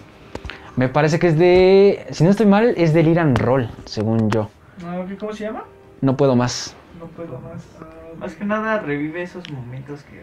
Me 0.77 0.89
parece 0.89 1.19
que 1.19 1.27
es 1.29 1.39
de, 1.39 2.07
si 2.11 2.25
no 2.25 2.31
estoy 2.31 2.47
mal, 2.47 2.75
es 2.77 2.93
del 2.95 3.09
Iran 3.09 3.35
Roll, 3.37 3.69
según 3.85 4.31
yo. 4.31 4.49
No, 4.83 5.07
¿qué- 5.07 5.17
¿Cómo 5.17 5.33
se 5.33 5.45
llama? 5.45 5.65
No 6.01 6.17
puedo 6.17 6.37
más. 6.37 6.75
No 6.99 7.07
puedo 7.07 7.39
más. 7.41 7.63
Ah, 7.81 7.85
Más 8.19 8.35
que 8.35 8.45
nada 8.45 8.79
revive 8.81 9.23
esos 9.23 9.49
momentos 9.51 10.03
que 10.03 10.23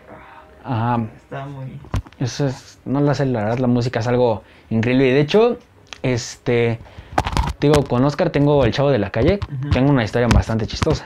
ah, 0.64 0.96
Ajá, 0.96 1.04
está 1.16 1.46
muy... 1.46 1.80
Eso 2.20 2.48
es, 2.48 2.80
no 2.86 3.00
la 3.02 3.14
sé, 3.14 3.26
la 3.26 3.42
verdad, 3.44 3.60
la 3.60 3.68
música 3.68 4.00
es 4.00 4.08
algo 4.08 4.44
increíble. 4.70 5.08
Y 5.08 5.12
de 5.12 5.20
hecho, 5.22 5.58
este, 6.02 6.80
digo, 7.62 7.84
con 7.84 8.04
Oscar 8.06 8.30
tengo 8.32 8.66
el 8.66 8.72
chavo 8.74 8.90
de 8.90 8.98
la 9.00 9.12
calle, 9.12 9.40
tengo 9.72 9.92
una 9.92 10.04
historia 10.04 10.28
bastante 10.28 10.66
chistosa. 10.66 11.06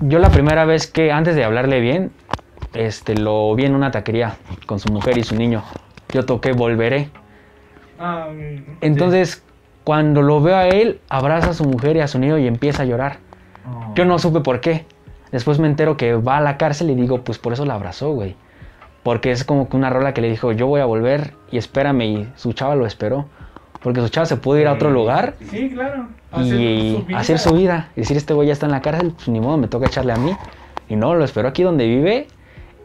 Yo 0.00 0.18
la 0.20 0.30
primera 0.30 0.64
vez 0.64 0.86
que, 0.86 1.10
antes 1.12 1.34
de 1.34 1.44
hablarle 1.44 1.80
bien, 1.80 2.12
este, 2.74 3.16
lo 3.16 3.52
vi 3.54 3.64
en 3.64 3.74
una 3.74 3.90
taquería 3.90 4.36
con 4.66 4.78
su 4.78 4.92
mujer 4.92 5.18
y 5.18 5.24
su 5.24 5.34
niño. 5.34 5.62
Yo 6.12 6.24
toqué 6.24 6.52
Volveré. 6.52 7.10
Ah. 8.02 8.28
Entonces, 8.80 9.42
cuando 9.84 10.22
lo 10.22 10.40
veo 10.40 10.56
a 10.56 10.68
él, 10.68 11.00
abraza 11.08 11.50
a 11.50 11.54
su 11.54 11.64
mujer 11.64 11.96
y 11.96 12.00
a 12.00 12.08
su 12.08 12.18
niño 12.18 12.38
y 12.38 12.46
empieza 12.46 12.82
a 12.82 12.86
llorar. 12.86 13.18
Oh. 13.66 13.92
Yo 13.94 14.04
no 14.04 14.18
supe 14.18 14.40
por 14.40 14.60
qué. 14.60 14.84
Después 15.30 15.58
me 15.58 15.66
entero 15.68 15.96
que 15.96 16.14
va 16.14 16.38
a 16.38 16.40
la 16.40 16.56
cárcel 16.58 16.90
y 16.90 16.94
digo, 16.94 17.22
pues 17.22 17.38
por 17.38 17.52
eso 17.52 17.64
la 17.64 17.74
abrazó, 17.74 18.12
güey. 18.12 18.34
Porque 19.02 19.30
es 19.30 19.44
como 19.44 19.68
que 19.68 19.76
una 19.76 19.90
rola 19.90 20.14
que 20.14 20.20
le 20.20 20.28
dijo, 20.30 20.52
yo 20.52 20.66
voy 20.66 20.80
a 20.80 20.84
volver 20.84 21.34
y 21.50 21.58
espérame. 21.58 22.02
Y 22.02 22.28
su 22.36 22.52
chava 22.52 22.74
lo 22.74 22.86
esperó. 22.86 23.26
Porque 23.82 24.00
su 24.00 24.08
chava 24.08 24.26
se 24.26 24.36
pudo 24.36 24.58
ir 24.58 24.68
a 24.68 24.72
otro 24.74 24.90
lugar 24.90 25.34
Sí, 25.50 25.70
claro. 25.70 26.06
y 26.38 27.02
vida. 27.02 27.18
hacer 27.18 27.38
su 27.38 27.52
vida. 27.54 27.88
Y 27.96 28.00
decir, 28.00 28.16
este 28.16 28.34
güey 28.34 28.46
ya 28.48 28.52
está 28.52 28.66
en 28.66 28.72
la 28.72 28.80
cárcel, 28.82 29.12
pues 29.14 29.28
ni 29.28 29.40
modo, 29.40 29.56
me 29.56 29.66
toca 29.68 29.86
echarle 29.86 30.12
a 30.12 30.16
mí. 30.16 30.36
Y 30.88 30.94
no, 30.96 31.14
lo 31.14 31.24
esperó 31.24 31.48
aquí 31.48 31.62
donde 31.62 31.86
vive. 31.86 32.28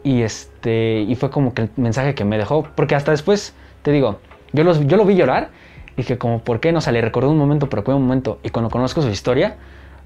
Y 0.02 0.22
este 0.22 1.04
y 1.06 1.14
fue 1.16 1.30
como 1.30 1.54
que 1.54 1.62
el 1.62 1.70
mensaje 1.76 2.14
que 2.14 2.24
me 2.24 2.38
dejó. 2.38 2.64
Porque 2.74 2.94
hasta 2.96 3.10
después, 3.12 3.54
te 3.82 3.92
digo, 3.92 4.18
yo, 4.52 4.64
los, 4.64 4.86
yo 4.86 4.96
lo 4.96 5.04
vi 5.04 5.16
llorar. 5.16 5.50
Dije, 5.96 6.16
como, 6.16 6.40
¿por 6.40 6.60
qué? 6.60 6.70
No, 6.72 6.78
o 6.78 6.80
sea, 6.80 6.92
le 6.92 7.00
recordé 7.00 7.28
un 7.28 7.38
momento, 7.38 7.68
pero 7.68 7.82
fue 7.82 7.94
un 7.94 8.02
momento. 8.02 8.38
Y 8.42 8.50
cuando 8.50 8.70
conozco 8.70 9.02
su 9.02 9.08
historia, 9.08 9.56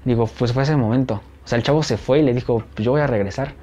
Digo, 0.05 0.27
pues 0.27 0.51
fue 0.51 0.63
ese 0.63 0.75
momento. 0.75 1.21
O 1.45 1.47
sea, 1.47 1.57
el 1.57 1.63
chavo 1.63 1.81
se 1.83 1.97
fue 1.97 2.19
y 2.19 2.23
le 2.23 2.33
dijo, 2.33 2.63
pues 2.73 2.85
yo 2.85 2.91
voy 2.91 3.01
a 3.01 3.07
regresar. 3.07 3.53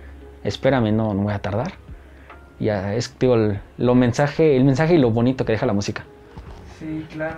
Espérame, 0.42 0.92
no, 0.92 1.12
no 1.12 1.22
voy 1.22 1.34
a 1.34 1.38
tardar. 1.38 1.72
Ya, 2.58 2.94
es, 2.94 3.14
digo, 3.18 3.34
el, 3.34 3.60
lo 3.78 3.94
mensaje, 3.94 4.56
el 4.56 4.64
mensaje 4.64 4.94
y 4.94 4.98
lo 4.98 5.10
bonito 5.10 5.44
que 5.44 5.52
deja 5.52 5.66
la 5.66 5.72
música. 5.72 6.04
Sí, 6.78 7.06
claro. 7.12 7.36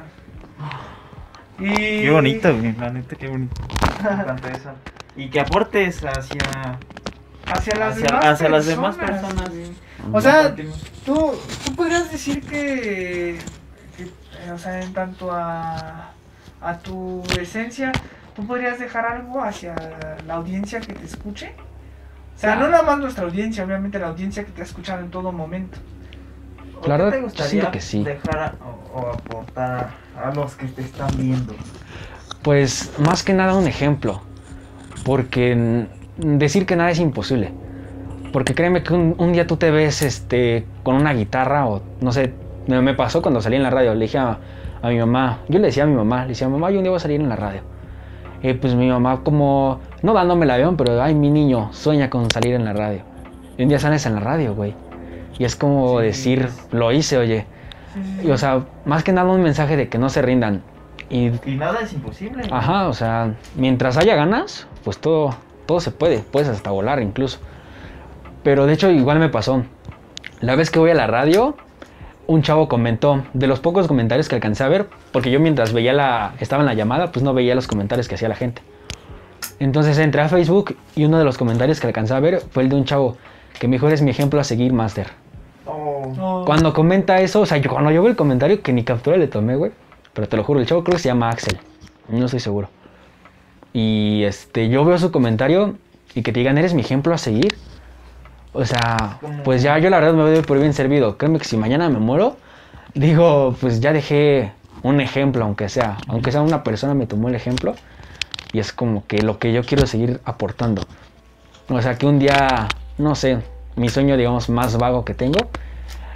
Y... 1.59 2.03
Qué 2.03 2.11
bonito, 2.11 2.57
güey, 2.57 2.75
la 2.77 2.91
neta, 2.91 3.17
qué 3.17 3.29
bonito. 3.29 3.61
Me 4.05 4.23
encanta 4.23 4.51
eso. 4.51 4.71
Y 5.17 5.29
que 5.29 5.41
aportes 5.41 6.05
hacia, 6.05 6.79
Hacia 7.53 7.75
las 7.77 7.95
hacia, 7.95 8.07
demás 8.07 8.25
hacia 8.27 8.49
las 8.49 8.65
personas. 8.67 8.97
demás 8.99 9.11
personas. 9.11 9.51
güey. 9.51 9.73
O 10.13 10.21
sea, 10.21 10.55
tú, 11.05 11.33
tú 11.65 11.75
podrías 11.77 12.11
decir 12.11 12.41
que, 12.43 13.39
que, 13.97 14.03
eh, 14.05 14.51
o 14.53 14.59
sea, 14.59 14.81
en 14.83 14.93
tanto 14.93 15.31
a, 15.33 16.11
a 16.61 16.79
tu 16.79 17.23
esencia, 17.41 17.93
tú 18.35 18.47
podrías 18.47 18.79
dejar 18.79 19.07
algo 19.07 19.43
hacia 19.43 19.75
la 20.27 20.35
audiencia 20.35 20.81
que 20.81 20.93
te 20.95 21.05
escuche. 21.05 21.55
O 22.37 22.39
sea, 22.39 22.55
Ah. 22.55 22.57
no 22.57 22.69
nada 22.69 22.83
más 22.83 22.99
nuestra 22.99 23.25
audiencia, 23.25 23.63
obviamente 23.65 23.99
la 24.01 24.09
audiencia 24.09 24.45
que 24.45 24.51
te 24.51 24.63
ha 24.63 24.65
escuchado 24.65 25.01
en 25.01 25.11
todo 25.11 25.31
momento. 25.31 25.79
¿O 26.83 26.89
La 26.89 26.97
qué 26.97 27.03
verdad, 27.05 27.11
te 27.19 27.23
gustaría 27.23 27.71
que 27.71 27.81
sí. 27.81 28.03
dejar 28.03 28.39
a- 28.39 28.55
o, 28.65 28.99
o 29.01 29.11
aportar 29.13 29.91
a, 30.17 30.29
a 30.31 30.35
los 30.35 30.55
que 30.57 30.67
te 30.67 30.83
están 30.83 31.17
viendo? 31.17 31.55
Pues 32.43 32.91
más 32.99 33.23
que 33.23 33.35
nada 33.35 33.55
un 33.55 33.69
ejemplo. 33.69 34.21
Porque 35.05 35.87
decir 36.17 36.67
que 36.67 36.77
nada 36.77 36.91
es 36.91 36.99
imposible. 37.01 37.53
Porque 38.33 38.55
créeme 38.55 38.83
que 38.83 38.95
un, 38.95 39.15
un 39.19 39.33
día 39.33 39.47
tú 39.47 39.57
te 39.57 39.71
ves 39.71 40.03
este, 40.03 40.65
con 40.83 40.95
una 40.95 41.13
guitarra 41.13 41.67
o 41.67 41.83
no 42.01 42.13
sé, 42.13 42.33
me, 42.67 42.81
me 42.81 42.95
pasó 42.95 43.21
cuando 43.21 43.41
salí 43.43 43.57
en 43.57 43.63
la 43.63 43.71
radio. 43.71 43.95
Le 43.95 44.07
dije 44.07 44.19
a, 44.19 44.39
a 44.81 44.89
mi 44.89 44.99
mamá, 44.99 45.41
yo 45.49 45.59
le 45.59 45.67
decía 45.67 45.83
a 45.85 45.87
mi 45.87 45.95
mamá, 45.95 46.23
le 46.23 46.29
decía, 46.29 46.49
mamá, 46.49 46.71
yo 46.71 46.79
un 46.79 46.85
día 46.85 46.91
voy 46.91 46.97
a 46.97 47.01
salir 47.01 47.21
en 47.21 47.29
la 47.29 47.37
radio. 47.37 47.61
Y 48.43 48.55
pues 48.55 48.75
mi 48.75 48.89
mamá 48.89 49.21
como, 49.23 49.81
no 50.03 50.15
dándome 50.15 50.45
el 50.47 50.51
avión, 50.51 50.77
pero 50.77 51.01
ay, 51.03 51.15
mi 51.15 51.31
niño 51.31 51.69
sueña 51.73 52.09
con 52.11 52.31
salir 52.31 52.55
en 52.55 52.65
la 52.65 52.73
radio. 52.73 53.03
Y 53.59 53.63
un 53.65 53.69
día 53.69 53.79
sales 53.79 54.05
en 54.07 54.15
la 54.15 54.21
radio, 54.21 54.55
güey. 54.55 54.75
Y 55.39 55.45
es 55.45 55.55
como 55.55 56.01
Sí, 56.01 56.07
decir, 56.07 56.43
es- 56.49 56.69
lo 56.73 56.91
hice, 56.91 57.19
oye. 57.19 57.47
Sí, 57.95 58.27
Y, 58.27 58.31
o 58.31 58.39
sea, 58.39 58.63
más 58.87 59.05
que 59.05 59.13
nada 59.13 59.31
un 59.31 59.43
mensaje 59.43 59.77
de 59.77 59.89
que 59.89 59.99
no 59.99 60.09
se 60.09 60.23
rindan. 60.23 60.63
Y 61.11 61.27
Y 61.47 61.57
nada 61.57 61.81
es 61.83 61.93
imposible. 61.93 62.45
Ajá, 62.51 62.89
o 62.89 62.95
sea, 62.95 63.35
mientras 63.57 63.99
haya 63.99 64.17
ganas, 64.17 64.67
pues 64.83 64.99
todo, 64.99 65.35
todo 65.67 65.81
se 65.81 65.91
puede, 65.91 66.19
puedes 66.19 66.49
hasta 66.49 66.71
volar 66.71 67.01
incluso. 67.01 67.39
Pero 68.43 68.67
de 68.67 68.73
hecho 68.73 68.91
igual 68.91 69.19
me 69.19 69.29
pasó. 69.29 69.65
La 70.41 70.57
vez 70.57 70.71
que 70.71 70.79
voy 70.79 70.91
a 70.91 70.95
la 70.95 71.07
radio, 71.07 71.57
un 72.27 72.43
chavo 72.43 72.69
comentó, 72.69 73.25
de 73.33 73.47
los 73.47 73.61
pocos 73.61 73.87
comentarios 73.87 74.29
que 74.29 74.35
alcancé 74.35 74.65
a 74.65 74.69
ver, 74.69 74.89
porque 75.13 75.31
yo 75.31 75.39
mientras 75.41 75.73
veía 75.73 75.93
la, 75.93 76.35
estaba 76.41 76.63
en 76.63 76.67
la 76.67 76.75
llamada, 76.75 77.13
pues 77.13 77.23
no 77.23 77.35
veía 77.35 77.55
los 77.55 77.67
comentarios 77.67 78.09
que 78.09 78.17
hacía 78.17 78.29
la 78.29 78.35
gente. 78.35 78.63
Entonces 79.59 79.99
entré 79.99 80.23
a 80.23 80.29
Facebook 80.29 80.77
y 80.97 81.05
uno 81.05 81.19
de 81.19 81.25
los 81.25 81.39
comentarios 81.39 81.79
que 81.81 81.87
alcancé 81.87 82.15
a 82.15 82.21
ver 82.21 82.43
fue 82.51 82.65
el 82.65 82.69
de 82.69 82.77
un 82.77 82.85
chavo 82.85 83.17
que 83.59 83.69
me 83.69 83.77
dijo, 83.77 83.87
eres 83.87 84.03
mi 84.03 84.11
ejemplo 84.11 84.41
a 84.41 84.45
seguir, 84.45 84.73
Master. 84.73 85.09
Oh. 85.67 86.43
Cuando 86.45 86.73
comenta 86.73 87.21
eso, 87.21 87.43
o 87.43 87.47
sea, 87.47 87.59
yo 87.59 87.71
cuando 87.71 87.93
yo 87.93 88.03
veo 88.03 88.11
el 88.11 88.17
comentario 88.17 88.61
que 88.63 88.73
ni 88.73 88.83
captura 88.83 89.17
le 89.17 89.29
tomé, 89.29 89.55
güey. 89.55 89.71
Pero 90.13 90.29
te 90.29 90.37
lo 90.37 90.45
juro, 90.45 90.61
el 90.61 90.67
chavo 90.67 90.83
creo 90.83 90.97
que 90.97 91.03
se 91.03 91.09
llama 91.09 91.31
Axel. 91.31 91.59
No 92.09 92.25
estoy 92.25 92.41
seguro. 92.41 92.69
Y 93.73 94.25
este, 94.25 94.69
yo 94.69 94.85
veo 94.85 94.99
su 94.99 95.11
comentario 95.11 95.77
y 96.15 96.23
que 96.23 96.33
te 96.33 96.41
digan, 96.41 96.59
eres 96.59 96.75
mi 96.75 96.83
ejemplo 96.83 97.15
a 97.15 97.19
seguir. 97.19 97.57
O 98.53 98.65
sea, 98.67 99.19
pues 99.45 99.63
ya 99.63 99.79
yo 99.79 99.89
la 99.89 99.99
verdad 99.99 100.15
me 100.15 100.31
doy 100.31 100.43
por 100.43 100.59
bien 100.59 100.75
servido. 100.75 101.17
Créeme 101.17 101.39
que 101.39 101.45
si 101.47 101.57
mañana 101.57 101.89
me 101.89 101.99
muero, 101.99 102.37
digo, 102.95 103.57
pues 103.61 103.81
ya 103.81 103.93
dejé 103.93 104.53
un 104.83 105.01
ejemplo, 105.01 105.45
aunque 105.45 105.69
sea. 105.69 105.97
Aunque 106.09 106.33
sea 106.33 106.43
una 106.43 106.63
persona 106.63 106.95
me 106.95 107.07
tomó 107.07 107.29
el 107.29 107.35
ejemplo. 107.35 107.75
Y 108.53 108.59
es 108.59 108.73
como 108.73 109.07
que 109.07 109.23
lo 109.23 109.39
que 109.39 109.53
yo 109.53 109.63
quiero 109.63 109.87
seguir 109.87 110.21
aportando. 110.25 110.83
O 111.69 111.81
sea, 111.81 111.97
que 111.97 112.05
un 112.07 112.19
día, 112.19 112.69
no 112.99 113.15
sé, 113.15 113.39
mi 113.77 113.89
sueño, 113.89 114.19
digamos, 114.19 114.51
más 114.51 114.77
vago 114.77 115.07
que 115.07 115.15
tengo 115.15 115.39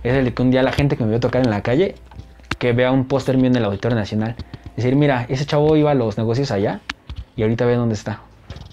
es 0.03 0.13
el 0.13 0.27
de 0.27 0.35
que 0.35 0.43
un 0.43 0.51
día 0.51 0.63
la 0.63 0.73
gente 0.73 0.97
que 0.97 1.05
me 1.05 1.11
vio 1.11 1.21
tocar 1.21 1.43
en 1.43 1.51
la 1.51 1.63
calle, 1.63 1.95
que 2.59 2.73
vea 2.73 2.93
un 2.93 3.07
póster 3.07 3.39
mío 3.39 3.47
en 3.47 3.57
el 3.57 3.65
Auditorio 3.65 3.97
Nacional, 3.97 4.37
decir, 4.77 4.95
mira, 4.95 5.25
ese 5.29 5.47
chavo 5.47 5.75
iba 5.77 5.91
a 5.91 5.95
los 5.95 6.19
negocios 6.19 6.51
allá 6.51 6.81
y 7.37 7.43
ahorita 7.43 7.65
ve 7.67 7.75
dónde 7.77 7.95
está. 7.95 8.21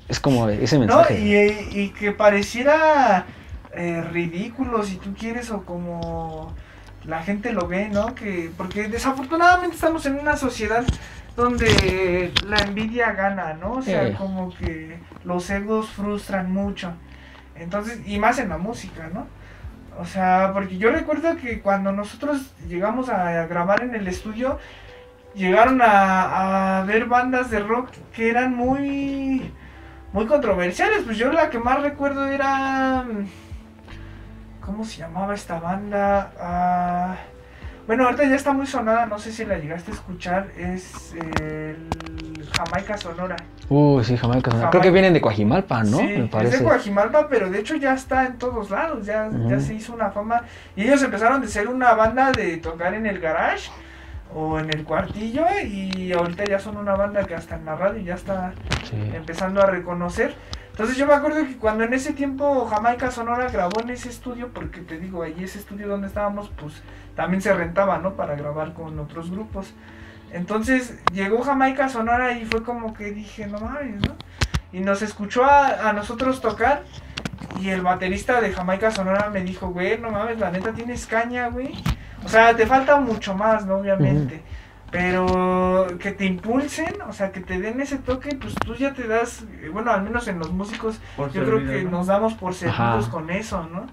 Es 0.07 0.19
como 0.19 0.49
ese 0.49 0.75
No, 0.79 0.81
mensaje. 0.85 1.19
y, 1.19 1.79
y 1.79 1.89
que 1.89 2.11
pareciera 2.11 3.25
eh, 3.73 4.01
ridículo 4.11 4.83
si 4.83 4.97
tú 4.97 5.13
quieres 5.13 5.49
o 5.51 5.63
como 5.63 6.53
la 7.05 7.21
gente 7.23 7.51
lo 7.51 7.67
ve, 7.67 7.89
¿no? 7.89 8.13
Que 8.15 8.51
porque 8.55 8.87
desafortunadamente 8.87 9.75
estamos 9.75 10.05
en 10.05 10.19
una 10.19 10.37
sociedad 10.37 10.85
donde 11.35 12.31
la 12.47 12.57
envidia 12.59 13.11
gana, 13.13 13.53
¿no? 13.55 13.73
O 13.73 13.81
sea, 13.81 14.07
Sí. 14.07 14.13
como 14.13 14.53
que 14.55 14.99
los 15.23 15.49
egos 15.49 15.89
frustran 15.89 16.51
mucho. 16.51 16.93
Entonces, 17.55 17.99
y 18.05 18.19
más 18.19 18.39
en 18.39 18.49
la 18.49 18.57
música, 18.57 19.09
¿no? 19.13 19.27
O 19.99 20.05
sea, 20.05 20.51
porque 20.53 20.77
yo 20.77 20.91
recuerdo 20.91 21.35
que 21.37 21.59
cuando 21.59 21.91
nosotros 21.91 22.51
llegamos 22.67 23.09
a 23.09 23.45
grabar 23.47 23.83
en 23.83 23.95
el 23.95 24.07
estudio, 24.07 24.59
llegaron 25.35 25.81
a, 25.81 26.79
a 26.79 26.85
ver 26.85 27.05
bandas 27.05 27.49
de 27.49 27.59
rock 27.59 27.89
que 28.13 28.29
eran 28.29 28.55
muy 28.55 29.51
muy 30.11 30.25
controversiales. 30.27 31.03
Pues 31.03 31.17
yo 31.17 31.31
la 31.31 31.49
que 31.49 31.59
más 31.59 31.81
recuerdo 31.81 32.27
era. 32.27 33.03
mm, 33.03 33.27
¿Cómo 34.61 34.85
se 34.85 34.99
llamaba 34.99 35.33
esta 35.33 35.59
banda? 35.59 36.31
Ah, 36.39 37.15
bueno, 37.85 38.05
ahorita 38.05 38.23
ya 38.23 38.35
está 38.35 38.53
muy 38.53 38.65
sonada, 38.65 39.05
no 39.07 39.19
sé 39.19 39.33
si 39.33 39.43
la 39.43 39.57
llegaste 39.57 39.91
a 39.91 39.93
escuchar. 39.95 40.47
Es 40.57 41.13
el 41.15 41.89
Jamaica 42.55 42.95
Sonora. 42.97 43.35
Uy, 43.67 44.03
sí, 44.05 44.15
Jamaica. 44.15 44.51
Sonora. 44.51 44.67
Jamaica. 44.67 44.69
Creo 44.69 44.81
que 44.83 44.91
vienen 44.91 45.13
de 45.13 45.19
Coajimalpa, 45.19 45.83
¿no? 45.83 45.97
Sí, 45.97 46.03
Me 46.05 46.23
es 46.25 46.29
parece. 46.29 46.57
de 46.59 46.63
Coajimalpa, 46.63 47.27
pero 47.27 47.49
de 47.49 47.59
hecho 47.59 47.75
ya 47.75 47.93
está 47.93 48.25
en 48.25 48.37
todos 48.37 48.69
lados. 48.69 49.05
Ya, 49.05 49.29
ya 49.49 49.59
se 49.59 49.73
hizo 49.73 49.93
una 49.93 50.11
fama. 50.11 50.43
Y 50.77 50.83
ellos 50.83 51.03
empezaron 51.03 51.41
de 51.41 51.47
ser 51.49 51.67
una 51.67 51.93
banda 51.93 52.31
de 52.31 52.55
tocar 52.57 52.93
en 52.93 53.05
el 53.05 53.19
garage 53.19 53.69
o 54.35 54.59
en 54.59 54.69
el 54.69 54.83
cuartillo. 54.83 55.45
Y 55.63 56.11
ahorita 56.13 56.45
ya 56.45 56.59
son 56.59 56.77
una 56.77 56.95
banda 56.95 57.23
que 57.25 57.35
hasta 57.35 57.55
en 57.55 57.65
la 57.65 57.75
radio 57.75 58.01
ya 58.01 58.15
está 58.15 58.53
Sí. 58.89 58.95
empezando 59.13 59.61
a 59.61 59.65
reconocer. 59.65 60.35
Entonces 60.71 60.97
yo 60.97 61.05
me 61.05 61.13
acuerdo 61.13 61.45
que 61.45 61.57
cuando 61.57 61.83
en 61.83 61.93
ese 61.93 62.13
tiempo 62.13 62.65
Jamaica 62.65 63.11
Sonora 63.11 63.47
grabó 63.49 63.81
en 63.81 63.91
ese 63.91 64.09
estudio, 64.09 64.49
porque 64.53 64.81
te 64.81 64.97
digo, 64.97 65.21
ahí 65.21 65.35
ese 65.43 65.59
estudio 65.59 65.87
donde 65.87 66.07
estábamos, 66.07 66.51
pues 66.59 66.81
también 67.15 67.41
se 67.41 67.53
rentaba, 67.53 67.99
¿no? 67.99 68.13
Para 68.13 68.35
grabar 68.35 68.73
con 68.73 68.97
otros 68.99 69.29
grupos. 69.29 69.73
Entonces 70.31 70.99
llegó 71.13 71.43
Jamaica 71.43 71.89
Sonora 71.89 72.31
y 72.33 72.45
fue 72.45 72.63
como 72.63 72.93
que 72.95 73.11
dije, 73.11 73.45
no 73.45 73.59
mames, 73.59 74.01
¿no? 74.01 74.15
Y 74.71 74.79
nos 74.79 75.03
escuchó 75.03 75.43
a, 75.45 75.89
a 75.89 75.93
nosotros 75.93 76.41
tocar 76.41 76.81
y 77.59 77.69
el 77.69 77.81
baterista 77.81 78.41
de 78.41 78.51
Jamaica 78.51 78.89
Sonora 78.89 79.29
me 79.29 79.41
dijo, 79.41 79.67
güey, 79.69 79.99
no 79.99 80.09
mames, 80.09 80.39
la 80.39 80.49
neta 80.49 80.71
tienes 80.73 81.05
caña, 81.05 81.49
güey. 81.49 81.75
O 82.25 82.29
sea, 82.29 82.55
te 82.55 82.65
falta 82.65 82.97
mucho 82.99 83.35
más, 83.35 83.65
¿no? 83.65 83.75
Obviamente. 83.77 84.41
Pero 84.91 85.87
que 85.99 86.11
te 86.11 86.25
impulsen, 86.25 87.01
o 87.09 87.13
sea, 87.13 87.31
que 87.31 87.39
te 87.41 87.59
den 87.59 87.81
ese 87.81 87.97
toque, 87.97 88.35
pues 88.39 88.53
tú 88.63 88.75
ya 88.75 88.93
te 88.93 89.07
das, 89.07 89.43
eh, 89.63 89.69
bueno, 89.73 89.91
al 89.91 90.03
menos 90.03 90.27
en 90.27 90.37
los 90.37 90.51
músicos, 90.51 90.99
por 91.17 91.31
yo 91.31 91.43
creo 91.43 91.57
que 91.65 91.83
¿no? 91.83 91.89
nos 91.91 92.07
damos 92.07 92.35
por 92.35 92.53
servidos 92.53 92.79
Ajá. 93.05 93.11
con 93.11 93.31
eso, 93.31 93.67
¿no? 93.71 93.87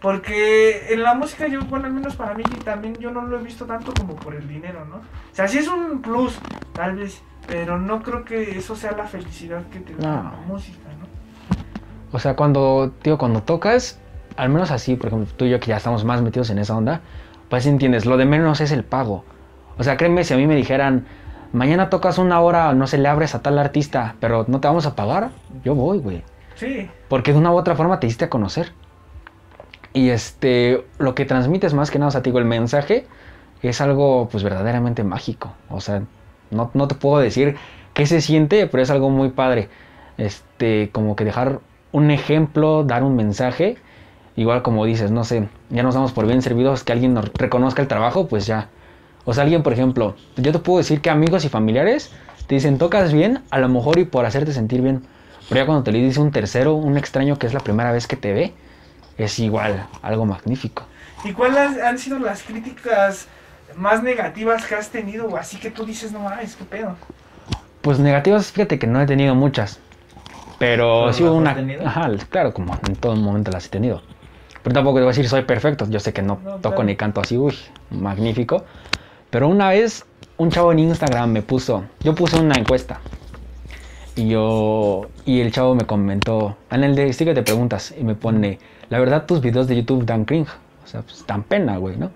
Porque 0.00 0.94
en 0.94 1.02
la 1.02 1.12
música 1.14 1.46
yo, 1.46 1.60
bueno, 1.64 1.86
al 1.86 1.92
menos 1.92 2.16
para 2.16 2.32
mí 2.32 2.42
también 2.64 2.94
yo 2.96 3.10
no 3.10 3.22
lo 3.22 3.38
he 3.38 3.42
visto 3.42 3.66
tanto 3.66 3.92
como 3.92 4.16
por 4.16 4.34
el 4.34 4.48
dinero, 4.48 4.86
¿no? 4.86 4.96
O 4.96 5.02
sea, 5.34 5.46
sí 5.46 5.58
es 5.58 5.68
un 5.68 6.00
plus, 6.00 6.38
tal 6.72 6.96
vez, 6.96 7.20
pero 7.46 7.78
no 7.78 8.02
creo 8.02 8.24
que 8.24 8.58
eso 8.58 8.76
sea 8.76 8.92
la 8.92 9.04
felicidad 9.04 9.62
que 9.70 9.80
te 9.80 9.94
da 9.94 10.08
No. 10.08 10.22
la 10.22 10.36
música, 10.46 10.88
¿no? 10.98 11.06
O 12.12 12.18
sea, 12.18 12.34
cuando, 12.34 12.92
tío, 13.02 13.18
cuando 13.18 13.42
tocas, 13.42 13.98
al 14.36 14.48
menos 14.48 14.70
así, 14.70 14.96
por 14.96 15.08
ejemplo, 15.08 15.28
tú 15.36 15.44
y 15.44 15.50
yo 15.50 15.60
que 15.60 15.66
ya 15.66 15.76
estamos 15.76 16.02
más 16.04 16.22
metidos 16.22 16.48
en 16.48 16.58
esa 16.58 16.74
onda, 16.76 17.00
pues 17.48 17.66
entiendes, 17.66 18.06
lo 18.06 18.16
de 18.16 18.24
menos 18.24 18.60
es 18.60 18.72
el 18.72 18.84
pago. 18.84 19.24
O 19.78 19.84
sea, 19.84 19.96
créeme, 19.96 20.24
si 20.24 20.34
a 20.34 20.36
mí 20.36 20.46
me 20.46 20.56
dijeran, 20.56 21.06
mañana 21.52 21.90
tocas 21.90 22.18
una 22.18 22.40
hora, 22.40 22.72
no 22.74 22.86
se 22.86 22.98
le 22.98 23.08
abres 23.08 23.34
a 23.34 23.42
tal 23.42 23.58
artista, 23.58 24.16
pero 24.20 24.44
no 24.48 24.60
te 24.60 24.68
vamos 24.68 24.86
a 24.86 24.96
pagar, 24.96 25.30
yo 25.64 25.74
voy, 25.74 25.98
güey. 25.98 26.22
Sí, 26.54 26.88
Porque 27.08 27.32
de 27.32 27.38
una 27.38 27.52
u 27.52 27.56
otra 27.56 27.76
forma 27.76 28.00
te 28.00 28.06
diste 28.06 28.24
a 28.24 28.30
conocer. 28.30 28.72
Y 29.92 30.08
este, 30.08 30.84
lo 30.98 31.14
que 31.14 31.26
transmites 31.26 31.74
más 31.74 31.90
que 31.90 31.98
nada, 31.98 32.08
o 32.08 32.10
sea, 32.10 32.22
te 32.22 32.30
digo, 32.30 32.38
el 32.38 32.46
mensaje 32.46 33.06
es 33.62 33.80
algo 33.80 34.28
pues 34.30 34.42
verdaderamente 34.42 35.04
mágico. 35.04 35.52
O 35.68 35.80
sea, 35.80 36.02
no, 36.50 36.70
no 36.74 36.88
te 36.88 36.94
puedo 36.94 37.18
decir 37.18 37.56
qué 37.94 38.06
se 38.06 38.20
siente, 38.20 38.66
pero 38.66 38.82
es 38.82 38.90
algo 38.90 39.10
muy 39.10 39.30
padre. 39.30 39.68
Este, 40.18 40.90
como 40.92 41.16
que 41.16 41.24
dejar 41.24 41.60
un 41.92 42.10
ejemplo, 42.10 42.84
dar 42.84 43.02
un 43.02 43.16
mensaje. 43.16 43.76
Igual 44.36 44.62
como 44.62 44.84
dices, 44.84 45.10
no 45.10 45.24
sé, 45.24 45.48
ya 45.70 45.82
nos 45.82 45.94
damos 45.94 46.12
por 46.12 46.26
bien 46.26 46.42
servidos, 46.42 46.84
que 46.84 46.92
alguien 46.92 47.14
nos 47.14 47.32
reconozca 47.32 47.80
el 47.80 47.88
trabajo, 47.88 48.28
pues 48.28 48.46
ya. 48.46 48.68
O 49.24 49.32
sea, 49.32 49.44
alguien, 49.44 49.62
por 49.62 49.72
ejemplo, 49.72 50.14
yo 50.36 50.52
te 50.52 50.58
puedo 50.58 50.78
decir 50.78 51.00
que 51.00 51.10
amigos 51.10 51.44
y 51.44 51.48
familiares 51.48 52.12
te 52.46 52.54
dicen, 52.54 52.78
tocas 52.78 53.12
bien, 53.12 53.42
a 53.50 53.58
lo 53.58 53.68
mejor 53.68 53.98
y 53.98 54.04
por 54.04 54.26
hacerte 54.26 54.52
sentir 54.52 54.82
bien. 54.82 55.02
Pero 55.48 55.60
ya 55.62 55.66
cuando 55.66 55.84
te 55.84 55.92
lo 55.92 55.98
dice 55.98 56.20
un 56.20 56.30
tercero, 56.30 56.74
un 56.74 56.98
extraño 56.98 57.38
que 57.38 57.46
es 57.46 57.54
la 57.54 57.60
primera 57.60 57.92
vez 57.92 58.06
que 58.06 58.16
te 58.16 58.32
ve, 58.32 58.52
es 59.16 59.38
igual, 59.38 59.86
algo 60.02 60.26
magnífico. 60.26 60.84
¿Y 61.24 61.32
cuáles 61.32 61.80
han 61.82 61.98
sido 61.98 62.18
las 62.18 62.42
críticas 62.42 63.26
más 63.74 64.02
negativas 64.02 64.66
que 64.66 64.74
has 64.74 64.90
tenido 64.90 65.26
o 65.26 65.36
así 65.36 65.56
que 65.56 65.70
tú 65.70 65.84
dices, 65.84 66.12
no 66.12 66.20
mames, 66.20 66.56
qué 66.56 66.64
pedo? 66.64 66.94
Pues 67.80 67.98
negativas, 67.98 68.52
fíjate 68.52 68.78
que 68.78 68.86
no 68.86 69.00
he 69.00 69.06
tenido 69.06 69.34
muchas. 69.34 69.80
Pero 70.58 71.02
¿Pero 71.04 71.12
sí 71.12 71.22
hubo 71.22 71.34
una. 71.34 71.56
Ajá, 71.84 72.10
claro, 72.28 72.52
como 72.52 72.78
en 72.86 72.96
todo 72.96 73.14
momento 73.16 73.50
las 73.50 73.66
he 73.66 73.68
tenido. 73.68 74.02
Pero 74.66 74.74
tampoco 74.74 74.98
te 74.98 75.02
voy 75.02 75.10
a 75.10 75.14
decir 75.14 75.28
soy 75.28 75.42
perfecto. 75.42 75.86
Yo 75.88 76.00
sé 76.00 76.12
que 76.12 76.22
no, 76.22 76.40
No, 76.42 76.56
toco 76.56 76.70
claro. 76.70 76.82
ni 76.82 76.96
canto 76.96 77.20
así, 77.20 77.38
uy, 77.38 77.54
magnífico. 77.92 78.64
Pero 79.30 79.46
una 79.46 79.68
vez 79.68 80.04
un 80.38 80.50
chavo 80.50 80.72
en 80.72 80.80
Instagram 80.80 81.30
me 81.30 81.40
puso, 81.40 81.84
yo 82.00 82.16
puse 82.16 82.36
una 82.36 82.56
encuesta. 82.56 82.98
Y 84.16 84.26
yo, 84.26 85.06
y 85.24 85.40
el 85.40 85.52
chavo 85.52 85.76
me 85.76 85.84
comentó, 85.84 86.56
en 86.72 86.82
el 86.82 86.96
de 86.96 87.12
sigue 87.12 87.32
te 87.32 87.44
preguntas, 87.44 87.94
y 87.96 88.02
me 88.02 88.16
pone, 88.16 88.58
la 88.88 88.98
verdad 88.98 89.24
tus 89.24 89.40
videos 89.40 89.68
de 89.68 89.76
YouTube 89.76 90.04
dan 90.04 90.24
cringe, 90.24 90.50
o 90.82 90.86
sea, 90.88 91.02
pues 91.02 91.24
dan 91.28 91.44
pena, 91.44 91.76
güey, 91.76 91.96
¿no? 91.96 92.10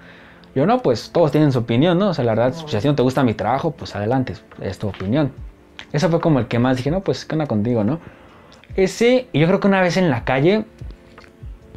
Yo 0.57 0.67
no, 0.67 0.83
pues 0.83 1.13
todos 1.13 1.31
tienen 1.31 1.53
su 1.53 1.61
opinión, 1.61 2.01
¿no? 2.01 2.09
O 2.09 2.15
sea, 2.15 2.25
la 2.25 2.35
verdad, 2.35 2.53
si 2.67 2.77
a 2.77 2.81
ti 2.81 2.89
no 2.89 2.97
te 2.97 3.03
gusta 3.03 3.23
mi 3.23 3.35
trabajo, 3.35 3.71
pues 3.71 3.95
adelante, 3.95 4.35
es 4.61 4.77
tu 4.77 4.89
opinión. 4.89 5.31
Eso 5.93 6.11
fue 6.11 6.21
como 6.21 6.41
el 6.41 6.49
que 6.49 6.59
más 6.59 6.79
dije, 6.79 6.91
no, 6.91 7.01
pues 7.01 7.25
qué 7.25 7.37
onda 7.37 7.47
contigo, 7.47 7.85
¿no? 7.85 8.01
Ese, 8.75 9.29
y 9.33 9.39
yo 9.39 9.47
creo 9.47 9.61
que 9.61 9.69
una 9.69 9.81
vez 9.81 9.97
en 9.97 10.11
la 10.11 10.25
calle, 10.25 10.65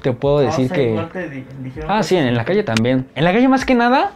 te 0.04 0.12
puedo 0.14 0.40
decir 0.40 0.70
que... 0.70 0.94
te 1.12 1.44
Ah, 1.88 1.98
que- 1.98 2.04
sí, 2.04 2.16
en 2.16 2.36
la 2.36 2.46
calle 2.46 2.64
también. 2.64 3.08
En 3.16 3.24
la 3.24 3.32
calle 3.34 3.48
más 3.48 3.66
que 3.66 3.74
nada 3.74 4.12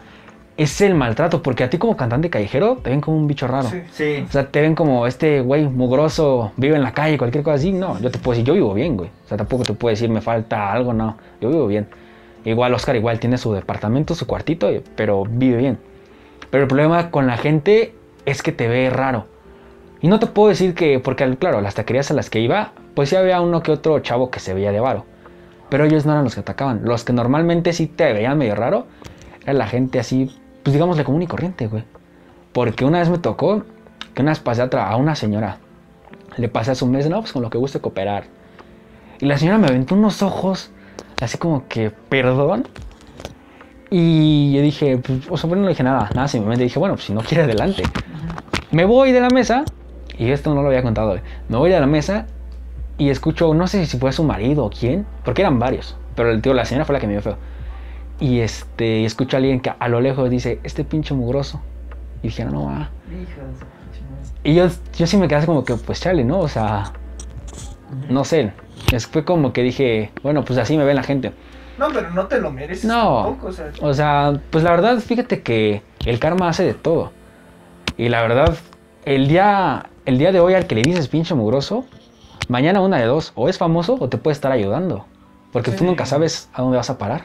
es 0.57 0.81
el 0.81 0.93
maltrato, 0.95 1.41
porque 1.41 1.63
a 1.63 1.69
ti 1.69 1.77
como 1.77 1.95
cantante 1.97 2.29
callejero 2.29 2.77
te 2.83 2.89
ven 2.89 2.99
como 3.01 3.17
un 3.17 3.27
bicho 3.27 3.47
raro. 3.47 3.69
Sí. 3.69 3.81
Sí. 3.91 4.25
O 4.27 4.31
sea, 4.31 4.47
te 4.51 4.61
ven 4.61 4.75
como 4.75 5.07
este 5.07 5.41
güey 5.41 5.65
mugroso, 5.67 6.51
vive 6.57 6.75
en 6.75 6.83
la 6.83 6.93
calle, 6.93 7.17
cualquier 7.17 7.43
cosa 7.43 7.55
así. 7.55 7.71
No, 7.71 7.99
yo 7.99 8.11
te 8.11 8.19
puedo 8.19 8.33
decir, 8.35 8.45
yo 8.45 8.53
vivo 8.53 8.73
bien, 8.73 8.97
güey. 8.97 9.09
O 9.25 9.27
sea, 9.27 9.37
tampoco 9.37 9.63
te 9.63 9.73
puedo 9.73 9.91
decir, 9.91 10.09
me 10.09 10.21
falta 10.21 10.71
algo, 10.71 10.93
no. 10.93 11.17
Yo 11.41 11.49
vivo 11.49 11.67
bien. 11.67 11.87
Igual 12.45 12.73
Oscar 12.73 12.95
igual 12.95 13.19
tiene 13.19 13.37
su 13.37 13.53
departamento, 13.53 14.15
su 14.15 14.25
cuartito, 14.27 14.69
pero 14.95 15.23
vive 15.29 15.57
bien. 15.57 15.77
Pero 16.49 16.63
el 16.63 16.67
problema 16.67 17.11
con 17.11 17.27
la 17.27 17.37
gente 17.37 17.93
es 18.25 18.41
que 18.41 18.51
te 18.51 18.67
ve 18.67 18.89
raro. 18.89 19.25
Y 20.01 20.07
no 20.07 20.19
te 20.19 20.27
puedo 20.27 20.49
decir 20.49 20.73
que, 20.75 20.99
porque 20.99 21.35
claro, 21.37 21.59
las 21.61 21.75
taquerías 21.75 22.09
a 22.11 22.13
las 22.13 22.29
que 22.29 22.39
iba, 22.39 22.71
pues 22.93 23.09
sí 23.09 23.15
había 23.15 23.41
uno 23.41 23.61
que 23.63 23.71
otro 23.71 23.99
chavo 23.99 24.29
que 24.31 24.39
se 24.39 24.53
veía 24.53 24.71
de 24.71 24.79
varo. 24.79 25.05
Pero 25.69 25.85
ellos 25.85 26.05
no 26.05 26.13
eran 26.13 26.23
los 26.23 26.33
que 26.33 26.41
atacaban. 26.41 26.81
Los 26.83 27.03
que 27.03 27.13
normalmente 27.13 27.73
sí 27.73 27.87
te 27.87 28.13
veían 28.13 28.37
medio 28.37 28.55
raro, 28.55 28.87
era 29.43 29.53
la 29.53 29.67
gente 29.67 29.99
así, 29.99 30.31
pues 30.63 30.73
digámosle 30.73 31.03
común 31.03 31.21
y 31.21 31.27
corriente, 31.27 31.67
güey. 31.67 31.83
Porque 32.53 32.85
una 32.85 32.99
vez 32.99 33.09
me 33.09 33.17
tocó 33.17 33.63
que 34.13 34.21
una 34.21 34.31
vez 34.31 34.39
pasé 34.39 34.61
a, 34.61 34.65
a 34.65 34.95
una 34.95 35.15
señora. 35.15 35.57
Le 36.37 36.49
pasé 36.49 36.71
a 36.71 36.75
su 36.75 36.87
mes, 36.87 37.09
no, 37.09 37.19
pues 37.19 37.33
con 37.33 37.41
lo 37.41 37.49
que 37.49 37.57
guste 37.57 37.79
cooperar. 37.79 38.25
Y 39.19 39.25
la 39.25 39.37
señora 39.37 39.57
me 39.57 39.67
aventó 39.67 39.95
unos 39.95 40.21
ojos, 40.21 40.71
así 41.21 41.37
como 41.37 41.67
que, 41.67 41.91
perdón. 41.91 42.67
Y 43.89 44.53
yo 44.53 44.61
dije, 44.61 44.97
pues, 44.97 45.29
o 45.29 45.37
sea, 45.37 45.47
bueno, 45.47 45.63
no 45.63 45.69
dije 45.69 45.83
nada, 45.83 46.09
nada, 46.13 46.27
simplemente 46.27 46.63
dije, 46.63 46.77
bueno, 46.77 46.95
pues 46.95 47.05
si 47.05 47.13
no 47.13 47.21
quiere, 47.21 47.43
adelante. 47.43 47.83
Me 48.71 48.85
voy 48.85 49.11
de 49.11 49.21
la 49.21 49.29
mesa, 49.29 49.63
y 50.17 50.29
esto 50.29 50.53
no 50.53 50.61
lo 50.61 50.67
había 50.67 50.83
contado, 50.83 51.17
me 51.47 51.57
voy 51.57 51.69
de 51.69 51.79
la 51.79 51.87
mesa 51.87 52.27
y 52.97 53.09
escucho, 53.09 53.53
no 53.53 53.67
sé 53.67 53.85
si 53.85 53.97
fue 53.97 54.11
su 54.11 54.23
marido 54.23 54.65
o 54.65 54.69
quién, 54.69 55.05
porque 55.23 55.41
eran 55.41 55.59
varios, 55.59 55.95
pero 56.15 56.31
el 56.31 56.41
tío, 56.41 56.53
la 56.53 56.65
señora 56.65 56.85
fue 56.85 56.93
la 56.93 56.99
que 56.99 57.07
me 57.07 57.13
vio 57.13 57.21
feo. 57.21 57.37
Y 58.19 58.39
este, 58.39 59.05
escucho 59.05 59.35
a 59.35 59.39
alguien 59.39 59.59
que 59.59 59.71
a 59.77 59.87
lo 59.87 60.01
lejos 60.01 60.29
dice, 60.29 60.59
este 60.63 60.83
pinche 60.83 61.13
mugroso. 61.13 61.61
Y 62.23 62.27
dije, 62.29 62.43
no, 62.45 62.51
no 62.51 62.65
va. 62.65 62.89
Hijo 63.11 63.41
de 63.41 63.53
su 63.53 63.65
pinche 63.65 64.01
madre. 64.09 64.31
Y 64.43 64.55
yo, 64.55 64.67
yo 64.97 65.05
sí 65.07 65.17
me 65.17 65.27
quedé 65.27 65.37
así 65.37 65.45
como 65.45 65.63
que, 65.63 65.75
pues 65.75 66.01
chale, 66.01 66.23
¿no? 66.23 66.39
O 66.39 66.47
sea, 66.47 66.91
no 68.09 68.23
sé. 68.25 68.51
Es- 68.91 69.05
Fue 69.07 69.23
como 69.23 69.53
que 69.53 69.61
dije, 69.61 70.11
bueno, 70.23 70.43
pues 70.43 70.57
así 70.57 70.75
me 70.77 70.83
ve 70.83 70.93
la 70.95 71.03
gente. 71.03 71.31
No, 71.77 71.89
pero 71.93 72.09
no 72.09 72.25
te 72.25 72.39
lo 72.41 72.49
mereces 72.49 72.85
No. 72.85 73.23
tampoco, 73.25 73.47
o 73.47 73.51
sea. 73.51 73.71
O 73.81 73.93
sea, 73.93 74.39
pues 74.49 74.63
la 74.63 74.71
verdad, 74.71 74.97
fíjate 74.99 75.43
que 75.43 75.83
el 76.05 76.17
karma 76.19 76.49
hace 76.49 76.63
de 76.63 76.73
todo. 76.73 77.11
Y 77.97 78.09
la 78.09 78.23
verdad, 78.23 78.57
el 79.05 79.27
día, 79.27 79.85
el 80.05 80.17
día 80.17 80.31
de 80.31 80.39
hoy 80.39 80.55
al 80.55 80.65
que 80.65 80.73
le 80.73 80.81
dices 80.81 81.07
pinche 81.07 81.35
mugroso, 81.35 81.85
mañana 82.47 82.81
una 82.81 82.97
de 82.97 83.05
dos, 83.05 83.31
o 83.35 83.49
es 83.49 83.57
famoso 83.57 83.97
o 83.99 84.09
te 84.09 84.17
puede 84.17 84.33
estar 84.33 84.51
ayudando. 84.51 85.05
Porque 85.51 85.71
tú 85.71 85.85
nunca 85.85 86.05
sabes 86.05 86.49
a 86.53 86.61
dónde 86.61 86.77
vas 86.77 86.89
a 86.89 86.97
parar. 86.97 87.23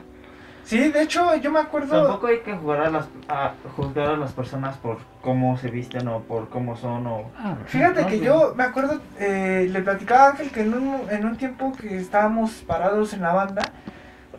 Sí, 0.65 0.78
de 0.90 1.03
hecho, 1.03 1.35
yo 1.36 1.51
me 1.51 1.59
acuerdo. 1.59 2.05
Tampoco 2.05 2.28
hay 2.28 2.39
que 2.40 2.55
jugar 2.55 2.82
a 2.82 2.90
las, 2.90 3.07
a 3.28 3.53
juzgar 3.77 4.11
a 4.11 4.16
las 4.16 4.32
personas 4.32 4.77
por 4.77 4.99
cómo 5.20 5.59
se 5.59 5.69
visten 5.70 6.07
o 6.07 6.20
por 6.20 6.49
cómo 6.49 6.77
son 6.77 7.07
o... 7.09 7.24
Fíjate 7.66 8.03
No, 8.03 8.07
que 8.07 8.19
sí. 8.19 8.24
yo 8.24 8.55
me 8.57 8.62
acuerdo, 8.62 9.01
eh, 9.19 9.69
le 9.70 9.82
platicaba 9.82 10.27
a 10.27 10.31
Ángel 10.31 10.51
que 10.51 10.61
en 10.61 10.74
un, 10.74 11.01
en 11.11 11.27
un 11.27 11.36
tiempo 11.36 11.73
que 11.73 11.97
estábamos 11.97 12.53
parados 12.65 13.12
en 13.12 13.23
la 13.23 13.32
banda, 13.32 13.62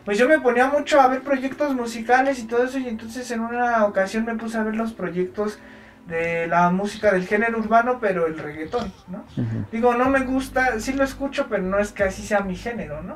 pues 0.05 0.17
yo 0.17 0.27
me 0.29 0.39
ponía 0.39 0.67
mucho 0.67 0.99
a 1.01 1.07
ver 1.07 1.21
proyectos 1.21 1.75
musicales 1.75 2.39
y 2.39 2.47
todo 2.47 2.63
eso 2.63 2.79
y 2.79 2.87
entonces 2.87 3.29
en 3.31 3.41
una 3.41 3.85
ocasión 3.85 4.23
me 4.23 4.35
puse 4.35 4.57
a 4.57 4.63
ver 4.63 4.75
los 4.75 4.93
proyectos 4.93 5.59
de 6.07 6.47
la 6.47 6.69
música 6.69 7.13
del 7.13 7.25
género 7.25 7.59
urbano, 7.59 7.99
pero 8.01 8.27
el 8.27 8.37
reggaetón, 8.37 8.91
¿no? 9.07 9.23
Digo, 9.71 9.95
no 9.95 10.09
me 10.09 10.21
gusta, 10.21 10.79
sí 10.79 10.93
lo 10.93 11.03
escucho, 11.03 11.47
pero 11.49 11.63
no 11.63 11.79
es 11.79 11.91
que 11.91 12.03
así 12.03 12.23
sea 12.23 12.41
mi 12.41 12.55
género, 12.55 13.01
¿no? 13.01 13.15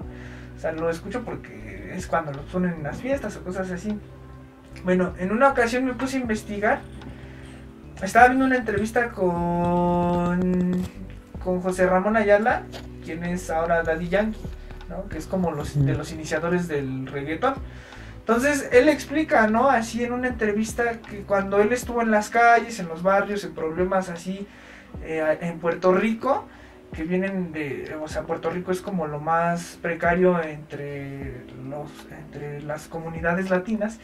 O 0.56 0.60
sea, 0.60 0.72
lo 0.72 0.90
escucho 0.90 1.24
porque 1.24 1.94
es 1.96 2.08
cuando 2.08 2.32
lo 2.32 2.42
ponen 2.44 2.74
en 2.76 2.84
las 2.84 2.98
fiestas 3.02 3.36
o 3.36 3.44
cosas 3.44 3.70
así. 3.72 4.00
Bueno, 4.84 5.14
en 5.20 5.32
una 5.32 5.50
ocasión 5.50 5.86
me 5.86 5.94
puse 5.94 6.18
a 6.18 6.22
investigar. 6.22 6.80
Estaba 8.02 8.28
viendo 8.28 8.46
una 8.46 8.58
entrevista 8.58 9.10
con, 9.10 10.84
con 11.44 11.62
José 11.62 11.88
Ramón 11.88 12.16
Ayala, 12.16 12.64
quien 13.04 13.24
es 13.24 13.50
ahora 13.50 13.84
Daddy 13.84 14.08
Yankee, 14.08 14.40
¿no? 14.90 15.08
Que 15.10 15.18
es 15.18 15.26
como 15.26 15.52
los, 15.52 15.84
de 15.84 15.94
los 15.94 16.12
iniciadores 16.12 16.68
del 16.68 17.08
reggaetón. 17.08 17.56
Entonces, 18.28 18.68
él 18.74 18.90
explica, 18.90 19.48
¿no? 19.48 19.70
Así 19.70 20.04
en 20.04 20.12
una 20.12 20.28
entrevista 20.28 21.00
que 21.00 21.22
cuando 21.22 21.62
él 21.62 21.72
estuvo 21.72 22.02
en 22.02 22.12
las 22.12 22.30
calles, 22.30 22.78
en 22.78 22.90
los 22.90 23.02
barrios, 23.02 23.46
en 23.46 23.54
problemas 23.54 24.10
así, 24.10 24.46
eh, 25.02 25.38
en 25.40 25.60
Puerto 25.60 25.94
Rico, 25.94 26.46
que 26.92 27.04
vienen 27.04 27.54
de, 27.54 27.96
o 28.04 28.10
sea, 28.10 28.24
Puerto 28.24 28.50
Rico 28.50 28.74
es 28.74 28.82
como 28.82 29.08
lo 29.08 29.22
más 29.22 29.80
precario 29.82 30.44
entre, 30.44 31.46
los, 31.70 31.90
entre 32.12 32.62
las 32.64 32.90
comunidades 32.90 33.50
latinas. 33.50 33.98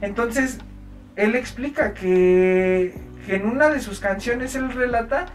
Entonces, 0.00 0.56
él 1.14 1.34
explica 1.34 1.92
que, 1.92 2.94
que 3.26 3.36
en 3.36 3.44
una 3.44 3.68
de 3.68 3.80
sus 3.80 4.00
canciones 4.00 4.54
él 4.54 4.72
relata 4.72 5.26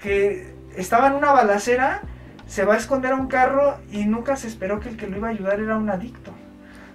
que 0.00 0.54
estaba 0.76 1.08
en 1.08 1.12
una 1.12 1.30
balacera, 1.32 2.00
se 2.46 2.64
va 2.64 2.72
a 2.72 2.78
esconder 2.78 3.12
a 3.12 3.16
un 3.16 3.28
carro 3.28 3.76
y 3.92 4.06
nunca 4.06 4.36
se 4.36 4.48
esperó 4.48 4.80
que 4.80 4.88
el 4.88 4.96
que 4.96 5.08
lo 5.08 5.18
iba 5.18 5.28
a 5.28 5.32
ayudar 5.32 5.60
era 5.60 5.76
un 5.76 5.90
adicto. 5.90 6.32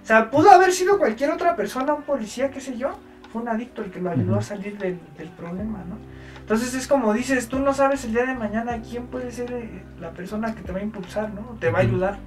O 0.02 0.06
sea, 0.06 0.30
pudo 0.30 0.50
haber 0.50 0.72
sido 0.72 0.98
cualquier 0.98 1.30
otra 1.30 1.54
persona, 1.54 1.94
un 1.94 2.02
policía, 2.02 2.50
qué 2.50 2.60
sé 2.60 2.76
yo, 2.76 2.90
fue 3.32 3.42
un 3.42 3.48
adicto 3.48 3.82
el 3.82 3.90
que 3.90 4.00
lo 4.00 4.10
ayudó 4.10 4.36
a 4.36 4.42
salir 4.42 4.76
del, 4.78 4.98
del 5.16 5.28
problema, 5.28 5.78
¿no? 5.88 5.96
Entonces 6.40 6.74
es 6.74 6.88
como 6.88 7.14
dices, 7.14 7.48
tú 7.48 7.60
no 7.60 7.72
sabes 7.72 8.04
el 8.04 8.12
día 8.12 8.26
de 8.26 8.34
mañana 8.34 8.82
quién 8.82 9.06
puede 9.06 9.30
ser 9.30 9.52
eh, 9.52 9.82
la 10.00 10.10
persona 10.10 10.54
que 10.54 10.62
te 10.62 10.72
va 10.72 10.80
a 10.80 10.82
impulsar, 10.82 11.32
¿no? 11.32 11.56
Te 11.60 11.70
va 11.70 11.78
a 11.78 11.82
ayudar. 11.82 12.18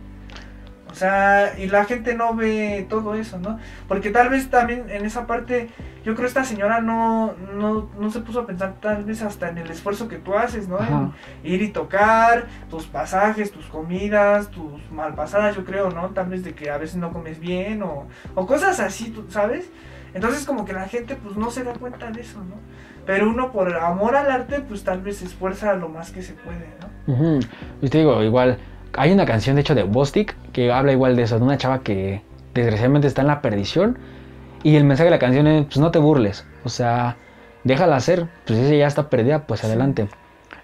O 0.95 0.97
sea, 0.97 1.59
y 1.59 1.67
la 1.67 1.83
gente 1.83 2.15
no 2.15 2.33
ve 2.35 2.85
todo 2.89 3.15
eso, 3.15 3.37
¿no? 3.37 3.59
Porque 3.85 4.11
tal 4.11 4.29
vez 4.29 4.49
también 4.49 4.89
en 4.89 5.03
esa 5.03 5.27
parte, 5.27 5.67
yo 6.05 6.15
creo 6.15 6.25
esta 6.25 6.45
señora 6.45 6.79
no, 6.79 7.33
no, 7.53 7.89
no 7.99 8.11
se 8.11 8.21
puso 8.21 8.39
a 8.39 8.47
pensar 8.47 8.75
tal 8.79 9.03
vez 9.03 9.21
hasta 9.21 9.49
en 9.49 9.57
el 9.57 9.69
esfuerzo 9.69 10.07
que 10.07 10.19
tú 10.19 10.35
haces, 10.35 10.69
¿no? 10.69 10.79
En 10.79 11.11
ir 11.43 11.61
y 11.61 11.67
tocar, 11.67 12.45
tus 12.69 12.85
pasajes, 12.85 13.51
tus 13.51 13.65
comidas, 13.65 14.49
tus 14.51 14.89
malpasadas, 14.89 15.57
yo 15.57 15.65
creo, 15.65 15.89
¿no? 15.89 16.11
Tal 16.11 16.29
vez 16.29 16.45
de 16.45 16.53
que 16.55 16.69
a 16.69 16.77
veces 16.77 16.95
no 16.95 17.11
comes 17.11 17.41
bien 17.41 17.83
o, 17.83 18.07
o 18.33 18.47
cosas 18.47 18.79
así, 18.79 19.09
¿tú 19.09 19.25
¿sabes? 19.27 19.69
Entonces 20.13 20.45
como 20.45 20.63
que 20.63 20.71
la 20.71 20.87
gente 20.87 21.17
pues 21.17 21.35
no 21.35 21.51
se 21.51 21.65
da 21.65 21.73
cuenta 21.73 22.09
de 22.09 22.21
eso, 22.21 22.39
¿no? 22.39 22.55
Pero 23.05 23.29
uno 23.29 23.51
por 23.51 23.75
amor 23.75 24.15
al 24.15 24.31
arte 24.31 24.61
pues 24.61 24.85
tal 24.85 25.01
vez 25.01 25.17
se 25.17 25.25
esfuerza 25.25 25.73
lo 25.73 25.89
más 25.89 26.11
que 26.11 26.21
se 26.21 26.31
puede, 26.35 26.69
¿no? 26.79 27.13
Ujú. 27.13 27.39
Y 27.81 27.89
te 27.89 27.97
digo, 27.97 28.23
igual, 28.23 28.57
hay 28.97 29.11
una 29.11 29.25
canción 29.25 29.55
de 29.55 29.61
hecho 29.61 29.75
de 29.75 29.83
Bostic 29.83 30.35
que 30.51 30.71
habla 30.71 30.91
igual 30.91 31.15
de 31.15 31.23
eso, 31.23 31.37
de 31.37 31.43
una 31.45 31.57
chava 31.57 31.79
que 31.79 32.21
desgraciadamente 32.53 33.07
está 33.07 33.21
en 33.21 33.27
la 33.27 33.41
perdición 33.41 33.97
y 34.63 34.75
el 34.75 34.83
mensaje 34.83 35.05
de 35.05 35.11
la 35.11 35.19
canción 35.19 35.47
es, 35.47 35.65
pues 35.65 35.77
no 35.77 35.91
te 35.91 35.99
burles, 35.99 36.45
o 36.63 36.69
sea, 36.69 37.17
déjala 37.63 37.95
hacer, 37.97 38.27
pues 38.45 38.67
si 38.67 38.77
ya 38.77 38.87
está 38.87 39.09
perdida, 39.09 39.45
pues 39.45 39.59
Sí. 39.61 39.67
adelante. 39.67 40.07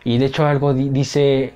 Y 0.03 0.17
de 0.17 0.25
hecho 0.25 0.45
algo 0.47 0.73
di- 0.73 0.89
dice, 0.89 1.53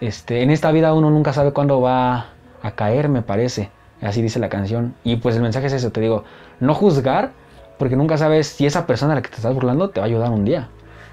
este, 0.00 0.42
en 0.42 0.50
esta 0.50 0.70
vida 0.72 0.92
uno 0.94 1.10
nunca 1.10 1.32
sabe 1.32 1.52
cuándo 1.52 1.80
va 1.80 2.26
a 2.62 2.70
caer, 2.72 3.08
me 3.08 3.22
parece, 3.22 3.70
así 4.02 4.20
dice 4.20 4.38
la 4.38 4.48
canción. 4.48 4.94
Y 5.04 5.16
pues 5.16 5.36
el 5.36 5.42
mensaje 5.42 5.68
es 5.68 5.72
eso, 5.72 5.90
te 5.90 6.00
digo, 6.00 6.24
no 6.60 6.74
juzgar, 6.74 7.30
porque 7.78 7.96
nunca 7.96 8.18
sabes 8.18 8.48
si 8.48 8.66
esa 8.66 8.86
persona 8.86 9.12
a 9.12 9.16
la 9.16 9.22
que 9.22 9.30
te 9.30 9.36
estás 9.36 9.54
burlando 9.54 9.88
te 9.90 10.00
va 10.00 10.04
a 10.06 10.08
ayudar 10.08 10.30
un 10.30 10.44
día. 10.44 10.68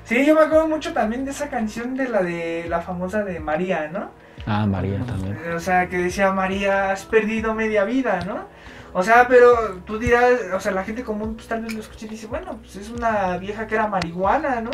Sí, 0.05 0.23
yo 0.23 0.35
me 0.35 0.41
acuerdo 0.41 0.67
mucho 0.67 0.93
también 0.93 1.25
de 1.25 1.31
esa 1.31 1.49
canción 1.49 1.95
de 1.95 2.07
la 2.07 2.21
de 2.21 2.67
la 2.69 2.81
famosa 2.81 3.23
de 3.23 3.39
María, 3.39 3.89
¿no? 3.91 4.11
Ah, 4.45 4.67
María 4.67 4.99
también. 5.03 5.37
O 5.55 5.59
sea, 5.59 5.89
que 5.89 5.97
decía 5.97 6.31
María, 6.31 6.91
has 6.91 7.05
perdido 7.05 7.55
media 7.55 7.83
vida, 7.85 8.19
¿no? 8.25 8.45
O 8.93 9.03
sea, 9.03 9.27
pero 9.27 9.81
tú 9.85 9.97
dirás, 9.97 10.31
o 10.53 10.59
sea, 10.59 10.71
la 10.71 10.83
gente 10.83 11.03
común 11.03 11.35
pues 11.35 11.47
tal 11.47 11.63
vez 11.63 11.73
lo 11.73 11.81
escucha 11.81 12.05
y 12.05 12.09
dice, 12.09 12.27
bueno, 12.27 12.59
pues 12.61 12.75
es 12.77 12.89
una 12.91 13.37
vieja 13.37 13.67
que 13.67 13.75
era 13.75 13.87
marihuana, 13.87 14.61
¿no? 14.61 14.71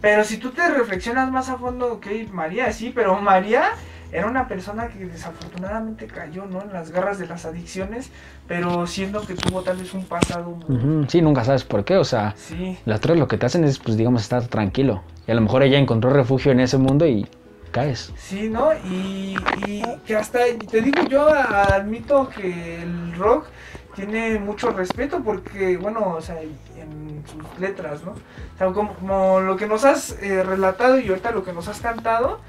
Pero 0.00 0.24
si 0.24 0.38
tú 0.38 0.52
te 0.52 0.66
reflexionas 0.68 1.30
más 1.30 1.48
a 1.48 1.58
fondo, 1.58 1.94
ok, 1.94 2.06
María 2.30 2.72
sí, 2.72 2.92
pero 2.94 3.20
María 3.20 3.64
era 4.12 4.26
una 4.26 4.46
persona 4.46 4.88
que 4.88 5.06
desafortunadamente 5.06 6.06
cayó, 6.06 6.44
¿no? 6.46 6.60
En 6.62 6.72
las 6.72 6.90
garras 6.90 7.18
de 7.18 7.26
las 7.26 7.44
adicciones, 7.46 8.10
pero 8.46 8.86
siendo 8.86 9.22
que 9.26 9.34
tuvo 9.34 9.62
tal 9.62 9.78
vez 9.78 9.92
un 9.94 10.04
pasado 10.04 10.50
muy... 10.50 10.76
Ujú, 10.76 11.06
Sí, 11.08 11.22
nunca 11.22 11.44
sabes 11.44 11.64
por 11.64 11.84
qué, 11.84 11.96
o 11.96 12.04
sea, 12.04 12.34
Sí, 12.36 12.78
las 12.84 13.00
drogas 13.00 13.18
lo 13.20 13.28
que 13.28 13.38
te 13.38 13.46
hacen 13.46 13.64
es, 13.64 13.78
pues, 13.78 13.96
digamos, 13.96 14.22
estar 14.22 14.46
tranquilo. 14.48 15.02
Y 15.26 15.30
a 15.30 15.34
lo 15.34 15.40
mejor 15.40 15.62
ella 15.62 15.78
encontró 15.78 16.10
refugio 16.10 16.52
en 16.52 16.60
ese 16.60 16.76
mundo 16.78 17.06
y 17.06 17.26
caes. 17.70 18.12
sí, 18.16 18.50
¿no? 18.50 18.68
Y, 18.84 19.34
y 19.66 19.82
que 20.06 20.14
hasta, 20.16 20.40
te 20.70 20.82
digo, 20.82 21.02
yo 21.08 21.28
admito 21.32 22.28
que 22.28 22.82
el 22.82 23.14
rock 23.16 23.46
tiene 23.94 24.38
mucho 24.38 24.70
respeto 24.70 25.20
porque, 25.24 25.76
bueno, 25.78 26.16
o 26.16 26.20
sea, 26.20 26.36
en 26.42 27.22
sus 27.26 27.58
letras, 27.60 28.02
¿no? 28.04 28.10
O 28.12 28.58
sea, 28.58 28.66
como, 28.68 28.92
como 28.94 29.40
lo 29.40 29.56
que 29.56 29.66
nos 29.66 29.84
has 29.84 30.16
eh, 30.22 30.42
relatado 30.42 30.98
y 30.98 31.08
ahorita 31.08 31.30
lo 31.30 31.44
que 31.44 31.52
nos 31.54 31.68
has 31.68 31.80
cantado, 31.80 32.40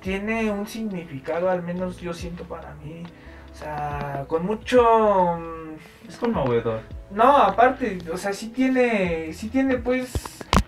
tiene 0.00 0.50
un 0.50 0.66
significado, 0.66 1.50
al 1.50 1.62
menos 1.62 1.98
yo 2.00 2.12
siento 2.14 2.44
para 2.44 2.74
mí. 2.76 3.02
O 3.52 3.56
sea, 3.56 4.24
con 4.28 4.46
mucho... 4.46 5.36
mm, 5.38 6.08
Es 6.08 6.16
conmovedor. 6.16 6.80
No, 7.10 7.36
aparte, 7.38 7.98
o 8.12 8.16
sea, 8.16 8.32
sí 8.32 8.48
tiene, 8.48 9.32
sí 9.32 9.48
tiene 9.48 9.76
pues 9.78 10.12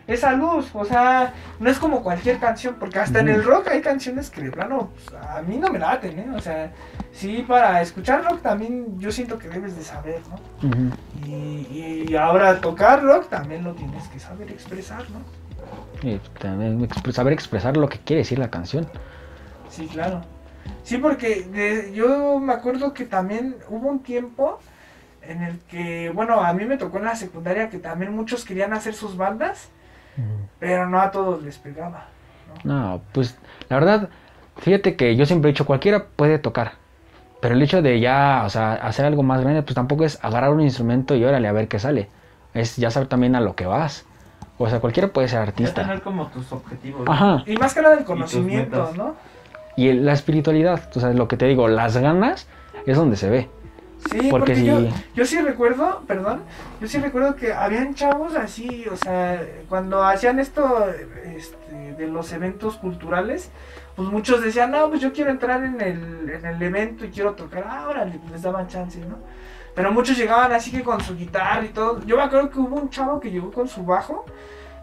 esa 0.07 0.33
luz, 0.33 0.71
o 0.75 0.85
sea, 0.85 1.33
no 1.61 1.71
es 1.71 1.79
como 1.79 2.03
cualquier 2.03 2.39
canción, 2.39 2.77
porque 2.81 2.99
hasta 2.99 3.21
en 3.21 3.29
el 3.29 3.45
rock 3.45 3.69
hay 3.69 3.81
canciones 3.81 4.29
que 4.29 4.41
de 4.43 4.51
plano 4.51 4.91
pues, 4.93 5.23
a 5.23 5.41
mí 5.43 5.57
no 5.57 5.69
me 5.69 5.79
laten, 5.79 6.19
¿eh? 6.19 6.27
O 6.35 6.41
sea, 6.41 6.73
sí, 7.13 7.45
para 7.47 7.81
escuchar 7.81 8.25
rock 8.25 8.41
también 8.43 8.99
yo 8.99 9.13
siento 9.13 9.39
que 9.39 9.49
debes 9.49 9.77
de 9.77 9.85
saber, 9.85 10.21
¿no? 10.29 10.41
Y, 11.29 12.07
y 12.09 12.17
ahora 12.17 12.61
tocar 12.61 13.05
rock 13.05 13.29
también 13.29 13.63
lo 13.63 13.73
tienes 13.75 14.09
que 14.09 14.19
saber 14.19 14.51
expresar, 14.51 15.05
¿no? 15.11 16.09
Y 16.09 16.19
también 16.41 16.81
expre- 16.89 17.13
saber 17.13 17.33
expresar 17.35 17.77
lo 17.77 17.89
que 17.89 17.99
quiere 17.99 18.23
decir 18.23 18.39
la 18.41 18.51
canción. 18.51 18.89
Sí, 19.71 19.87
claro. 19.87 20.21
Sí, 20.83 20.99
porque 20.99 21.43
de- 21.43 21.93
yo 21.95 22.39
me 22.39 22.53
acuerdo 22.53 22.93
que 22.93 23.05
también 23.05 23.57
hubo 23.69 23.89
un 23.89 24.01
tiempo 24.03 24.59
en 25.23 25.43
el 25.43 25.59
que, 25.61 26.11
bueno, 26.15 26.41
a 26.41 26.53
mí 26.53 26.65
me 26.65 26.77
tocó 26.77 26.99
en 26.99 27.05
la 27.05 27.15
secundaria 27.17 27.71
que 27.71 27.79
también 27.79 28.15
muchos 28.15 28.45
querían 28.45 28.73
hacer 28.73 28.95
sus 28.95 29.17
bandas, 29.17 29.69
pero 30.59 30.87
no 30.89 31.01
a 31.01 31.11
todos 31.11 31.43
les 31.43 31.57
pegaba. 31.59 32.09
No, 32.65 33.01
pues 33.13 33.39
la 33.69 33.77
verdad, 33.79 34.09
fíjate 34.59 34.97
que 34.97 35.17
yo 35.17 35.25
siempre 35.25 35.51
he 35.51 35.53
dicho, 35.53 35.65
cualquiera 35.67 36.07
puede 36.17 36.39
tocar. 36.39 36.73
Pero 37.41 37.55
el 37.55 37.63
hecho 37.63 37.81
de 37.81 38.01
ya, 38.01 38.43
o 38.45 38.51
sea, 38.51 38.75
hacer 38.75 39.07
algo 39.07 39.23
más 39.23 39.41
grande, 39.41 39.63
pues 39.63 39.75
tampoco 39.75 40.05
es 40.05 40.19
agarrar 40.23 40.51
un 40.51 40.61
instrumento 40.61 41.15
y 41.15 41.25
órale 41.25 41.49
a 41.49 41.53
ver 41.53 41.69
qué 41.69 41.79
sale. 41.79 42.09
Es 42.53 42.77
ya 42.77 42.91
saber 42.91 43.09
también 43.09 43.35
a 43.35 43.41
lo 43.41 43.55
que 43.55 43.65
vas. 43.65 44.05
O 44.59 44.69
sea, 44.69 44.81
cualquiera 44.81 45.09
puede 45.09 45.29
ser 45.29 45.39
Ya 45.39 45.43
artista. 45.45 45.81
tener 45.83 46.03
como 46.03 46.27
tus 46.27 46.53
objetivos. 46.53 47.09
Ajá. 47.09 47.43
Y 47.47 47.57
más 47.57 47.73
que 47.73 47.81
nada 47.81 47.97
el 47.97 48.05
conocimiento. 48.05 48.93
¿no? 48.95 49.15
Y 49.77 49.89
el- 49.89 50.05
la 50.05 50.13
espiritualidad, 50.13 50.91
o 50.95 51.01
sea, 51.01 51.11
lo 51.13 51.29
que 51.29 51.37
te 51.37 51.47
digo, 51.47 51.69
las 51.69 51.97
ganas 51.97 52.47
es 52.87 52.97
donde 52.97 53.17
se 53.17 53.31
ve. 53.31 53.49
Sí, 54.11 54.29
Porque 54.31 54.31
porque, 54.31 54.55
si- 54.57 54.65
yo, 54.67 54.79
yo 55.15 55.27
sí 55.27 55.39
recuerdo, 55.41 56.03
perdón, 56.07 56.41
yo 56.81 56.89
sí 56.89 56.99
recuerdo 56.99 57.37
que 57.37 57.53
habían 57.53 57.95
chavos 57.95 58.35
así, 58.35 58.87
o 58.91 58.97
sea, 58.97 59.43
cuando 59.69 60.03
hacían 60.03 60.39
esto 60.41 60.87
este, 61.37 61.95
de 61.99 62.07
los 62.09 62.33
eventos 62.33 62.77
culturales, 62.79 63.51
pues 63.97 64.09
muchos 64.09 64.43
decían, 64.43 64.71
no, 64.71 64.89
pues 64.89 65.03
yo 65.03 65.13
quiero 65.13 65.31
entrar 65.31 65.63
en 65.65 65.79
el, 65.83 66.31
en 66.31 66.47
el 66.47 66.63
evento 66.63 67.05
y 67.05 67.09
quiero 67.11 67.33
tocar, 67.35 67.65
ah, 67.69 67.89
pues 67.93 68.33
les 68.33 68.43
daban 68.43 68.69
chance, 68.69 68.99
¿no? 69.01 69.19
Pero 69.75 69.93
muchos 69.93 70.17
llegaban 70.17 70.51
así 70.53 70.71
que 70.73 70.83
con 70.83 71.01
su 71.03 71.15
guitarra 71.17 71.65
y 71.65 71.69
todo. 71.69 72.01
Yo 72.07 72.17
me 72.17 72.23
acuerdo 72.23 72.49
que 72.51 72.59
hubo 72.59 72.77
un 72.77 72.89
chavo 72.91 73.21
que 73.21 73.31
llegó 73.31 73.53
con 73.53 73.69
su 73.69 73.85
bajo, 73.85 74.25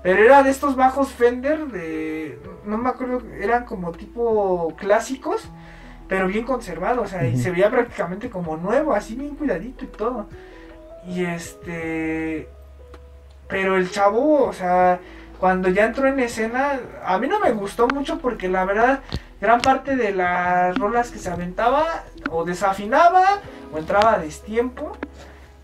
pero 0.03 0.24
era 0.24 0.44
de 0.44 0.49
estos 0.49 0.76
bajos 0.76 1.10
Fender, 1.10 1.68
de, 1.68 2.40
no 2.65 2.78
me 2.78 2.90
acuerdo, 2.90 3.22
eran 3.40 3.65
como 3.65 3.91
tipo 3.91 4.74
clásicos, 4.78 5.49
pero 6.07 6.28
bien 6.28 6.45
conservados, 6.45 7.06
o 7.06 7.07
sea, 7.07 7.26
y 7.26 7.38
se 7.38 7.52
veía 7.52 7.69
prácticamente 7.69 8.30
como 8.30 8.57
nuevo, 8.57 8.94
así 8.94 9.15
bien 9.15 9.36
cuidadito 9.36 9.84
y 9.86 9.88
todo. 9.88 10.28
Y 11.07 11.26
este, 11.26 12.48
pero 13.48 13.78
el 13.78 13.90
chavo, 13.91 14.44
o 14.44 14.53
sea, 14.53 14.99
cuando 15.40 15.69
ya 15.69 15.86
entró 15.86 16.07
en 16.07 16.19
escena, 16.19 16.80
a 17.03 17.18
mí 17.19 17.28
no 17.28 17.40
me 17.40 17.52
gustó 17.52 17.88
mucho 17.88 18.19
porque 18.19 18.49
la 18.49 18.65
verdad, 18.65 19.02
gran 19.40 19.61
parte 19.61 19.95
de 19.95 20.11
las 20.14 20.78
rolas 20.78 21.11
que 21.11 21.19
se 21.19 21.30
aventaba, 21.30 22.03
o 22.32 22.44
desafinaba, 22.44 23.41
o 23.74 23.78
entraba 23.78 24.14
a 24.15 24.19
destiempo. 24.19 24.98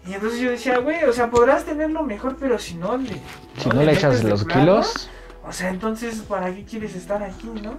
Y 0.06 0.14
entonces 0.14 0.40
yo 0.40 0.52
decía, 0.52 0.80
güey, 0.80 1.04
o 1.06 1.14
sea, 1.14 1.30
podrás 1.30 1.64
tenerlo 1.64 2.04
mejor, 2.04 2.36
pero 2.38 2.60
si 2.60 2.76
no 2.76 2.98
le... 2.98 3.22
Si 3.58 3.70
no 3.70 3.82
le 3.84 3.94
echas 3.94 4.24
los 4.24 4.44
plano, 4.44 4.62
kilos, 4.62 5.10
o 5.46 5.52
sea, 5.52 5.70
entonces, 5.70 6.22
¿para 6.22 6.54
qué 6.54 6.64
quieres 6.64 6.96
estar 6.96 7.24
aquí, 7.24 7.50
no? 7.62 7.76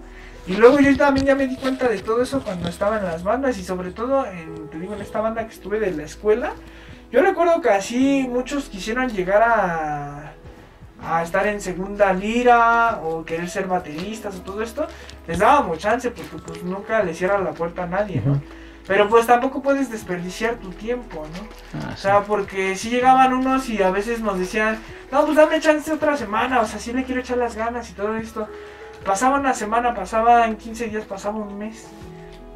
Y 0.46 0.56
luego 0.56 0.78
yo 0.80 0.94
también 0.96 1.26
ya 1.26 1.34
me 1.34 1.46
di 1.46 1.56
cuenta 1.56 1.88
de 1.88 1.98
todo 1.98 2.22
eso 2.22 2.42
cuando 2.42 2.68
estaba 2.68 2.98
en 2.98 3.04
las 3.04 3.22
bandas 3.22 3.58
y 3.58 3.64
sobre 3.64 3.90
todo, 3.90 4.26
en, 4.26 4.68
te 4.68 4.78
digo, 4.78 4.94
en 4.94 5.00
esta 5.00 5.20
banda 5.20 5.46
que 5.46 5.54
estuve 5.54 5.80
de 5.80 5.92
la 5.92 6.04
escuela. 6.04 6.52
Yo 7.10 7.22
recuerdo 7.22 7.60
que 7.60 7.70
así 7.70 8.26
muchos 8.28 8.64
quisieran 8.64 9.08
llegar 9.08 9.42
a, 9.42 10.32
a 11.02 11.22
estar 11.22 11.46
en 11.46 11.60
segunda 11.60 12.12
lira 12.12 13.00
o 13.02 13.24
querer 13.24 13.48
ser 13.48 13.66
bateristas 13.66 14.36
o 14.36 14.40
todo 14.40 14.62
esto. 14.62 14.86
Les 15.26 15.38
dábamos 15.38 15.78
chance 15.78 16.10
porque 16.10 16.36
pues 16.44 16.62
nunca 16.62 17.02
le 17.02 17.14
cierra 17.14 17.38
la 17.38 17.52
puerta 17.52 17.84
a 17.84 17.86
nadie, 17.86 18.22
¿no? 18.24 18.42
Pero 18.86 19.08
pues 19.08 19.26
tampoco 19.26 19.62
puedes 19.62 19.90
desperdiciar 19.90 20.56
tu 20.56 20.70
tiempo, 20.70 21.24
¿no? 21.34 21.80
ah, 21.86 21.92
O 21.94 21.96
sea, 21.96 22.20
porque 22.22 22.76
si 22.76 22.90
llegaban 22.90 23.32
unos 23.32 23.68
y 23.70 23.82
a 23.82 23.90
veces 23.90 24.20
nos 24.20 24.38
decían, 24.38 24.78
no, 25.10 25.24
pues 25.24 25.36
dame 25.36 25.58
chance 25.60 25.90
otra 25.90 26.16
semana, 26.18 26.60
o 26.60 26.66
sea, 26.66 26.78
sí 26.78 26.92
le 26.92 27.04
quiero 27.04 27.20
echar 27.22 27.38
las 27.38 27.56
ganas 27.56 27.88
y 27.90 27.94
todo 27.94 28.14
esto. 28.16 28.46
Pasaba 29.04 29.38
una 29.38 29.54
semana, 29.54 29.94
pasaban 29.94 30.56
15 30.56 30.88
días, 30.88 31.04
pasaba 31.04 31.36
un 31.38 31.56
mes. 31.58 31.88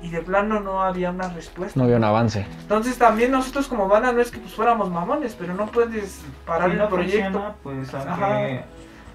Y 0.01 0.11
de 0.11 0.21
plano 0.23 0.61
no 0.61 0.83
había 0.83 1.11
una 1.11 1.29
respuesta. 1.29 1.77
no 1.79 1.85
había 1.85 1.97
un 1.97 2.05
avance. 2.05 2.47
Entonces 2.61 2.97
también 2.99 3.33
nosotros 3.33 3.67
como 3.67 3.89
banda 3.89 4.13
no 4.13 4.21
es 4.21 4.31
que 4.31 4.39
pues 4.39 4.55
fuéramos 4.55 4.91
mamones, 4.91 5.35
pero 5.37 5.55
no 5.55 5.67
puedes 5.67 6.21
parar 6.47 6.69
Si 6.69 6.73
el 6.73 6.79
no 6.79 6.89
proyecto. 6.89 7.33
funciona, 7.33 7.55
pues 7.63 7.95
Ajá. 7.95 8.27
aunque... 8.27 8.65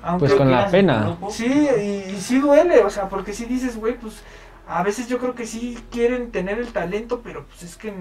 Aunque 0.06 0.26
Pues 0.26 0.34
con 0.38 0.52
la 0.52 0.68
pena. 0.68 1.16
Sí, 1.30 1.46
y, 1.80 2.12
y 2.12 2.20
sí 2.20 2.40
duele, 2.40 2.84
o 2.84 2.90
sea, 2.90 3.08
porque 3.08 3.32
sí 3.32 3.46
dices, 3.46 3.78
güey, 3.78 3.94
pues 3.94 4.22
a 4.68 4.84
veces 4.84 5.08
yo 5.08 5.20
creo 5.20 5.36
que 5.36 5.46
sí 5.46 5.78
quieren 5.92 6.32
tener 6.32 6.60
el 6.60 6.72
talento, 6.72 7.22
pero 7.24 7.46
pues 7.46 7.64
es 7.64 7.78
que 7.78 7.94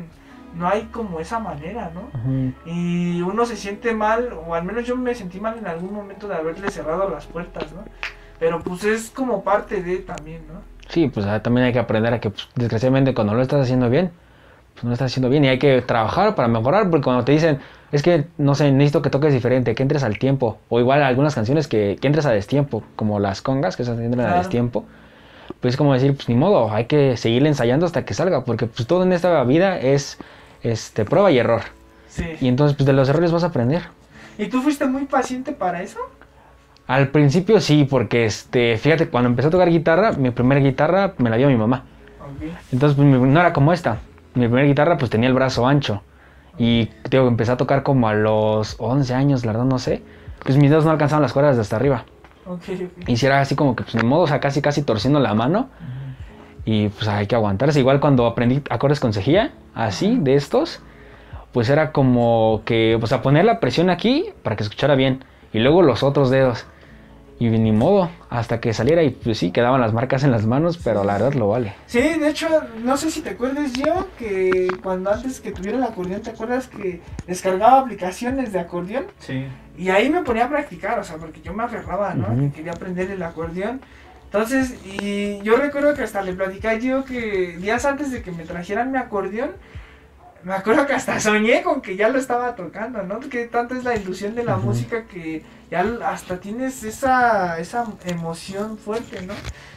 no 0.54 0.68
hay 0.68 0.82
como 0.92 1.20
esa 1.20 1.38
manera, 1.38 1.90
¿no? 1.94 2.02
Y 2.66 3.22
uno 3.22 3.46
se 3.46 3.56
siente 3.56 3.94
mal, 3.94 4.32
o 4.46 4.54
al 4.54 4.64
menos 4.64 4.86
yo 4.86 4.96
me 4.96 5.14
sentí 5.14 5.40
mal 5.40 5.58
en 5.58 5.66
algún 5.66 5.92
momento 5.92 6.28
de 6.28 6.34
haberle 6.34 6.70
cerrado 6.70 7.08
las 7.08 7.26
puertas, 7.26 7.72
¿no? 7.72 7.84
Pero 8.38 8.60
pues 8.60 8.84
es 8.84 9.10
como 9.10 9.42
parte 9.44 9.82
de 9.82 9.98
también, 9.98 10.42
¿no? 10.52 10.60
Sí, 10.88 11.08
pues 11.08 11.26
ah, 11.26 11.42
también 11.42 11.66
hay 11.66 11.72
que 11.72 11.78
aprender 11.78 12.12
a 12.12 12.20
que, 12.20 12.30
pues, 12.30 12.48
desgraciadamente, 12.54 13.14
cuando 13.14 13.34
lo 13.34 13.40
estás 13.40 13.62
haciendo 13.62 13.88
bien, 13.88 14.10
pues 14.74 14.84
no 14.84 14.90
lo 14.90 14.94
estás 14.94 15.10
haciendo 15.10 15.30
bien 15.30 15.44
y 15.44 15.48
hay 15.48 15.58
que 15.58 15.80
trabajar 15.80 16.34
para 16.34 16.48
mejorar, 16.48 16.90
porque 16.90 17.04
cuando 17.04 17.24
te 17.24 17.32
dicen, 17.32 17.60
es 17.92 18.02
que, 18.02 18.26
no 18.38 18.54
sé, 18.54 18.72
necesito 18.72 19.00
que 19.00 19.10
toques 19.10 19.32
diferente, 19.32 19.74
que 19.74 19.82
entres 19.82 20.02
al 20.02 20.18
tiempo, 20.18 20.58
o 20.68 20.80
igual 20.80 21.02
algunas 21.02 21.34
canciones 21.34 21.68
que, 21.68 21.96
que 22.00 22.06
entres 22.06 22.26
a 22.26 22.30
destiempo, 22.30 22.82
como 22.96 23.20
las 23.20 23.42
congas, 23.42 23.76
que 23.76 23.84
esas 23.84 23.98
entran 23.98 24.28
a 24.28 24.38
destiempo, 24.38 24.84
pues 25.62 25.72
es 25.74 25.78
como 25.78 25.94
decir, 25.94 26.14
pues 26.14 26.28
ni 26.28 26.34
modo, 26.34 26.70
hay 26.70 26.84
que 26.84 27.16
seguir 27.16 27.46
ensayando 27.46 27.86
hasta 27.86 28.04
que 28.04 28.12
salga, 28.12 28.44
porque 28.44 28.66
pues 28.66 28.86
todo 28.86 29.04
en 29.04 29.12
esta 29.14 29.42
vida 29.44 29.78
es 29.78 30.18
este, 30.62 31.06
prueba 31.06 31.30
y 31.30 31.38
error, 31.38 31.62
Sí. 32.08 32.24
y 32.42 32.48
entonces 32.48 32.76
pues 32.76 32.86
de 32.86 32.92
los 32.92 33.08
errores 33.08 33.32
vas 33.32 33.44
a 33.44 33.46
aprender. 33.46 33.82
¿Y 34.36 34.46
tú 34.48 34.60
fuiste 34.60 34.86
muy 34.86 35.06
paciente 35.06 35.52
para 35.52 35.80
eso? 35.82 35.98
Al 36.86 37.08
principio 37.08 37.60
sí, 37.60 37.86
porque 37.88 38.26
este, 38.26 38.76
fíjate, 38.76 39.08
cuando 39.08 39.30
empecé 39.30 39.48
a 39.48 39.50
tocar 39.50 39.70
guitarra, 39.70 40.12
mi 40.12 40.30
primera 40.30 40.60
guitarra 40.60 41.14
me 41.16 41.30
la 41.30 41.36
dio 41.36 41.48
mi 41.48 41.56
mamá. 41.56 41.84
Entonces, 42.72 42.96
pues, 42.96 43.06
no 43.08 43.40
era 43.40 43.52
como 43.52 43.72
esta. 43.72 43.98
Mi 44.34 44.46
primera 44.46 44.66
guitarra, 44.66 44.98
pues, 44.98 45.10
tenía 45.10 45.28
el 45.28 45.34
brazo 45.34 45.66
ancho. 45.66 46.02
Y, 46.58 46.90
digo, 47.08 47.28
empecé 47.28 47.52
a 47.52 47.56
tocar 47.56 47.82
como 47.82 48.08
a 48.08 48.14
los 48.14 48.74
11 48.78 49.14
años, 49.14 49.44
la 49.44 49.52
verdad, 49.52 49.66
no 49.66 49.78
sé. 49.78 50.02
Pues 50.44 50.56
mis 50.58 50.70
dedos 50.70 50.84
no 50.84 50.90
alcanzaban 50.90 51.22
las 51.22 51.32
cuerdas 51.32 51.56
de 51.56 51.62
hasta 51.62 51.76
arriba. 51.76 52.04
Ok, 52.46 52.62
ok. 52.68 53.08
Y 53.08 53.16
si 53.16 53.26
era 53.26 53.40
así 53.40 53.54
como 53.54 53.76
que, 53.76 53.84
pues, 53.84 53.94
de 53.94 54.02
modo, 54.02 54.22
o 54.22 54.26
sea, 54.26 54.40
casi, 54.40 54.62
casi 54.62 54.82
torciendo 54.82 55.20
la 55.20 55.34
mano. 55.34 55.68
Y, 56.64 56.88
pues, 56.88 57.08
hay 57.08 57.26
que 57.26 57.34
aguantarse. 57.34 57.80
Igual 57.80 58.00
cuando 58.00 58.26
aprendí 58.26 58.62
acordes 58.70 59.00
con 59.00 59.12
cejilla, 59.12 59.52
así, 59.74 60.18
de 60.20 60.34
estos, 60.34 60.80
pues, 61.52 61.68
era 61.68 61.92
como 61.92 62.62
que, 62.64 62.96
pues, 63.00 63.12
a 63.12 63.22
poner 63.22 63.44
la 63.44 63.60
presión 63.60 63.90
aquí 63.90 64.30
para 64.42 64.56
que 64.56 64.62
escuchara 64.62 64.94
bien. 64.94 65.24
Y 65.52 65.58
luego 65.58 65.82
los 65.82 66.02
otros 66.02 66.30
dedos. 66.30 66.66
Y 67.38 67.48
ni 67.48 67.72
modo, 67.72 68.08
hasta 68.30 68.60
que 68.60 68.72
saliera 68.72 69.02
y, 69.02 69.10
pues, 69.10 69.38
sí, 69.38 69.50
quedaban 69.50 69.80
las 69.80 69.92
marcas 69.92 70.22
en 70.22 70.30
las 70.30 70.46
manos, 70.46 70.78
pero 70.78 71.02
la 71.02 71.14
verdad 71.14 71.32
lo 71.34 71.48
vale. 71.48 71.74
Sí, 71.86 72.00
de 72.00 72.28
hecho, 72.28 72.46
no 72.84 72.96
sé 72.96 73.10
si 73.10 73.20
te 73.20 73.30
acuerdas 73.30 73.72
yo 73.72 74.06
que 74.16 74.68
cuando 74.80 75.10
antes 75.10 75.40
que 75.40 75.50
tuviera 75.50 75.76
el 75.76 75.82
acordeón, 75.82 76.22
¿te 76.22 76.30
acuerdas 76.30 76.68
que 76.68 77.00
descargaba 77.26 77.80
aplicaciones 77.80 78.52
de 78.52 78.60
acordeón? 78.60 79.06
Sí. 79.18 79.46
Y 79.76 79.88
ahí 79.88 80.10
me 80.10 80.22
ponía 80.22 80.44
a 80.44 80.48
practicar, 80.48 80.98
o 80.98 81.04
sea, 81.04 81.16
porque 81.16 81.40
yo 81.40 81.54
me 81.54 81.64
aferraba, 81.64 82.14
¿no? 82.14 82.28
Uh. 82.32 82.52
Quería 82.52 82.72
aprender 82.72 83.10
el 83.10 83.22
acordeón. 83.22 83.80
Entonces, 84.24 84.74
y 84.84 85.40
yo 85.42 85.56
recuerdo 85.56 85.94
que 85.94 86.02
hasta 86.02 86.22
le 86.22 86.32
platicé 86.32 86.80
yo 86.80 87.04
que 87.04 87.56
días 87.58 87.84
antes 87.84 88.10
de 88.10 88.22
que 88.22 88.32
me 88.32 88.44
trajeran 88.44 88.90
mi 88.90 88.98
acordeón, 88.98 89.52
me 90.42 90.54
acuerdo 90.54 90.86
que 90.86 90.94
hasta 90.94 91.20
soñé 91.20 91.62
con 91.62 91.82
que 91.82 91.96
ya 91.96 92.08
lo 92.08 92.18
estaba 92.18 92.56
tocando, 92.56 93.02
¿no? 93.02 93.20
Que 93.20 93.46
tanta 93.46 93.76
es 93.76 93.84
la 93.84 93.94
ilusión 93.94 94.34
de 94.34 94.44
la 94.44 94.56
música 94.56 95.06
que 95.06 95.44
ya 95.70 95.84
hasta 96.04 96.40
tienes 96.40 96.82
esa, 96.82 97.58
esa 97.58 97.86
emoción 98.06 98.78
fuerte, 98.78 99.22
¿no? 99.22 99.34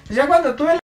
Ya 0.10 0.28
cuando 0.28 0.56
tuve 0.56 0.74
el 0.74 0.80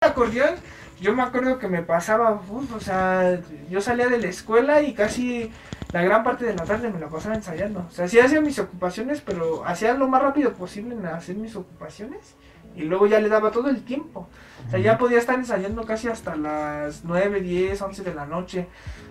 acordeón, 0.00 0.56
yo 1.00 1.14
me 1.14 1.22
acuerdo 1.22 1.58
que 1.58 1.68
me 1.68 1.82
pasaba, 1.82 2.32
uf, 2.48 2.74
o 2.74 2.80
sea, 2.80 3.40
yo 3.70 3.80
salía 3.80 4.08
de 4.08 4.18
la 4.18 4.28
escuela 4.28 4.82
y 4.82 4.94
casi 4.94 5.50
la 5.92 6.02
gran 6.02 6.24
parte 6.24 6.44
de 6.44 6.54
la 6.54 6.64
tarde 6.64 6.90
me 6.90 6.98
la 6.98 7.08
pasaba 7.08 7.34
ensayando. 7.34 7.86
O 7.88 7.92
sea, 7.92 8.08
sí 8.08 8.18
hacía 8.18 8.40
mis 8.40 8.58
ocupaciones, 8.58 9.20
pero 9.20 9.64
hacía 9.66 9.94
lo 9.94 10.08
más 10.08 10.22
rápido 10.22 10.52
posible 10.54 10.94
en 10.94 11.06
hacer 11.06 11.36
mis 11.36 11.54
ocupaciones 11.54 12.34
y 12.74 12.82
luego 12.82 13.06
ya 13.06 13.20
le 13.20 13.28
daba 13.28 13.50
todo 13.50 13.68
el 13.68 13.82
tiempo. 13.82 14.28
O 14.66 14.70
sea, 14.70 14.78
ya 14.78 14.98
podía 14.98 15.18
estar 15.18 15.34
ensayando 15.34 15.84
casi 15.84 16.08
hasta 16.08 16.34
las 16.36 17.04
9, 17.04 17.40
10, 17.40 17.80
11 17.80 18.02
de 18.02 18.14
la 18.14 18.26
noche. 18.26 18.68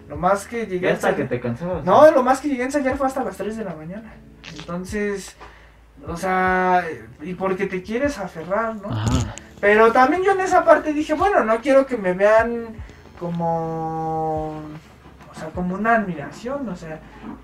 Lo 0.07 0.17
más 0.17 0.47
que 0.47 0.67
llegué 0.67 0.91
hasta 0.91 1.15
que 1.15 1.23
ensayar... 1.23 1.29
te 1.29 1.39
cansabas. 1.39 1.85
No, 1.85 2.09
lo 2.11 2.23
más 2.23 2.41
que 2.41 2.49
llegué 2.49 2.63
a 2.63 2.65
ensayar 2.65 2.97
fue 2.97 3.07
hasta 3.07 3.23
las 3.23 3.37
3 3.37 3.57
de 3.57 3.63
la 3.63 3.75
mañana. 3.75 4.13
Entonces, 4.57 5.35
o 6.07 6.17
sea, 6.17 6.83
y 7.21 7.33
porque 7.33 7.65
te 7.65 7.81
quieres 7.81 8.17
aferrar, 8.19 8.75
¿no? 8.75 8.89
Ajá. 8.89 9.35
Pero 9.59 9.91
también 9.91 10.23
yo 10.23 10.31
en 10.31 10.41
esa 10.41 10.63
parte 10.63 10.93
dije, 10.93 11.13
bueno, 11.13 11.43
no 11.43 11.57
quiero 11.61 11.85
que 11.85 11.97
me 11.97 12.13
vean 12.13 12.67
como, 13.19 14.49
o 15.31 15.35
sea, 15.39 15.49
como 15.49 15.75
una 15.75 15.95
admiración, 15.95 16.67
o 16.69 16.75
sea, 16.75 16.95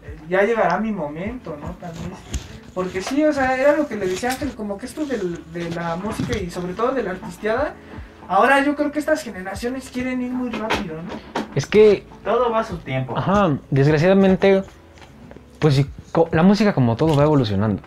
eh, 0.04 0.18
ya 0.30 0.44
llegará 0.44 0.78
mi 0.80 0.92
momento, 0.92 1.58
¿no? 1.62 1.72
Tal 1.80 1.92
vez. 1.92 2.20
Porque 2.74 3.02
sí, 3.02 3.24
o 3.24 3.34
sea, 3.34 3.58
era 3.58 3.76
lo 3.76 3.88
que 3.88 3.96
le 3.96 4.08
decía 4.08 4.30
Ángel, 4.32 4.54
como 4.56 4.78
que 4.78 4.86
esto 4.86 5.06
del- 5.06 5.44
de 5.54 5.70
la 5.72 5.96
música 5.98 6.38
y 6.38 6.50
sobre 6.50 6.74
todo 6.74 6.92
de 6.94 7.04
la 7.04 7.12
artisteada, 7.12 7.74
ahora 8.28 8.64
yo 8.64 8.76
creo 8.76 8.92
que 8.92 9.00
estas 9.00 9.24
generaciones 9.24 9.90
quieren 9.90 10.22
ir 10.22 10.32
muy 10.32 10.50
rápido, 10.52 10.96
¿no? 11.02 11.42
Es 11.56 11.66
que 11.66 12.06
Todo 12.24 12.50
va 12.52 12.60
a 12.60 12.64
su 12.64 12.78
tiempo. 12.78 13.18
Ajá, 13.18 13.58
desgraciadamente, 13.72 14.64
pues 15.60 15.86
la 16.32 16.44
música 16.44 16.74
como 16.74 16.96
todo 16.96 17.16
va 17.16 17.24
evolucionando. 17.24 17.82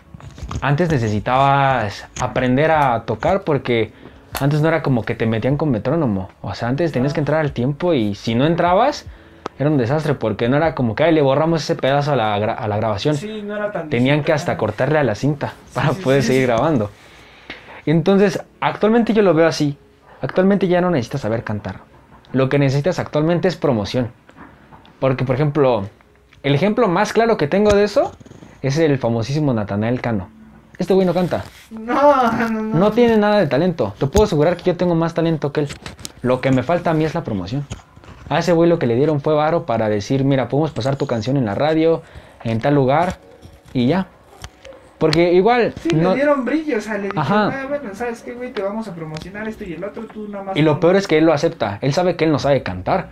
Antes 0.61 0.89
necesitabas 0.91 2.05
aprender 2.21 2.69
a 2.71 3.03
tocar 3.05 3.41
porque 3.43 3.91
antes 4.39 4.61
no 4.61 4.67
era 4.67 4.81
como 4.83 5.03
que 5.03 5.15
te 5.15 5.25
metían 5.25 5.57
con 5.57 5.69
metrónomo. 5.71 6.29
O 6.41 6.53
sea, 6.55 6.67
antes 6.67 6.91
tenías 6.91 7.13
que 7.13 7.19
entrar 7.19 7.39
al 7.41 7.51
tiempo 7.51 7.93
y 7.93 8.15
si 8.15 8.35
no 8.35 8.45
entrabas 8.45 9.05
era 9.57 9.69
un 9.69 9.77
desastre 9.77 10.15
porque 10.15 10.49
no 10.49 10.57
era 10.57 10.75
como 10.75 10.95
que 10.95 11.03
"Ay, 11.03 11.13
le 11.13 11.21
borramos 11.21 11.63
ese 11.63 11.75
pedazo 11.75 12.11
a 12.13 12.15
la, 12.15 12.37
gra- 12.39 12.55
a 12.57 12.67
la 12.67 12.77
grabación. 12.77 13.15
Sí, 13.15 13.41
no 13.41 13.55
era 13.55 13.71
tan 13.71 13.89
Tenían 13.89 14.23
que 14.23 14.33
hasta 14.33 14.57
cortarle 14.57 14.99
a 14.99 15.03
la 15.03 15.15
cinta 15.15 15.53
para 15.73 15.93
sí, 15.93 16.01
poder 16.01 16.23
seguir 16.23 16.47
grabando. 16.47 16.91
Y 17.85 17.91
entonces, 17.91 18.41
actualmente 18.59 19.13
yo 19.13 19.21
lo 19.21 19.33
veo 19.33 19.47
así. 19.47 19.77
Actualmente 20.21 20.67
ya 20.67 20.81
no 20.81 20.89
necesitas 20.91 21.21
saber 21.21 21.43
cantar. 21.43 21.81
Lo 22.33 22.49
que 22.49 22.59
necesitas 22.59 22.99
actualmente 22.99 23.47
es 23.47 23.55
promoción. 23.55 24.09
Porque, 24.99 25.23
por 25.23 25.35
ejemplo, 25.35 25.87
el 26.43 26.55
ejemplo 26.55 26.87
más 26.87 27.13
claro 27.13 27.37
que 27.37 27.47
tengo 27.47 27.71
de 27.73 27.83
eso 27.83 28.11
es 28.61 28.77
el 28.79 28.97
famosísimo 28.97 29.53
Natanael 29.53 30.01
Cano. 30.01 30.29
Este 30.77 30.93
güey 30.93 31.05
no 31.07 31.13
canta. 31.13 31.43
No, 31.71 32.31
no, 32.31 32.49
no. 32.49 32.61
No 32.61 32.91
tiene 32.91 33.17
nada 33.17 33.39
de 33.39 33.47
talento. 33.47 33.93
Te 33.97 34.07
puedo 34.07 34.25
asegurar 34.25 34.57
que 34.57 34.63
yo 34.63 34.75
tengo 34.77 34.95
más 34.95 35.13
talento 35.13 35.51
que 35.51 35.61
él. 35.61 35.67
Lo 36.21 36.41
que 36.41 36.51
me 36.51 36.63
falta 36.63 36.91
a 36.91 36.93
mí 36.93 37.05
es 37.05 37.13
la 37.15 37.23
promoción. 37.23 37.65
A 38.29 38.39
ese 38.39 38.51
güey 38.53 38.69
lo 38.69 38.79
que 38.79 38.87
le 38.87 38.95
dieron 38.95 39.21
fue 39.21 39.33
varo 39.35 39.65
para 39.65 39.87
decir, 39.87 40.23
mira, 40.25 40.49
podemos 40.49 40.71
pasar 40.71 40.95
tu 40.95 41.05
canción 41.07 41.37
en 41.37 41.45
la 41.45 41.55
radio, 41.55 42.01
en 42.43 42.59
tal 42.59 42.73
lugar, 42.75 43.17
y 43.73 43.87
ya. 43.87 44.07
Porque 44.97 45.33
igual... 45.33 45.73
Sí, 45.81 45.89
no- 45.93 46.09
le 46.11 46.15
dieron 46.15 46.43
brillo, 46.45 46.77
o 46.77 46.81
sea, 46.81 46.93
le 46.97 47.09
dijeron. 47.09 47.23
"Ah, 47.27 47.65
bueno, 47.67 47.89
¿sabes 47.93 48.21
qué, 48.23 48.33
güey? 48.33 48.51
Te 48.51 48.61
vamos 48.63 48.87
a 48.87 48.95
promocionar 48.95 49.47
esto 49.47 49.63
y 49.63 49.73
el 49.73 49.83
otro, 49.83 50.05
tú 50.05 50.27
nada 50.29 50.43
más... 50.45 50.57
Y 50.57 50.61
lo 50.61 50.79
peor 50.79 50.95
es 50.95 51.07
que 51.07 51.17
él 51.17 51.25
lo 51.25 51.33
acepta. 51.33 51.77
Él 51.81 51.93
sabe 51.93 52.15
que 52.15 52.25
él 52.25 52.31
no 52.31 52.39
sabe 52.39 52.63
cantar. 52.63 53.09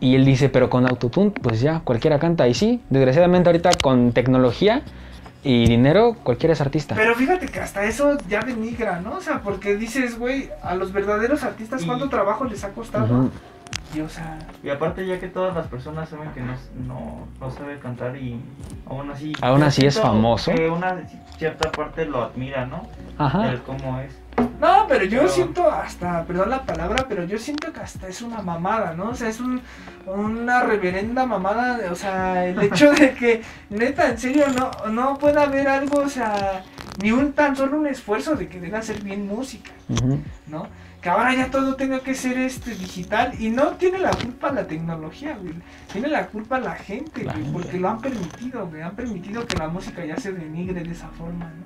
Y 0.00 0.14
él 0.16 0.24
dice, 0.24 0.48
pero 0.48 0.70
con 0.70 0.86
autotune, 0.88 1.30
pues 1.30 1.60
ya, 1.60 1.80
cualquiera 1.80 2.18
canta. 2.18 2.48
Y 2.48 2.54
sí, 2.54 2.80
desgraciadamente 2.88 3.48
ahorita 3.50 3.70
con 3.82 4.12
tecnología 4.12 4.82
y 5.48 5.66
dinero, 5.66 6.14
cualquiera 6.22 6.52
es 6.52 6.60
artista. 6.60 6.94
Pero 6.94 7.14
fíjate 7.14 7.48
que 7.48 7.58
hasta 7.58 7.84
eso 7.84 8.18
ya 8.28 8.40
denigra, 8.40 9.00
¿no? 9.00 9.14
O 9.14 9.20
sea, 9.22 9.40
porque 9.40 9.76
dices, 9.76 10.18
güey, 10.18 10.50
a 10.62 10.74
los 10.74 10.92
verdaderos 10.92 11.42
artistas, 11.42 11.82
Y- 11.82 11.86
¿cuánto 11.86 12.10
trabajo 12.10 12.44
les 12.44 12.64
ha 12.64 12.68
costado? 12.74 13.30
Y, 13.94 14.00
o 14.00 14.08
sea, 14.10 14.38
Y 14.62 14.68
aparte 14.68 15.06
ya 15.06 15.18
que 15.18 15.28
todas 15.28 15.54
las 15.56 15.66
personas 15.68 16.10
saben 16.10 16.32
que 16.32 16.42
no, 16.42 16.52
no, 16.86 17.26
no 17.40 17.50
sabe 17.50 17.78
cantar 17.78 18.14
y 18.18 18.38
aún 18.86 19.10
así... 19.10 19.32
Aún 19.40 19.62
así 19.62 19.86
es 19.86 19.98
famoso. 19.98 20.52
Que 20.52 20.68
una 20.68 21.00
cierta 21.38 21.72
parte 21.72 22.04
lo 22.04 22.24
admira, 22.24 22.66
¿no? 22.66 22.82
Ajá. 23.16 23.48
El 23.50 23.62
cómo 23.62 24.00
es. 24.00 24.14
No, 24.60 24.86
pero 24.88 25.04
yo 25.04 25.20
Pero- 25.20 25.28
siento 25.32 25.70
hasta, 25.70 26.24
perdón 26.24 26.50
la 26.50 26.62
palabra, 26.64 27.06
pero 27.08 27.24
yo 27.24 27.38
siento 27.38 27.72
que 27.72 27.80
hasta 27.80 28.08
es 28.08 28.22
una 28.22 28.40
mamada, 28.42 28.94
¿no? 28.94 29.10
O 29.10 29.14
sea, 29.14 29.28
es 29.28 29.40
un, 29.40 29.60
una 30.06 30.62
reverenda 30.62 31.26
mamada, 31.26 31.78
de- 31.78 31.88
o 31.90 31.94
sea, 31.96 32.46
el 32.46 32.60
hecho 32.62 32.92
de 32.92 33.12
que, 33.14 33.42
neta, 33.70 34.08
en 34.10 34.18
serio, 34.18 34.46
no, 34.56 34.70
no 34.90 35.18
pueda 35.18 35.42
haber 35.42 35.68
algo, 35.68 36.00
o 36.00 36.08
sea, 36.08 36.62
ni 37.02 37.12
un 37.12 37.32
tan 37.32 37.54
solo 37.56 37.78
un 37.78 37.86
esfuerzo 37.86 38.34
de 38.34 38.48
querer 38.48 38.74
hacer 38.76 39.02
bien 39.02 39.26
música. 39.26 39.70
¿no? 40.46 40.66
Que 41.00 41.08
ahora 41.10 41.32
ya 41.32 41.46
todo 41.50 41.76
tenga 41.76 42.00
que 42.00 42.12
ser 42.14 42.36
este 42.38 42.72
digital 42.74 43.32
y 43.38 43.50
no 43.50 43.68
tiene 43.76 43.98
la 43.98 44.10
culpa 44.10 44.50
la 44.50 44.66
tecnología, 44.66 45.36
güey. 45.40 45.54
Tiene 45.92 46.08
la 46.08 46.26
culpa 46.26 46.58
la 46.58 46.72
gente, 46.74 47.22
La 47.22 47.32
güey, 47.34 47.44
gente. 47.44 47.58
porque 47.62 47.78
lo 47.78 47.88
han 47.88 48.00
permitido, 48.00 48.66
güey. 48.66 48.82
Han 48.82 48.96
permitido 48.96 49.46
que 49.46 49.56
la 49.56 49.68
música 49.68 50.04
ya 50.04 50.16
se 50.16 50.32
denigre 50.32 50.82
de 50.82 50.90
esa 50.90 51.06
forma, 51.10 51.44
¿no? 51.44 51.64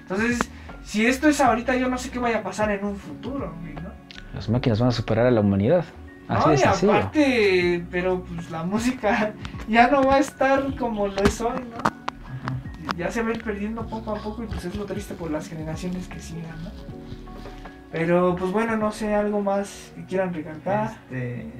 Entonces, 0.00 0.38
si 0.84 1.06
esto 1.06 1.28
es 1.28 1.40
ahorita, 1.40 1.76
yo 1.76 1.88
no 1.88 1.98
sé 1.98 2.10
qué 2.10 2.18
vaya 2.18 2.38
a 2.38 2.42
pasar 2.42 2.70
en 2.70 2.84
un 2.84 2.96
futuro, 2.96 3.54
güey, 3.60 3.74
¿no? 3.74 3.90
Las 4.34 4.48
máquinas 4.48 4.80
van 4.80 4.88
a 4.90 4.92
superar 4.92 5.26
a 5.26 5.30
la 5.30 5.40
humanidad. 5.40 5.84
Así 6.28 6.46
No, 6.48 6.54
y 6.54 6.58
sencillo. 6.58 6.92
aparte, 6.94 7.84
pero 7.90 8.22
pues 8.24 8.50
la 8.50 8.62
música 8.62 9.34
ya 9.68 9.88
no 9.88 10.04
va 10.04 10.16
a 10.16 10.18
estar 10.18 10.74
como 10.76 11.08
lo 11.08 11.22
es 11.22 11.40
hoy, 11.40 11.58
¿no? 11.58 11.76
Ajá. 11.76 12.56
ya 12.96 13.10
se 13.10 13.22
va 13.22 13.30
a 13.30 13.32
ir 13.32 13.42
perdiendo 13.42 13.86
poco 13.86 14.12
a 14.16 14.20
poco 14.20 14.42
y 14.42 14.46
pues 14.46 14.64
es 14.64 14.74
lo 14.76 14.84
triste 14.84 15.14
por 15.14 15.30
las 15.30 15.48
generaciones 15.48 16.08
que 16.08 16.20
sigan, 16.20 16.62
¿no? 16.64 16.70
Pero 17.90 18.34
pues 18.36 18.50
bueno, 18.52 18.76
no 18.76 18.90
sé, 18.92 19.14
algo 19.14 19.42
más 19.42 19.92
que 19.94 20.04
quieran 20.06 20.32
recalcar. 20.32 20.92
Este. 21.10 21.52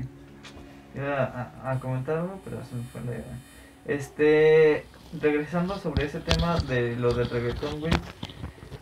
Iba 0.94 1.50
a, 1.62 1.70
a 1.72 1.78
comentar 1.80 2.18
algo, 2.18 2.40
pero 2.44 2.58
se 2.64 2.74
me 2.74 2.82
fue 2.84 3.00
la 3.02 3.12
idea. 3.12 3.38
Este. 3.86 4.86
Regresando 5.20 5.76
sobre 5.78 6.06
ese 6.06 6.20
tema 6.20 6.58
de 6.60 6.96
lo 6.96 7.12
del 7.12 7.28
reggaetón, 7.28 7.80
güey. 7.80 7.92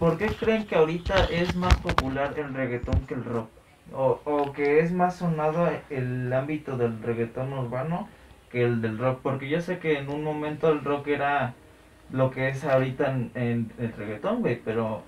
¿Por 0.00 0.18
qué 0.18 0.26
creen 0.28 0.66
que 0.66 0.74
ahorita 0.74 1.26
es 1.26 1.54
más 1.54 1.74
popular 1.76 2.34
el 2.36 2.54
reggaetón 2.54 3.06
que 3.06 3.14
el 3.14 3.24
rock? 3.24 3.48
O, 3.92 4.20
o 4.24 4.52
que 4.52 4.80
es 4.80 4.92
más 4.92 5.16
sonado 5.16 5.68
el 5.90 6.32
ámbito 6.32 6.76
del 6.76 7.02
reggaetón 7.02 7.52
urbano 7.52 8.08
que 8.50 8.62
el 8.64 8.82
del 8.82 8.98
rock. 8.98 9.20
Porque 9.22 9.48
yo 9.48 9.60
sé 9.60 9.78
que 9.78 9.98
en 9.98 10.08
un 10.08 10.24
momento 10.24 10.70
el 10.70 10.82
rock 10.84 11.08
era 11.08 11.54
lo 12.10 12.30
que 12.32 12.48
es 12.48 12.64
ahorita 12.64 13.10
en, 13.12 13.30
en 13.34 13.72
el 13.78 13.92
reggaetón, 13.92 14.40
güey. 14.40 14.60
Pero 14.64 15.02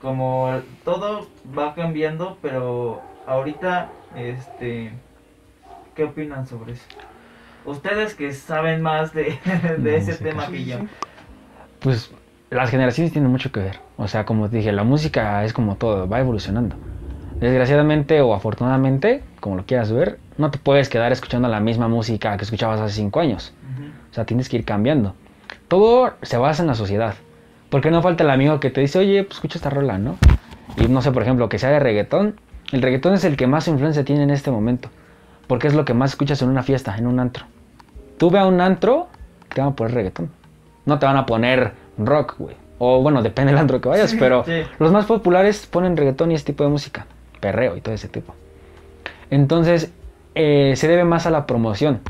como 0.00 0.60
todo 0.84 1.28
va 1.58 1.74
cambiando, 1.74 2.38
pero 2.42 3.02
ahorita, 3.26 3.90
este, 4.16 4.92
¿qué 5.94 6.04
opinan 6.04 6.46
sobre 6.46 6.72
eso? 6.74 6.86
Ustedes 7.64 8.14
que 8.14 8.32
saben 8.32 8.82
más 8.82 9.12
de, 9.14 9.38
de 9.78 9.96
No, 9.96 9.96
ese 9.96 10.14
sí, 10.14 10.24
tema 10.24 10.46
Sí, 10.46 10.52
que 10.52 10.64
yo. 10.64 10.78
sí. 10.80 10.88
Pues 11.80 12.12
las 12.50 12.70
generaciones 12.70 13.12
tienen 13.12 13.30
mucho 13.30 13.52
que 13.52 13.60
ver. 13.60 13.87
O 13.98 14.06
sea, 14.06 14.24
como 14.24 14.48
te 14.48 14.58
dije, 14.58 14.70
la 14.70 14.84
música 14.84 15.44
es 15.44 15.52
como 15.52 15.74
todo, 15.74 16.08
va 16.08 16.20
evolucionando. 16.20 16.76
Desgraciadamente 17.40 18.20
o 18.20 18.32
afortunadamente, 18.32 19.24
como 19.40 19.56
lo 19.56 19.66
quieras 19.66 19.90
ver, 19.90 20.20
no 20.38 20.52
te 20.52 20.58
puedes 20.58 20.88
quedar 20.88 21.10
escuchando 21.10 21.48
la 21.48 21.58
misma 21.58 21.88
música 21.88 22.36
que 22.36 22.44
escuchabas 22.44 22.80
hace 22.80 22.94
cinco 22.94 23.18
años. 23.18 23.52
O 24.10 24.14
sea, 24.14 24.24
tienes 24.24 24.48
que 24.48 24.56
ir 24.56 24.64
cambiando. 24.64 25.14
Todo 25.66 26.14
se 26.22 26.38
basa 26.38 26.62
en 26.62 26.68
la 26.68 26.74
sociedad. 26.74 27.14
Porque 27.70 27.90
no 27.90 28.00
falta 28.00 28.22
el 28.22 28.30
amigo 28.30 28.60
que 28.60 28.70
te 28.70 28.80
dice, 28.80 29.00
oye, 29.00 29.24
pues 29.24 29.36
escucha 29.36 29.58
esta 29.58 29.68
rola, 29.68 29.98
¿no? 29.98 30.16
Y 30.76 30.86
no 30.86 31.02
sé, 31.02 31.10
por 31.10 31.22
ejemplo, 31.22 31.48
que 31.48 31.58
sea 31.58 31.70
de 31.70 31.80
reggaetón. 31.80 32.36
El 32.70 32.82
reggaetón 32.82 33.14
es 33.14 33.24
el 33.24 33.36
que 33.36 33.48
más 33.48 33.66
influencia 33.66 34.04
tiene 34.04 34.22
en 34.22 34.30
este 34.30 34.52
momento. 34.52 34.90
Porque 35.48 35.66
es 35.66 35.74
lo 35.74 35.84
que 35.84 35.92
más 35.92 36.10
escuchas 36.10 36.40
en 36.42 36.50
una 36.50 36.62
fiesta, 36.62 36.96
en 36.96 37.08
un 37.08 37.18
antro. 37.18 37.46
Tú 38.16 38.30
ve 38.30 38.38
a 38.38 38.46
un 38.46 38.60
antro, 38.60 39.08
te 39.52 39.60
van 39.60 39.70
a 39.70 39.76
poner 39.76 39.94
reggaetón. 39.94 40.30
No 40.86 41.00
te 41.00 41.06
van 41.06 41.16
a 41.16 41.26
poner 41.26 41.72
rock, 41.98 42.36
güey. 42.38 42.67
O 42.78 43.02
bueno, 43.02 43.22
depende 43.22 43.52
del 43.52 43.60
antro 43.60 43.80
que 43.80 43.88
vayas, 43.88 44.10
Sí, 44.10 44.16
pero 44.18 44.44
sí. 44.44 44.62
los 44.78 44.92
más 44.92 45.06
populares 45.06 45.66
ponen 45.66 45.96
reggaetón 45.96 46.30
y 46.30 46.34
ese 46.34 46.44
tipo 46.44 46.64
de 46.64 46.70
música. 46.70 47.06
Perreo 47.40 47.76
y 47.76 47.80
todo 47.80 47.94
ese 47.94 48.08
tipo. 48.08 48.34
Entonces, 49.30 49.92
eh, 50.34 50.74
se 50.76 50.88
debe 50.88 51.04
más 51.04 51.26
a 51.26 51.30
la 51.30 51.46
promoción. 51.46 52.00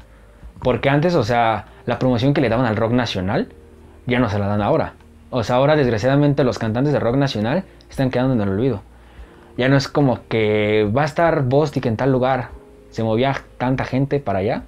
Porque 0.63 0.89
antes, 0.91 1.15
o 1.15 1.25
sea, 1.25 1.67
la 1.87 1.99
promoción 1.99 2.35
que 2.35 2.41
le 2.41 2.49
daban 2.49 2.67
al 2.67 2.77
rock 2.77 2.93
nacional, 2.93 3.49
ya 4.07 4.19
no 4.19 4.29
se 4.29 4.39
la 4.39 4.47
dan 4.47 4.63
ahora. 4.63 4.95
O 5.31 5.43
sea, 5.45 5.57
ahora 5.57 5.77
desgraciadamente 5.77 6.45
los 6.45 6.59
cantantes 6.59 6.93
de 6.93 7.01
rock 7.01 7.17
nacional 7.17 7.65
están 7.91 8.11
quedando 8.11 8.35
en 8.35 8.41
el 8.41 8.49
olvido. 8.49 8.83
Ya 9.57 9.69
no 9.69 9.77
es 9.77 9.89
como 9.89 10.21
que 10.29 10.91
va 10.97 11.03
a 11.03 11.05
estar 11.05 11.43
Bostic 11.43 11.87
en 11.87 11.97
tal 11.97 12.13
lugar. 12.13 12.49
Se 12.91 13.03
movía 13.03 13.37
tanta 13.59 13.85
gente 13.85 14.21
para 14.21 14.39
allá. 14.39 14.63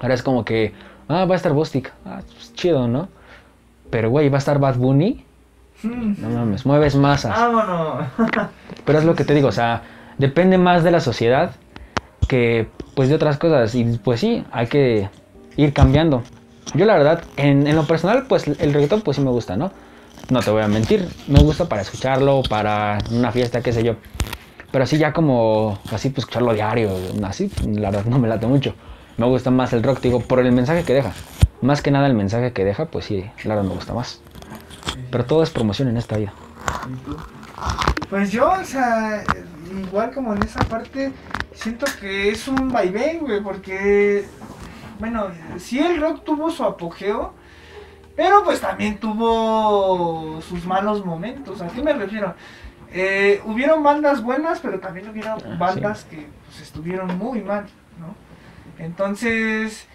Ahora 0.00 0.14
es 0.14 0.22
como 0.22 0.44
que, 0.44 0.72
ah, 1.08 1.24
va 1.24 1.34
a 1.34 1.36
estar 1.36 1.52
Bostic. 1.52 1.92
Ah, 2.04 2.20
pues, 2.26 2.54
chido, 2.54 2.86
¿no? 2.88 3.08
Pero, 3.90 4.10
güey, 4.10 4.28
va 4.28 4.36
a 4.36 4.38
estar 4.38 4.58
Bad 4.58 4.76
Bunny. 4.76 5.24
No 5.82 6.28
mames, 6.30 6.66
mueves 6.66 6.96
masas. 6.96 7.38
Vámonos. 7.38 8.06
Pero 8.84 8.98
es 8.98 9.04
lo 9.04 9.14
que 9.14 9.24
te 9.24 9.34
digo, 9.34 9.48
o 9.48 9.52
sea, 9.52 9.82
depende 10.18 10.58
más 10.58 10.82
de 10.84 10.90
la 10.90 11.00
sociedad 11.00 11.52
que 12.26 12.68
pues 12.94 13.08
de 13.08 13.14
otras 13.14 13.38
cosas. 13.38 13.74
Y 13.74 13.84
pues 14.02 14.20
sí, 14.20 14.44
hay 14.50 14.66
que 14.66 15.08
ir 15.56 15.72
cambiando. 15.72 16.22
Yo 16.74 16.84
la 16.84 16.96
verdad, 16.96 17.22
en, 17.36 17.66
en 17.66 17.76
lo 17.76 17.86
personal, 17.86 18.26
pues 18.28 18.46
el 18.46 18.74
reggaetón 18.74 19.02
pues 19.02 19.16
sí 19.16 19.22
me 19.22 19.30
gusta, 19.30 19.56
¿no? 19.56 19.72
No 20.30 20.40
te 20.40 20.50
voy 20.50 20.62
a 20.62 20.68
mentir, 20.68 21.08
me 21.26 21.40
gusta 21.40 21.68
para 21.68 21.80
escucharlo, 21.80 22.42
para 22.48 22.98
una 23.10 23.32
fiesta, 23.32 23.62
qué 23.62 23.72
sé 23.72 23.82
yo. 23.82 23.94
Pero 24.70 24.84
así 24.84 24.98
ya 24.98 25.12
como, 25.14 25.78
así 25.90 26.10
pues 26.10 26.24
escucharlo 26.24 26.52
diario, 26.52 26.90
así, 27.24 27.50
la 27.66 27.90
verdad 27.90 28.04
no 28.10 28.18
me 28.18 28.28
late 28.28 28.46
mucho. 28.46 28.74
Me 29.16 29.26
gusta 29.26 29.50
más 29.50 29.72
el 29.72 29.82
rock, 29.82 30.00
digo, 30.00 30.20
por 30.20 30.40
el 30.40 30.52
mensaje 30.52 30.84
que 30.84 30.94
deja. 30.94 31.12
Más 31.62 31.82
que 31.82 31.90
nada 31.90 32.06
el 32.06 32.14
mensaje 32.14 32.52
que 32.52 32.64
deja, 32.64 32.86
pues 32.86 33.06
sí, 33.06 33.24
la 33.44 33.54
verdad 33.54 33.68
me 33.68 33.74
gusta 33.74 33.94
más. 33.94 34.20
Pero 35.10 35.24
todo 35.24 35.42
es 35.42 35.50
promoción 35.50 35.88
en 35.88 35.96
esta 35.96 36.16
vida. 36.16 36.32
Pues 38.10 38.32
yo, 38.32 38.50
o 38.50 38.64
sea, 38.64 39.24
igual 39.86 40.12
como 40.12 40.34
en 40.34 40.42
esa 40.42 40.60
parte, 40.60 41.12
siento 41.52 41.86
que 42.00 42.30
es 42.30 42.48
un 42.48 42.70
vaivén, 42.70 43.20
güey, 43.20 43.42
porque, 43.42 44.24
bueno, 44.98 45.26
sí 45.58 45.78
el 45.78 46.00
rock 46.00 46.24
tuvo 46.24 46.50
su 46.50 46.64
apogeo, 46.64 47.34
pero 48.16 48.42
pues 48.44 48.60
también 48.60 48.98
tuvo 48.98 50.40
sus 50.42 50.64
malos 50.64 51.04
momentos. 51.04 51.60
¿A 51.60 51.68
qué 51.68 51.82
me 51.82 51.92
refiero? 51.92 52.34
Eh, 52.90 53.42
hubieron 53.44 53.82
bandas 53.82 54.22
buenas, 54.22 54.60
pero 54.60 54.80
también 54.80 55.08
hubieron 55.10 55.38
Ah, 55.44 55.56
bandas 55.58 56.04
que 56.04 56.26
pues, 56.46 56.62
estuvieron 56.62 57.18
muy 57.18 57.42
mal, 57.42 57.66
¿no? 58.00 58.14
Entonces, 58.82 59.86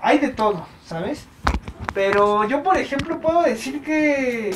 hay 0.00 0.18
de 0.18 0.28
todo, 0.28 0.66
¿sabes? 0.84 1.26
Pero 1.94 2.44
yo, 2.44 2.62
por 2.62 2.76
ejemplo, 2.76 3.20
puedo 3.20 3.42
decir 3.42 3.82
que, 3.82 4.54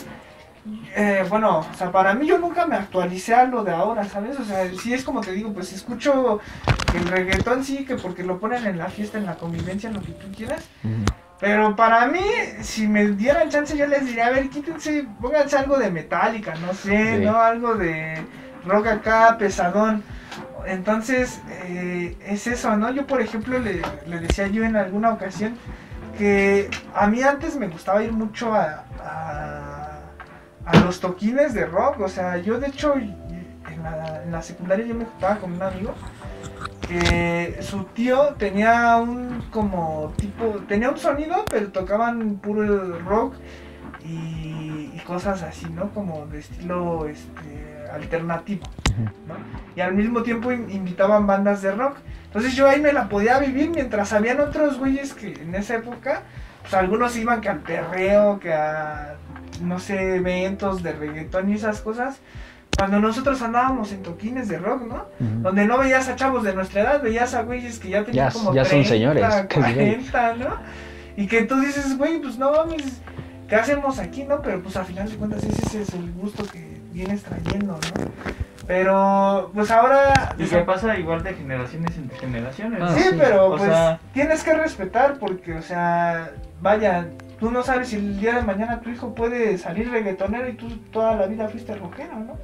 eh, 0.95 1.25
bueno, 1.29 1.61
o 1.61 1.75
sea, 1.77 1.91
para 1.91 2.15
mí 2.15 2.27
yo 2.27 2.39
nunca 2.39 2.67
me 2.67 2.77
actualicé 2.77 3.35
a 3.35 3.45
lo 3.45 3.65
de 3.65 3.73
ahora, 3.73 4.05
¿sabes? 4.05 4.39
O 4.39 4.45
sea, 4.45 4.69
sí 4.81 4.95
es 4.95 5.03
como 5.03 5.21
te 5.21 5.33
digo, 5.33 5.53
pues 5.53 5.73
escucho 5.73 6.41
el 6.95 7.09
reggaetón, 7.09 7.65
sí, 7.65 7.85
que 7.85 7.97
porque 7.97 8.23
lo 8.23 8.39
ponen 8.39 8.67
en 8.67 8.79
la 8.79 8.87
fiesta, 8.89 9.19
en 9.19 9.27
la 9.27 9.35
convivencia, 9.35 9.89
en 9.89 9.97
lo 9.97 10.03
que 10.03 10.13
tú 10.13 10.31
quieras. 10.37 10.69
Pero 11.41 11.75
para 11.75 12.07
mí, 12.07 12.21
si 12.61 12.87
me 12.87 13.09
dieran 13.09 13.49
chance, 13.49 13.77
yo 13.77 13.87
les 13.87 14.07
diría, 14.07 14.27
a 14.29 14.31
ver, 14.31 14.49
quítense, 14.49 15.05
pónganse 15.21 15.57
algo 15.57 15.77
de 15.77 15.91
Metallica, 15.91 16.55
no 16.55 16.73
sé, 16.73 17.17
Sí. 17.19 17.25
¿no? 17.25 17.37
Algo 17.41 17.75
de 17.75 18.23
rock 18.65 18.87
acá, 18.87 19.37
pesadón. 19.39 20.05
Entonces, 20.67 21.41
eh, 21.65 22.17
es 22.25 22.47
eso, 22.47 22.77
¿no? 22.77 22.93
Yo, 22.93 23.05
por 23.09 23.21
ejemplo, 23.21 23.59
le, 23.59 23.83
le 24.07 24.21
decía 24.21 24.47
yo 24.47 24.63
en 24.63 24.77
alguna 24.77 25.11
ocasión 25.11 25.57
que 26.17 26.71
a 26.95 27.07
mí 27.07 27.23
antes 27.23 27.57
me 27.57 27.69
gustaba 27.69 28.03
ir 28.03 28.13
mucho 28.13 28.55
a, 28.55 28.85
a, 30.65 30.77
los 30.85 31.01
toquines 31.01 31.55
de 31.55 31.67
rock. 31.67 32.01
O 32.01 32.09
sea, 32.09 32.39
yo 32.39 32.59
de 32.59 32.69
hecho 32.69 32.95
en 32.95 33.83
la, 33.83 34.23
en 34.25 34.33
la 34.33 34.43
secundaria 34.43 34.87
yo 34.87 34.95
me 34.95 35.05
juntaba 35.05 35.37
con 35.37 35.53
un 35.53 35.63
amigo 35.63 35.95
que 36.87 37.59
su 37.63 37.85
tío 37.85 38.35
tenía 38.39 38.97
un 38.97 39.45
como 39.51 40.13
tipo, 40.17 40.45
tenía 40.69 40.91
un 40.91 40.99
sonido, 40.99 41.45
pero 41.49 41.71
tocaban 41.71 42.37
puro 42.37 42.99
rock 43.01 43.35
y, 44.05 44.91
y 44.95 45.03
cosas 45.07 45.43
así, 45.43 45.67
¿no? 45.71 45.91
Como 45.91 46.27
de 46.27 46.41
estilo 46.41 47.07
este, 47.07 47.87
alternativo, 47.93 48.67
¿no? 49.27 49.35
Y 49.77 49.81
al 49.81 49.95
mismo 49.95 50.23
tiempo 50.23 50.53
in- 50.53 50.71
invitaban 50.71 51.27
bandas 51.27 51.63
de 51.63 51.73
rock. 51.73 51.97
Entonces 52.27 52.55
yo 52.57 52.69
ahí 52.69 52.81
me 52.81 52.93
la 52.93 53.09
podía 53.09 53.39
vivir 53.39 53.71
mientras 53.71 54.13
habían 54.13 54.41
otros 54.41 54.79
güeyes 54.79 55.13
que 55.15 55.33
en 55.35 55.55
esa 55.55 55.77
época, 55.77 56.23
pues 56.63 56.75
algunos 56.75 57.17
iban 57.17 57.41
que 57.41 57.49
al 57.51 57.59
perreo, 57.61 58.39
que 58.41 58.53
a, 58.55 59.17
no 59.63 59.79
sé, 59.79 60.17
eventos 60.17 60.83
de 60.83 60.93
reggaetón 60.93 61.51
y 61.51 61.55
esas 61.55 61.81
cosas. 61.81 62.21
Cuando 62.79 63.01
nosotros 63.01 63.41
andábamos 63.43 63.93
en 63.93 64.03
toquines 64.03 64.49
de 64.49 64.59
rock, 64.59 64.83
¿no? 64.89 65.05
Donde 65.43 65.67
no 65.67 65.77
veías 65.79 66.09
a 66.09 66.17
chavos 66.17 66.43
de 66.43 66.55
nuestra 66.55 66.81
edad, 66.81 67.03
veías 67.03 67.35
a 67.35 67.43
güeyes 67.43 67.79
que 67.79 67.91
ya 67.91 68.03
tenían 68.05 68.29
Ya- 68.29 68.33
como 68.33 68.55
ya 68.55 68.65
son 68.65 68.71
30, 68.83 68.89
señores, 68.89 69.23
casi 69.25 69.75
40, 69.75 70.35
¿no? 70.37 70.57
Y 71.17 71.27
que 71.27 71.43
tú 71.43 71.61
dices, 71.61 71.99
güey, 71.99 72.19
pues 72.19 72.39
no 72.39 72.51
mames, 72.51 73.03
¿qué 73.47 73.57
hacemos 73.57 73.99
aquí, 73.99 74.25
no? 74.25 74.41
Pero 74.41 74.63
pues 74.63 74.75
al 74.77 74.87
final 74.87 75.09
de 75.11 75.17
cuentas 75.17 75.45
ese 75.45 75.83
es 75.83 75.93
el 75.93 76.11
gusto 76.13 76.45
que 76.51 76.81
vienes 76.95 77.23
trayendo, 77.23 77.75
¿no? 77.75 78.05
Pero 78.73 79.51
pues 79.53 79.71
ahora... 79.71 80.35
Y 80.39 80.47
que 80.47 80.57
pasa 80.61 80.97
igual 80.99 81.23
de 81.23 81.35
generaciones 81.35 81.95
entre 81.99 82.19
generaciones. 82.19 82.81
Ah, 82.83 82.95
sí, 82.97 83.03
sí. 83.03 83.17
pero 83.19 83.49
O 83.49 83.51
pues 83.59 83.65
sea- 83.65 84.01
tienes 84.15 84.43
que 84.43 84.55
respetar 84.55 85.19
porque, 85.19 85.53
o 85.53 85.61
sea, 85.61 86.31
vaya, 86.63 87.07
tú 87.39 87.51
no 87.51 87.63
sabes 87.63 87.89
si 87.89 87.97
el 87.97 88.19
día 88.19 88.37
de 88.37 88.41
mañana 88.43 88.81
tu 88.81 88.89
hijo 88.89 89.15
puede 89.15 89.59
salir 89.59 89.91
reggaetonero 89.91 90.49
y 90.49 90.55
tú 90.55 90.71
toda 90.91 91.15
la 91.17 91.27
vida 91.27 91.49
fuiste 91.51 91.75
rockero, 91.75 92.15
¿no? 92.15 92.39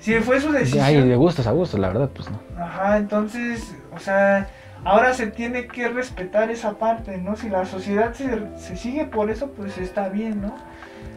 Si 0.00 0.14
fue 0.16 0.40
su 0.40 0.50
decisión. 0.50 0.84
Ay, 0.84 1.00
de 1.00 1.14
gustos 1.14 1.46
a 1.46 1.52
gustos, 1.52 1.78
la 1.78 1.88
verdad, 1.88 2.10
pues 2.12 2.28
no. 2.28 2.40
Ajá, 2.60 2.96
entonces, 2.96 3.72
o 3.94 4.00
sea, 4.00 4.48
ahora 4.84 5.14
se 5.14 5.28
tiene 5.28 5.68
que 5.68 5.88
respetar 5.90 6.50
esa 6.50 6.72
parte, 6.72 7.18
¿no? 7.18 7.36
Si 7.36 7.48
la 7.48 7.66
sociedad 7.66 8.14
se, 8.14 8.58
se 8.58 8.76
sigue 8.76 9.04
por 9.04 9.30
eso, 9.30 9.52
pues 9.56 9.78
está 9.78 10.08
bien, 10.08 10.42
¿no? 10.42 10.56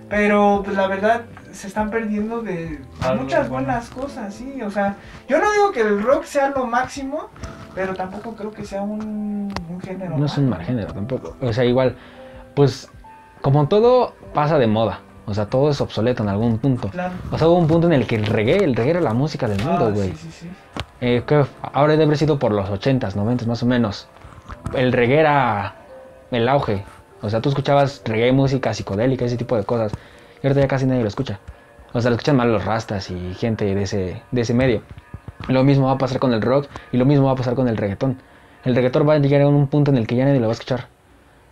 Pero, 0.09 0.61
pues 0.63 0.77
la 0.77 0.87
verdad, 0.87 1.21
se 1.51 1.67
están 1.67 1.89
perdiendo 1.89 2.41
de 2.41 2.79
Algo 3.01 3.23
muchas 3.23 3.49
bueno. 3.49 3.65
buenas 3.65 3.89
cosas, 3.89 4.33
sí. 4.33 4.61
O 4.61 4.69
sea, 4.69 4.95
yo 5.27 5.39
no 5.39 5.51
digo 5.51 5.71
que 5.71 5.81
el 5.81 6.01
rock 6.03 6.25
sea 6.25 6.49
lo 6.49 6.65
máximo, 6.67 7.29
pero 7.73 7.93
tampoco 7.95 8.35
creo 8.35 8.51
que 8.51 8.63
sea 8.65 8.81
un, 8.83 9.51
un 9.69 9.81
género. 9.81 10.17
No 10.17 10.25
es 10.25 10.37
un 10.37 10.49
mal 10.49 10.61
género 10.63 10.93
tampoco. 10.93 11.35
O 11.41 11.51
sea, 11.53 11.65
igual, 11.65 11.95
pues, 12.55 12.89
como 13.41 13.67
todo 13.67 14.13
pasa 14.33 14.57
de 14.59 14.67
moda. 14.67 14.99
O 15.27 15.33
sea, 15.33 15.47
todo 15.47 15.71
es 15.71 15.81
obsoleto 15.81 16.21
en 16.21 16.29
algún 16.29 16.59
punto. 16.59 16.89
Claro. 16.89 17.13
O 17.31 17.37
sea, 17.39 17.47
hubo 17.47 17.57
un 17.57 17.67
punto 17.67 17.87
en 17.87 17.93
el 17.93 18.05
que 18.05 18.15
el 18.15 18.27
reggae, 18.27 18.57
el 18.63 18.75
reggae 18.75 18.91
era 18.91 19.01
la 19.01 19.13
música 19.15 19.47
del 19.47 19.57
mundo, 19.63 19.87
Ah, 19.87 19.91
güey. 19.91 20.09
sí, 20.11 20.17
sí, 20.17 20.31
sí. 20.41 20.49
Eh, 21.01 21.23
que 21.25 21.43
ahora 21.73 21.93
debe 21.93 22.03
haber 22.05 22.17
sido 22.17 22.37
por 22.37 22.51
los 22.51 22.69
80s, 22.69 23.15
90s 23.15 23.47
más 23.47 23.63
o 23.63 23.65
menos. 23.65 24.07
El 24.75 24.91
reggae 24.93 25.19
era 25.19 25.75
el 26.29 26.47
auge. 26.47 26.83
O 27.25 27.29
sea, 27.29 27.41
tú 27.41 27.49
escuchabas 27.49 28.01
reggae, 28.05 28.31
música 28.31 28.73
psicodélica, 28.73 29.25
ese 29.25 29.37
tipo 29.37 29.55
de 29.57 29.63
cosas. 29.63 29.91
Y 30.43 30.47
ahorita 30.47 30.61
ya 30.61 30.67
casi 30.67 30.85
nadie 30.85 31.01
lo 31.01 31.07
escucha. 31.07 31.39
O 31.93 32.01
sea, 32.01 32.11
lo 32.11 32.15
escuchan 32.15 32.35
más 32.35 32.47
los 32.47 32.63
rastas 32.65 33.09
y 33.09 33.33
gente 33.35 33.73
de 33.73 33.81
ese, 33.83 34.21
de 34.31 34.41
ese 34.41 34.53
medio. 34.53 34.81
Lo 35.47 35.63
mismo 35.63 35.87
va 35.87 35.93
a 35.93 35.97
pasar 35.97 36.19
con 36.19 36.33
el 36.33 36.41
rock 36.41 36.67
y 36.91 36.97
lo 36.97 37.05
mismo 37.05 37.25
va 37.27 37.31
a 37.33 37.35
pasar 37.35 37.55
con 37.55 37.67
el 37.67 37.77
reggaetón. 37.77 38.17
El 38.63 38.75
reggaetón 38.75 39.07
va 39.07 39.13
a 39.13 39.17
llegar 39.19 39.41
a 39.41 39.47
un 39.47 39.67
punto 39.67 39.91
en 39.91 39.97
el 39.97 40.07
que 40.07 40.15
ya 40.15 40.25
nadie 40.25 40.39
lo 40.39 40.47
va 40.47 40.51
a 40.51 40.53
escuchar. 40.53 40.87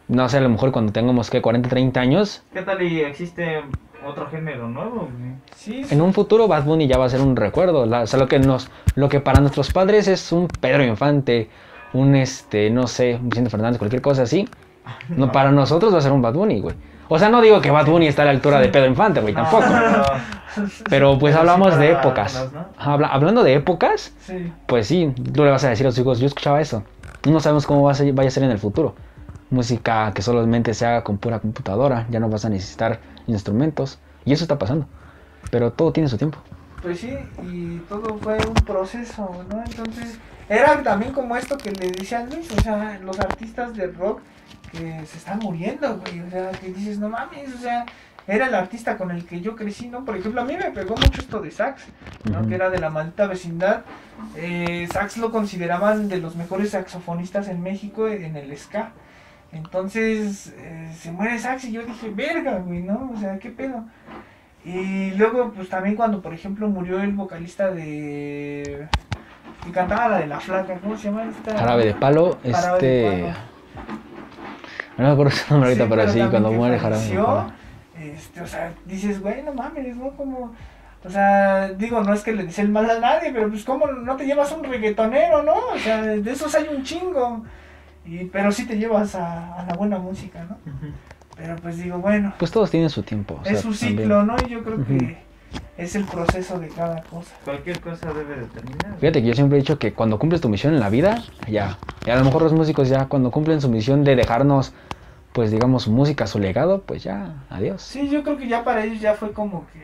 No 0.07 0.27
sé, 0.29 0.37
a 0.37 0.41
lo 0.41 0.49
mejor 0.49 0.71
cuando 0.71 0.91
tengamos 0.91 1.29
que 1.29 1.41
40, 1.41 1.69
30 1.69 1.99
años, 2.01 2.43
¿Qué 2.53 2.61
tal 2.61 2.81
y 2.81 3.01
existe 3.01 3.61
otro 4.05 4.27
género 4.27 4.67
nuevo? 4.67 5.09
Sí, 5.55 5.83
sí. 5.85 5.93
en 5.93 6.01
un 6.01 6.13
futuro 6.13 6.47
Bad 6.47 6.65
Bunny 6.65 6.87
ya 6.87 6.97
va 6.97 7.05
a 7.05 7.09
ser 7.09 7.21
un 7.21 7.35
recuerdo. 7.35 7.85
La- 7.85 8.01
o 8.01 8.07
sea, 8.07 8.19
lo 8.19 8.27
que 8.27 8.37
nos, 8.39 8.69
lo 8.95 9.07
que 9.09 9.21
para 9.21 9.39
nuestros 9.39 9.71
padres 9.71 10.07
es 10.09 10.31
un 10.33 10.47
Pedro 10.47 10.83
Infante, 10.83 11.49
un 11.93 12.15
este, 12.15 12.69
no 12.69 12.87
sé, 12.87 13.15
un 13.15 13.29
Vicente 13.29 13.49
Fernández, 13.49 13.77
cualquier 13.79 14.01
cosa 14.01 14.23
así. 14.23 14.47
No, 15.09 15.31
para 15.31 15.51
nosotros 15.51 15.93
va 15.93 15.97
a 15.99 16.01
ser 16.01 16.11
un 16.11 16.21
Bad 16.21 16.33
Bunny, 16.33 16.59
güey. 16.61 16.75
O 17.09 17.19
sea, 17.19 17.29
no 17.29 17.41
digo 17.41 17.61
que 17.61 17.69
Bad 17.69 17.85
Bunny 17.85 18.07
está 18.07 18.21
a 18.23 18.25
la 18.25 18.31
altura 18.31 18.59
de 18.59 18.69
Pedro 18.69 18.87
Infante, 18.87 19.19
güey, 19.21 19.33
tampoco. 19.33 19.63
Pero 20.89 21.17
pues 21.17 21.35
hablamos 21.35 21.77
de 21.77 21.91
épocas. 21.91 22.47
Habla- 22.77 23.07
hablando 23.07 23.43
de 23.43 23.55
épocas, 23.55 24.13
Sí. 24.19 24.51
pues 24.67 24.87
sí, 24.87 25.13
tú 25.33 25.43
le 25.43 25.51
vas 25.51 25.63
a 25.63 25.69
decir 25.69 25.85
a 25.85 25.89
tus 25.89 25.99
hijos, 25.99 26.19
yo 26.19 26.27
escuchaba 26.27 26.61
eso. 26.61 26.83
No 27.27 27.39
sabemos 27.39 27.65
cómo 27.65 27.83
va 27.83 27.91
a 27.91 27.95
ser, 27.95 28.11
vaya 28.13 28.27
a 28.27 28.31
ser 28.31 28.43
en 28.43 28.51
el 28.51 28.59
futuro. 28.59 28.95
Música 29.49 30.11
que 30.13 30.21
solamente 30.21 30.73
se 30.73 30.85
haga 30.85 31.03
con 31.03 31.17
pura 31.17 31.39
computadora, 31.39 32.05
ya 32.09 32.19
no 32.19 32.29
vas 32.29 32.45
a 32.45 32.49
necesitar 32.49 32.99
instrumentos. 33.27 33.99
Y 34.25 34.33
eso 34.33 34.43
está 34.43 34.57
pasando. 34.57 34.85
Pero 35.51 35.71
todo 35.71 35.91
tiene 35.91 36.09
su 36.09 36.17
tiempo. 36.17 36.39
Pues 36.81 36.99
sí, 36.99 37.13
y 37.43 37.77
todo 37.89 38.17
fue 38.17 38.37
un 38.45 38.53
proceso, 38.65 39.29
¿no? 39.49 39.63
Entonces, 39.65 40.17
era 40.49 40.81
también 40.83 41.13
como 41.13 41.35
esto 41.37 41.57
que 41.57 41.71
le 41.71 41.91
decía 41.91 42.25
Luis, 42.25 42.51
o 42.57 42.61
sea, 42.61 42.99
los 43.03 43.19
artistas 43.19 43.73
de 43.75 43.87
rock 43.87 44.19
que 44.73 45.05
se 45.05 45.17
están 45.17 45.39
muriendo, 45.39 45.99
güey, 45.99 46.19
o 46.21 46.29
sea, 46.29 46.51
que 46.51 46.67
dices, 46.73 46.97
no 46.99 47.07
mames, 47.07 47.53
o 47.53 47.57
sea, 47.59 47.85
era 48.27 48.47
el 48.47 48.55
artista 48.55 48.97
con 48.97 49.11
el 49.11 49.25
que 49.25 49.39
yo 49.41 49.55
crecí, 49.55 49.87
¿no? 49.87 50.03
Por 50.03 50.17
ejemplo, 50.17 50.41
a 50.41 50.45
mí 50.45 50.55
me 50.57 50.71
pegó 50.71 50.95
mucho 50.95 51.21
esto 51.21 51.41
de 51.41 51.51
Sax, 51.51 51.83
¿no? 52.31 52.47
Que 52.47 52.55
era 52.55 52.69
de 52.69 52.79
la 52.79 52.89
maldita 52.89 53.27
vecindad. 53.27 53.83
Eh, 54.35 54.87
Sax 54.91 55.17
lo 55.17 55.31
consideraban 55.31 56.07
de 56.07 56.17
los 56.17 56.35
mejores 56.35 56.71
saxofonistas 56.71 57.49
en 57.49 57.61
México 57.61 58.07
en 58.07 58.35
el 58.35 58.57
ska. 58.57 58.91
Entonces, 59.51 60.53
eh, 60.57 60.91
se 60.97 61.11
muere 61.11 61.37
Sax 61.37 61.65
y 61.65 61.73
yo 61.73 61.83
dije, 61.83 62.09
verga, 62.09 62.59
güey, 62.59 62.81
¿no? 62.81 63.11
O 63.13 63.19
sea, 63.19 63.37
¿qué 63.39 63.49
pedo? 63.49 63.83
Y 64.65 65.11
luego, 65.11 65.51
pues 65.51 65.67
también 65.69 65.95
cuando, 65.95 66.21
por 66.21 66.33
ejemplo, 66.33 66.67
murió 66.69 67.01
el 67.01 67.11
vocalista 67.11 67.71
de... 67.71 68.87
que 69.63 69.71
cantaba 69.71 70.07
la 70.07 70.19
de 70.19 70.27
la 70.27 70.39
flaca, 70.39 70.75
¿cómo 70.75 70.97
se 70.97 71.09
llama 71.09 71.25
esta? 71.25 71.57
Jarabe 71.57 71.85
de 71.85 71.93
palo, 71.93 72.37
Jarabe 72.49 72.79
de 72.79 73.05
este... 73.05 73.23
Palo. 73.23 73.53
No 74.97 75.03
me 75.05 75.09
acuerdo 75.11 75.31
su 75.31 75.53
nombre 75.53 75.69
ahorita, 75.69 75.83
Sí, 75.85 75.89
pero 75.89 76.01
sí, 76.03 76.07
también 76.07 76.29
cuando 76.29 76.51
muere 76.51 76.77
Palo. 76.77 77.51
Este, 77.99 78.41
o 78.41 78.47
sea, 78.47 78.73
dices, 78.85 79.21
güey, 79.21 79.43
no 79.43 79.53
mames, 79.53 79.95
¿no? 79.95 80.09
Como... 80.11 80.53
O 81.05 81.09
sea, 81.09 81.69
digo, 81.73 82.01
no 82.01 82.13
es 82.13 82.23
que 82.23 82.31
le 82.31 82.43
deseen 82.43 82.71
mal 82.71 82.89
a 82.89 82.97
nadie, 82.99 83.31
pero 83.33 83.49
pues 83.49 83.65
cómo 83.65 83.87
no 83.87 84.15
te 84.15 84.25
llevas 84.25 84.51
un 84.53 84.63
reggaetonero, 84.63 85.43
¿no? 85.43 85.53
O 85.73 85.77
sea, 85.77 86.01
de 86.01 86.31
esos 86.31 86.55
hay 86.55 86.65
un 86.73 86.83
chingo. 86.83 87.43
Y, 88.05 88.25
pero 88.25 88.51
sí 88.51 88.65
te 88.65 88.77
llevas 88.77 89.15
a, 89.15 89.55
a 89.59 89.65
la 89.65 89.73
buena 89.73 89.97
música, 89.97 90.45
¿no? 90.49 90.57
Pero 91.35 91.55
pues 91.57 91.77
digo, 91.77 91.97
bueno, 91.97 92.33
Pues 92.37 92.51
todos 92.51 92.71
tienen 92.71 92.89
su 92.89 93.03
tiempo. 93.03 93.37
o 93.41 93.43
sea, 93.43 93.53
es 93.53 93.61
su 93.61 93.71
también. 93.73 93.97
ciclo, 93.99 94.23
¿no? 94.23 94.35
Y 94.45 94.49
yo 94.49 94.63
creo 94.63 94.75
Ujú. 94.75 94.85
que 94.97 95.22
es 95.77 95.95
el 95.95 96.05
proceso 96.05 96.59
de 96.59 96.67
cada 96.69 97.01
cosa. 97.03 97.33
Cualquier 97.43 97.79
cosa 97.79 98.13
debe 98.13 98.35
de 98.35 98.45
terminar. 98.47 98.97
Fíjate 98.99 99.21
que 99.21 99.27
yo 99.27 99.33
siempre 99.33 99.57
he 99.57 99.61
dicho 99.61 99.79
que 99.79 99.93
cuando 99.93 100.19
cumples 100.19 100.41
tu 100.41 100.49
misión 100.49 100.73
en 100.73 100.79
la 100.79 100.89
vida, 100.89 101.23
ya. 101.47 101.77
Y 102.05 102.09
a 102.09 102.15
lo 102.15 102.23
mejor 102.23 102.43
los 102.43 102.53
músicos 102.53 102.89
ya 102.89 103.05
cuando 103.05 103.31
cumplen 103.31 103.61
su 103.61 103.69
misión 103.69 104.03
de 104.03 104.15
dejarnos, 104.15 104.73
pues 105.33 105.51
digamos, 105.51 105.83
su 105.83 105.91
música, 105.91 106.27
su 106.27 106.39
legado, 106.39 106.81
pues 106.81 107.03
ya, 107.03 107.43
adiós. 107.49 107.81
Sí, 107.81 108.09
yo 108.09 108.23
creo 108.23 108.37
que 108.37 108.47
ya 108.47 108.63
para 108.63 108.83
ellos 108.85 108.99
ya 109.01 109.15
fue 109.15 109.31
como 109.31 109.65
que... 109.73 109.81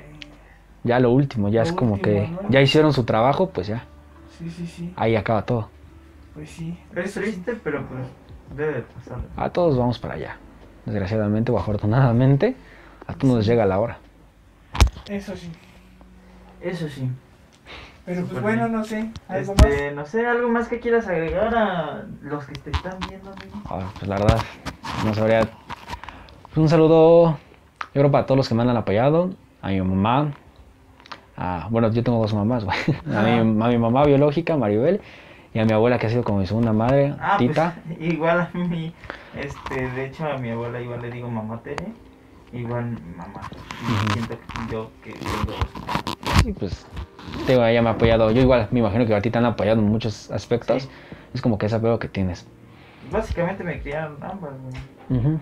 Ya 0.83 0.99
lo 0.99 1.11
último, 1.11 1.49
ya 1.49 1.61
Lo 1.61 1.67
es 1.67 1.73
como 1.73 1.93
último, 1.95 2.13
que 2.15 2.27
¿no? 2.43 2.49
ya 2.49 2.61
hicieron 2.61 2.93
su 2.93 3.03
trabajo, 3.03 3.49
pues 3.49 3.67
ya. 3.67 3.83
Sí, 4.37 4.49
sí, 4.49 4.65
sí. 4.67 4.93
ahí 4.95 5.15
acaba 5.15 5.45
todo. 5.45 5.69
Pues 6.33 6.49
sí. 6.49 6.77
Es 6.95 7.13
triste, 7.13 7.59
pero 7.63 7.85
pues 7.85 8.05
debe 8.55 8.73
de 8.75 8.81
pasar. 8.83 9.17
A 9.35 9.49
todos 9.49 9.77
vamos 9.77 9.99
para 9.99 10.13
allá. 10.13 10.37
Desgraciadamente 10.85 11.51
o 11.51 11.57
afortunadamente, 11.57 12.55
a 13.07 13.13
todos 13.13 13.35
nos 13.35 13.45
llega 13.45 13.65
la 13.65 13.79
hora. 13.79 13.97
Eso 15.07 15.35
sí. 15.35 15.51
Eso 16.61 16.87
sí. 16.89 17.09
Pero 18.05 18.25
pues 18.25 18.41
bueno, 18.41 18.63
bien. 18.63 18.71
no 18.73 18.83
sé. 18.83 19.09
¿Algo 19.27 19.53
más? 19.55 19.65
Este, 19.65 19.91
no 19.91 20.05
sé, 20.05 20.25
algo 20.27 20.49
más 20.49 20.67
que 20.67 20.79
quieras 20.79 21.07
agregar 21.07 21.55
a 21.55 22.03
los 22.21 22.45
que 22.45 22.53
te 22.53 22.71
están 22.71 22.97
viendo, 23.07 23.31
amigo. 23.31 23.61
Ah, 23.65 23.89
pues 23.93 24.07
la 24.07 24.17
verdad, 24.17 24.39
no 25.05 25.13
sabría. 25.13 25.41
Pues, 25.41 26.57
un 26.57 26.69
saludo, 26.69 27.37
yo 27.93 28.01
creo 28.01 28.11
para 28.11 28.25
todos 28.25 28.37
los 28.37 28.49
que 28.49 28.55
me 28.55 28.63
han 28.63 28.69
apoyado, 28.75 29.31
a 29.61 29.67
mi 29.69 29.79
mamá, 29.81 30.31
a, 31.37 31.67
bueno, 31.69 31.91
yo 31.91 32.03
tengo 32.03 32.19
dos 32.19 32.33
mamás, 32.33 32.65
güey. 32.65 32.77
A 33.15 33.21
mi, 33.21 33.63
a 33.63 33.67
mi 33.67 33.77
mamá 33.77 34.03
biológica, 34.05 34.57
Maribel, 34.57 35.01
y 35.53 35.59
a 35.59 35.65
mi 35.65 35.71
abuela 35.73 35.99
que 35.99 36.07
ha 36.07 36.09
sido 36.09 36.23
como 36.23 36.39
mi 36.39 36.47
segunda 36.47 36.73
madre, 36.73 37.13
Ah, 37.19 37.35
Tita. 37.37 37.75
pues 37.85 38.01
igual 38.11 38.41
a 38.41 38.57
mí, 38.57 38.91
este, 39.37 39.87
de 39.91 40.05
hecho 40.05 40.27
a 40.27 40.37
mi 40.37 40.49
abuela 40.49 40.81
igual 40.81 41.01
le 41.03 41.11
digo 41.11 41.29
mamá 41.29 41.59
Tere, 41.61 41.85
igual 42.53 42.97
mamá. 43.15 43.41
Y 43.81 43.91
Ujú. 43.93 44.13
siento 44.13 44.37
que 44.39 44.71
yo 44.71 44.91
que 45.03 45.11
tengo 45.13 45.43
dos. 45.45 46.45
Y 46.45 46.53
pues, 46.53 46.85
te 47.45 47.53
digo, 47.53 47.65
ella 47.65 47.81
me 47.81 47.89
ha 47.89 47.93
apoyado. 47.93 48.31
Yo 48.31 48.41
igual, 48.41 48.67
me 48.71 48.79
imagino 48.79 49.05
que 49.05 49.15
a 49.15 49.21
ti 49.21 49.29
te 49.29 49.37
han 49.37 49.45
apoyado 49.45 49.79
en 49.79 49.87
muchos 49.87 50.31
aspectos. 50.31 50.83
Sí. 50.83 50.89
Es 51.33 51.41
como 51.41 51.57
que 51.57 51.67
ese 51.67 51.75
apego 51.75 51.99
que 51.99 52.07
tienes. 52.07 52.47
Básicamente 53.11 53.63
me 53.63 53.79
criaron 53.81 54.17
ambas, 54.21 54.51
güey. 54.61 55.19
Ujú. 55.19 55.39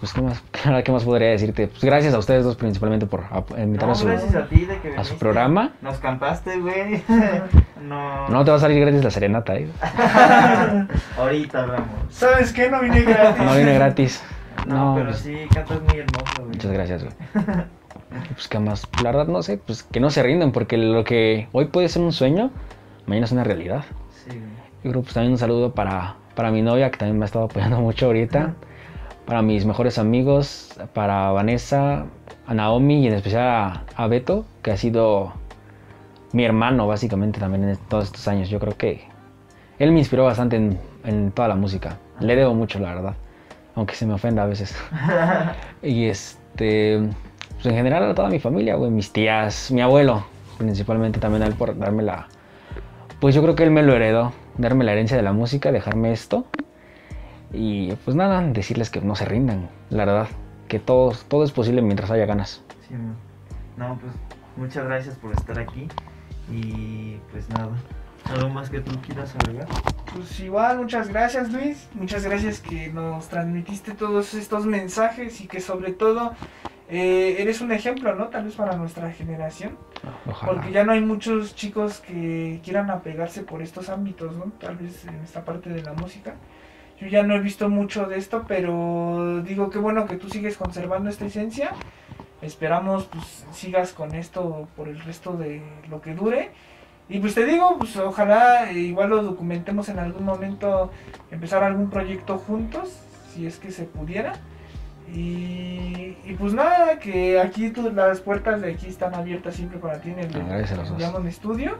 Pues, 0.00 0.12
¿qué 0.12 0.22
más, 0.22 0.42
¿qué 0.84 0.92
más 0.92 1.04
podría 1.04 1.28
decirte? 1.30 1.66
Pues, 1.68 1.82
gracias 1.82 2.14
a 2.14 2.18
ustedes 2.18 2.44
dos 2.44 2.56
principalmente 2.56 3.06
por 3.06 3.24
No, 3.32 3.44
invitarme 3.62 3.92
a 3.92 3.94
su... 3.96 4.06
gracias 4.06 4.34
a 4.34 4.46
ti 4.46 4.64
de 4.64 4.78
que 4.80 4.96
a 4.96 5.04
su 5.04 5.16
programa. 5.18 5.72
Nos 5.82 5.98
cantaste, 5.98 6.58
güey. 6.60 7.02
no. 7.82 8.28
No 8.28 8.44
te 8.44 8.50
va 8.52 8.56
a 8.56 8.60
salir 8.60 8.80
gratis 8.80 9.02
la 9.02 9.10
serenata, 9.10 9.56
¿eh? 9.56 9.68
Ahorita 11.18 11.62
hablamos. 11.62 11.88
¿Sabes 12.10 12.52
qué? 12.52 12.70
No 12.70 12.80
vine 12.80 13.02
gratis. 13.02 13.44
No 13.44 13.54
viene 13.54 13.74
gratis. 13.74 14.22
No, 14.66 14.90
No, 14.90 14.94
pero 14.94 15.06
pues, 15.06 15.20
sí, 15.20 15.36
cantas 15.52 15.80
muy 15.82 15.98
hermoso, 15.98 16.32
güey. 16.38 16.48
Muchas 16.48 16.72
gracias, 16.72 17.04
güey. 17.04 17.14
Pues 18.32 18.48
qué 18.48 18.58
más, 18.58 18.88
la 18.96 19.10
verdad 19.12 19.26
no 19.26 19.42
sé, 19.42 19.58
pues 19.58 19.82
que 19.82 20.00
no 20.00 20.08
se 20.10 20.22
rinden, 20.22 20.50
porque 20.50 20.78
lo 20.78 21.04
que 21.04 21.48
hoy 21.52 21.66
puede 21.66 21.88
ser 21.88 22.00
un 22.02 22.12
sueño, 22.12 22.50
mañana 23.06 23.26
es 23.26 23.32
una 23.32 23.44
realidad. 23.44 23.84
Sí, 24.10 24.30
güey. 24.30 24.40
Yo 24.82 24.90
creo 24.90 25.02
pues 25.02 25.14
también 25.14 25.32
un 25.32 25.38
saludo 25.38 25.74
para, 25.74 26.16
para 26.34 26.50
mi 26.50 26.62
novia, 26.62 26.90
que 26.90 26.96
también 26.98 27.18
me 27.18 27.24
ha 27.24 27.26
estado 27.26 27.44
apoyando 27.44 27.80
mucho 27.80 28.06
ahorita, 28.06 28.54
para 29.26 29.42
mis 29.42 29.66
mejores 29.66 29.98
amigos, 29.98 30.78
para 30.94 31.30
Vanessa, 31.32 32.06
a 32.46 32.54
Naomi 32.54 33.02
y 33.04 33.08
en 33.08 33.14
especial 33.14 33.46
a, 33.46 33.84
a 33.94 34.06
Beto, 34.06 34.46
que 34.62 34.70
ha 34.70 34.76
sido 34.76 35.32
mi 36.32 36.44
hermano 36.44 36.86
básicamente 36.86 37.40
también 37.40 37.68
en 37.68 37.76
todos 37.88 38.04
estos 38.04 38.26
años. 38.28 38.48
Yo 38.48 38.58
creo 38.58 38.76
que 38.76 39.02
él 39.78 39.92
me 39.92 39.98
inspiró 39.98 40.24
bastante 40.24 40.56
en, 40.56 40.78
en 41.04 41.30
toda 41.32 41.48
la 41.48 41.56
música. 41.56 41.98
Le 42.20 42.36
debo 42.36 42.54
mucho, 42.54 42.78
la 42.78 42.94
verdad, 42.94 43.14
aunque 43.78 43.94
se 43.94 44.06
me 44.06 44.14
ofenda 44.14 44.42
a 44.42 44.46
veces. 44.46 44.76
Y 45.82 46.06
este, 46.06 46.98
pues 47.54 47.66
en 47.66 47.74
general 47.74 48.10
a 48.10 48.14
toda 48.14 48.28
mi 48.28 48.40
familia, 48.40 48.74
güey, 48.74 48.90
mis 48.90 49.12
tías, 49.12 49.70
mi 49.70 49.80
abuelo, 49.80 50.26
principalmente 50.58 51.20
también 51.20 51.44
a 51.44 51.46
él 51.46 51.54
por 51.54 51.78
darme 51.78 52.02
la, 52.02 52.26
pues 53.20 53.36
yo 53.36 53.42
creo 53.42 53.54
que 53.54 53.62
él 53.62 53.70
me 53.70 53.84
lo 53.84 53.94
heredó, 53.94 54.32
darme 54.56 54.84
la 54.84 54.92
herencia 54.92 55.16
de 55.16 55.22
la 55.22 55.32
música, 55.32 55.70
dejarme 55.70 56.12
esto. 56.12 56.46
Y 57.52 57.92
pues 58.04 58.16
nada, 58.16 58.42
decirles 58.42 58.90
que 58.90 59.00
no 59.00 59.14
se 59.14 59.24
rindan, 59.24 59.70
la 59.90 60.04
verdad, 60.04 60.28
que 60.66 60.80
todo, 60.80 61.12
todo 61.28 61.44
es 61.44 61.52
posible 61.52 61.80
mientras 61.80 62.10
haya 62.10 62.26
ganas. 62.26 62.62
Sí. 62.88 62.94
No, 63.76 63.96
pues 64.00 64.12
muchas 64.56 64.84
gracias 64.84 65.14
por 65.14 65.32
estar 65.32 65.58
aquí. 65.58 65.86
Y 66.50 67.18
pues 67.30 67.48
nada. 67.50 67.70
¿Algo 68.30 68.50
más 68.50 68.68
que 68.68 68.80
tú 68.80 69.00
quieras 69.00 69.34
agregar? 69.36 69.66
Pues 70.14 70.38
igual, 70.40 70.78
muchas 70.78 71.08
gracias 71.08 71.50
Luis, 71.52 71.88
muchas 71.94 72.24
gracias 72.24 72.60
que 72.60 72.88
nos 72.88 73.28
transmitiste 73.28 73.92
todos 73.94 74.34
estos 74.34 74.66
mensajes 74.66 75.40
y 75.40 75.46
que 75.46 75.60
sobre 75.60 75.92
todo 75.92 76.32
eh, 76.90 77.36
eres 77.38 77.60
un 77.60 77.72
ejemplo, 77.72 78.14
¿no? 78.14 78.28
Tal 78.28 78.44
vez 78.44 78.54
para 78.54 78.76
nuestra 78.76 79.10
generación, 79.12 79.76
Ojalá. 80.26 80.52
porque 80.52 80.72
ya 80.72 80.84
no 80.84 80.92
hay 80.92 81.00
muchos 81.00 81.54
chicos 81.54 82.00
que 82.00 82.60
quieran 82.64 82.90
apegarse 82.90 83.42
por 83.42 83.62
estos 83.62 83.88
ámbitos, 83.88 84.36
¿no? 84.36 84.46
Tal 84.58 84.76
vez 84.76 85.04
en 85.06 85.16
esta 85.16 85.44
parte 85.44 85.70
de 85.70 85.82
la 85.82 85.92
música. 85.92 86.34
Yo 87.00 87.06
ya 87.06 87.22
no 87.22 87.34
he 87.34 87.40
visto 87.40 87.68
mucho 87.68 88.06
de 88.06 88.18
esto, 88.18 88.44
pero 88.48 89.40
digo 89.44 89.70
que 89.70 89.78
bueno 89.78 90.06
que 90.06 90.16
tú 90.16 90.28
sigues 90.28 90.56
conservando 90.56 91.08
esta 91.10 91.26
esencia. 91.26 91.72
Esperamos 92.42 93.04
pues 93.04 93.46
sigas 93.52 93.92
con 93.92 94.14
esto 94.14 94.68
por 94.76 94.88
el 94.88 95.00
resto 95.00 95.34
de 95.36 95.62
lo 95.88 96.00
que 96.00 96.14
dure. 96.14 96.50
Y 97.08 97.20
pues 97.20 97.34
te 97.34 97.44
digo, 97.46 97.76
pues 97.78 97.96
ojalá 97.96 98.70
eh, 98.70 98.74
igual 98.78 99.08
lo 99.10 99.22
documentemos 99.22 99.88
en 99.88 99.98
algún 99.98 100.24
momento, 100.24 100.90
empezar 101.30 101.62
algún 101.64 101.88
proyecto 101.90 102.36
juntos, 102.38 102.90
si 103.32 103.46
es 103.46 103.56
que 103.56 103.70
se 103.70 103.84
pudiera. 103.84 104.34
Y, 105.14 106.16
y 106.26 106.36
pues 106.38 106.52
nada, 106.52 106.98
que 106.98 107.40
aquí 107.40 107.70
tú- 107.70 107.90
las 107.94 108.20
puertas 108.20 108.60
de 108.60 108.72
aquí 108.72 108.88
están 108.88 109.14
abiertas 109.14 109.54
siempre 109.54 109.78
para 109.78 110.00
ti 110.00 110.10
en 110.10 110.18
el 110.18 110.36
Ah, 110.36 110.44
gracias 110.48 110.72
a 110.72 110.76
los 110.82 110.88
dos. 110.90 110.98
Diamond 110.98 111.30
Studio. 111.30 111.78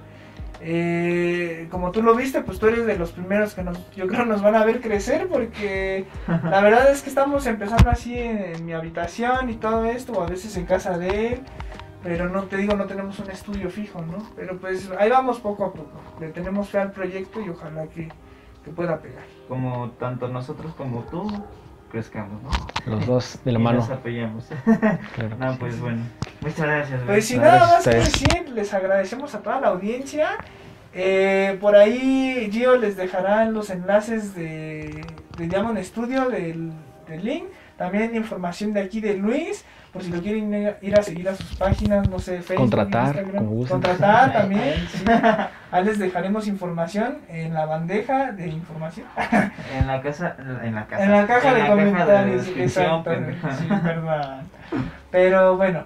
Eh, 0.61 1.69
como 1.71 1.93
tú 1.93 2.03
lo 2.03 2.17
viste, 2.17 2.41
pues 2.41 2.59
tú 2.59 2.67
eres 2.67 2.85
de 2.85 2.99
los 2.99 3.13
primeros 3.13 3.55
que 3.55 3.63
nos, 3.63 3.79
yo 3.95 4.09
creo 4.09 4.25
nos 4.25 4.43
van 4.43 4.57
a 4.57 4.65
ver 4.65 4.81
crecer 4.81 5.29
porque 5.29 6.05
la 6.27 6.61
verdad 6.63 6.91
es 6.91 7.03
que 7.03 7.11
estamos 7.11 7.47
empezando 7.47 7.91
así 7.91 8.19
en, 8.19 8.39
en 8.57 8.67
mi 8.67 8.73
habitación 8.73 9.51
y 9.51 9.55
todo 9.55 9.85
esto, 9.85 10.13
o 10.15 10.23
a 10.23 10.27
veces 10.27 10.57
en 10.57 10.67
casa 10.67 10.99
de 10.99 11.35
él, 11.35 11.41
pero 12.09 12.31
no 12.31 12.45
te 12.45 12.57
digo, 12.57 12.75
no 12.75 12.87
tenemos 12.87 13.19
un 13.19 13.31
estudio 13.31 13.69
fijo, 13.69 14.01
¿no? 14.01 14.17
Pero 14.35 14.57
pues 14.57 14.91
ahí 14.99 15.11
vamos 15.11 15.41
poco 15.41 15.67
a 15.67 15.73
poco, 15.75 16.01
le 16.19 16.29
tenemos 16.29 16.71
fe 16.71 16.79
al 16.79 16.91
proyecto 16.91 17.39
y 17.43 17.51
ojalá 17.51 17.87
que, 17.89 18.09
que 18.65 18.71
pueda 18.71 18.99
pegar. 18.99 19.25
Como 19.47 19.91
tanto 19.91 20.27
nosotros 20.27 20.73
como 20.75 21.03
tú 21.03 21.31
crezcamos, 21.91 22.43
¿no? 22.43 22.49
Los 22.87 23.07
dos 23.07 23.39
de 23.45 23.53
la 23.53 23.59
Y 23.59 23.63
mano. 23.63 23.81
Nos 23.81 23.91
apoyamos. 23.91 24.47
claro. 25.15 25.37
no, 25.39 25.59
pues 25.59 25.79
bueno. 25.79 26.03
Muchas 26.41 26.61
gracias. 26.61 27.03
Pues 27.05 27.27
sin 27.27 27.43
nada 27.43 27.63
a 27.63 27.73
más 27.75 27.85
que 27.85 27.97
decir, 27.97 28.49
les 28.55 28.73
agradecemos 28.73 29.35
a 29.35 29.43
toda 29.43 29.61
la 29.61 29.69
audiencia. 29.69 30.39
Eh, 30.95 31.59
por 31.61 31.77
ahí 31.77 32.49
Gio 32.51 32.79
les 32.79 32.97
dejará 32.97 33.45
los 33.51 33.69
enlaces 33.69 34.35
de, 34.35 35.05
de 35.37 35.47
Diamond 35.47 35.79
Studio 35.83 36.31
del, 36.31 36.73
del 37.07 37.23
link. 37.23 37.45
También 37.77 38.17
información 38.17 38.73
de 38.73 38.81
aquí 38.81 39.01
de 39.03 39.15
Luis, 39.15 39.67
por 39.99 40.05
si 40.05 40.13
lo 40.13 40.23
quieren 40.23 40.77
ir 40.81 40.95
a 40.95 41.03
seguir 41.03 41.29
a 41.29 41.35
sus 41.35 41.57
páginas, 41.57 42.09
no 42.09 42.21
sé, 42.21 42.41
Facebook, 42.41 42.71
Contratar, 42.71 43.17
Instagram. 43.17 43.67
Contratar 43.67 44.33
también. 44.33 44.75
sí. 44.93 45.05
Ahí 45.73 45.85
les 45.85 45.99
dejaremos 45.99 46.47
información 46.47 47.19
en 47.29 47.53
la 47.53 47.67
bandeja 47.67 48.31
de 48.31 48.47
información. 48.47 49.07
En 49.77 49.89
la 49.89 50.01
casa, 50.01 50.37
en 50.63 50.77
la 50.77 50.87
casa. 50.87 51.05
En 51.05 51.11
la 51.11 51.27
caja 51.27 51.53
de 51.53 51.59
la 51.59 51.69
comentarios, 51.69 52.47
descripción, 52.47 52.85
exactamente. 52.85 53.37
pendejo. 53.41 53.49
Sí, 53.59 53.67
verdad. 53.85 54.43
Pero 55.11 55.57
bueno, 55.57 55.85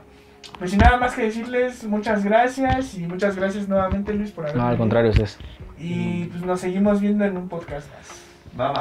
pues 0.58 0.70
sin 0.72 0.80
nada 0.80 0.98
más 0.98 1.14
que 1.14 1.22
decirles, 1.22 1.84
muchas 1.84 2.22
gracias 2.22 2.94
y 2.94 3.06
muchas 3.06 3.34
gracias 3.34 3.66
nuevamente 3.66 4.12
Luis 4.12 4.30
por 4.30 4.44
haber 4.44 4.56
No, 4.58 4.66
al 4.66 4.76
contrario, 4.76 5.10
ustedes. 5.10 5.38
Y 5.78 6.26
pues 6.26 6.42
nos 6.42 6.60
seguimos 6.60 7.00
viendo 7.00 7.24
en 7.24 7.38
un 7.38 7.48
podcast 7.48 7.88
más. 7.94 8.74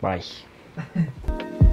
Bye 0.00 0.10
bye. 0.10 0.18
Bye. 0.18 1.58